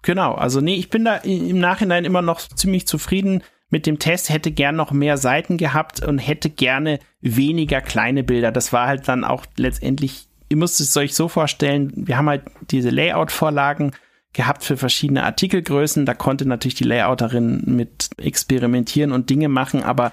Genau, 0.01 0.33
also 0.33 0.61
nee, 0.61 0.75
ich 0.75 0.89
bin 0.89 1.05
da 1.05 1.17
im 1.17 1.59
Nachhinein 1.59 2.05
immer 2.05 2.23
noch 2.23 2.39
ziemlich 2.39 2.87
zufrieden 2.87 3.43
mit 3.69 3.85
dem 3.85 3.99
Test, 3.99 4.29
hätte 4.29 4.51
gern 4.51 4.75
noch 4.75 4.91
mehr 4.91 5.17
Seiten 5.17 5.57
gehabt 5.57 6.03
und 6.05 6.17
hätte 6.17 6.49
gerne 6.49 6.99
weniger 7.21 7.81
kleine 7.81 8.23
Bilder. 8.23 8.51
Das 8.51 8.73
war 8.73 8.87
halt 8.87 9.07
dann 9.07 9.23
auch 9.23 9.45
letztendlich 9.57 10.27
ihr 10.51 10.57
müsst 10.57 10.81
es 10.81 10.95
euch 10.97 11.15
so 11.15 11.29
vorstellen, 11.29 11.93
wir 11.95 12.17
haben 12.17 12.27
halt 12.27 12.43
diese 12.69 12.89
Layout-Vorlagen 12.89 13.93
gehabt 14.33 14.65
für 14.65 14.75
verschiedene 14.75 15.23
Artikelgrößen. 15.23 16.05
Da 16.05 16.13
konnte 16.13 16.45
natürlich 16.45 16.75
die 16.75 16.83
Layouterin 16.83 17.63
mit 17.65 18.09
experimentieren 18.17 19.13
und 19.13 19.29
Dinge 19.29 19.47
machen, 19.47 19.81
aber 19.81 20.11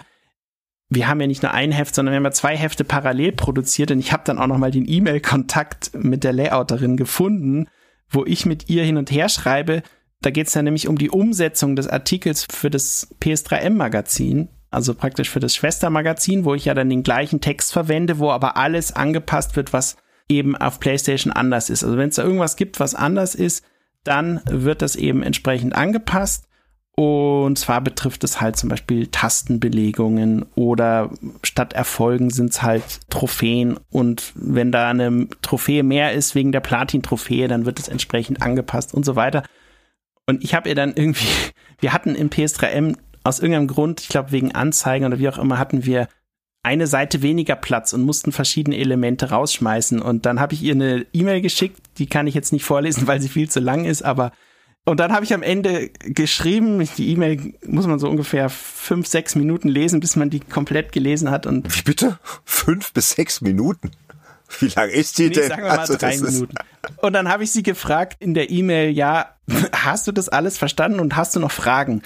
wir 0.88 1.08
haben 1.08 1.20
ja 1.20 1.26
nicht 1.26 1.42
nur 1.42 1.52
ein 1.52 1.72
Heft, 1.72 1.94
sondern 1.94 2.12
wir 2.12 2.16
haben 2.16 2.24
ja 2.24 2.30
zwei 2.30 2.56
Hefte 2.56 2.84
parallel 2.84 3.32
produziert 3.32 3.90
und 3.90 3.98
ich 3.98 4.12
habe 4.12 4.22
dann 4.24 4.38
auch 4.38 4.46
noch 4.46 4.58
mal 4.58 4.70
den 4.70 4.88
E-Mail-Kontakt 4.88 5.90
mit 5.94 6.22
der 6.22 6.32
Layouterin 6.32 6.96
gefunden, 6.96 7.66
wo 8.08 8.24
ich 8.24 8.46
mit 8.46 8.70
ihr 8.70 8.84
hin 8.84 8.96
und 8.96 9.10
her 9.10 9.28
schreibe. 9.28 9.82
Da 10.22 10.30
geht 10.30 10.46
es 10.46 10.52
dann 10.52 10.64
nämlich 10.64 10.86
um 10.86 10.98
die 10.98 11.10
Umsetzung 11.10 11.74
des 11.74 11.88
Artikels 11.88 12.46
für 12.48 12.70
das 12.70 13.14
PS3M-Magazin, 13.20 14.48
also 14.70 14.94
praktisch 14.94 15.30
für 15.30 15.40
das 15.40 15.56
Schwestermagazin, 15.56 16.44
wo 16.44 16.54
ich 16.54 16.66
ja 16.66 16.74
dann 16.74 16.90
den 16.90 17.02
gleichen 17.02 17.40
Text 17.40 17.72
verwende, 17.72 18.20
wo 18.20 18.30
aber 18.30 18.56
alles 18.56 18.92
angepasst 18.92 19.56
wird, 19.56 19.72
was 19.72 19.96
eben 20.28 20.56
auf 20.56 20.80
PlayStation 20.80 21.32
anders 21.32 21.70
ist. 21.70 21.84
Also 21.84 21.96
wenn 21.96 22.10
es 22.10 22.16
da 22.16 22.22
irgendwas 22.22 22.56
gibt, 22.56 22.80
was 22.80 22.94
anders 22.94 23.34
ist, 23.34 23.64
dann 24.04 24.40
wird 24.48 24.82
das 24.82 24.96
eben 24.96 25.22
entsprechend 25.22 25.74
angepasst. 25.74 26.44
Und 26.94 27.58
zwar 27.58 27.80
betrifft 27.80 28.24
es 28.24 28.40
halt 28.40 28.56
zum 28.56 28.68
Beispiel 28.68 29.06
Tastenbelegungen 29.06 30.46
oder 30.56 31.10
statt 31.44 31.72
Erfolgen 31.72 32.30
sind 32.30 32.50
es 32.50 32.62
halt 32.62 32.82
Trophäen. 33.08 33.78
Und 33.90 34.32
wenn 34.34 34.72
da 34.72 34.90
eine 34.90 35.28
Trophäe 35.40 35.84
mehr 35.84 36.12
ist 36.12 36.34
wegen 36.34 36.50
der 36.50 36.58
Platin-Trophäe, 36.58 37.46
dann 37.46 37.66
wird 37.66 37.78
es 37.78 37.86
entsprechend 37.86 38.42
angepasst 38.42 38.94
und 38.94 39.04
so 39.04 39.14
weiter. 39.14 39.44
Und 40.26 40.42
ich 40.42 40.54
habe 40.54 40.68
ihr 40.68 40.74
dann 40.74 40.92
irgendwie, 40.94 41.28
wir 41.80 41.92
hatten 41.92 42.16
im 42.16 42.30
PS3M 42.30 42.96
aus 43.22 43.38
irgendeinem 43.38 43.68
Grund, 43.68 44.00
ich 44.00 44.08
glaube 44.08 44.32
wegen 44.32 44.54
Anzeigen 44.54 45.06
oder 45.06 45.20
wie 45.20 45.28
auch 45.28 45.38
immer, 45.38 45.58
hatten 45.58 45.84
wir 45.84 46.08
eine 46.62 46.86
Seite 46.86 47.22
weniger 47.22 47.56
Platz 47.56 47.92
und 47.92 48.02
mussten 48.02 48.32
verschiedene 48.32 48.76
Elemente 48.76 49.30
rausschmeißen. 49.30 50.02
Und 50.02 50.26
dann 50.26 50.40
habe 50.40 50.54
ich 50.54 50.62
ihr 50.62 50.74
eine 50.74 51.06
E-Mail 51.12 51.40
geschickt, 51.40 51.80
die 51.98 52.06
kann 52.06 52.26
ich 52.26 52.34
jetzt 52.34 52.52
nicht 52.52 52.64
vorlesen, 52.64 53.06
weil 53.06 53.20
sie 53.20 53.28
viel 53.28 53.48
zu 53.48 53.60
lang 53.60 53.84
ist, 53.84 54.02
aber 54.02 54.32
und 54.84 55.00
dann 55.00 55.12
habe 55.12 55.22
ich 55.22 55.34
am 55.34 55.42
Ende 55.42 55.90
geschrieben, 55.90 56.82
die 56.96 57.10
E-Mail 57.10 57.52
muss 57.66 57.86
man 57.86 57.98
so 57.98 58.08
ungefähr 58.08 58.48
fünf, 58.48 59.06
sechs 59.06 59.34
Minuten 59.34 59.68
lesen, 59.68 60.00
bis 60.00 60.16
man 60.16 60.30
die 60.30 60.40
komplett 60.40 60.92
gelesen 60.92 61.30
hat. 61.30 61.44
Und 61.44 61.76
Wie 61.76 61.82
bitte? 61.82 62.18
Fünf 62.46 62.94
bis 62.94 63.10
sechs 63.10 63.42
Minuten? 63.42 63.90
Wie 64.60 64.68
lang 64.68 64.88
ist 64.88 65.18
die 65.18 65.24
nee, 65.24 65.34
denn? 65.34 65.48
sagen 65.48 65.62
wir 65.62 65.68
mal 65.68 65.78
Also, 65.80 65.96
drei 65.96 66.16
Minuten. 66.16 66.54
Und 67.02 67.12
dann 67.12 67.28
habe 67.28 67.44
ich 67.44 67.52
sie 67.52 67.62
gefragt 67.62 68.16
in 68.18 68.32
der 68.32 68.48
E-Mail, 68.48 68.90
ja, 68.90 69.36
hast 69.72 70.06
du 70.06 70.12
das 70.12 70.30
alles 70.30 70.56
verstanden 70.56 71.00
und 71.00 71.16
hast 71.16 71.36
du 71.36 71.40
noch 71.40 71.52
Fragen? 71.52 72.00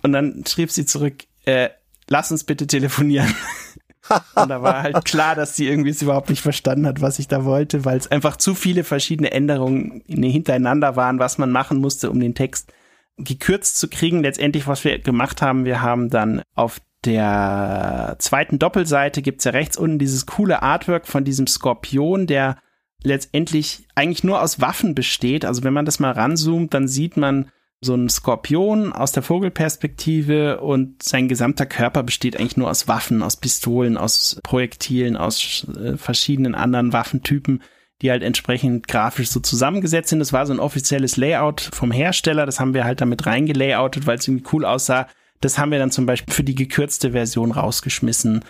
Und 0.00 0.12
dann 0.12 0.44
schrieb 0.46 0.70
sie 0.70 0.86
zurück, 0.86 1.24
äh, 1.44 1.68
lass 2.10 2.30
uns 2.30 2.44
bitte 2.44 2.66
telefonieren. 2.66 3.34
Und 4.34 4.48
da 4.48 4.60
war 4.60 4.82
halt 4.82 5.04
klar, 5.04 5.34
dass 5.34 5.56
sie 5.56 5.68
irgendwie 5.68 5.90
es 5.90 6.02
überhaupt 6.02 6.30
nicht 6.30 6.42
verstanden 6.42 6.86
hat, 6.86 7.00
was 7.00 7.18
ich 7.18 7.28
da 7.28 7.44
wollte, 7.44 7.84
weil 7.84 7.96
es 7.96 8.10
einfach 8.10 8.36
zu 8.36 8.54
viele 8.54 8.82
verschiedene 8.82 9.30
Änderungen 9.30 10.02
hintereinander 10.06 10.96
waren, 10.96 11.18
was 11.18 11.38
man 11.38 11.50
machen 11.50 11.78
musste, 11.78 12.10
um 12.10 12.18
den 12.18 12.34
Text 12.34 12.72
gekürzt 13.16 13.78
zu 13.78 13.88
kriegen. 13.88 14.22
Letztendlich, 14.22 14.66
was 14.66 14.84
wir 14.84 14.98
gemacht 14.98 15.42
haben, 15.42 15.64
wir 15.64 15.80
haben 15.80 16.10
dann 16.10 16.42
auf 16.54 16.80
der 17.04 18.16
zweiten 18.18 18.58
Doppelseite 18.58 19.22
gibt's 19.22 19.44
ja 19.44 19.52
rechts 19.52 19.76
unten 19.76 19.98
dieses 19.98 20.26
coole 20.26 20.62
Artwork 20.62 21.06
von 21.06 21.24
diesem 21.24 21.46
Skorpion, 21.46 22.26
der 22.26 22.58
letztendlich 23.02 23.86
eigentlich 23.94 24.24
nur 24.24 24.42
aus 24.42 24.60
Waffen 24.60 24.94
besteht. 24.94 25.44
Also 25.44 25.62
wenn 25.62 25.72
man 25.72 25.86
das 25.86 26.00
mal 26.00 26.12
ranzoomt, 26.12 26.74
dann 26.74 26.88
sieht 26.88 27.16
man 27.16 27.50
so 27.82 27.94
einen 27.94 28.10
Skorpion 28.10 28.92
aus 28.92 29.12
der 29.12 29.22
Vogelperspektive 29.22 30.60
und 30.60 31.02
sein 31.02 31.28
gesamter 31.28 31.64
Körper 31.64 32.02
besteht 32.02 32.38
eigentlich 32.38 32.58
nur 32.58 32.68
aus 32.68 32.88
Waffen, 32.88 33.22
aus 33.22 33.36
Pistolen, 33.36 33.96
aus 33.96 34.38
Projektilen, 34.42 35.16
aus 35.16 35.66
äh, 35.76 35.96
verschiedenen 35.96 36.54
anderen 36.54 36.92
Waffentypen, 36.92 37.62
die 38.02 38.10
halt 38.10 38.22
entsprechend 38.22 38.86
grafisch 38.86 39.30
so 39.30 39.40
zusammengesetzt 39.40 40.10
sind. 40.10 40.18
Das 40.18 40.34
war 40.34 40.44
so 40.46 40.52
ein 40.52 40.60
offizielles 40.60 41.16
Layout 41.16 41.70
vom 41.72 41.90
Hersteller, 41.90 42.44
das 42.44 42.60
haben 42.60 42.74
wir 42.74 42.84
halt 42.84 43.00
damit 43.00 43.24
reingelayoutet, 43.24 44.06
weil 44.06 44.18
es 44.18 44.28
irgendwie 44.28 44.48
cool 44.52 44.66
aussah. 44.66 45.08
Das 45.40 45.58
haben 45.58 45.72
wir 45.72 45.78
dann 45.78 45.90
zum 45.90 46.04
Beispiel 46.04 46.34
für 46.34 46.44
die 46.44 46.54
gekürzte 46.54 47.12
Version 47.12 47.50
rausgeschmissen. 47.50 48.40
Ein 48.40 48.44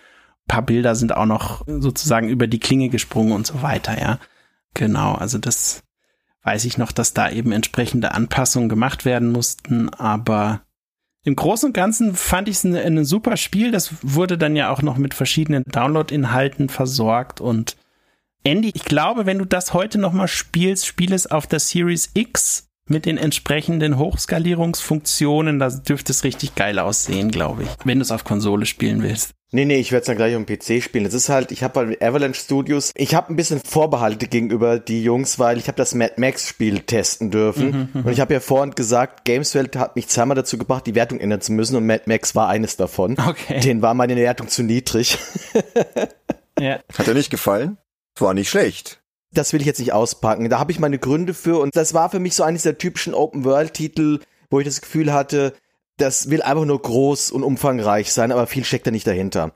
paar 0.48 0.62
Bilder 0.62 0.96
sind 0.96 1.16
auch 1.16 1.26
noch 1.26 1.64
sozusagen 1.68 2.28
über 2.28 2.48
die 2.48 2.58
Klinge 2.58 2.88
gesprungen 2.88 3.32
und 3.32 3.46
so 3.46 3.62
weiter, 3.62 4.00
ja. 4.00 4.18
Genau, 4.74 5.14
also 5.14 5.38
das 5.38 5.84
weiß 6.42 6.64
ich 6.64 6.78
noch, 6.78 6.92
dass 6.92 7.14
da 7.14 7.30
eben 7.30 7.52
entsprechende 7.52 8.12
Anpassungen 8.12 8.68
gemacht 8.68 9.04
werden 9.04 9.30
mussten, 9.30 9.88
aber 9.90 10.62
im 11.22 11.36
Großen 11.36 11.68
und 11.68 11.72
Ganzen 11.74 12.14
fand 12.14 12.48
ich 12.48 12.56
es 12.56 12.64
ein, 12.64 12.74
ein 12.74 13.04
super 13.04 13.36
Spiel. 13.36 13.70
Das 13.70 13.92
wurde 14.02 14.38
dann 14.38 14.56
ja 14.56 14.70
auch 14.70 14.80
noch 14.80 14.96
mit 14.96 15.12
verschiedenen 15.12 15.64
Download-Inhalten 15.64 16.68
versorgt 16.68 17.40
und 17.40 17.76
Andy, 18.42 18.70
ich 18.74 18.84
glaube, 18.84 19.26
wenn 19.26 19.38
du 19.38 19.44
das 19.44 19.74
heute 19.74 19.98
noch 19.98 20.14
mal 20.14 20.28
spielst, 20.28 20.86
spiel 20.86 21.12
es 21.12 21.26
auf 21.26 21.46
der 21.46 21.60
Series 21.60 22.10
X 22.14 22.70
mit 22.86 23.04
den 23.04 23.18
entsprechenden 23.18 23.98
Hochskalierungsfunktionen. 23.98 25.58
Da 25.58 25.68
dürfte 25.68 26.12
es 26.12 26.24
richtig 26.24 26.54
geil 26.54 26.78
aussehen, 26.78 27.30
glaube 27.30 27.64
ich, 27.64 27.68
wenn 27.84 27.98
du 27.98 28.02
es 28.02 28.10
auf 28.10 28.24
Konsole 28.24 28.64
spielen 28.64 29.02
willst. 29.02 29.34
Nee, 29.52 29.64
nee, 29.64 29.78
ich 29.80 29.90
werde 29.90 30.02
es 30.02 30.06
dann 30.06 30.16
gleich 30.16 30.36
auf 30.36 30.44
dem 30.44 30.46
PC 30.46 30.80
spielen. 30.82 31.04
Das 31.04 31.14
ist 31.14 31.28
halt, 31.28 31.50
ich 31.50 31.64
habe 31.64 31.96
bei 31.96 32.06
Avalanche 32.06 32.40
Studios, 32.40 32.92
ich 32.94 33.16
habe 33.16 33.32
ein 33.32 33.36
bisschen 33.36 33.60
Vorbehalte 33.60 34.28
gegenüber 34.28 34.78
die 34.78 35.02
Jungs, 35.02 35.40
weil 35.40 35.58
ich 35.58 35.66
habe 35.66 35.76
das 35.76 35.92
Mad 35.92 36.14
Max 36.18 36.48
Spiel 36.48 36.80
testen 36.80 37.32
dürfen. 37.32 37.88
und 37.94 38.08
ich 38.08 38.20
habe 38.20 38.32
ja 38.32 38.38
vorhin 38.38 38.76
gesagt, 38.76 39.24
Gameswelt 39.24 39.74
hat 39.74 39.96
mich 39.96 40.06
zweimal 40.06 40.36
dazu 40.36 40.56
gebracht, 40.56 40.86
die 40.86 40.94
Wertung 40.94 41.18
ändern 41.18 41.40
zu 41.40 41.52
müssen 41.52 41.74
und 41.74 41.84
Mad 41.84 42.04
Max 42.06 42.36
war 42.36 42.48
eines 42.48 42.76
davon. 42.76 43.16
Okay. 43.18 43.58
Den 43.60 43.82
war 43.82 43.94
meine 43.94 44.14
Wertung 44.14 44.48
zu 44.48 44.62
niedrig. 44.62 45.18
Ja. 46.58 46.80
Hat 46.96 47.08
er 47.08 47.14
nicht 47.14 47.30
gefallen? 47.30 47.78
War 48.18 48.34
nicht 48.34 48.50
schlecht. 48.50 49.00
Das 49.32 49.52
will 49.52 49.60
ich 49.60 49.66
jetzt 49.66 49.80
nicht 49.80 49.92
auspacken. 49.92 50.50
Da 50.50 50.58
habe 50.58 50.72
ich 50.72 50.78
meine 50.78 50.98
Gründe 50.98 51.32
für 51.32 51.58
und 51.58 51.74
das 51.74 51.94
war 51.94 52.10
für 52.10 52.18
mich 52.18 52.34
so 52.34 52.42
eines 52.42 52.64
der 52.64 52.76
typischen 52.76 53.14
Open-World-Titel, 53.14 54.20
wo 54.50 54.60
ich 54.60 54.66
das 54.66 54.80
Gefühl 54.82 55.12
hatte, 55.12 55.54
das 56.00 56.30
will 56.30 56.42
einfach 56.42 56.64
nur 56.64 56.80
groß 56.80 57.30
und 57.30 57.42
umfangreich 57.42 58.12
sein, 58.12 58.32
aber 58.32 58.46
viel 58.46 58.64
steckt 58.64 58.86
da 58.86 58.90
nicht 58.90 59.06
dahinter. 59.06 59.52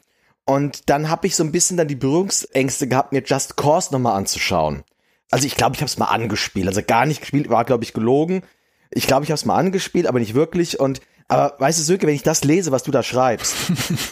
Und 0.46 0.90
dann 0.90 1.08
habe 1.08 1.26
ich 1.26 1.36
so 1.36 1.42
ein 1.42 1.52
bisschen 1.52 1.76
dann 1.76 1.88
die 1.88 1.94
Berührungsängste 1.94 2.86
gehabt, 2.86 3.12
mir 3.12 3.22
Just 3.24 3.56
Cause 3.56 3.92
nochmal 3.92 4.16
anzuschauen. 4.16 4.84
Also 5.30 5.46
ich 5.46 5.56
glaube, 5.56 5.74
ich 5.74 5.80
habe 5.80 5.88
es 5.88 5.98
mal 5.98 6.06
angespielt. 6.06 6.68
Also 6.68 6.82
gar 6.82 7.06
nicht 7.06 7.20
gespielt, 7.20 7.48
war 7.48 7.64
glaube 7.64 7.84
ich 7.84 7.94
gelogen. 7.94 8.42
Ich 8.90 9.06
glaube, 9.06 9.24
ich 9.24 9.30
habe 9.30 9.36
es 9.36 9.46
mal 9.46 9.56
angespielt, 9.56 10.06
aber 10.06 10.20
nicht 10.20 10.34
wirklich. 10.34 10.78
Und 10.78 11.00
aber 11.28 11.56
weißt 11.58 11.78
du, 11.78 11.82
Söke, 11.82 12.06
wenn 12.06 12.14
ich 12.14 12.22
das 12.22 12.44
lese, 12.44 12.70
was 12.70 12.82
du 12.82 12.90
da 12.90 13.02
schreibst, 13.02 13.54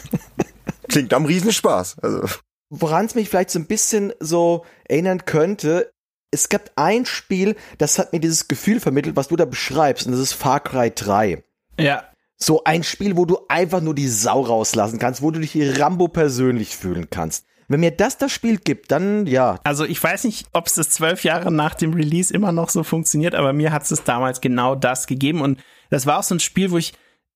Klingt 0.93 1.13
am 1.13 1.25
Riesenspaß. 1.25 1.97
Also, 1.99 2.27
woran 2.69 3.05
es 3.05 3.15
mich 3.15 3.29
vielleicht 3.29 3.49
so 3.49 3.59
ein 3.59 3.65
bisschen 3.67 4.13
so 4.19 4.65
erinnern 4.87 5.25
könnte, 5.25 5.91
es 6.31 6.49
gibt 6.49 6.71
ein 6.75 7.05
Spiel, 7.05 7.55
das 7.77 7.99
hat 7.99 8.13
mir 8.13 8.19
dieses 8.19 8.47
Gefühl 8.47 8.79
vermittelt, 8.79 9.15
was 9.15 9.27
du 9.27 9.35
da 9.35 9.45
beschreibst, 9.45 10.05
und 10.05 10.11
das 10.11 10.21
ist 10.21 10.33
Far 10.33 10.59
Cry 10.59 10.91
3. 10.91 11.43
Ja. 11.79 12.03
So 12.43 12.65
ein 12.65 12.83
Spiel, 12.83 13.15
wo 13.15 13.23
du 13.23 13.37
einfach 13.47 13.79
nur 13.79 13.95
die 13.95 14.09
Sau 14.09 14.41
rauslassen 14.41 14.99
kannst, 14.99 15.21
wo 15.21 15.31
du 15.31 15.39
dich 15.39 15.55
wie 15.55 15.69
Rambo 15.69 16.09
persönlich 16.09 16.75
fühlen 16.75 17.09
kannst. 17.09 17.45
Wenn 17.69 17.79
mir 17.79 17.91
das 17.91 18.17
das 18.17 18.33
Spiel 18.33 18.57
gibt, 18.57 18.91
dann 18.91 19.25
ja. 19.25 19.59
Also 19.63 19.85
ich 19.85 20.03
weiß 20.03 20.25
nicht, 20.25 20.47
ob 20.51 20.67
es 20.67 20.73
das 20.73 20.89
zwölf 20.89 21.23
Jahre 21.23 21.53
nach 21.53 21.73
dem 21.73 21.93
Release 21.93 22.33
immer 22.33 22.51
noch 22.51 22.67
so 22.67 22.83
funktioniert, 22.83 23.33
aber 23.33 23.53
mir 23.53 23.71
hat 23.71 23.89
es 23.89 24.03
damals 24.03 24.41
genau 24.41 24.75
das 24.75 25.07
gegeben. 25.07 25.39
Und 25.39 25.63
das 25.89 26.05
war 26.05 26.19
auch 26.19 26.23
so 26.23 26.35
ein 26.35 26.41
Spiel, 26.41 26.71
wo 26.71 26.77
ich 26.77 26.93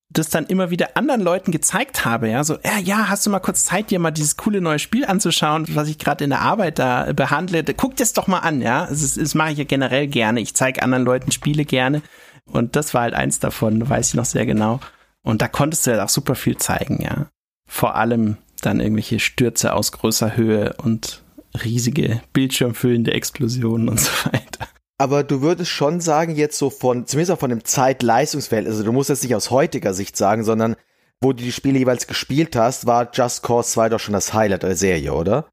das 0.09 0.29
dann 0.29 0.45
immer 0.45 0.71
wieder 0.71 0.97
anderen 0.97 1.21
Leuten 1.21 1.53
gezeigt 1.53 2.03
habe, 2.03 2.29
ja, 2.29 2.43
so, 2.43 2.57
ja, 2.63 2.77
ja, 2.81 3.09
hast 3.09 3.25
du 3.25 3.29
mal 3.29 3.39
kurz 3.39 3.63
Zeit, 3.65 3.91
dir 3.91 3.99
mal 3.99 4.11
dieses 4.11 4.37
coole 4.37 4.61
neue 4.61 4.79
Spiel 4.79 5.05
anzuschauen, 5.05 5.65
was 5.75 5.89
ich 5.89 5.97
gerade 5.97 6.23
in 6.23 6.29
der 6.29 6.41
Arbeit 6.41 6.79
da 6.79 7.11
behandle, 7.11 7.63
guck 7.75 7.97
das 7.97 8.13
doch 8.13 8.27
mal 8.27 8.39
an, 8.39 8.61
ja, 8.61 8.85
das, 8.85 9.15
das 9.15 9.35
mache 9.35 9.51
ich 9.51 9.57
ja 9.57 9.63
generell 9.65 10.07
gerne, 10.07 10.39
ich 10.39 10.53
zeige 10.55 10.81
anderen 10.81 11.03
Leuten 11.03 11.31
Spiele 11.31 11.65
gerne. 11.65 12.01
Und 12.45 12.77
das 12.77 12.93
war 12.93 13.01
halt 13.01 13.15
eins 13.15 13.39
davon, 13.39 13.89
weiß 13.89 14.07
ich 14.09 14.13
noch 14.13 14.23
sehr 14.23 14.45
genau 14.45 14.79
und 15.27 15.41
da 15.41 15.47
konntest 15.47 15.85
du 15.85 15.91
ja 15.91 16.03
auch 16.03 16.09
super 16.09 16.35
viel 16.35 16.57
zeigen, 16.57 17.01
ja, 17.01 17.27
vor 17.69 17.95
allem 17.95 18.37
dann 18.61 18.79
irgendwelche 18.79 19.19
Stürze 19.19 19.73
aus 19.73 19.91
großer 19.91 20.37
Höhe 20.37 20.75
und 20.81 21.21
riesige 21.63 22.21
bildschirmfüllende 22.33 23.13
Explosionen 23.13 23.89
und 23.89 23.99
so 23.99 24.11
weiter. 24.25 24.67
Aber 24.97 25.23
du 25.23 25.41
würdest 25.41 25.69
schon 25.69 25.99
sagen, 25.99 26.35
jetzt 26.35 26.57
so 26.57 26.69
von, 26.69 27.05
zumindest 27.05 27.31
auch 27.31 27.39
von 27.39 27.49
dem 27.49 27.65
Zeit-Leistungsverhältnis, 27.65 28.75
also 28.75 28.85
du 28.85 28.93
musst 28.93 29.09
das 29.09 29.21
nicht 29.21 29.35
aus 29.35 29.51
heutiger 29.51 29.93
Sicht 29.93 30.15
sagen, 30.15 30.43
sondern 30.43 30.75
wo 31.21 31.33
du 31.33 31.43
die 31.43 31.51
Spiele 31.51 31.77
jeweils 31.77 32.07
gespielt 32.07 32.55
hast, 32.55 32.87
war 32.87 33.09
Just 33.13 33.43
Cause 33.43 33.69
2 33.71 33.89
doch 33.89 33.99
schon 33.99 34.13
das 34.13 34.33
Highlight 34.33 34.63
der 34.63 34.75
Serie, 34.75 35.13
oder? 35.13 35.49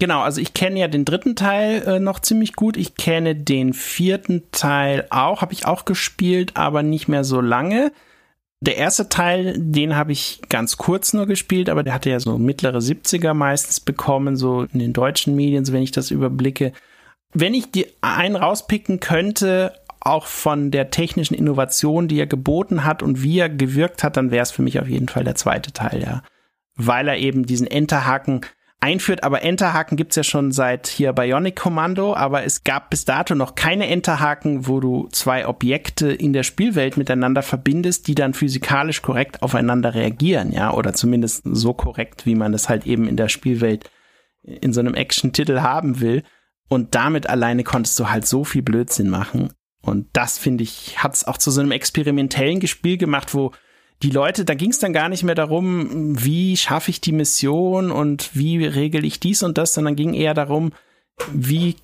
Genau, 0.00 0.22
also 0.22 0.40
ich 0.40 0.54
kenne 0.54 0.80
ja 0.80 0.88
den 0.88 1.04
dritten 1.04 1.36
Teil 1.36 1.82
äh, 1.82 2.00
noch 2.00 2.20
ziemlich 2.20 2.54
gut. 2.54 2.76
Ich 2.76 2.94
kenne 2.94 3.34
den 3.34 3.74
vierten 3.74 4.44
Teil 4.50 5.06
auch, 5.10 5.42
habe 5.42 5.52
ich 5.52 5.66
auch 5.66 5.84
gespielt, 5.84 6.56
aber 6.56 6.82
nicht 6.82 7.08
mehr 7.08 7.24
so 7.24 7.40
lange. 7.40 7.92
Der 8.60 8.76
erste 8.76 9.08
Teil, 9.08 9.54
den 9.56 9.94
habe 9.94 10.10
ich 10.10 10.40
ganz 10.48 10.76
kurz 10.76 11.12
nur 11.12 11.26
gespielt, 11.26 11.68
aber 11.68 11.84
der 11.84 11.94
hatte 11.94 12.10
ja 12.10 12.18
so 12.18 12.38
mittlere 12.38 12.78
70er 12.78 13.32
meistens 13.32 13.78
bekommen, 13.78 14.36
so 14.36 14.64
in 14.72 14.80
den 14.80 14.92
deutschen 14.92 15.36
Medien, 15.36 15.64
so 15.64 15.72
wenn 15.72 15.82
ich 15.82 15.92
das 15.92 16.10
überblicke. 16.10 16.72
Wenn 17.32 17.54
ich 17.54 17.70
die 17.70 17.86
einen 18.00 18.34
rauspicken 18.34 18.98
könnte, 18.98 19.74
auch 20.00 20.26
von 20.26 20.70
der 20.70 20.90
technischen 20.90 21.34
Innovation, 21.34 22.08
die 22.08 22.18
er 22.18 22.26
geboten 22.26 22.84
hat 22.84 23.02
und 23.02 23.22
wie 23.22 23.38
er 23.38 23.48
gewirkt 23.48 24.02
hat, 24.02 24.16
dann 24.16 24.30
wäre 24.30 24.42
es 24.42 24.50
für 24.50 24.62
mich 24.62 24.80
auf 24.80 24.88
jeden 24.88 25.08
Fall 25.08 25.24
der 25.24 25.34
zweite 25.34 25.72
Teil, 25.72 26.02
ja. 26.02 26.22
Weil 26.74 27.08
er 27.08 27.18
eben 27.18 27.46
diesen 27.46 27.66
Enterhaken 27.66 28.40
einführt. 28.80 29.24
Aber 29.24 29.42
Enterhaken 29.42 29.96
gibt's 29.96 30.16
ja 30.16 30.22
schon 30.22 30.52
seit 30.52 30.86
hier 30.86 31.12
Bionic 31.12 31.56
Commando, 31.56 32.14
aber 32.14 32.44
es 32.44 32.64
gab 32.64 32.90
bis 32.90 33.04
dato 33.04 33.34
noch 33.34 33.54
keine 33.54 33.88
Enterhaken, 33.88 34.66
wo 34.66 34.80
du 34.80 35.08
zwei 35.10 35.46
Objekte 35.46 36.12
in 36.12 36.32
der 36.32 36.42
Spielwelt 36.42 36.96
miteinander 36.96 37.42
verbindest, 37.42 38.06
die 38.06 38.14
dann 38.14 38.34
physikalisch 38.34 39.02
korrekt 39.02 39.42
aufeinander 39.42 39.94
reagieren, 39.94 40.52
ja, 40.52 40.72
oder 40.72 40.92
zumindest 40.92 41.42
so 41.44 41.74
korrekt, 41.74 42.26
wie 42.26 42.34
man 42.34 42.52
das 42.52 42.68
halt 42.68 42.86
eben 42.86 43.08
in 43.08 43.16
der 43.16 43.28
Spielwelt 43.28 43.90
in 44.42 44.72
so 44.72 44.80
einem 44.80 44.94
Action-Titel 44.94 45.60
haben 45.60 46.00
will. 46.00 46.22
Und 46.68 46.94
damit 46.94 47.28
alleine 47.28 47.64
konntest 47.64 47.98
du 47.98 48.10
halt 48.10 48.26
so 48.26 48.44
viel 48.44 48.62
Blödsinn 48.62 49.08
machen. 49.08 49.52
Und 49.80 50.08
das, 50.12 50.38
finde 50.38 50.64
ich, 50.64 51.02
hat's 51.02 51.24
auch 51.24 51.38
zu 51.38 51.50
so 51.50 51.60
einem 51.60 51.70
experimentellen 51.70 52.66
Spiel 52.66 52.98
gemacht, 52.98 53.34
wo 53.34 53.52
die 54.02 54.10
Leute, 54.10 54.44
da 54.44 54.54
ging 54.54 54.70
es 54.70 54.78
dann 54.78 54.92
gar 54.92 55.08
nicht 55.08 55.24
mehr 55.24 55.34
darum, 55.34 56.22
wie 56.24 56.56
schaffe 56.56 56.90
ich 56.90 57.00
die 57.00 57.12
Mission 57.12 57.90
und 57.90 58.30
wie 58.34 58.64
regel 58.64 59.04
ich 59.04 59.18
dies 59.18 59.42
und 59.42 59.58
das, 59.58 59.74
sondern 59.74 59.96
ging 59.96 60.14
eher 60.14 60.34
darum, 60.34 60.72
wie 61.32 61.76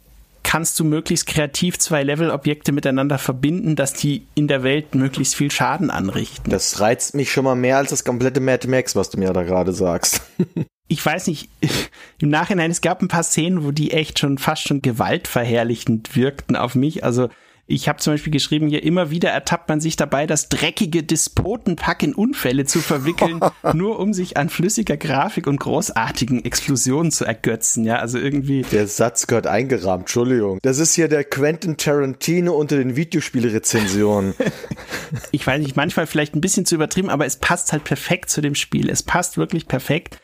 kannst 0.45 0.79
du 0.79 0.85
möglichst 0.85 1.27
kreativ 1.27 1.79
zwei 1.79 2.05
Level-Objekte 2.05 2.71
miteinander 2.71 3.19
verbinden, 3.19 3.75
dass 3.75 3.95
die 3.95 4.27
in 4.37 4.47
der 4.47 4.62
Welt 4.62 4.95
möglichst 4.95 5.35
viel 5.35 5.51
Schaden 5.51 5.91
anrichten. 5.91 6.51
Das 6.51 6.79
reizt 6.79 7.15
mich 7.15 7.33
schon 7.33 7.45
mal 7.45 7.57
mehr 7.57 7.79
als 7.79 7.91
das 7.91 8.05
komplette 8.05 8.41
Mad 8.41 8.69
Max, 8.69 8.95
was 8.95 9.11
du 9.11 9.19
mir 9.19 9.33
da 9.33 9.43
gerade 9.43 9.73
sagst. 9.73 10.23
ich 10.89 11.05
weiß 11.05 11.27
nicht, 11.27 11.49
im 12.21 12.29
Nachhinein, 12.29 12.71
es 12.71 12.83
gab 12.83 13.03
ein 13.03 13.09
paar 13.09 13.25
Szenen, 13.25 13.65
wo 13.65 13.73
die 13.73 13.91
echt 13.91 14.21
schon 14.21 14.39
fast 14.39 14.69
schon 14.69 14.83
gewaltverherrlichend 14.83 16.15
wirkten 16.15 16.55
auf 16.55 16.77
mich. 16.77 17.03
Also 17.03 17.31
ich 17.67 17.89
habe 17.89 17.99
zum 17.99 18.12
Beispiel 18.12 18.33
geschrieben, 18.33 18.69
hier 18.69 18.83
immer 18.83 19.11
wieder 19.11 19.31
ertappt 19.31 19.71
man 19.71 19.81
sich 19.81 19.97
dabei, 19.97 20.27
das 20.27 20.51
dreckige 20.51 21.03
Despotenpack 21.03 22.03
in 22.03 22.15
Unfälle 22.15 22.67
zu 22.67 22.81
verwickeln, 22.81 23.41
nur 23.73 23.99
um 23.99 24.12
sich 24.12 24.37
an 24.37 24.51
flüssiger 24.51 24.99
Grafik 24.99 25.47
und 25.47 25.61
großartigen 25.61 26.45
Explosionen 26.45 27.11
zu 27.11 27.25
ergötzen. 27.25 27.85
Ja, 27.85 27.97
also 27.97 28.19
irgendwie. 28.19 28.62
Der 28.71 28.87
Satz 28.87 29.27
gehört 29.27 29.47
eingerahmt, 29.47 30.03
Entschuldigung. 30.03 30.59
Das 30.62 30.79
ist 30.79 30.95
hier 30.95 31.09
der 31.09 31.25
Quentin 31.25 31.79
Tarantino 31.79 32.53
unter 32.53 32.77
den 32.77 32.97
Videospielrezensionen. 32.97 34.35
ich 35.31 35.47
weiß 35.47 35.62
nicht, 35.62 35.77
manchmal 35.77 36.07
vielleicht 36.07 36.35
ein 36.35 36.43
bisschen 36.43 36.67
zu 36.67 36.75
übertrieben, 36.75 37.09
aber 37.09 37.25
es 37.25 37.37
passt 37.37 37.73
halt 37.73 37.85
perfekt 37.85 38.29
zu 38.29 38.43
dem 38.43 38.55
Spiel. 38.55 38.91
Es 38.91 39.03
passt 39.03 39.39
wirklich 39.39 39.69
perfekt 39.69 40.19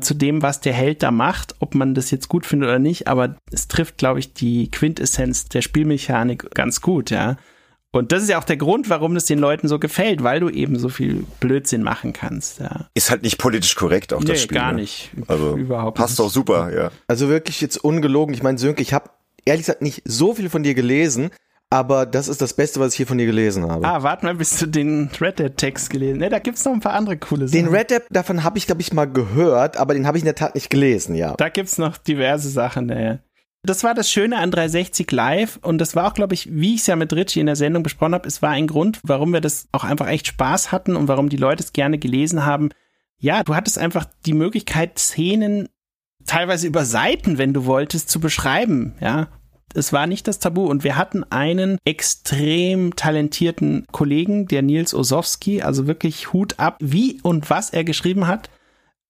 zu 0.00 0.14
dem, 0.14 0.42
was 0.42 0.60
der 0.60 0.72
Held 0.72 1.02
da 1.02 1.10
macht, 1.10 1.54
ob 1.60 1.74
man 1.74 1.94
das 1.94 2.10
jetzt 2.10 2.28
gut 2.28 2.44
findet 2.44 2.68
oder 2.68 2.78
nicht, 2.78 3.08
aber 3.08 3.36
es 3.50 3.68
trifft, 3.68 3.96
glaube 3.96 4.18
ich, 4.18 4.34
die 4.34 4.70
Quintessenz 4.70 5.46
der 5.46 5.62
Spielmechanik 5.62 6.50
ganz 6.54 6.80
gut, 6.80 7.10
ja. 7.10 7.36
Und 7.92 8.12
das 8.12 8.22
ist 8.22 8.28
ja 8.28 8.38
auch 8.38 8.44
der 8.44 8.58
Grund, 8.58 8.90
warum 8.90 9.16
es 9.16 9.24
den 9.24 9.38
Leuten 9.38 9.68
so 9.68 9.78
gefällt, 9.78 10.22
weil 10.22 10.40
du 10.40 10.50
eben 10.50 10.78
so 10.78 10.90
viel 10.90 11.24
Blödsinn 11.40 11.82
machen 11.82 12.12
kannst. 12.12 12.60
Ja. 12.60 12.90
Ist 12.92 13.10
halt 13.10 13.22
nicht 13.22 13.38
politisch 13.38 13.74
korrekt 13.74 14.12
auch 14.12 14.20
nee, 14.20 14.26
das 14.26 14.42
Spiel. 14.42 14.58
gar 14.58 14.72
ne? 14.72 14.82
nicht. 14.82 15.12
Also 15.28 15.56
überhaupt 15.56 15.96
passt 15.96 16.18
doch 16.18 16.28
super, 16.28 16.76
ja. 16.76 16.90
Also 17.06 17.30
wirklich 17.30 17.62
jetzt 17.62 17.78
ungelogen. 17.78 18.34
Ich 18.34 18.42
meine, 18.42 18.58
Sönke, 18.58 18.82
ich 18.82 18.92
habe 18.92 19.08
ehrlich 19.46 19.64
gesagt 19.64 19.80
nicht 19.80 20.02
so 20.04 20.34
viel 20.34 20.50
von 20.50 20.62
dir 20.62 20.74
gelesen, 20.74 21.30
aber 21.70 22.06
das 22.06 22.28
ist 22.28 22.40
das 22.40 22.54
Beste, 22.54 22.78
was 22.78 22.92
ich 22.92 22.96
hier 22.98 23.06
von 23.06 23.18
dir 23.18 23.26
gelesen 23.26 23.68
habe. 23.68 23.86
Ah, 23.86 24.02
warte 24.02 24.24
mal, 24.24 24.34
bis 24.34 24.58
du 24.58 24.66
den 24.66 25.10
Red 25.20 25.38
Dead 25.38 25.56
Text 25.56 25.90
gelesen. 25.90 26.18
Ne, 26.18 26.28
da 26.28 26.38
gibt's 26.38 26.64
noch 26.64 26.72
ein 26.72 26.80
paar 26.80 26.94
andere 26.94 27.16
coole 27.16 27.48
Sachen. 27.48 27.64
Den 27.64 27.74
Red 27.74 27.90
Dead, 27.90 28.02
davon 28.10 28.44
habe 28.44 28.58
ich 28.58 28.66
glaube 28.66 28.80
ich 28.80 28.92
mal 28.92 29.06
gehört, 29.06 29.76
aber 29.76 29.94
den 29.94 30.06
habe 30.06 30.16
ich 30.16 30.22
in 30.22 30.26
der 30.26 30.36
Tat 30.36 30.54
nicht 30.54 30.70
gelesen, 30.70 31.14
ja. 31.14 31.34
Da 31.36 31.48
gibt's 31.48 31.78
noch 31.78 31.96
diverse 31.96 32.48
Sachen, 32.48 32.86
ne. 32.86 33.20
Das 33.62 33.82
war 33.82 33.94
das 33.94 34.08
Schöne 34.08 34.36
an 34.38 34.52
360 34.52 35.10
Live 35.10 35.58
und 35.60 35.78
das 35.78 35.96
war 35.96 36.06
auch, 36.06 36.14
glaube 36.14 36.34
ich, 36.34 36.48
wie 36.52 36.74
ich 36.74 36.82
es 36.82 36.86
ja 36.86 36.94
mit 36.94 37.12
Richie 37.12 37.40
in 37.40 37.46
der 37.46 37.56
Sendung 37.56 37.82
besprochen 37.82 38.14
habe, 38.14 38.28
es 38.28 38.40
war 38.42 38.50
ein 38.50 38.68
Grund, 38.68 39.00
warum 39.02 39.32
wir 39.32 39.40
das 39.40 39.66
auch 39.72 39.82
einfach 39.82 40.06
echt 40.06 40.28
Spaß 40.28 40.70
hatten 40.70 40.94
und 40.94 41.08
warum 41.08 41.28
die 41.28 41.36
Leute 41.36 41.64
es 41.64 41.72
gerne 41.72 41.98
gelesen 41.98 42.46
haben. 42.46 42.68
Ja, 43.18 43.42
du 43.42 43.56
hattest 43.56 43.78
einfach 43.78 44.06
die 44.24 44.34
Möglichkeit, 44.34 45.00
Szenen 45.00 45.68
teilweise 46.26 46.68
über 46.68 46.84
Seiten, 46.84 47.38
wenn 47.38 47.52
du 47.52 47.64
wolltest, 47.64 48.08
zu 48.08 48.20
beschreiben, 48.20 48.94
ja 49.00 49.28
es 49.76 49.92
war 49.92 50.06
nicht 50.06 50.26
das 50.26 50.38
Tabu 50.38 50.64
und 50.66 50.84
wir 50.84 50.96
hatten 50.96 51.24
einen 51.24 51.78
extrem 51.84 52.96
talentierten 52.96 53.86
Kollegen, 53.92 54.48
der 54.48 54.62
Nils 54.62 54.94
Osowski, 54.94 55.62
also 55.62 55.86
wirklich 55.86 56.32
Hut 56.32 56.58
ab, 56.58 56.78
wie 56.80 57.20
und 57.22 57.50
was 57.50 57.70
er 57.70 57.84
geschrieben 57.84 58.26
hat. 58.26 58.50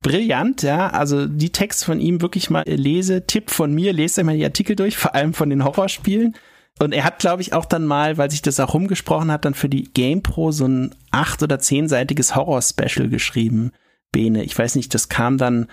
Brillant, 0.02 0.62
ja, 0.62 0.88
also 0.88 1.26
die 1.26 1.50
Texte 1.50 1.86
von 1.86 2.00
ihm 2.00 2.20
wirklich 2.20 2.50
mal 2.50 2.64
lese, 2.66 3.26
Tipp 3.26 3.50
von 3.50 3.72
mir, 3.74 3.92
lest 3.92 4.18
einmal 4.18 4.36
die 4.36 4.44
Artikel 4.44 4.76
durch, 4.76 4.96
vor 4.96 5.14
allem 5.14 5.34
von 5.34 5.50
den 5.50 5.64
Horrorspielen. 5.64 6.34
Und 6.78 6.92
er 6.92 7.04
hat, 7.04 7.20
glaube 7.20 7.42
ich, 7.42 7.54
auch 7.54 7.64
dann 7.64 7.86
mal, 7.86 8.18
weil 8.18 8.30
sich 8.30 8.42
das 8.42 8.60
auch 8.60 8.74
rumgesprochen 8.74 9.32
hat, 9.32 9.44
dann 9.44 9.54
für 9.54 9.68
die 9.68 9.84
GamePro 9.84 10.52
so 10.52 10.66
ein 10.66 10.94
acht- 11.10 11.42
oder 11.42 11.58
zehnseitiges 11.58 12.36
Horror-Special 12.36 13.08
geschrieben. 13.08 13.72
Bene, 14.12 14.44
ich 14.44 14.56
weiß 14.56 14.74
nicht, 14.74 14.92
das 14.94 15.08
kam 15.08 15.38
dann, 15.38 15.68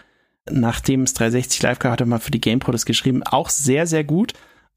nachdem 0.50 1.02
es 1.02 1.14
360 1.14 1.62
live 1.62 1.80
gab, 1.80 1.92
hat 1.92 2.00
er 2.00 2.08
mal 2.08 2.20
für 2.20 2.32
die 2.32 2.42
GamePro 2.42 2.72
das 2.72 2.86
geschrieben. 2.86 3.22
Auch 3.24 3.50
sehr, 3.50 3.86
sehr 3.86 4.06
gut. 4.06 4.34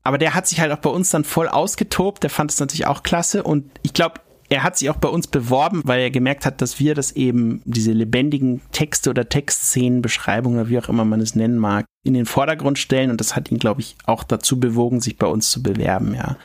Aber 0.06 0.18
der 0.18 0.34
hat 0.34 0.46
sich 0.46 0.60
halt 0.60 0.70
auch 0.70 0.78
bei 0.78 0.90
uns 0.90 1.10
dann 1.10 1.24
voll 1.24 1.48
ausgetobt. 1.48 2.22
Der 2.22 2.30
fand 2.30 2.52
es 2.52 2.60
natürlich 2.60 2.86
auch 2.86 3.02
klasse. 3.02 3.42
Und 3.42 3.70
ich 3.82 3.92
glaube, 3.92 4.20
er 4.48 4.62
hat 4.62 4.78
sich 4.78 4.88
auch 4.88 4.96
bei 4.96 5.08
uns 5.08 5.26
beworben, 5.26 5.82
weil 5.84 6.00
er 6.00 6.10
gemerkt 6.10 6.46
hat, 6.46 6.62
dass 6.62 6.78
wir 6.78 6.94
das 6.94 7.12
eben, 7.12 7.60
diese 7.64 7.90
lebendigen 7.90 8.60
Texte 8.70 9.10
oder 9.10 9.28
Textszenen, 9.28 10.02
Beschreibungen 10.02 10.60
oder 10.60 10.68
wie 10.68 10.78
auch 10.78 10.88
immer 10.88 11.04
man 11.04 11.20
es 11.20 11.34
nennen 11.34 11.58
mag, 11.58 11.86
in 12.04 12.14
den 12.14 12.26
Vordergrund 12.26 12.78
stellen. 12.78 13.10
Und 13.10 13.20
das 13.20 13.34
hat 13.34 13.50
ihn, 13.50 13.58
glaube 13.58 13.80
ich, 13.80 13.96
auch 14.06 14.22
dazu 14.22 14.60
bewogen, 14.60 15.00
sich 15.00 15.18
bei 15.18 15.26
uns 15.26 15.50
zu 15.50 15.60
bewerben, 15.62 16.14
ja. 16.14 16.36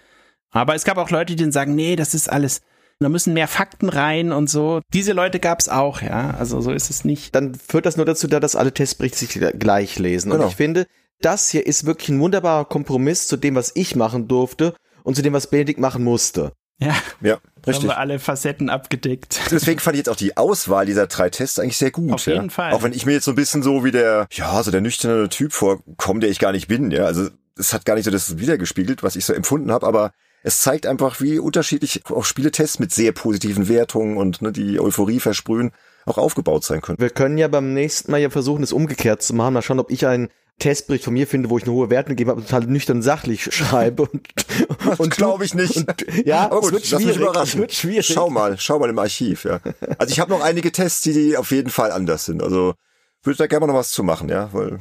Aber 0.49 0.73
es 0.73 0.83
gab 0.83 0.97
auch 0.97 1.11
Leute, 1.11 1.35
die 1.35 1.43
dann 1.43 1.51
sagen, 1.51 1.75
nee, 1.75 1.95
das 1.95 2.13
ist 2.13 2.31
alles, 2.31 2.61
da 2.99 3.09
müssen 3.09 3.33
mehr 3.33 3.47
Fakten 3.47 3.89
rein 3.89 4.31
und 4.31 4.49
so. 4.49 4.81
Diese 4.91 5.13
Leute 5.13 5.39
gab 5.39 5.59
es 5.59 5.69
auch, 5.69 6.01
ja. 6.01 6.31
Also 6.31 6.61
so 6.61 6.71
ist 6.71 6.89
es 6.89 7.05
nicht. 7.05 7.35
Dann 7.35 7.53
führt 7.53 7.85
das 7.85 7.95
nur 7.95 8.07
dazu, 8.07 8.27
dass 8.27 8.55
alle 8.55 8.73
Testberichte 8.73 9.19
sich 9.19 9.39
gleich 9.59 9.99
lesen. 9.99 10.31
Genau. 10.31 10.43
Und 10.43 10.49
ich 10.49 10.55
finde, 10.55 10.87
das 11.21 11.49
hier 11.49 11.65
ist 11.65 11.85
wirklich 11.85 12.09
ein 12.09 12.19
wunderbarer 12.19 12.65
Kompromiss 12.65 13.27
zu 13.27 13.37
dem, 13.37 13.55
was 13.55 13.71
ich 13.75 13.95
machen 13.95 14.27
durfte 14.27 14.75
und 15.03 15.15
zu 15.15 15.21
dem, 15.21 15.33
was 15.33 15.47
Benedikt 15.47 15.79
machen 15.79 16.03
musste. 16.03 16.53
Ja, 16.79 16.95
ja 17.21 17.39
richtig. 17.65 17.75
Haben 17.75 17.83
wir 17.89 17.97
alle 17.97 18.19
Facetten 18.19 18.69
abgedeckt. 18.69 19.39
Deswegen 19.51 19.79
fand 19.79 19.95
ich 19.95 19.99
jetzt 19.99 20.09
auch 20.09 20.15
die 20.15 20.35
Auswahl 20.35 20.85
dieser 20.85 21.07
drei 21.07 21.29
Tests 21.29 21.59
eigentlich 21.59 21.77
sehr 21.77 21.91
gut. 21.91 22.11
Auf 22.11 22.25
jeden 22.25 22.45
ja. 22.45 22.49
Fall. 22.49 22.73
Auch 22.73 22.83
wenn 22.83 22.93
ich 22.93 23.05
mir 23.05 23.13
jetzt 23.13 23.25
so 23.25 23.31
ein 23.31 23.35
bisschen 23.35 23.61
so 23.61 23.83
wie 23.83 23.91
der, 23.91 24.27
ja, 24.31 24.61
so 24.63 24.71
der 24.71 24.81
nüchterne 24.81 25.29
Typ 25.29 25.53
vorkomme, 25.53 26.19
der 26.21 26.29
ich 26.29 26.39
gar 26.39 26.51
nicht 26.51 26.67
bin. 26.67 26.89
Ja, 26.91 27.05
also 27.05 27.29
es 27.57 27.73
hat 27.73 27.85
gar 27.85 27.95
nicht 27.95 28.05
so 28.05 28.11
das 28.11 28.39
wiedergespiegelt, 28.39 29.03
was 29.03 29.15
ich 29.15 29.25
so 29.25 29.33
empfunden 29.33 29.71
habe, 29.71 29.85
aber 29.85 30.11
es 30.43 30.61
zeigt 30.61 30.87
einfach, 30.87 31.21
wie 31.21 31.37
unterschiedlich 31.37 32.03
auch 32.09 32.25
Spieletests 32.25 32.79
mit 32.79 32.91
sehr 32.91 33.11
positiven 33.11 33.67
Wertungen 33.67 34.17
und 34.17 34.41
ne, 34.41 34.51
die 34.51 34.79
Euphorie 34.79 35.19
versprühen 35.19 35.71
auch 36.05 36.17
aufgebaut 36.17 36.63
sein 36.63 36.81
können. 36.81 36.97
Wir 36.99 37.11
können 37.11 37.37
ja 37.37 37.47
beim 37.47 37.75
nächsten 37.75 38.09
Mal 38.09 38.19
ja 38.19 38.31
versuchen, 38.31 38.63
es 38.63 38.73
umgekehrt 38.73 39.21
zu 39.21 39.35
machen. 39.35 39.53
Mal 39.53 39.61
schauen, 39.61 39.79
ob 39.79 39.91
ich 39.91 40.07
einen 40.07 40.29
Testbericht 40.61 41.03
von 41.03 41.13
mir 41.13 41.27
finde, 41.27 41.49
wo 41.49 41.57
ich 41.57 41.63
eine 41.63 41.73
hohe 41.73 41.89
Wertung 41.89 42.11
gegeben 42.11 42.31
habe, 42.31 42.41
total 42.41 42.61
nüchtern 42.61 43.01
sachlich 43.01 43.53
schreibe 43.53 44.03
und, 44.03 44.21
und 44.99 45.15
glaube 45.15 45.43
ich 45.43 45.53
nicht. 45.53 45.75
Und, 45.75 46.05
ja, 46.25 46.45
aber 46.45 46.61
gut, 46.61 46.83
es 46.83 46.91
wird 46.91 47.01
schwierig. 47.01 47.35
Es 47.35 47.57
wird 47.57 47.73
schwierig. 47.73 48.05
Schau 48.07 48.29
mal, 48.29 48.57
schau 48.57 48.79
mal 48.79 48.89
im 48.89 48.99
Archiv, 48.99 49.43
ja. 49.43 49.59
Also 49.97 50.11
ich 50.11 50.19
habe 50.19 50.31
noch 50.31 50.41
einige 50.41 50.71
Tests, 50.71 51.01
die 51.01 51.35
auf 51.35 51.51
jeden 51.51 51.69
Fall 51.69 51.91
anders 51.91 52.25
sind. 52.25 52.41
Also 52.41 52.75
würde 53.23 53.37
da 53.37 53.47
gerne 53.47 53.65
mal 53.65 53.73
noch 53.73 53.79
was 53.79 53.91
zu 53.91 54.03
machen, 54.03 54.29
ja, 54.29 54.49
weil 54.53 54.79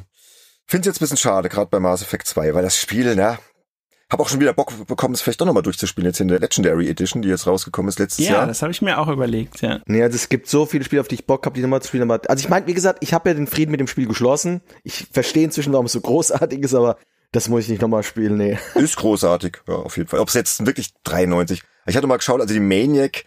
finde 0.71 0.89
jetzt 0.89 0.99
ein 0.99 1.01
bisschen 1.01 1.17
schade, 1.17 1.49
gerade 1.49 1.69
bei 1.69 1.81
Mass 1.81 2.03
Effect 2.03 2.29
2, 2.29 2.55
weil 2.55 2.63
das 2.63 2.79
Spiel, 2.79 3.17
ne, 3.17 3.39
habe 4.11 4.23
auch 4.23 4.29
schon 4.29 4.41
wieder 4.41 4.53
Bock 4.53 4.73
bekommen, 4.87 5.15
es 5.15 5.21
vielleicht 5.21 5.41
doch 5.41 5.47
nochmal 5.47 5.63
durchzuspielen, 5.63 6.07
jetzt 6.07 6.21
in 6.21 6.29
der 6.29 6.41
Legendary 6.41 6.89
Edition, 6.89 7.23
die 7.23 7.29
jetzt 7.29 7.47
rausgekommen 7.47 7.89
ist 7.89 7.99
letztes 7.99 8.27
ja, 8.27 8.33
Jahr. 8.33 8.41
Ja, 8.43 8.47
das 8.47 8.63
habe 8.63 8.73
ich 8.73 8.83
mir 8.83 8.99
auch 8.99 9.09
überlegt, 9.09 9.61
ja. 9.63 9.81
Nee, 9.87 10.03
also 10.03 10.17
es 10.17 10.29
gibt 10.29 10.49
so 10.49 10.67
viele 10.67 10.85
Spiele, 10.85 11.01
auf 11.01 11.09
die 11.09 11.15
ich 11.15 11.27
Bock 11.27 11.47
habe, 11.47 11.55
die 11.55 11.63
nochmal 11.63 11.81
zu 11.83 11.89
spielen. 11.89 12.11
Aber, 12.11 12.21
also 12.29 12.43
ich 12.43 12.49
meine, 12.49 12.67
wie 12.67 12.75
gesagt, 12.75 12.99
ich 13.03 13.15
habe 13.15 13.31
ja 13.31 13.35
den 13.35 13.47
Frieden 13.47 13.71
mit 13.71 13.81
dem 13.81 13.87
Spiel 13.87 14.07
geschlossen. 14.07 14.63
Ich 14.83 15.07
verstehe 15.13 15.45
inzwischen, 15.45 15.73
warum 15.73 15.87
es 15.87 15.93
so 15.93 16.01
großartig 16.01 16.61
ist, 16.61 16.75
aber 16.75 16.97
das 17.33 17.49
muss 17.49 17.65
ich 17.65 17.69
nicht 17.69 17.83
nochmal 17.83 18.03
spielen, 18.03 18.37
nee. 18.37 18.59
Ist 18.75 18.97
großartig, 18.97 19.59
ja, 19.69 19.75
auf 19.75 19.97
jeden 19.97 20.09
Fall. 20.09 20.21
Ob 20.21 20.29
es 20.29 20.35
jetzt 20.35 20.67
wirklich 20.67 20.91
93. 21.05 21.63
Ich 21.87 21.97
hatte 21.97 22.07
mal 22.07 22.17
geschaut, 22.17 22.41
also 22.41 22.53
die 22.53 22.61
Maniac, 22.61 23.25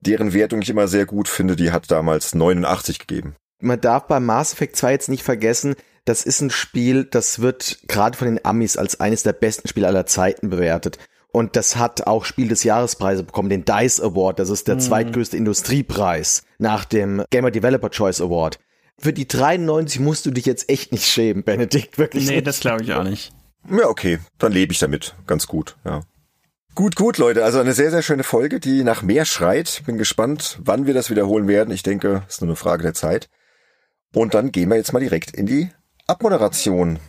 deren 0.00 0.32
Wertung 0.32 0.62
ich 0.62 0.70
immer 0.70 0.88
sehr 0.88 1.06
gut 1.06 1.28
finde, 1.28 1.54
die 1.54 1.70
hat 1.70 1.90
damals 1.90 2.34
89 2.34 2.98
gegeben. 2.98 3.36
Man 3.64 3.80
darf 3.80 4.06
beim 4.06 4.26
Mass 4.26 4.52
Effect 4.52 4.76
2 4.76 4.92
jetzt 4.92 5.08
nicht 5.08 5.22
vergessen, 5.22 5.74
das 6.04 6.24
ist 6.24 6.40
ein 6.42 6.50
Spiel, 6.50 7.04
das 7.04 7.40
wird 7.40 7.78
gerade 7.88 8.16
von 8.16 8.26
den 8.26 8.44
Amis 8.44 8.76
als 8.76 9.00
eines 9.00 9.22
der 9.22 9.32
besten 9.32 9.68
Spiele 9.68 9.86
aller 9.86 10.06
Zeiten 10.06 10.50
bewertet. 10.50 10.98
Und 11.32 11.56
das 11.56 11.76
hat 11.76 12.06
auch 12.06 12.24
Spiel 12.24 12.48
des 12.48 12.62
Jahrespreise 12.62 13.24
bekommen, 13.24 13.48
den 13.48 13.64
DICE 13.64 14.00
Award. 14.00 14.38
Das 14.38 14.50
ist 14.50 14.68
der 14.68 14.76
mhm. 14.76 14.80
zweitgrößte 14.80 15.36
Industriepreis 15.36 16.44
nach 16.58 16.84
dem 16.84 17.24
Gamer 17.30 17.50
Developer 17.50 17.90
Choice 17.90 18.20
Award. 18.20 18.58
Für 18.98 19.12
die 19.12 19.26
93 19.26 19.98
musst 19.98 20.26
du 20.26 20.30
dich 20.30 20.46
jetzt 20.46 20.68
echt 20.68 20.92
nicht 20.92 21.06
schämen, 21.06 21.42
Benedikt, 21.42 21.98
wirklich. 21.98 22.26
Nee, 22.28 22.36
nicht. 22.36 22.46
das 22.46 22.60
glaube 22.60 22.84
ich 22.84 22.92
auch 22.92 23.02
nicht. 23.02 23.32
Ja, 23.68 23.88
okay, 23.88 24.18
dann 24.38 24.52
lebe 24.52 24.72
ich 24.72 24.78
damit. 24.78 25.16
Ganz 25.26 25.46
gut, 25.46 25.76
ja. 25.84 26.02
Gut, 26.74 26.96
gut, 26.96 27.18
Leute. 27.18 27.44
Also 27.44 27.60
eine 27.60 27.72
sehr, 27.72 27.90
sehr 27.90 28.02
schöne 28.02 28.24
Folge, 28.24 28.60
die 28.60 28.84
nach 28.84 29.02
mehr 29.02 29.24
schreit. 29.24 29.82
Bin 29.86 29.96
gespannt, 29.96 30.58
wann 30.62 30.86
wir 30.86 30.94
das 30.94 31.08
wiederholen 31.08 31.48
werden. 31.48 31.72
Ich 31.72 31.82
denke, 31.82 32.22
es 32.28 32.34
ist 32.34 32.40
nur 32.42 32.50
eine 32.50 32.56
Frage 32.56 32.82
der 32.82 32.94
Zeit. 32.94 33.28
Und 34.14 34.32
dann 34.32 34.52
gehen 34.52 34.70
wir 34.70 34.76
jetzt 34.76 34.92
mal 34.92 35.00
direkt 35.00 35.32
in 35.32 35.46
die 35.46 35.70
Abmoderation. 36.06 37.00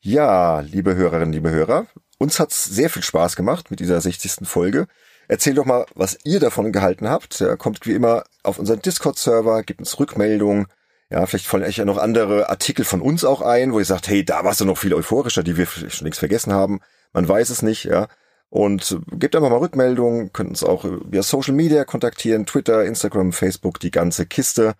Ja, 0.00 0.60
liebe 0.60 0.94
Hörerinnen, 0.94 1.32
liebe 1.32 1.50
Hörer, 1.50 1.86
uns 2.18 2.38
hat's 2.38 2.64
sehr 2.64 2.90
viel 2.90 3.02
Spaß 3.02 3.34
gemacht 3.34 3.70
mit 3.70 3.80
dieser 3.80 3.98
60. 3.98 4.46
Folge. 4.46 4.86
Erzählt 5.26 5.56
doch 5.56 5.64
mal, 5.64 5.86
was 5.94 6.18
ihr 6.24 6.38
davon 6.38 6.70
gehalten 6.70 7.08
habt. 7.08 7.40
Ja, 7.40 7.56
kommt 7.56 7.86
wie 7.86 7.94
immer 7.94 8.24
auf 8.42 8.58
unseren 8.58 8.82
Discord-Server, 8.82 9.62
gibt 9.62 9.80
uns 9.80 9.98
Rückmeldungen, 9.98 10.66
Ja, 11.10 11.24
vielleicht 11.26 11.46
fallen 11.46 11.64
euch 11.64 11.76
ja 11.76 11.84
noch 11.84 11.98
andere 11.98 12.50
Artikel 12.50 12.84
von 12.84 13.00
uns 13.00 13.24
auch 13.24 13.40
ein, 13.40 13.72
wo 13.72 13.78
ihr 13.78 13.84
sagt, 13.84 14.08
hey, 14.08 14.24
da 14.24 14.44
warst 14.44 14.60
du 14.60 14.64
noch 14.64 14.78
viel 14.78 14.92
euphorischer, 14.92 15.42
die 15.42 15.56
wir 15.56 15.66
schon 15.66 16.04
nichts 16.04 16.18
vergessen 16.18 16.52
haben. 16.52 16.80
Man 17.12 17.28
weiß 17.28 17.50
es 17.50 17.62
nicht, 17.62 17.84
ja. 17.84 18.08
Und 18.50 18.98
gebt 19.12 19.34
einfach 19.34 19.50
mal 19.50 19.58
Rückmeldungen, 19.58 20.32
könnt 20.32 20.50
uns 20.50 20.62
auch 20.62 20.84
via 20.84 21.22
Social 21.22 21.54
Media 21.54 21.84
kontaktieren, 21.84 22.46
Twitter, 22.46 22.84
Instagram, 22.84 23.32
Facebook, 23.32 23.80
die 23.80 23.90
ganze 23.90 24.26
Kiste. 24.26 24.74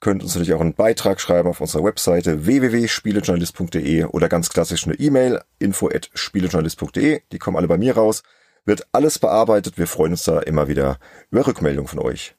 Könnt 0.00 0.22
uns 0.22 0.34
natürlich 0.34 0.54
auch 0.54 0.62
einen 0.62 0.74
Beitrag 0.74 1.20
schreiben 1.20 1.48
auf 1.48 1.60
unserer 1.60 1.84
Webseite 1.84 2.46
www.spielejournalist.de 2.46 4.04
oder 4.04 4.30
ganz 4.30 4.48
klassisch 4.48 4.86
eine 4.86 4.94
E-Mail 4.94 5.42
info@spielejournalist.de. 5.58 7.20
Die 7.30 7.38
kommen 7.38 7.58
alle 7.58 7.68
bei 7.68 7.76
mir 7.76 7.94
raus. 7.94 8.22
Wird 8.64 8.86
alles 8.92 9.18
bearbeitet. 9.18 9.76
Wir 9.76 9.86
freuen 9.86 10.12
uns 10.12 10.24
da 10.24 10.40
immer 10.40 10.68
wieder 10.68 10.98
über 11.30 11.46
Rückmeldungen 11.46 11.88
von 11.88 11.98
euch. 11.98 12.34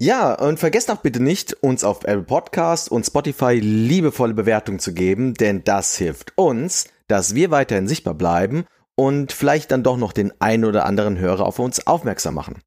Ja, 0.00 0.34
und 0.34 0.58
vergesst 0.58 0.90
auch 0.90 1.02
bitte 1.02 1.22
nicht, 1.22 1.52
uns 1.62 1.84
auf 1.84 2.04
Apple 2.04 2.24
Podcast 2.24 2.90
und 2.90 3.06
Spotify 3.06 3.60
liebevolle 3.60 4.34
Bewertungen 4.34 4.80
zu 4.80 4.94
geben, 4.94 5.34
denn 5.34 5.62
das 5.64 5.96
hilft 5.96 6.32
uns, 6.36 6.88
dass 7.06 7.34
wir 7.34 7.50
weiterhin 7.50 7.86
sichtbar 7.86 8.14
bleiben 8.14 8.64
und 8.96 9.30
vielleicht 9.30 9.70
dann 9.70 9.82
doch 9.82 9.96
noch 9.96 10.12
den 10.12 10.32
einen 10.40 10.64
oder 10.64 10.86
anderen 10.86 11.18
Hörer 11.18 11.46
auf 11.46 11.58
uns 11.58 11.86
aufmerksam 11.86 12.34
machen. 12.34 12.62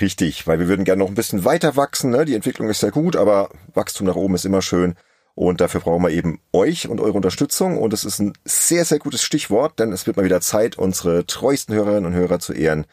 Richtig, 0.00 0.46
weil 0.46 0.58
wir 0.58 0.68
würden 0.68 0.84
gerne 0.84 1.00
noch 1.00 1.08
ein 1.08 1.14
bisschen 1.14 1.44
weiter 1.44 1.76
wachsen. 1.76 2.10
Ne? 2.10 2.24
Die 2.24 2.34
Entwicklung 2.34 2.68
ist 2.68 2.80
sehr 2.80 2.90
gut, 2.90 3.16
aber 3.16 3.50
Wachstum 3.74 4.06
nach 4.06 4.16
oben 4.16 4.34
ist 4.34 4.44
immer 4.44 4.62
schön. 4.62 4.94
Und 5.34 5.60
dafür 5.60 5.80
brauchen 5.80 6.02
wir 6.02 6.10
eben 6.10 6.40
euch 6.52 6.88
und 6.88 7.00
eure 7.00 7.12
Unterstützung. 7.12 7.78
Und 7.78 7.92
es 7.92 8.04
ist 8.04 8.18
ein 8.18 8.32
sehr, 8.44 8.84
sehr 8.84 8.98
gutes 8.98 9.22
Stichwort, 9.22 9.78
denn 9.78 9.92
es 9.92 10.06
wird 10.06 10.16
mal 10.16 10.24
wieder 10.24 10.40
Zeit, 10.40 10.76
unsere 10.76 11.26
treuesten 11.26 11.74
Hörerinnen 11.74 12.06
und 12.06 12.14
Hörer 12.14 12.40
zu 12.40 12.52
ehren, 12.52 12.86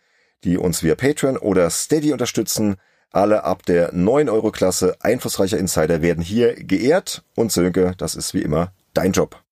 die 0.44 0.57
uns 0.57 0.84
via 0.84 0.95
Patreon 0.95 1.38
oder 1.38 1.69
Steady 1.69 2.11
unterstützen. 2.11 2.76
Alle 3.11 3.44
ab 3.44 3.65
der 3.65 3.94
9-Euro-Klasse 3.94 4.98
einflussreicher 4.99 5.57
Insider 5.57 6.02
werden 6.02 6.23
hier 6.23 6.53
geehrt. 6.56 7.23
Und 7.36 7.52
Sönke, 7.52 7.94
das 7.98 8.15
ist 8.15 8.34
wie 8.34 8.41
immer 8.41 8.73
dein 8.94 9.11
Job. 9.11 9.45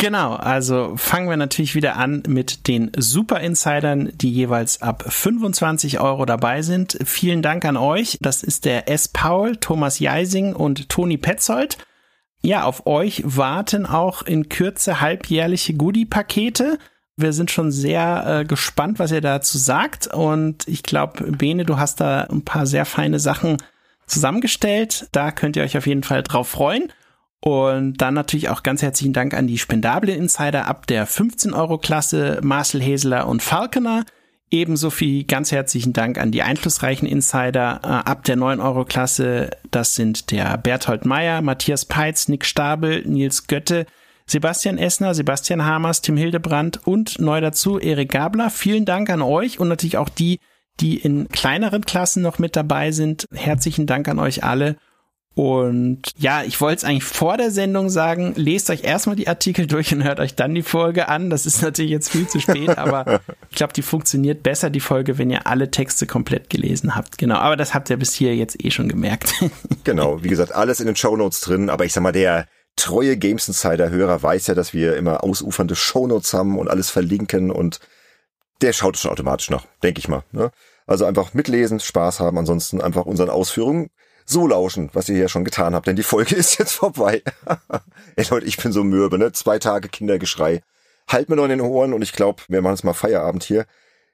Genau, 0.00 0.34
also 0.34 0.94
fangen 0.96 1.28
wir 1.28 1.36
natürlich 1.36 1.74
wieder 1.74 1.96
an 1.96 2.22
mit 2.28 2.68
den 2.68 2.92
Super 2.96 3.40
Insidern, 3.40 4.12
die 4.14 4.30
jeweils 4.30 4.80
ab 4.80 5.04
25 5.08 5.98
Euro 5.98 6.24
dabei 6.24 6.62
sind. 6.62 6.96
Vielen 7.04 7.42
Dank 7.42 7.64
an 7.64 7.76
euch. 7.76 8.16
Das 8.20 8.44
ist 8.44 8.64
der 8.64 8.88
S. 8.88 9.08
Paul, 9.08 9.56
Thomas 9.56 9.98
Jeising 9.98 10.54
und 10.54 10.88
Toni 10.88 11.16
Petzold. 11.16 11.78
Ja, 12.42 12.62
auf 12.62 12.86
euch 12.86 13.22
warten 13.24 13.86
auch 13.86 14.22
in 14.22 14.48
Kürze 14.48 15.00
halbjährliche 15.00 15.74
Goodie-Pakete. 15.74 16.78
Wir 17.16 17.32
sind 17.32 17.50
schon 17.50 17.72
sehr 17.72 18.24
äh, 18.24 18.44
gespannt, 18.44 19.00
was 19.00 19.10
ihr 19.10 19.20
dazu 19.20 19.58
sagt. 19.58 20.06
Und 20.06 20.68
ich 20.68 20.84
glaube, 20.84 21.32
Bene, 21.32 21.64
du 21.64 21.76
hast 21.76 22.00
da 22.00 22.20
ein 22.20 22.44
paar 22.44 22.66
sehr 22.66 22.84
feine 22.84 23.18
Sachen 23.18 23.56
zusammengestellt. 24.06 25.08
Da 25.10 25.32
könnt 25.32 25.56
ihr 25.56 25.64
euch 25.64 25.76
auf 25.76 25.88
jeden 25.88 26.04
Fall 26.04 26.22
drauf 26.22 26.48
freuen. 26.48 26.92
Und 27.40 27.98
dann 27.98 28.14
natürlich 28.14 28.48
auch 28.48 28.62
ganz 28.62 28.82
herzlichen 28.82 29.12
Dank 29.12 29.32
an 29.32 29.46
die 29.46 29.58
spendable 29.58 30.12
Insider 30.12 30.66
ab 30.66 30.86
der 30.86 31.06
15 31.06 31.54
Euro 31.54 31.78
Klasse, 31.78 32.40
Marcel 32.42 32.82
Heseler 32.82 33.28
und 33.28 33.42
Falconer. 33.42 34.04
Ebenso 34.50 34.88
viel 34.90 35.24
ganz 35.24 35.52
herzlichen 35.52 35.92
Dank 35.92 36.18
an 36.18 36.32
die 36.32 36.42
einflussreichen 36.42 37.06
Insider 37.06 37.80
äh, 37.84 37.86
ab 37.86 38.24
der 38.24 38.36
9 38.36 38.60
Euro 38.60 38.84
Klasse. 38.84 39.50
Das 39.70 39.94
sind 39.94 40.30
der 40.30 40.56
Berthold 40.56 41.04
Meyer, 41.04 41.42
Matthias 41.42 41.84
Peitz, 41.84 42.28
Nick 42.28 42.46
Stabel, 42.46 43.02
Nils 43.06 43.46
Götte, 43.46 43.86
Sebastian 44.26 44.78
Essner, 44.78 45.14
Sebastian 45.14 45.64
Hamers, 45.64 46.00
Tim 46.00 46.16
Hildebrand 46.16 46.86
und 46.86 47.18
neu 47.18 47.40
dazu 47.40 47.78
Erik 47.78 48.10
Gabler. 48.10 48.50
Vielen 48.50 48.86
Dank 48.86 49.10
an 49.10 49.22
euch 49.22 49.60
und 49.60 49.68
natürlich 49.68 49.98
auch 49.98 50.08
die, 50.08 50.40
die 50.80 50.96
in 50.96 51.28
kleineren 51.28 51.84
Klassen 51.84 52.22
noch 52.22 52.38
mit 52.38 52.56
dabei 52.56 52.90
sind. 52.90 53.26
Herzlichen 53.32 53.86
Dank 53.86 54.08
an 54.08 54.18
euch 54.18 54.44
alle. 54.44 54.76
Und 55.38 56.10
ja, 56.16 56.42
ich 56.42 56.60
wollte 56.60 56.78
es 56.78 56.84
eigentlich 56.84 57.04
vor 57.04 57.36
der 57.36 57.52
Sendung 57.52 57.90
sagen, 57.90 58.32
lest 58.34 58.70
euch 58.70 58.82
erstmal 58.82 59.14
die 59.14 59.28
Artikel 59.28 59.68
durch 59.68 59.94
und 59.94 60.02
hört 60.02 60.18
euch 60.18 60.34
dann 60.34 60.52
die 60.52 60.64
Folge 60.64 61.08
an. 61.08 61.30
Das 61.30 61.46
ist 61.46 61.62
natürlich 61.62 61.92
jetzt 61.92 62.10
viel 62.10 62.26
zu 62.26 62.40
spät, 62.40 62.76
aber 62.76 63.20
ich 63.48 63.54
glaube, 63.54 63.72
die 63.72 63.82
funktioniert 63.82 64.42
besser, 64.42 64.68
die 64.68 64.80
Folge, 64.80 65.16
wenn 65.16 65.30
ihr 65.30 65.46
alle 65.46 65.70
Texte 65.70 66.08
komplett 66.08 66.50
gelesen 66.50 66.96
habt. 66.96 67.18
Genau, 67.18 67.36
aber 67.36 67.54
das 67.54 67.72
habt 67.72 67.88
ihr 67.88 67.96
bis 67.96 68.14
hier 68.14 68.34
jetzt 68.34 68.64
eh 68.64 68.72
schon 68.72 68.88
gemerkt. 68.88 69.32
genau, 69.84 70.24
wie 70.24 70.28
gesagt, 70.28 70.56
alles 70.56 70.80
in 70.80 70.86
den 70.86 70.96
Show 70.96 71.16
Notes 71.16 71.40
drin, 71.40 71.70
aber 71.70 71.84
ich 71.84 71.92
sag 71.92 72.02
mal, 72.02 72.10
der 72.10 72.48
treue 72.74 73.16
Games 73.16 73.46
Insider 73.46 73.90
Hörer 73.90 74.20
weiß 74.20 74.48
ja, 74.48 74.56
dass 74.56 74.74
wir 74.74 74.96
immer 74.96 75.22
ausufernde 75.22 75.76
Show 75.76 76.08
Notes 76.08 76.34
haben 76.34 76.58
und 76.58 76.68
alles 76.68 76.90
verlinken 76.90 77.52
und 77.52 77.78
der 78.60 78.72
schaut 78.72 78.96
schon 78.96 79.12
automatisch 79.12 79.50
nach, 79.50 79.66
denke 79.84 80.00
ich 80.00 80.08
mal. 80.08 80.24
Ne? 80.32 80.50
Also 80.84 81.04
einfach 81.04 81.32
mitlesen, 81.32 81.78
Spaß 81.78 82.18
haben, 82.18 82.38
ansonsten 82.38 82.80
einfach 82.80 83.06
unseren 83.06 83.30
Ausführungen 83.30 83.90
so 84.28 84.46
lauschen, 84.46 84.90
was 84.92 85.08
ihr 85.08 85.16
ja 85.16 85.28
schon 85.28 85.44
getan 85.44 85.74
habt, 85.74 85.86
denn 85.86 85.96
die 85.96 86.02
Folge 86.02 86.34
ist 86.36 86.58
jetzt 86.58 86.72
vorbei. 86.72 87.22
Ey 88.16 88.26
Leute, 88.30 88.46
ich 88.46 88.56
bin 88.56 88.72
so 88.72 88.84
mürbe, 88.84 89.18
ne? 89.18 89.32
Zwei 89.32 89.58
Tage 89.58 89.88
Kindergeschrei. 89.88 90.62
Halt 91.08 91.28
mir 91.28 91.36
noch 91.36 91.44
in 91.44 91.50
den 91.50 91.60
Ohren 91.60 91.94
und 91.94 92.02
ich 92.02 92.12
glaube, 92.12 92.42
wir 92.48 92.60
machen 92.60 92.74
jetzt 92.74 92.84
mal 92.84 92.92
Feierabend 92.92 93.42
hier. 93.42 93.66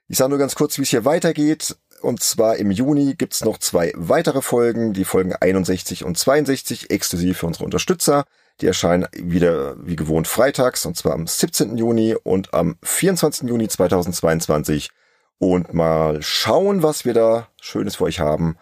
Ich 0.07 0.17
sage 0.17 0.29
nur 0.29 0.39
ganz 0.39 0.55
kurz, 0.55 0.77
wie 0.77 0.83
es 0.83 0.89
hier 0.89 1.03
weitergeht. 1.03 1.75
Und 2.01 2.21
zwar 2.21 2.57
im 2.57 2.71
Juni 2.71 3.15
gibt's 3.15 3.43
noch 3.43 3.57
zwei 3.57 3.91
weitere 3.95 4.41
Folgen, 4.41 4.93
die 4.93 5.05
Folgen 5.05 5.33
61 5.33 6.05
und 6.05 6.17
62, 6.17 6.91
exklusiv 6.91 7.39
für 7.39 7.47
unsere 7.47 7.65
Unterstützer. 7.65 8.25
Die 8.61 8.67
erscheinen 8.67 9.07
wieder 9.11 9.75
wie 9.85 9.97
gewohnt 9.97 10.27
freitags, 10.27 10.85
und 10.85 10.95
zwar 10.95 11.13
am 11.13 11.27
17. 11.27 11.77
Juni 11.77 12.15
und 12.15 12.53
am 12.53 12.77
24. 12.83 13.49
Juni 13.49 13.67
2022. 13.67 14.91
Und 15.39 15.73
mal 15.73 16.21
schauen, 16.21 16.83
was 16.83 17.03
wir 17.03 17.13
da 17.13 17.49
Schönes 17.59 17.97
für 17.97 18.05
euch 18.05 18.21
haben 18.21 18.57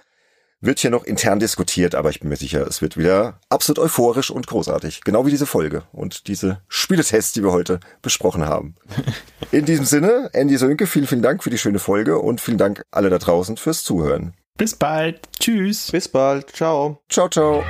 wird 0.64 0.80
hier 0.80 0.90
noch 0.90 1.04
intern 1.04 1.40
diskutiert, 1.40 1.94
aber 1.94 2.10
ich 2.10 2.22
bin 2.22 2.30
mir 2.30 2.38
sicher, 2.38 2.66
es 2.66 2.82
wird 2.82 2.98
wieder 2.98 3.40
absolut 3.50 3.80
euphorisch 3.80 4.32
und 4.32 4.48
großartig. 4.48 5.02
Genau 5.04 5.26
wie 5.26 5.32
diese 5.32 5.46
Folge 5.46 5.84
und 5.92 6.28
diese 6.28 6.62
Spieletests, 6.68 7.34
die 7.34 7.44
wir 7.44 7.52
heute 7.52 7.80
besprochen 8.02 8.46
haben. 8.46 8.76
In 9.52 9.66
diesem 9.66 9.86
Sinne, 9.86 10.30
Andy 10.34 10.58
Sönke, 10.58 10.88
vielen, 10.88 11.08
vielen 11.08 11.22
Dank 11.22 11.44
für 11.44 11.50
die 11.50 11.58
schöne 11.58 11.80
Folge 11.80 12.18
und 12.18 12.42
vielen 12.42 12.58
Dank 12.58 12.84
alle 12.92 13.10
da 13.10 13.20
draußen 13.20 13.58
fürs 13.58 13.84
Zuhören. 13.84 14.34
Bis 14.58 14.76
bald. 14.76 15.20
Tschüss. 15.40 15.92
Bis 15.92 16.08
bald. 16.08 16.52
Ciao. 16.56 17.02
Ciao, 17.10 17.28
ciao. 17.28 17.64